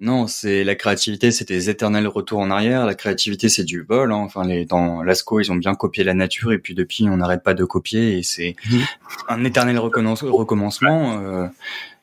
non, 0.00 0.26
c'est 0.26 0.64
la 0.64 0.74
créativité, 0.74 1.30
c'est 1.30 1.48
des 1.48 1.70
éternels 1.70 2.06
retours 2.06 2.40
en 2.40 2.50
arrière. 2.50 2.84
La 2.84 2.94
créativité, 2.94 3.48
c'est 3.48 3.64
du 3.64 3.82
vol. 3.82 4.12
Hein. 4.12 4.16
Enfin, 4.16 4.44
les 4.44 4.66
dans 4.66 5.02
Lasco, 5.02 5.40
ils 5.40 5.50
ont 5.50 5.56
bien 5.56 5.74
copié 5.74 6.04
la 6.04 6.12
nature, 6.12 6.52
et 6.52 6.58
puis 6.58 6.74
depuis, 6.74 7.08
on 7.08 7.16
n'arrête 7.16 7.42
pas 7.42 7.54
de 7.54 7.64
copier, 7.64 8.18
et 8.18 8.22
c'est 8.22 8.54
mhm. 8.70 8.82
un 9.30 9.44
éternel 9.44 9.78
recommencement. 9.78 11.22
Euh, 11.22 11.46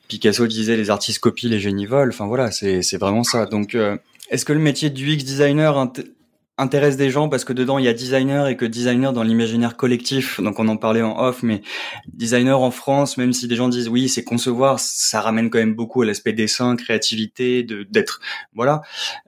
Picasso 0.08 0.48
disait 0.48 0.76
les 0.76 0.90
artistes 0.90 1.20
copient, 1.20 1.48
les 1.48 1.60
génies 1.60 1.86
volent. 1.86 2.10
Enfin 2.10 2.26
voilà, 2.26 2.50
c'est 2.50 2.82
c'est 2.82 2.98
vraiment 2.98 3.22
ça. 3.22 3.46
Donc 3.46 3.76
est-ce 4.30 4.44
que 4.44 4.52
le 4.52 4.58
métier 4.58 4.90
du 4.90 5.14
UX 5.14 5.18
designer 5.18 5.76
intéresse 6.58 6.96
des 6.96 7.10
gens 7.10 7.28
parce 7.28 7.44
que 7.44 7.52
dedans 7.52 7.78
il 7.78 7.84
y 7.84 7.88
a 7.88 7.92
designer 7.92 8.48
et 8.48 8.56
que 8.56 8.64
designer 8.64 9.12
dans 9.12 9.22
l'imaginaire 9.22 9.76
collectif 9.76 10.40
donc 10.40 10.58
on 10.58 10.68
en 10.68 10.76
parlait 10.76 11.02
en 11.02 11.18
off 11.18 11.42
mais 11.42 11.60
designer 12.12 12.60
en 12.60 12.70
France 12.70 13.18
même 13.18 13.32
si 13.34 13.46
des 13.46 13.56
gens 13.56 13.68
disent 13.68 13.88
oui 13.88 14.08
c'est 14.08 14.24
concevoir 14.24 14.80
ça 14.80 15.20
ramène 15.20 15.50
quand 15.50 15.58
même 15.58 15.74
beaucoup 15.74 16.02
à 16.02 16.06
l'aspect 16.06 16.32
dessin 16.32 16.76
créativité 16.76 17.62
de 17.62 17.82
d'être 17.82 18.20
voilà. 18.54 18.82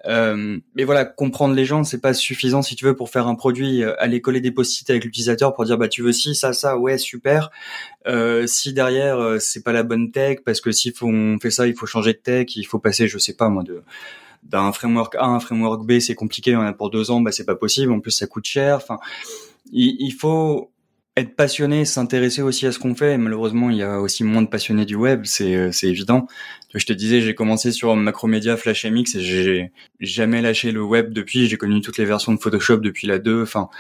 Euh, 0.07 0.59
mais 0.75 0.85
voilà 0.85 1.05
comprendre 1.05 1.55
les 1.55 1.65
gens 1.65 1.85
c'est 1.85 2.01
pas 2.01 2.15
suffisant 2.15 2.63
si 2.63 2.77
tu 2.77 2.85
veux 2.85 2.97
pour 2.97 3.11
faire 3.11 3.27
un 3.27 3.35
produit 3.35 3.83
euh, 3.83 3.95
aller 3.99 4.21
coller 4.21 4.41
des 4.41 4.51
post-it 4.51 4.89
avec 4.89 5.05
l'utilisateur 5.05 5.55
pour 5.55 5.65
dire 5.65 5.77
bah 5.77 5.89
tu 5.89 6.03
veux 6.03 6.13
ci 6.13 6.35
ça 6.35 6.53
ça 6.53 6.79
ouais 6.79 6.99
super. 6.99 7.51
Euh, 8.07 8.47
si 8.47 8.73
derrière 8.73 9.19
euh, 9.19 9.39
c'est 9.39 9.63
pas 9.63 9.73
la 9.73 9.83
bonne 9.83 10.11
tech 10.13 10.39
parce 10.45 10.63
que 10.63 10.73
si 10.73 10.95
on 11.03 11.39
fait 11.41 11.51
ça 11.51 11.67
il 11.67 11.75
faut 11.75 11.85
changer 11.85 12.15
de 12.15 12.19
tech 12.19 12.57
il 12.57 12.65
faut 12.65 12.79
passer 12.79 13.07
je 13.07 13.19
sais 13.19 13.35
pas 13.35 13.51
moi 13.51 13.63
de 13.63 13.83
d'un 14.49 14.73
framework 14.73 15.15
A 15.17 15.25
à 15.25 15.27
un 15.27 15.41
framework 15.41 15.87
B, 15.87 16.01
c'est 16.01 16.15
compliqué, 16.15 16.57
on 16.57 16.61
a 16.61 16.73
pour 16.73 16.91
deux 16.91 17.11
ans, 17.11 17.21
bah 17.21 17.33
c'est 17.33 17.45
pas 17.45 17.55
possible. 17.57 17.93
En 17.93 18.01
plus, 18.01 18.13
ça 18.13 18.27
coûte 18.27 18.45
cher. 18.45 18.77
Enfin, 18.77 18.99
il, 19.73 19.97
il 20.01 20.13
faut 20.13 20.71
être 21.19 21.35
passionné, 21.37 21.85
s'intéresser 21.85 22.43
aussi 22.43 22.67
à 22.67 22.73
ce 22.73 22.79
qu'on 22.79 22.95
fait. 22.95 23.19
malheureusement, 23.19 23.71
il 23.71 23.77
y 23.77 23.83
a 23.83 24.01
aussi 24.01 24.25
moins 24.25 24.43
de 24.43 24.49
passionnés 24.49 24.85
du 24.85 24.95
web, 24.95 25.23
c'est 25.25 25.55
euh, 25.55 25.73
c'est 25.73 25.89
évident. 25.89 26.27
Je 26.75 26.85
te 26.85 26.93
disais, 26.93 27.23
j'ai 27.23 27.35
commencé 27.35 27.73
sur 27.73 27.97
Macromedia, 27.97 28.57
Flash 28.59 28.85
MX 28.85 29.17
et 29.17 29.21
j'ai 29.21 29.73
jamais 30.01 30.43
lâché 30.43 30.71
le 30.71 30.83
web 30.83 31.15
depuis. 31.15 31.49
J'ai 31.49 31.57
connu 31.57 31.81
toutes 31.81 31.97
les 31.97 32.05
versions 32.05 32.33
de 32.33 32.39
Photoshop 32.39 32.79
depuis 32.79 33.07
la 33.07 33.19
2. 33.19 33.43
Enfin, 33.43 33.71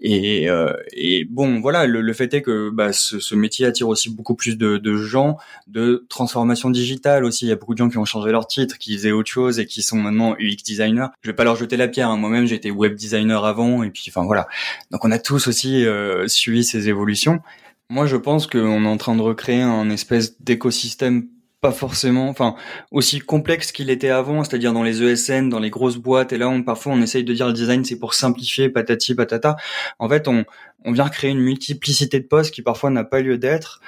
et, 0.00 0.48
euh, 0.48 0.72
et 0.94 1.26
bon, 1.26 1.60
voilà, 1.60 1.86
le, 1.86 2.00
le, 2.00 2.12
fait 2.14 2.32
est 2.32 2.40
que 2.40 2.70
bah, 2.70 2.94
ce, 2.94 3.20
ce, 3.20 3.34
métier 3.34 3.66
attire 3.66 3.88
aussi 3.88 4.08
beaucoup 4.08 4.34
plus 4.34 4.56
de, 4.56 4.78
de, 4.78 4.96
gens, 4.96 5.36
de 5.66 6.06
transformation 6.08 6.70
digitale 6.70 7.24
aussi. 7.24 7.44
Il 7.44 7.48
y 7.50 7.52
a 7.52 7.56
beaucoup 7.56 7.74
de 7.74 7.78
gens 7.78 7.90
qui 7.90 7.98
ont 7.98 8.06
changé 8.06 8.30
leur 8.30 8.46
titre, 8.46 8.78
qui 8.78 8.96
faisaient 8.96 9.12
autre 9.12 9.30
chose 9.30 9.58
et 9.58 9.66
qui 9.66 9.82
sont 9.82 9.98
maintenant 9.98 10.34
UX 10.38 10.62
designers. 10.64 11.08
Je 11.20 11.30
vais 11.30 11.36
pas 11.36 11.44
leur 11.44 11.56
jeter 11.56 11.76
la 11.76 11.88
pierre. 11.88 12.08
Hein. 12.08 12.16
Moi-même, 12.16 12.46
j'étais 12.46 12.70
web 12.70 12.94
designer 12.94 13.44
avant, 13.44 13.82
et 13.82 13.90
puis 13.90 14.04
enfin 14.08 14.24
voilà. 14.24 14.48
Donc 14.90 15.04
on 15.04 15.10
a 15.10 15.18
tous 15.18 15.46
aussi 15.46 15.84
euh, 15.84 16.26
suivi 16.28 16.64
ces 16.64 16.88
évolutions. 16.88 17.40
Moi, 17.90 18.06
je 18.06 18.16
pense 18.16 18.46
qu'on 18.46 18.84
est 18.84 18.88
en 18.88 18.96
train 18.96 19.16
de 19.16 19.20
recréer 19.20 19.60
un 19.60 19.90
espèce 19.90 20.40
d'écosystème 20.40 21.26
pas 21.60 21.72
forcément, 21.72 22.28
enfin 22.28 22.54
aussi 22.90 23.20
complexe 23.20 23.72
qu'il 23.72 23.90
était 23.90 24.08
avant, 24.08 24.44
c'est-à-dire 24.44 24.72
dans 24.72 24.82
les 24.82 25.02
ESN, 25.02 25.48
dans 25.48 25.58
les 25.58 25.70
grosses 25.70 25.98
boîtes. 25.98 26.32
Et 26.32 26.38
là, 26.38 26.48
on, 26.48 26.62
parfois, 26.62 26.92
on 26.92 27.02
essaye 27.02 27.24
de 27.24 27.34
dire 27.34 27.46
le 27.46 27.52
design, 27.52 27.84
c'est 27.84 27.98
pour 27.98 28.14
simplifier, 28.14 28.70
patati 28.70 29.14
patata. 29.14 29.56
En 29.98 30.08
fait, 30.08 30.26
on, 30.28 30.44
on 30.84 30.92
vient 30.92 31.08
créer 31.08 31.30
une 31.30 31.40
multiplicité 31.40 32.20
de 32.20 32.26
postes 32.26 32.54
qui 32.54 32.62
parfois 32.62 32.90
n'a 32.90 33.04
pas 33.04 33.20
lieu 33.20 33.38
d'être, 33.38 33.80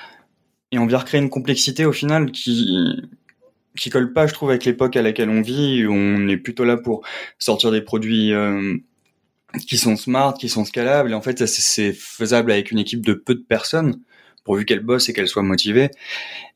et 0.71 0.79
on 0.79 0.87
vient 0.87 0.99
recréer 0.99 1.21
une 1.21 1.31
complexité 1.31 1.85
au 1.87 1.93
final 1.93 2.31
qui 2.31 3.03
qui 3.75 3.89
colle 3.89 4.13
pas, 4.13 4.27
je 4.27 4.35
trouve, 4.35 4.51
avec 4.51 4.67
l'époque 4.67 4.97
à 4.97 5.03
laquelle 5.03 5.31
on 5.31 5.41
vit. 5.41 5.87
Où 5.87 5.93
on 5.93 6.29
est 6.29 6.37
plutôt 6.37 6.65
là 6.65 6.77
pour 6.77 7.03
sortir 7.39 7.71
des 7.71 7.83
produits. 7.83 8.33
Euh, 8.33 8.77
qui 9.67 9.77
sont 9.77 9.97
smart, 9.97 10.35
qui 10.35 10.49
sont 10.49 10.65
scalables, 10.65 11.11
et 11.11 11.15
en 11.15 11.21
fait, 11.21 11.47
c'est 11.47 11.93
faisable 11.93 12.53
avec 12.53 12.71
une 12.71 12.79
équipe 12.79 13.05
de 13.05 13.13
peu 13.13 13.35
de 13.35 13.45
personnes 13.47 14.01
pourvu 14.45 14.65
qu'elle 14.65 14.81
bosse 14.81 15.09
et 15.09 15.13
qu'elle 15.13 15.29
soit 15.29 15.43
motivée. 15.43 15.91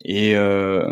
Et, 0.04 0.36
euh, 0.36 0.86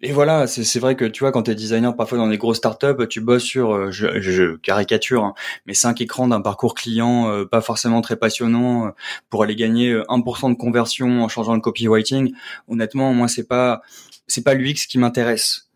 et 0.00 0.12
voilà, 0.12 0.46
c'est 0.46 0.78
vrai 0.78 0.94
que 0.94 1.04
tu 1.04 1.24
vois, 1.24 1.32
quand 1.32 1.42
tu 1.44 1.50
es 1.50 1.56
designer, 1.56 1.96
parfois 1.96 2.18
dans 2.18 2.28
des 2.28 2.38
grosses 2.38 2.58
startups, 2.58 3.08
tu 3.10 3.20
bosses 3.20 3.42
sur, 3.42 3.74
euh, 3.74 3.90
je, 3.90 4.20
je 4.20 4.54
caricature, 4.56 5.24
hein, 5.24 5.34
mais 5.66 5.74
cinq 5.74 6.00
écrans 6.00 6.28
d'un 6.28 6.40
parcours 6.40 6.74
client 6.74 7.28
euh, 7.28 7.44
pas 7.44 7.60
forcément 7.60 8.00
très 8.00 8.14
passionnant 8.14 8.86
euh, 8.86 8.90
pour 9.28 9.42
aller 9.42 9.56
gagner 9.56 9.92
1% 10.08 10.50
de 10.50 10.54
conversion 10.56 11.24
en 11.24 11.28
changeant 11.28 11.54
le 11.54 11.60
copywriting. 11.60 12.32
Honnêtement, 12.68 13.12
moi, 13.12 13.26
c'est 13.26 13.48
pas 13.48 13.82
c'est 14.28 14.44
pas 14.44 14.54
l'UX 14.54 14.86
qui 14.88 14.98
m'intéresse 14.98 15.67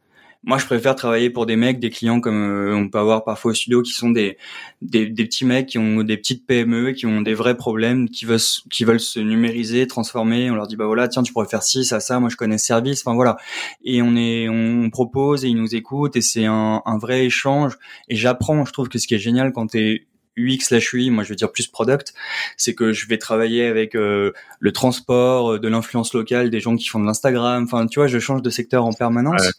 moi, 0.44 0.58
je 0.58 0.66
préfère 0.66 0.96
travailler 0.96 1.30
pour 1.30 1.46
des 1.46 1.54
mecs, 1.54 1.78
des 1.78 1.90
clients 1.90 2.20
comme 2.20 2.42
euh, 2.42 2.74
on 2.74 2.88
peut 2.88 2.98
avoir 2.98 3.24
parfois 3.24 3.52
au 3.52 3.54
studio, 3.54 3.80
qui 3.80 3.92
sont 3.92 4.10
des, 4.10 4.38
des, 4.80 5.06
des 5.06 5.24
petits 5.24 5.44
mecs 5.44 5.66
qui 5.66 5.78
ont 5.78 6.02
des 6.02 6.16
petites 6.16 6.46
PME, 6.46 6.92
qui 6.92 7.06
ont 7.06 7.20
des 7.20 7.34
vrais 7.34 7.56
problèmes, 7.56 8.08
qui 8.08 8.24
veulent 8.24 8.40
qui 8.70 8.84
veulent 8.84 9.00
se 9.00 9.20
numériser, 9.20 9.86
transformer. 9.86 10.50
On 10.50 10.56
leur 10.56 10.66
dit 10.66 10.76
bah 10.76 10.86
voilà, 10.86 11.06
tiens, 11.06 11.22
tu 11.22 11.32
pourrais 11.32 11.46
faire 11.46 11.62
ci, 11.62 11.84
ça, 11.84 12.00
ça. 12.00 12.18
Moi, 12.18 12.28
je 12.28 12.36
connais 12.36 12.58
ce 12.58 12.66
service. 12.66 13.02
Enfin 13.06 13.14
voilà. 13.14 13.36
Et 13.84 14.02
on 14.02 14.16
est, 14.16 14.48
on 14.48 14.90
propose 14.90 15.44
et 15.44 15.48
ils 15.48 15.56
nous 15.56 15.76
écoutent 15.76 16.16
et 16.16 16.22
c'est 16.22 16.46
un, 16.46 16.82
un 16.84 16.98
vrai 16.98 17.24
échange. 17.26 17.78
Et 18.08 18.16
j'apprends. 18.16 18.64
Je 18.64 18.72
trouve 18.72 18.88
que 18.88 18.98
ce 18.98 19.06
qui 19.06 19.14
est 19.14 19.18
génial 19.18 19.52
quand 19.52 19.68
t'es 19.68 20.06
UX 20.36 20.66
slash 20.66 20.92
UI, 20.92 21.10
moi 21.10 21.24
je 21.24 21.30
veux 21.30 21.36
dire 21.36 21.52
plus 21.52 21.66
product, 21.66 22.14
c'est 22.56 22.74
que 22.74 22.92
je 22.92 23.06
vais 23.06 23.18
travailler 23.18 23.66
avec 23.66 23.94
euh, 23.94 24.32
le 24.58 24.72
transport, 24.72 25.52
euh, 25.52 25.58
de 25.58 25.68
l'influence 25.68 26.14
locale, 26.14 26.50
des 26.50 26.60
gens 26.60 26.76
qui 26.76 26.88
font 26.88 27.00
de 27.00 27.06
l'Instagram. 27.06 27.64
Enfin, 27.64 27.86
tu 27.86 27.98
vois, 27.98 28.06
je 28.06 28.18
change 28.18 28.42
de 28.42 28.50
secteur 28.50 28.84
en 28.84 28.92
permanence. 28.92 29.52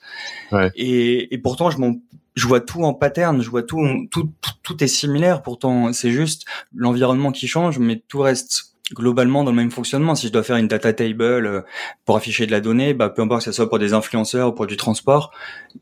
Ouais. 0.51 0.71
Et, 0.75 1.33
et, 1.33 1.37
pourtant, 1.37 1.69
je 1.69 1.77
m'en 1.77 1.95
je 2.35 2.47
vois 2.47 2.61
tout 2.61 2.83
en 2.83 2.93
pattern, 2.93 3.41
je 3.41 3.49
vois 3.49 3.63
tout, 3.63 3.79
tout, 4.09 4.29
tout 4.63 4.83
est 4.83 4.87
similaire. 4.87 5.43
Pourtant, 5.43 5.93
c'est 5.93 6.11
juste 6.11 6.45
l'environnement 6.73 7.31
qui 7.31 7.47
change, 7.47 7.77
mais 7.77 8.01
tout 8.07 8.19
reste 8.19 8.72
globalement 8.93 9.43
dans 9.43 9.51
le 9.51 9.57
même 9.57 9.71
fonctionnement. 9.71 10.15
Si 10.15 10.27
je 10.27 10.31
dois 10.31 10.43
faire 10.43 10.57
une 10.57 10.67
data 10.67 10.93
table 10.93 11.23
euh, 11.23 11.61
pour 12.05 12.15
afficher 12.15 12.45
de 12.45 12.51
la 12.51 12.61
donnée, 12.61 12.93
bah, 12.93 13.09
peu 13.09 13.21
importe 13.21 13.41
que 13.41 13.45
ce 13.45 13.51
soit 13.51 13.69
pour 13.69 13.79
des 13.79 13.93
influenceurs 13.93 14.49
ou 14.49 14.51
pour 14.53 14.67
du 14.67 14.77
transport, 14.77 15.31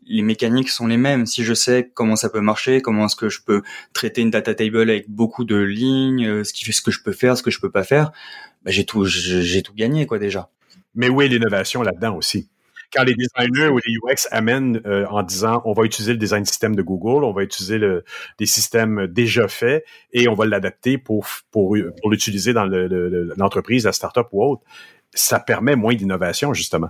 les 0.08 0.22
mécaniques 0.22 0.70
sont 0.70 0.88
les 0.88 0.98
mêmes. 0.98 1.26
Si 1.26 1.44
je 1.44 1.54
sais 1.54 1.92
comment 1.94 2.16
ça 2.16 2.30
peut 2.30 2.42
marcher, 2.42 2.82
comment 2.82 3.06
est-ce 3.06 3.16
que 3.16 3.30
je 3.30 3.42
peux 3.46 3.62
traiter 3.94 4.22
une 4.22 4.32
data 4.32 4.54
table 4.56 4.82
avec 4.82 5.10
beaucoup 5.10 5.44
de 5.44 5.58
lignes, 5.58 6.26
euh, 6.26 6.44
ce 6.44 6.54
qui 6.54 6.66
fait 6.66 6.72
ce 6.72 6.82
que 6.82 6.92
je 6.92 7.04
peux 7.04 7.14
faire, 7.14 7.38
ce 7.38 7.44
que 7.44 7.52
je 7.52 7.60
peux 7.60 7.72
pas 7.72 7.84
faire, 7.84 8.12
bah, 8.64 8.72
j'ai 8.72 8.86
tout, 8.86 9.06
j'ai 9.06 9.62
tout 9.62 9.74
gagné 9.74 10.06
quoi 10.06 10.20
déjà. 10.20 10.50
Mais 10.96 11.10
où 11.10 11.22
est 11.22 11.28
l'innovation 11.28 11.82
là-dedans 11.82 12.16
aussi? 12.16 12.50
Quand 12.94 13.04
les 13.04 13.16
designers 13.16 13.70
ou 13.70 13.78
les 13.78 13.94
UX 13.94 14.28
amènent 14.32 14.82
euh, 14.86 15.06
en 15.08 15.24
disant 15.24 15.62
on 15.66 15.74
va 15.74 15.84
utiliser 15.84 16.14
le 16.14 16.18
design 16.18 16.46
système 16.46 16.76
de 16.76 16.82
Google, 16.82 17.24
on 17.24 17.32
va 17.32 17.44
utiliser 17.44 17.78
le, 17.78 18.04
des 18.38 18.46
systèmes 18.46 19.08
déjà 19.08 19.48
faits 19.48 19.86
et 20.14 20.28
on 20.28 20.34
va 20.34 20.46
l'adapter 20.46 20.98
pour, 20.98 21.26
pour, 21.52 21.76
pour 22.02 22.12
l'utiliser 22.12 22.54
dans 22.54 22.66
l'entreprise, 23.38 23.86
la 23.86 23.94
startup 23.94 24.28
ou 24.32 24.44
autre, 24.44 24.64
ça 25.14 25.40
permet 25.40 25.76
moins 25.76 25.94
d'innovation, 25.94 26.54
justement. 26.54 26.90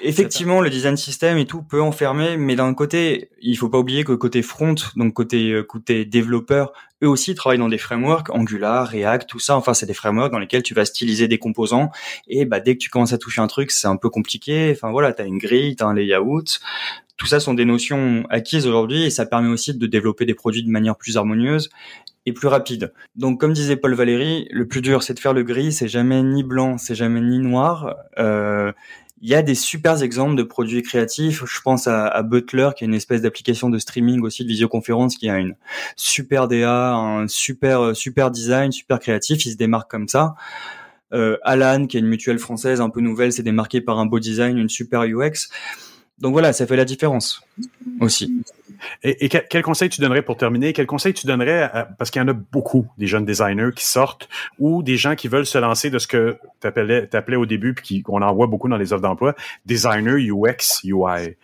Effectivement, 0.00 0.60
le 0.60 0.70
design 0.70 0.96
system 0.96 1.38
et 1.38 1.46
tout 1.46 1.62
peut 1.62 1.82
enfermer, 1.82 2.36
mais 2.36 2.56
d'un 2.56 2.72
côté, 2.74 3.30
il 3.42 3.56
faut 3.56 3.68
pas 3.68 3.78
oublier 3.78 4.04
que 4.04 4.12
côté 4.12 4.42
front, 4.42 4.74
donc 4.96 5.14
côté 5.14 5.50
euh, 5.52 5.62
côté 5.62 6.04
développeur, 6.04 6.72
eux 7.02 7.08
aussi 7.08 7.34
travaillent 7.34 7.58
dans 7.58 7.68
des 7.68 7.78
frameworks, 7.78 8.30
Angular, 8.30 8.86
React, 8.88 9.28
tout 9.28 9.38
ça. 9.38 9.56
Enfin, 9.56 9.74
c'est 9.74 9.86
des 9.86 9.94
frameworks 9.94 10.32
dans 10.32 10.38
lesquels 10.38 10.62
tu 10.62 10.74
vas 10.74 10.84
styliser 10.84 11.28
des 11.28 11.38
composants. 11.38 11.90
Et 12.28 12.44
bah 12.44 12.60
dès 12.60 12.74
que 12.74 12.78
tu 12.78 12.90
commences 12.90 13.12
à 13.12 13.18
toucher 13.18 13.40
un 13.40 13.46
truc, 13.46 13.70
c'est 13.70 13.88
un 13.88 13.96
peu 13.96 14.10
compliqué. 14.10 14.72
Enfin 14.72 14.90
voilà, 14.90 15.12
t'as 15.12 15.26
une 15.26 15.38
grille, 15.38 15.76
t'as 15.76 15.86
un 15.86 15.94
layout. 15.94 16.44
Tout 17.16 17.26
ça 17.26 17.38
sont 17.38 17.52
des 17.52 17.66
notions 17.66 18.24
acquises 18.30 18.66
aujourd'hui 18.66 19.04
et 19.04 19.10
ça 19.10 19.26
permet 19.26 19.48
aussi 19.48 19.74
de 19.74 19.86
développer 19.86 20.24
des 20.24 20.32
produits 20.32 20.62
de 20.62 20.70
manière 20.70 20.96
plus 20.96 21.18
harmonieuse 21.18 21.68
et 22.26 22.32
plus 22.32 22.48
rapide. 22.48 22.92
Donc, 23.16 23.40
comme 23.40 23.52
disait 23.52 23.76
Paul 23.76 23.94
Valéry, 23.94 24.48
le 24.50 24.66
plus 24.66 24.80
dur, 24.80 25.02
c'est 25.02 25.14
de 25.14 25.20
faire 25.20 25.34
le 25.34 25.42
gris. 25.42 25.72
C'est 25.72 25.88
jamais 25.88 26.22
ni 26.22 26.42
blanc, 26.42 26.78
c'est 26.78 26.94
jamais 26.94 27.20
ni 27.20 27.38
noir. 27.38 27.96
Euh, 28.18 28.72
il 29.20 29.28
y 29.28 29.34
a 29.34 29.42
des 29.42 29.54
super 29.54 30.02
exemples 30.02 30.34
de 30.34 30.42
produits 30.42 30.82
créatifs. 30.82 31.44
Je 31.44 31.60
pense 31.60 31.86
à, 31.86 32.22
Butler, 32.22 32.70
qui 32.76 32.84
est 32.84 32.86
une 32.86 32.94
espèce 32.94 33.22
d'application 33.22 33.68
de 33.68 33.78
streaming 33.78 34.22
aussi 34.22 34.44
de 34.44 34.48
visioconférence, 34.48 35.16
qui 35.16 35.28
a 35.28 35.38
une 35.38 35.56
super 35.96 36.48
DA, 36.48 36.92
un 36.94 37.28
super 37.28 37.94
super 37.94 38.30
design, 38.30 38.72
super 38.72 38.98
créatif. 38.98 39.44
Il 39.44 39.52
se 39.52 39.56
démarque 39.56 39.90
comme 39.90 40.08
ça. 40.08 40.34
Euh, 41.12 41.36
Alan, 41.42 41.86
qui 41.86 41.96
est 41.96 42.00
une 42.00 42.06
mutuelle 42.06 42.38
française 42.38 42.80
un 42.80 42.88
peu 42.88 43.00
nouvelle, 43.00 43.32
s'est 43.32 43.42
démarqué 43.42 43.80
par 43.80 43.98
un 43.98 44.06
beau 44.06 44.20
design, 44.20 44.56
une 44.56 44.68
super 44.68 45.02
UX. 45.02 45.50
Donc 46.20 46.32
voilà, 46.32 46.52
ça 46.52 46.66
fait 46.66 46.76
la 46.76 46.84
différence 46.84 47.42
aussi. 48.00 48.42
Et, 49.02 49.28
quel, 49.28 49.62
conseil 49.62 49.88
tu 49.88 50.00
donnerais 50.00 50.22
pour 50.22 50.36
terminer? 50.36 50.72
Quel 50.72 50.86
conseil 50.86 51.14
tu 51.14 51.26
donnerais, 51.26 51.70
parce 51.98 52.10
qu'il 52.10 52.20
y 52.20 52.24
en 52.24 52.28
a 52.28 52.32
beaucoup, 52.32 52.86
des 52.98 53.06
jeunes 53.06 53.24
designers 53.24 53.70
qui 53.74 53.84
sortent 53.84 54.28
ou 54.58 54.82
des 54.82 54.96
gens 54.96 55.14
qui 55.14 55.28
veulent 55.28 55.46
se 55.46 55.58
lancer 55.58 55.90
de 55.90 55.98
ce 55.98 56.06
que 56.06 56.38
tu 56.60 56.66
appelais, 56.66 57.36
au 57.36 57.46
début 57.46 57.74
puis 57.74 58.02
qu'on 58.02 58.22
en 58.22 58.34
voit 58.34 58.46
beaucoup 58.46 58.68
dans 58.68 58.76
les 58.76 58.92
offres 58.92 59.02
d'emploi, 59.02 59.34
designer 59.66 60.16
UX, 60.16 60.82
UI. 60.84 61.36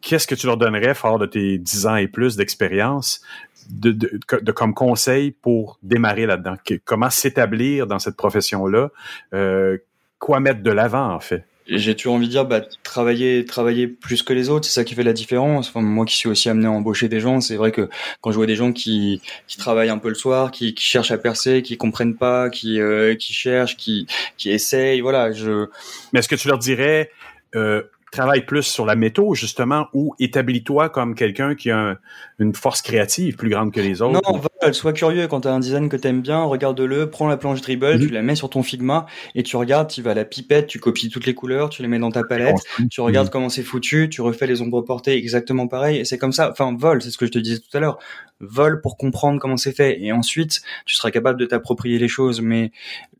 Qu'est-ce 0.00 0.26
que 0.26 0.34
tu 0.34 0.46
leur 0.46 0.56
donnerais, 0.56 0.94
fort 0.94 1.18
de 1.18 1.26
tes 1.26 1.58
10 1.58 1.86
ans 1.86 1.96
et 1.96 2.08
plus 2.08 2.36
d'expérience, 2.36 3.22
de, 3.68 3.92
de, 3.92 4.52
comme 4.52 4.74
conseil 4.74 5.32
pour 5.32 5.78
démarrer 5.82 6.26
là-dedans? 6.26 6.54
Comment 6.84 7.10
s'établir 7.10 7.86
dans 7.86 7.98
cette 7.98 8.16
profession-là? 8.16 8.90
Euh, 9.34 9.78
quoi 10.18 10.40
mettre 10.40 10.62
de 10.62 10.70
l'avant, 10.70 11.12
en 11.12 11.20
fait? 11.20 11.44
J'ai 11.66 11.94
toujours 11.94 12.14
envie 12.14 12.26
de 12.26 12.32
dire 12.32 12.44
bah 12.44 12.62
travailler 12.82 13.44
travailler 13.44 13.86
plus 13.86 14.22
que 14.22 14.32
les 14.32 14.48
autres 14.48 14.66
c'est 14.66 14.72
ça 14.72 14.84
qui 14.84 14.94
fait 14.94 15.02
la 15.02 15.12
différence. 15.12 15.68
Enfin, 15.68 15.82
moi 15.82 16.04
qui 16.04 16.16
suis 16.16 16.28
aussi 16.28 16.48
amené 16.48 16.66
à 16.66 16.70
embaucher 16.70 17.08
des 17.08 17.20
gens 17.20 17.40
c'est 17.40 17.56
vrai 17.56 17.72
que 17.72 17.88
quand 18.20 18.30
je 18.30 18.36
vois 18.36 18.46
des 18.46 18.56
gens 18.56 18.72
qui 18.72 19.20
qui 19.46 19.56
travaillent 19.56 19.90
un 19.90 19.98
peu 19.98 20.08
le 20.08 20.14
soir 20.14 20.50
qui, 20.50 20.74
qui 20.74 20.84
cherchent 20.84 21.10
à 21.10 21.18
percer 21.18 21.62
qui 21.62 21.76
comprennent 21.76 22.16
pas 22.16 22.50
qui 22.50 22.80
euh, 22.80 23.14
qui 23.14 23.32
cherchent 23.32 23.76
qui 23.76 24.06
qui 24.36 24.50
essayent 24.50 25.00
voilà 25.00 25.32
je 25.32 25.68
mais 26.12 26.20
est-ce 26.20 26.28
que 26.28 26.36
tu 26.36 26.48
leur 26.48 26.58
dirais 26.58 27.10
euh, 27.54 27.82
travaille 28.10 28.44
plus 28.44 28.62
sur 28.62 28.86
la 28.86 28.96
méthode, 28.96 29.34
justement, 29.34 29.86
ou 29.92 30.14
établis-toi 30.18 30.88
comme 30.88 31.14
quelqu'un 31.14 31.54
qui 31.54 31.70
a 31.70 31.96
une 32.38 32.54
force 32.54 32.82
créative 32.82 33.36
plus 33.36 33.50
grande 33.50 33.72
que 33.72 33.80
les 33.80 34.02
autres. 34.02 34.20
Non, 34.24 34.38
va, 34.38 34.72
sois 34.72 34.92
curieux. 34.92 35.28
Quand 35.28 35.42
tu 35.42 35.48
as 35.48 35.52
un 35.52 35.60
design 35.60 35.88
que 35.88 35.96
tu 35.96 36.08
aimes 36.08 36.22
bien, 36.22 36.42
regarde-le, 36.42 37.08
prends 37.10 37.28
la 37.28 37.36
planche 37.36 37.60
dribble, 37.60 37.94
mhm. 37.94 38.00
tu 38.00 38.08
la 38.08 38.22
mets 38.22 38.34
sur 38.34 38.50
ton 38.50 38.62
Figma 38.62 39.06
et 39.34 39.42
tu 39.42 39.56
regardes, 39.56 39.88
tu 39.88 40.02
vas 40.02 40.12
à 40.12 40.14
la 40.14 40.24
pipette, 40.24 40.66
tu 40.66 40.80
copies 40.80 41.08
toutes 41.08 41.26
les 41.26 41.34
couleurs, 41.34 41.70
tu 41.70 41.82
les 41.82 41.88
mets 41.88 41.98
dans 41.98 42.10
ta 42.10 42.24
palette, 42.24 42.56
tu 42.90 43.00
regardes 43.00 43.28
mhm. 43.28 43.32
comment 43.32 43.48
c'est 43.48 43.62
foutu, 43.62 44.08
tu 44.10 44.22
refais 44.22 44.46
les 44.46 44.62
ombres 44.62 44.82
portées 44.82 45.16
exactement 45.16 45.68
pareil 45.68 45.98
et 45.98 46.04
c'est 46.04 46.18
comme 46.18 46.32
ça. 46.32 46.50
Enfin, 46.50 46.74
vol, 46.76 47.02
c'est 47.02 47.10
ce 47.10 47.18
que 47.18 47.26
je 47.26 47.32
te 47.32 47.38
disais 47.38 47.58
tout 47.58 47.76
à 47.76 47.80
l'heure. 47.80 47.98
Vol 48.40 48.80
pour 48.80 48.96
comprendre 48.96 49.38
comment 49.38 49.58
c'est 49.58 49.76
fait 49.76 50.00
et 50.02 50.12
ensuite 50.12 50.62
tu 50.86 50.94
seras 50.94 51.10
capable 51.10 51.38
de 51.38 51.46
t'approprier 51.46 51.98
les 51.98 52.08
choses. 52.08 52.40
Mais 52.40 52.72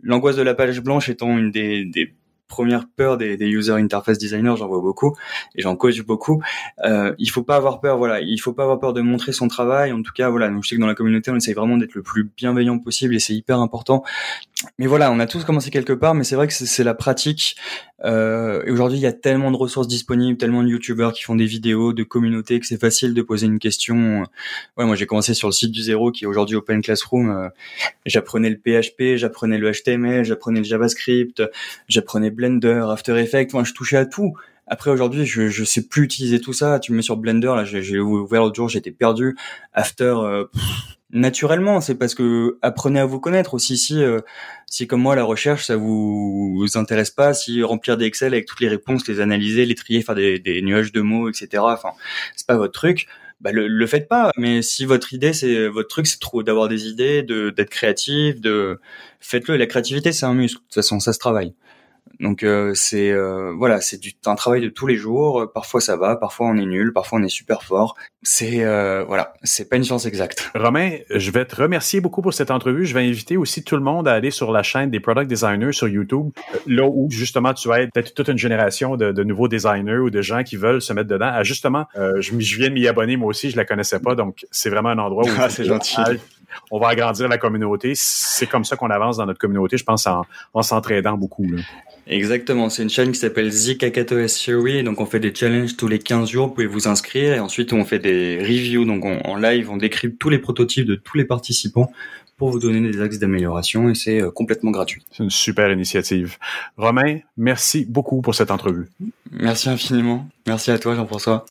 l'angoisse 0.02 0.36
de 0.36 0.42
la 0.42 0.54
page 0.54 0.80
blanche 0.80 1.08
étant 1.08 1.36
une 1.36 1.50
des, 1.50 1.84
des 1.84 2.14
première 2.50 2.86
peur 2.86 3.16
des, 3.16 3.38
des 3.38 3.48
user 3.48 3.72
interface 3.72 4.18
designers, 4.18 4.56
j'en 4.58 4.68
vois 4.68 4.80
beaucoup 4.80 5.16
et 5.54 5.62
j'en 5.62 5.76
coach 5.76 6.02
beaucoup. 6.02 6.42
Euh, 6.84 7.14
il 7.18 7.30
faut 7.30 7.42
pas 7.42 7.56
avoir 7.56 7.80
peur, 7.80 7.96
voilà, 7.96 8.20
il 8.20 8.38
faut 8.38 8.52
pas 8.52 8.64
avoir 8.64 8.78
peur 8.78 8.92
de 8.92 9.00
montrer 9.00 9.32
son 9.32 9.48
travail. 9.48 9.92
En 9.92 10.02
tout 10.02 10.12
cas, 10.12 10.28
voilà, 10.28 10.50
donc 10.50 10.64
je 10.64 10.68
sais 10.68 10.76
que 10.76 10.80
dans 10.80 10.86
la 10.86 10.94
communauté, 10.94 11.30
on 11.30 11.36
essaye 11.36 11.54
vraiment 11.54 11.78
d'être 11.78 11.94
le 11.94 12.02
plus 12.02 12.30
bienveillant 12.36 12.78
possible 12.78 13.14
et 13.14 13.20
c'est 13.20 13.34
hyper 13.34 13.60
important. 13.60 14.02
Mais 14.78 14.86
voilà, 14.86 15.10
on 15.10 15.18
a 15.20 15.26
tous 15.26 15.44
commencé 15.44 15.70
quelque 15.70 15.94
part, 15.94 16.14
mais 16.14 16.22
c'est 16.22 16.36
vrai 16.36 16.46
que 16.46 16.52
c'est 16.52 16.84
la 16.84 16.92
pratique. 16.92 17.56
Euh, 18.04 18.62
et 18.66 18.70
aujourd'hui, 18.70 18.98
il 18.98 19.00
y 19.00 19.06
a 19.06 19.12
tellement 19.12 19.50
de 19.50 19.56
ressources 19.56 19.88
disponibles, 19.88 20.36
tellement 20.36 20.62
de 20.62 20.68
youtubeurs 20.68 21.14
qui 21.14 21.22
font 21.22 21.34
des 21.34 21.46
vidéos, 21.46 21.94
de 21.94 22.02
communautés, 22.02 22.60
que 22.60 22.66
c'est 22.66 22.80
facile 22.80 23.14
de 23.14 23.22
poser 23.22 23.46
une 23.46 23.58
question. 23.58 24.24
Ouais, 24.76 24.84
moi 24.84 24.96
j'ai 24.96 25.06
commencé 25.06 25.32
sur 25.32 25.48
le 25.48 25.52
site 25.52 25.72
du 25.72 25.80
zéro, 25.80 26.12
qui 26.12 26.24
est 26.24 26.26
aujourd'hui 26.26 26.56
Open 26.56 26.82
Classroom. 26.82 27.30
Euh, 27.30 27.48
j'apprenais 28.04 28.50
le 28.50 28.56
PHP, 28.56 29.16
j'apprenais 29.16 29.56
le 29.56 29.72
HTML, 29.72 30.24
j'apprenais 30.24 30.60
le 30.60 30.66
JavaScript, 30.66 31.42
j'apprenais 31.88 32.30
Blender, 32.30 32.84
After 32.90 33.18
Effects, 33.18 33.54
moi 33.54 33.64
je 33.64 33.72
touchais 33.72 33.96
à 33.96 34.04
tout. 34.04 34.34
Après 34.66 34.90
aujourd'hui, 34.90 35.24
je 35.24 35.48
je 35.48 35.64
sais 35.64 35.88
plus 35.88 36.04
utiliser 36.04 36.38
tout 36.38 36.52
ça. 36.52 36.78
Tu 36.78 36.92
me 36.92 36.98
mets 36.98 37.02
sur 37.02 37.16
Blender, 37.16 37.52
là, 37.56 37.64
j'ai 37.64 37.98
ouvert 37.98 38.42
l'autre 38.42 38.56
jour, 38.56 38.68
j'étais 38.68 38.92
perdu. 38.92 39.36
After, 39.72 40.04
euh, 40.04 40.44
naturellement, 41.12 41.80
c'est 41.80 41.94
parce 41.94 42.14
que 42.14 42.58
apprenez 42.62 43.00
à 43.00 43.06
vous 43.06 43.20
connaître 43.20 43.54
aussi. 43.54 43.76
Si 43.78 44.02
euh, 44.02 44.20
si 44.66 44.86
comme 44.86 45.00
moi 45.02 45.16
la 45.16 45.24
recherche 45.24 45.66
ça 45.66 45.76
vous, 45.76 46.56
vous 46.56 46.78
intéresse 46.78 47.10
pas, 47.10 47.34
si 47.34 47.62
remplir 47.62 47.96
des 47.96 48.06
Excel 48.06 48.32
avec 48.34 48.46
toutes 48.46 48.60
les 48.60 48.68
réponses, 48.68 49.06
les 49.08 49.20
analyser, 49.20 49.66
les 49.66 49.74
trier, 49.74 50.02
faire 50.02 50.14
des, 50.14 50.38
des 50.38 50.62
nuages 50.62 50.92
de 50.92 51.00
mots, 51.00 51.28
etc. 51.28 51.62
Enfin, 51.66 51.92
c'est 52.36 52.46
pas 52.46 52.56
votre 52.56 52.72
truc. 52.72 53.06
Bah 53.40 53.52
le, 53.52 53.68
le 53.68 53.86
faites 53.86 54.08
pas. 54.08 54.30
Mais 54.36 54.62
si 54.62 54.84
votre 54.84 55.12
idée 55.14 55.32
c'est 55.32 55.68
votre 55.68 55.88
truc, 55.88 56.06
c'est 56.06 56.20
trop 56.20 56.42
d'avoir 56.42 56.68
des 56.68 56.88
idées, 56.88 57.22
de 57.22 57.50
d'être 57.50 57.70
créatif, 57.70 58.40
de 58.40 58.78
faites-le. 59.20 59.56
La 59.56 59.66
créativité 59.66 60.12
c'est 60.12 60.26
un 60.26 60.34
muscle. 60.34 60.58
De 60.60 60.64
toute 60.64 60.74
façon, 60.74 61.00
ça 61.00 61.12
se 61.12 61.18
travaille. 61.18 61.54
Donc 62.20 62.42
euh, 62.42 62.72
c'est 62.74 63.10
euh, 63.10 63.52
voilà, 63.56 63.80
c'est 63.80 63.98
du 63.98 64.12
un 64.26 64.34
travail 64.34 64.60
de 64.60 64.68
tous 64.68 64.86
les 64.86 64.96
jours. 64.96 65.50
Parfois 65.54 65.80
ça 65.80 65.96
va, 65.96 66.16
parfois 66.16 66.48
on 66.48 66.56
est 66.56 66.66
nul, 66.66 66.92
parfois 66.92 67.18
on 67.18 67.22
est 67.22 67.30
super 67.30 67.62
fort. 67.62 67.96
C'est 68.22 68.62
euh, 68.62 69.04
voilà, 69.04 69.32
c'est 69.42 69.70
pas 69.70 69.76
une 69.76 69.84
chance 69.84 70.04
exacte. 70.04 70.50
Romain, 70.54 70.98
je 71.08 71.30
vais 71.30 71.46
te 71.46 71.56
remercier 71.56 72.02
beaucoup 72.02 72.20
pour 72.20 72.34
cette 72.34 72.50
entrevue. 72.50 72.84
Je 72.84 72.92
vais 72.92 73.08
inviter 73.08 73.38
aussi 73.38 73.64
tout 73.64 73.76
le 73.76 73.82
monde 73.82 74.06
à 74.06 74.12
aller 74.12 74.30
sur 74.30 74.52
la 74.52 74.62
chaîne 74.62 74.90
des 74.90 75.00
product 75.00 75.28
designers 75.28 75.72
sur 75.72 75.88
YouTube, 75.88 76.30
là 76.66 76.84
où 76.86 77.08
justement 77.10 77.54
tu 77.54 77.68
vas 77.68 77.80
être 77.80 77.90
peut-être 77.92 78.12
toute 78.12 78.28
une 78.28 78.38
génération 78.38 78.96
de, 78.96 79.12
de, 79.12 79.24
nouveaux 79.24 79.48
designers 79.48 79.98
ou 79.98 80.10
de 80.10 80.20
gens 80.20 80.42
qui 80.42 80.56
veulent 80.56 80.82
se 80.82 80.92
mettre 80.92 81.08
dedans. 81.08 81.30
Ah, 81.32 81.42
justement, 81.42 81.86
je, 81.96 82.38
je 82.38 82.56
viens 82.58 82.68
de 82.68 82.74
m'y 82.74 82.86
abonner 82.86 83.16
moi 83.16 83.28
aussi, 83.28 83.50
je 83.50 83.56
la 83.56 83.64
connaissais 83.64 84.00
pas, 84.00 84.14
donc 84.14 84.44
c'est 84.50 84.68
vraiment 84.68 84.90
un 84.90 84.98
endroit 84.98 85.24
où 85.24 85.30
ah, 85.38 85.48
c'est 85.48 85.64
gentil. 85.64 85.96
on 86.70 86.78
va 86.78 86.88
agrandir 86.88 87.28
la 87.28 87.38
communauté. 87.38 87.92
C'est 87.94 88.46
comme 88.46 88.64
ça 88.64 88.76
qu'on 88.76 88.90
avance 88.90 89.16
dans 89.16 89.26
notre 89.26 89.38
communauté, 89.38 89.78
je 89.78 89.84
pense, 89.84 90.06
en, 90.06 90.26
en 90.52 90.62
s'entraidant 90.62 91.16
beaucoup. 91.16 91.44
Là. 91.44 91.62
Exactement, 92.10 92.70
c'est 92.70 92.82
une 92.82 92.90
chaîne 92.90 93.12
qui 93.12 93.20
s'appelle 93.20 93.52
Zikakato 93.52 94.16
Theory, 94.26 94.82
donc 94.82 95.00
on 95.00 95.06
fait 95.06 95.20
des 95.20 95.32
challenges 95.32 95.76
tous 95.76 95.86
les 95.86 96.00
15 96.00 96.28
jours, 96.28 96.48
vous 96.48 96.54
pouvez 96.54 96.66
vous 96.66 96.88
inscrire, 96.88 97.34
et 97.34 97.38
ensuite 97.38 97.72
on 97.72 97.84
fait 97.84 98.00
des 98.00 98.40
reviews, 98.40 98.84
donc 98.84 99.04
en 99.04 99.36
live, 99.36 99.70
on 99.70 99.76
décrit 99.76 100.12
tous 100.16 100.28
les 100.28 100.40
prototypes 100.40 100.86
de 100.86 100.96
tous 100.96 101.16
les 101.16 101.24
participants 101.24 101.92
pour 102.36 102.50
vous 102.50 102.58
donner 102.58 102.80
des 102.80 103.00
axes 103.00 103.20
d'amélioration, 103.20 103.90
et 103.90 103.94
c'est 103.94 104.20
euh, 104.20 104.32
complètement 104.32 104.72
gratuit. 104.72 105.04
C'est 105.12 105.22
une 105.22 105.30
super 105.30 105.70
initiative. 105.70 106.36
Romain, 106.76 107.20
merci 107.36 107.86
beaucoup 107.88 108.22
pour 108.22 108.34
cette 108.34 108.50
entrevue. 108.50 108.88
Merci 109.30 109.68
infiniment. 109.68 110.26
Merci 110.48 110.72
à 110.72 110.80
toi, 110.80 110.96
Jean-François. 110.96 111.44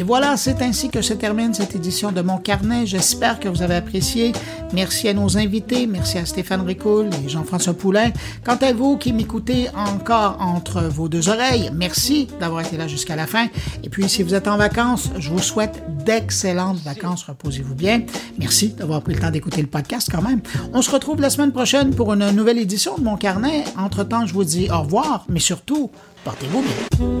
Et 0.00 0.02
voilà, 0.02 0.38
c'est 0.38 0.62
ainsi 0.62 0.88
que 0.88 1.02
se 1.02 1.12
termine 1.12 1.52
cette 1.52 1.74
édition 1.74 2.10
de 2.10 2.22
Mon 2.22 2.38
Carnet. 2.38 2.86
J'espère 2.86 3.38
que 3.38 3.50
vous 3.50 3.60
avez 3.60 3.74
apprécié. 3.74 4.32
Merci 4.72 5.08
à 5.08 5.12
nos 5.12 5.36
invités, 5.36 5.86
merci 5.86 6.16
à 6.16 6.24
Stéphane 6.24 6.62
Ricoul 6.62 7.10
et 7.22 7.28
Jean-François 7.28 7.74
Poulain. 7.74 8.10
Quant 8.42 8.56
à 8.56 8.72
vous 8.72 8.96
qui 8.96 9.12
m'écoutez 9.12 9.68
encore 9.76 10.38
entre 10.40 10.84
vos 10.84 11.10
deux 11.10 11.28
oreilles, 11.28 11.70
merci 11.74 12.28
d'avoir 12.40 12.62
été 12.62 12.78
là 12.78 12.88
jusqu'à 12.88 13.14
la 13.14 13.26
fin. 13.26 13.48
Et 13.84 13.90
puis, 13.90 14.08
si 14.08 14.22
vous 14.22 14.32
êtes 14.32 14.48
en 14.48 14.56
vacances, 14.56 15.10
je 15.18 15.28
vous 15.28 15.38
souhaite 15.38 15.82
d'excellentes 16.06 16.78
vacances. 16.78 17.24
Reposez-vous 17.24 17.74
bien. 17.74 18.00
Merci 18.38 18.68
d'avoir 18.68 19.02
pris 19.02 19.12
le 19.12 19.20
temps 19.20 19.30
d'écouter 19.30 19.60
le 19.60 19.68
podcast 19.68 20.08
quand 20.10 20.22
même. 20.22 20.40
On 20.72 20.80
se 20.80 20.90
retrouve 20.90 21.20
la 21.20 21.28
semaine 21.28 21.52
prochaine 21.52 21.94
pour 21.94 22.14
une 22.14 22.30
nouvelle 22.30 22.56
édition 22.56 22.96
de 22.96 23.04
Mon 23.04 23.18
Carnet. 23.18 23.64
Entre-temps, 23.76 24.24
je 24.24 24.32
vous 24.32 24.44
dis 24.44 24.70
au 24.70 24.80
revoir, 24.80 25.26
mais 25.28 25.40
surtout, 25.40 25.90
portez-vous 26.24 26.62
bien. 26.62 27.20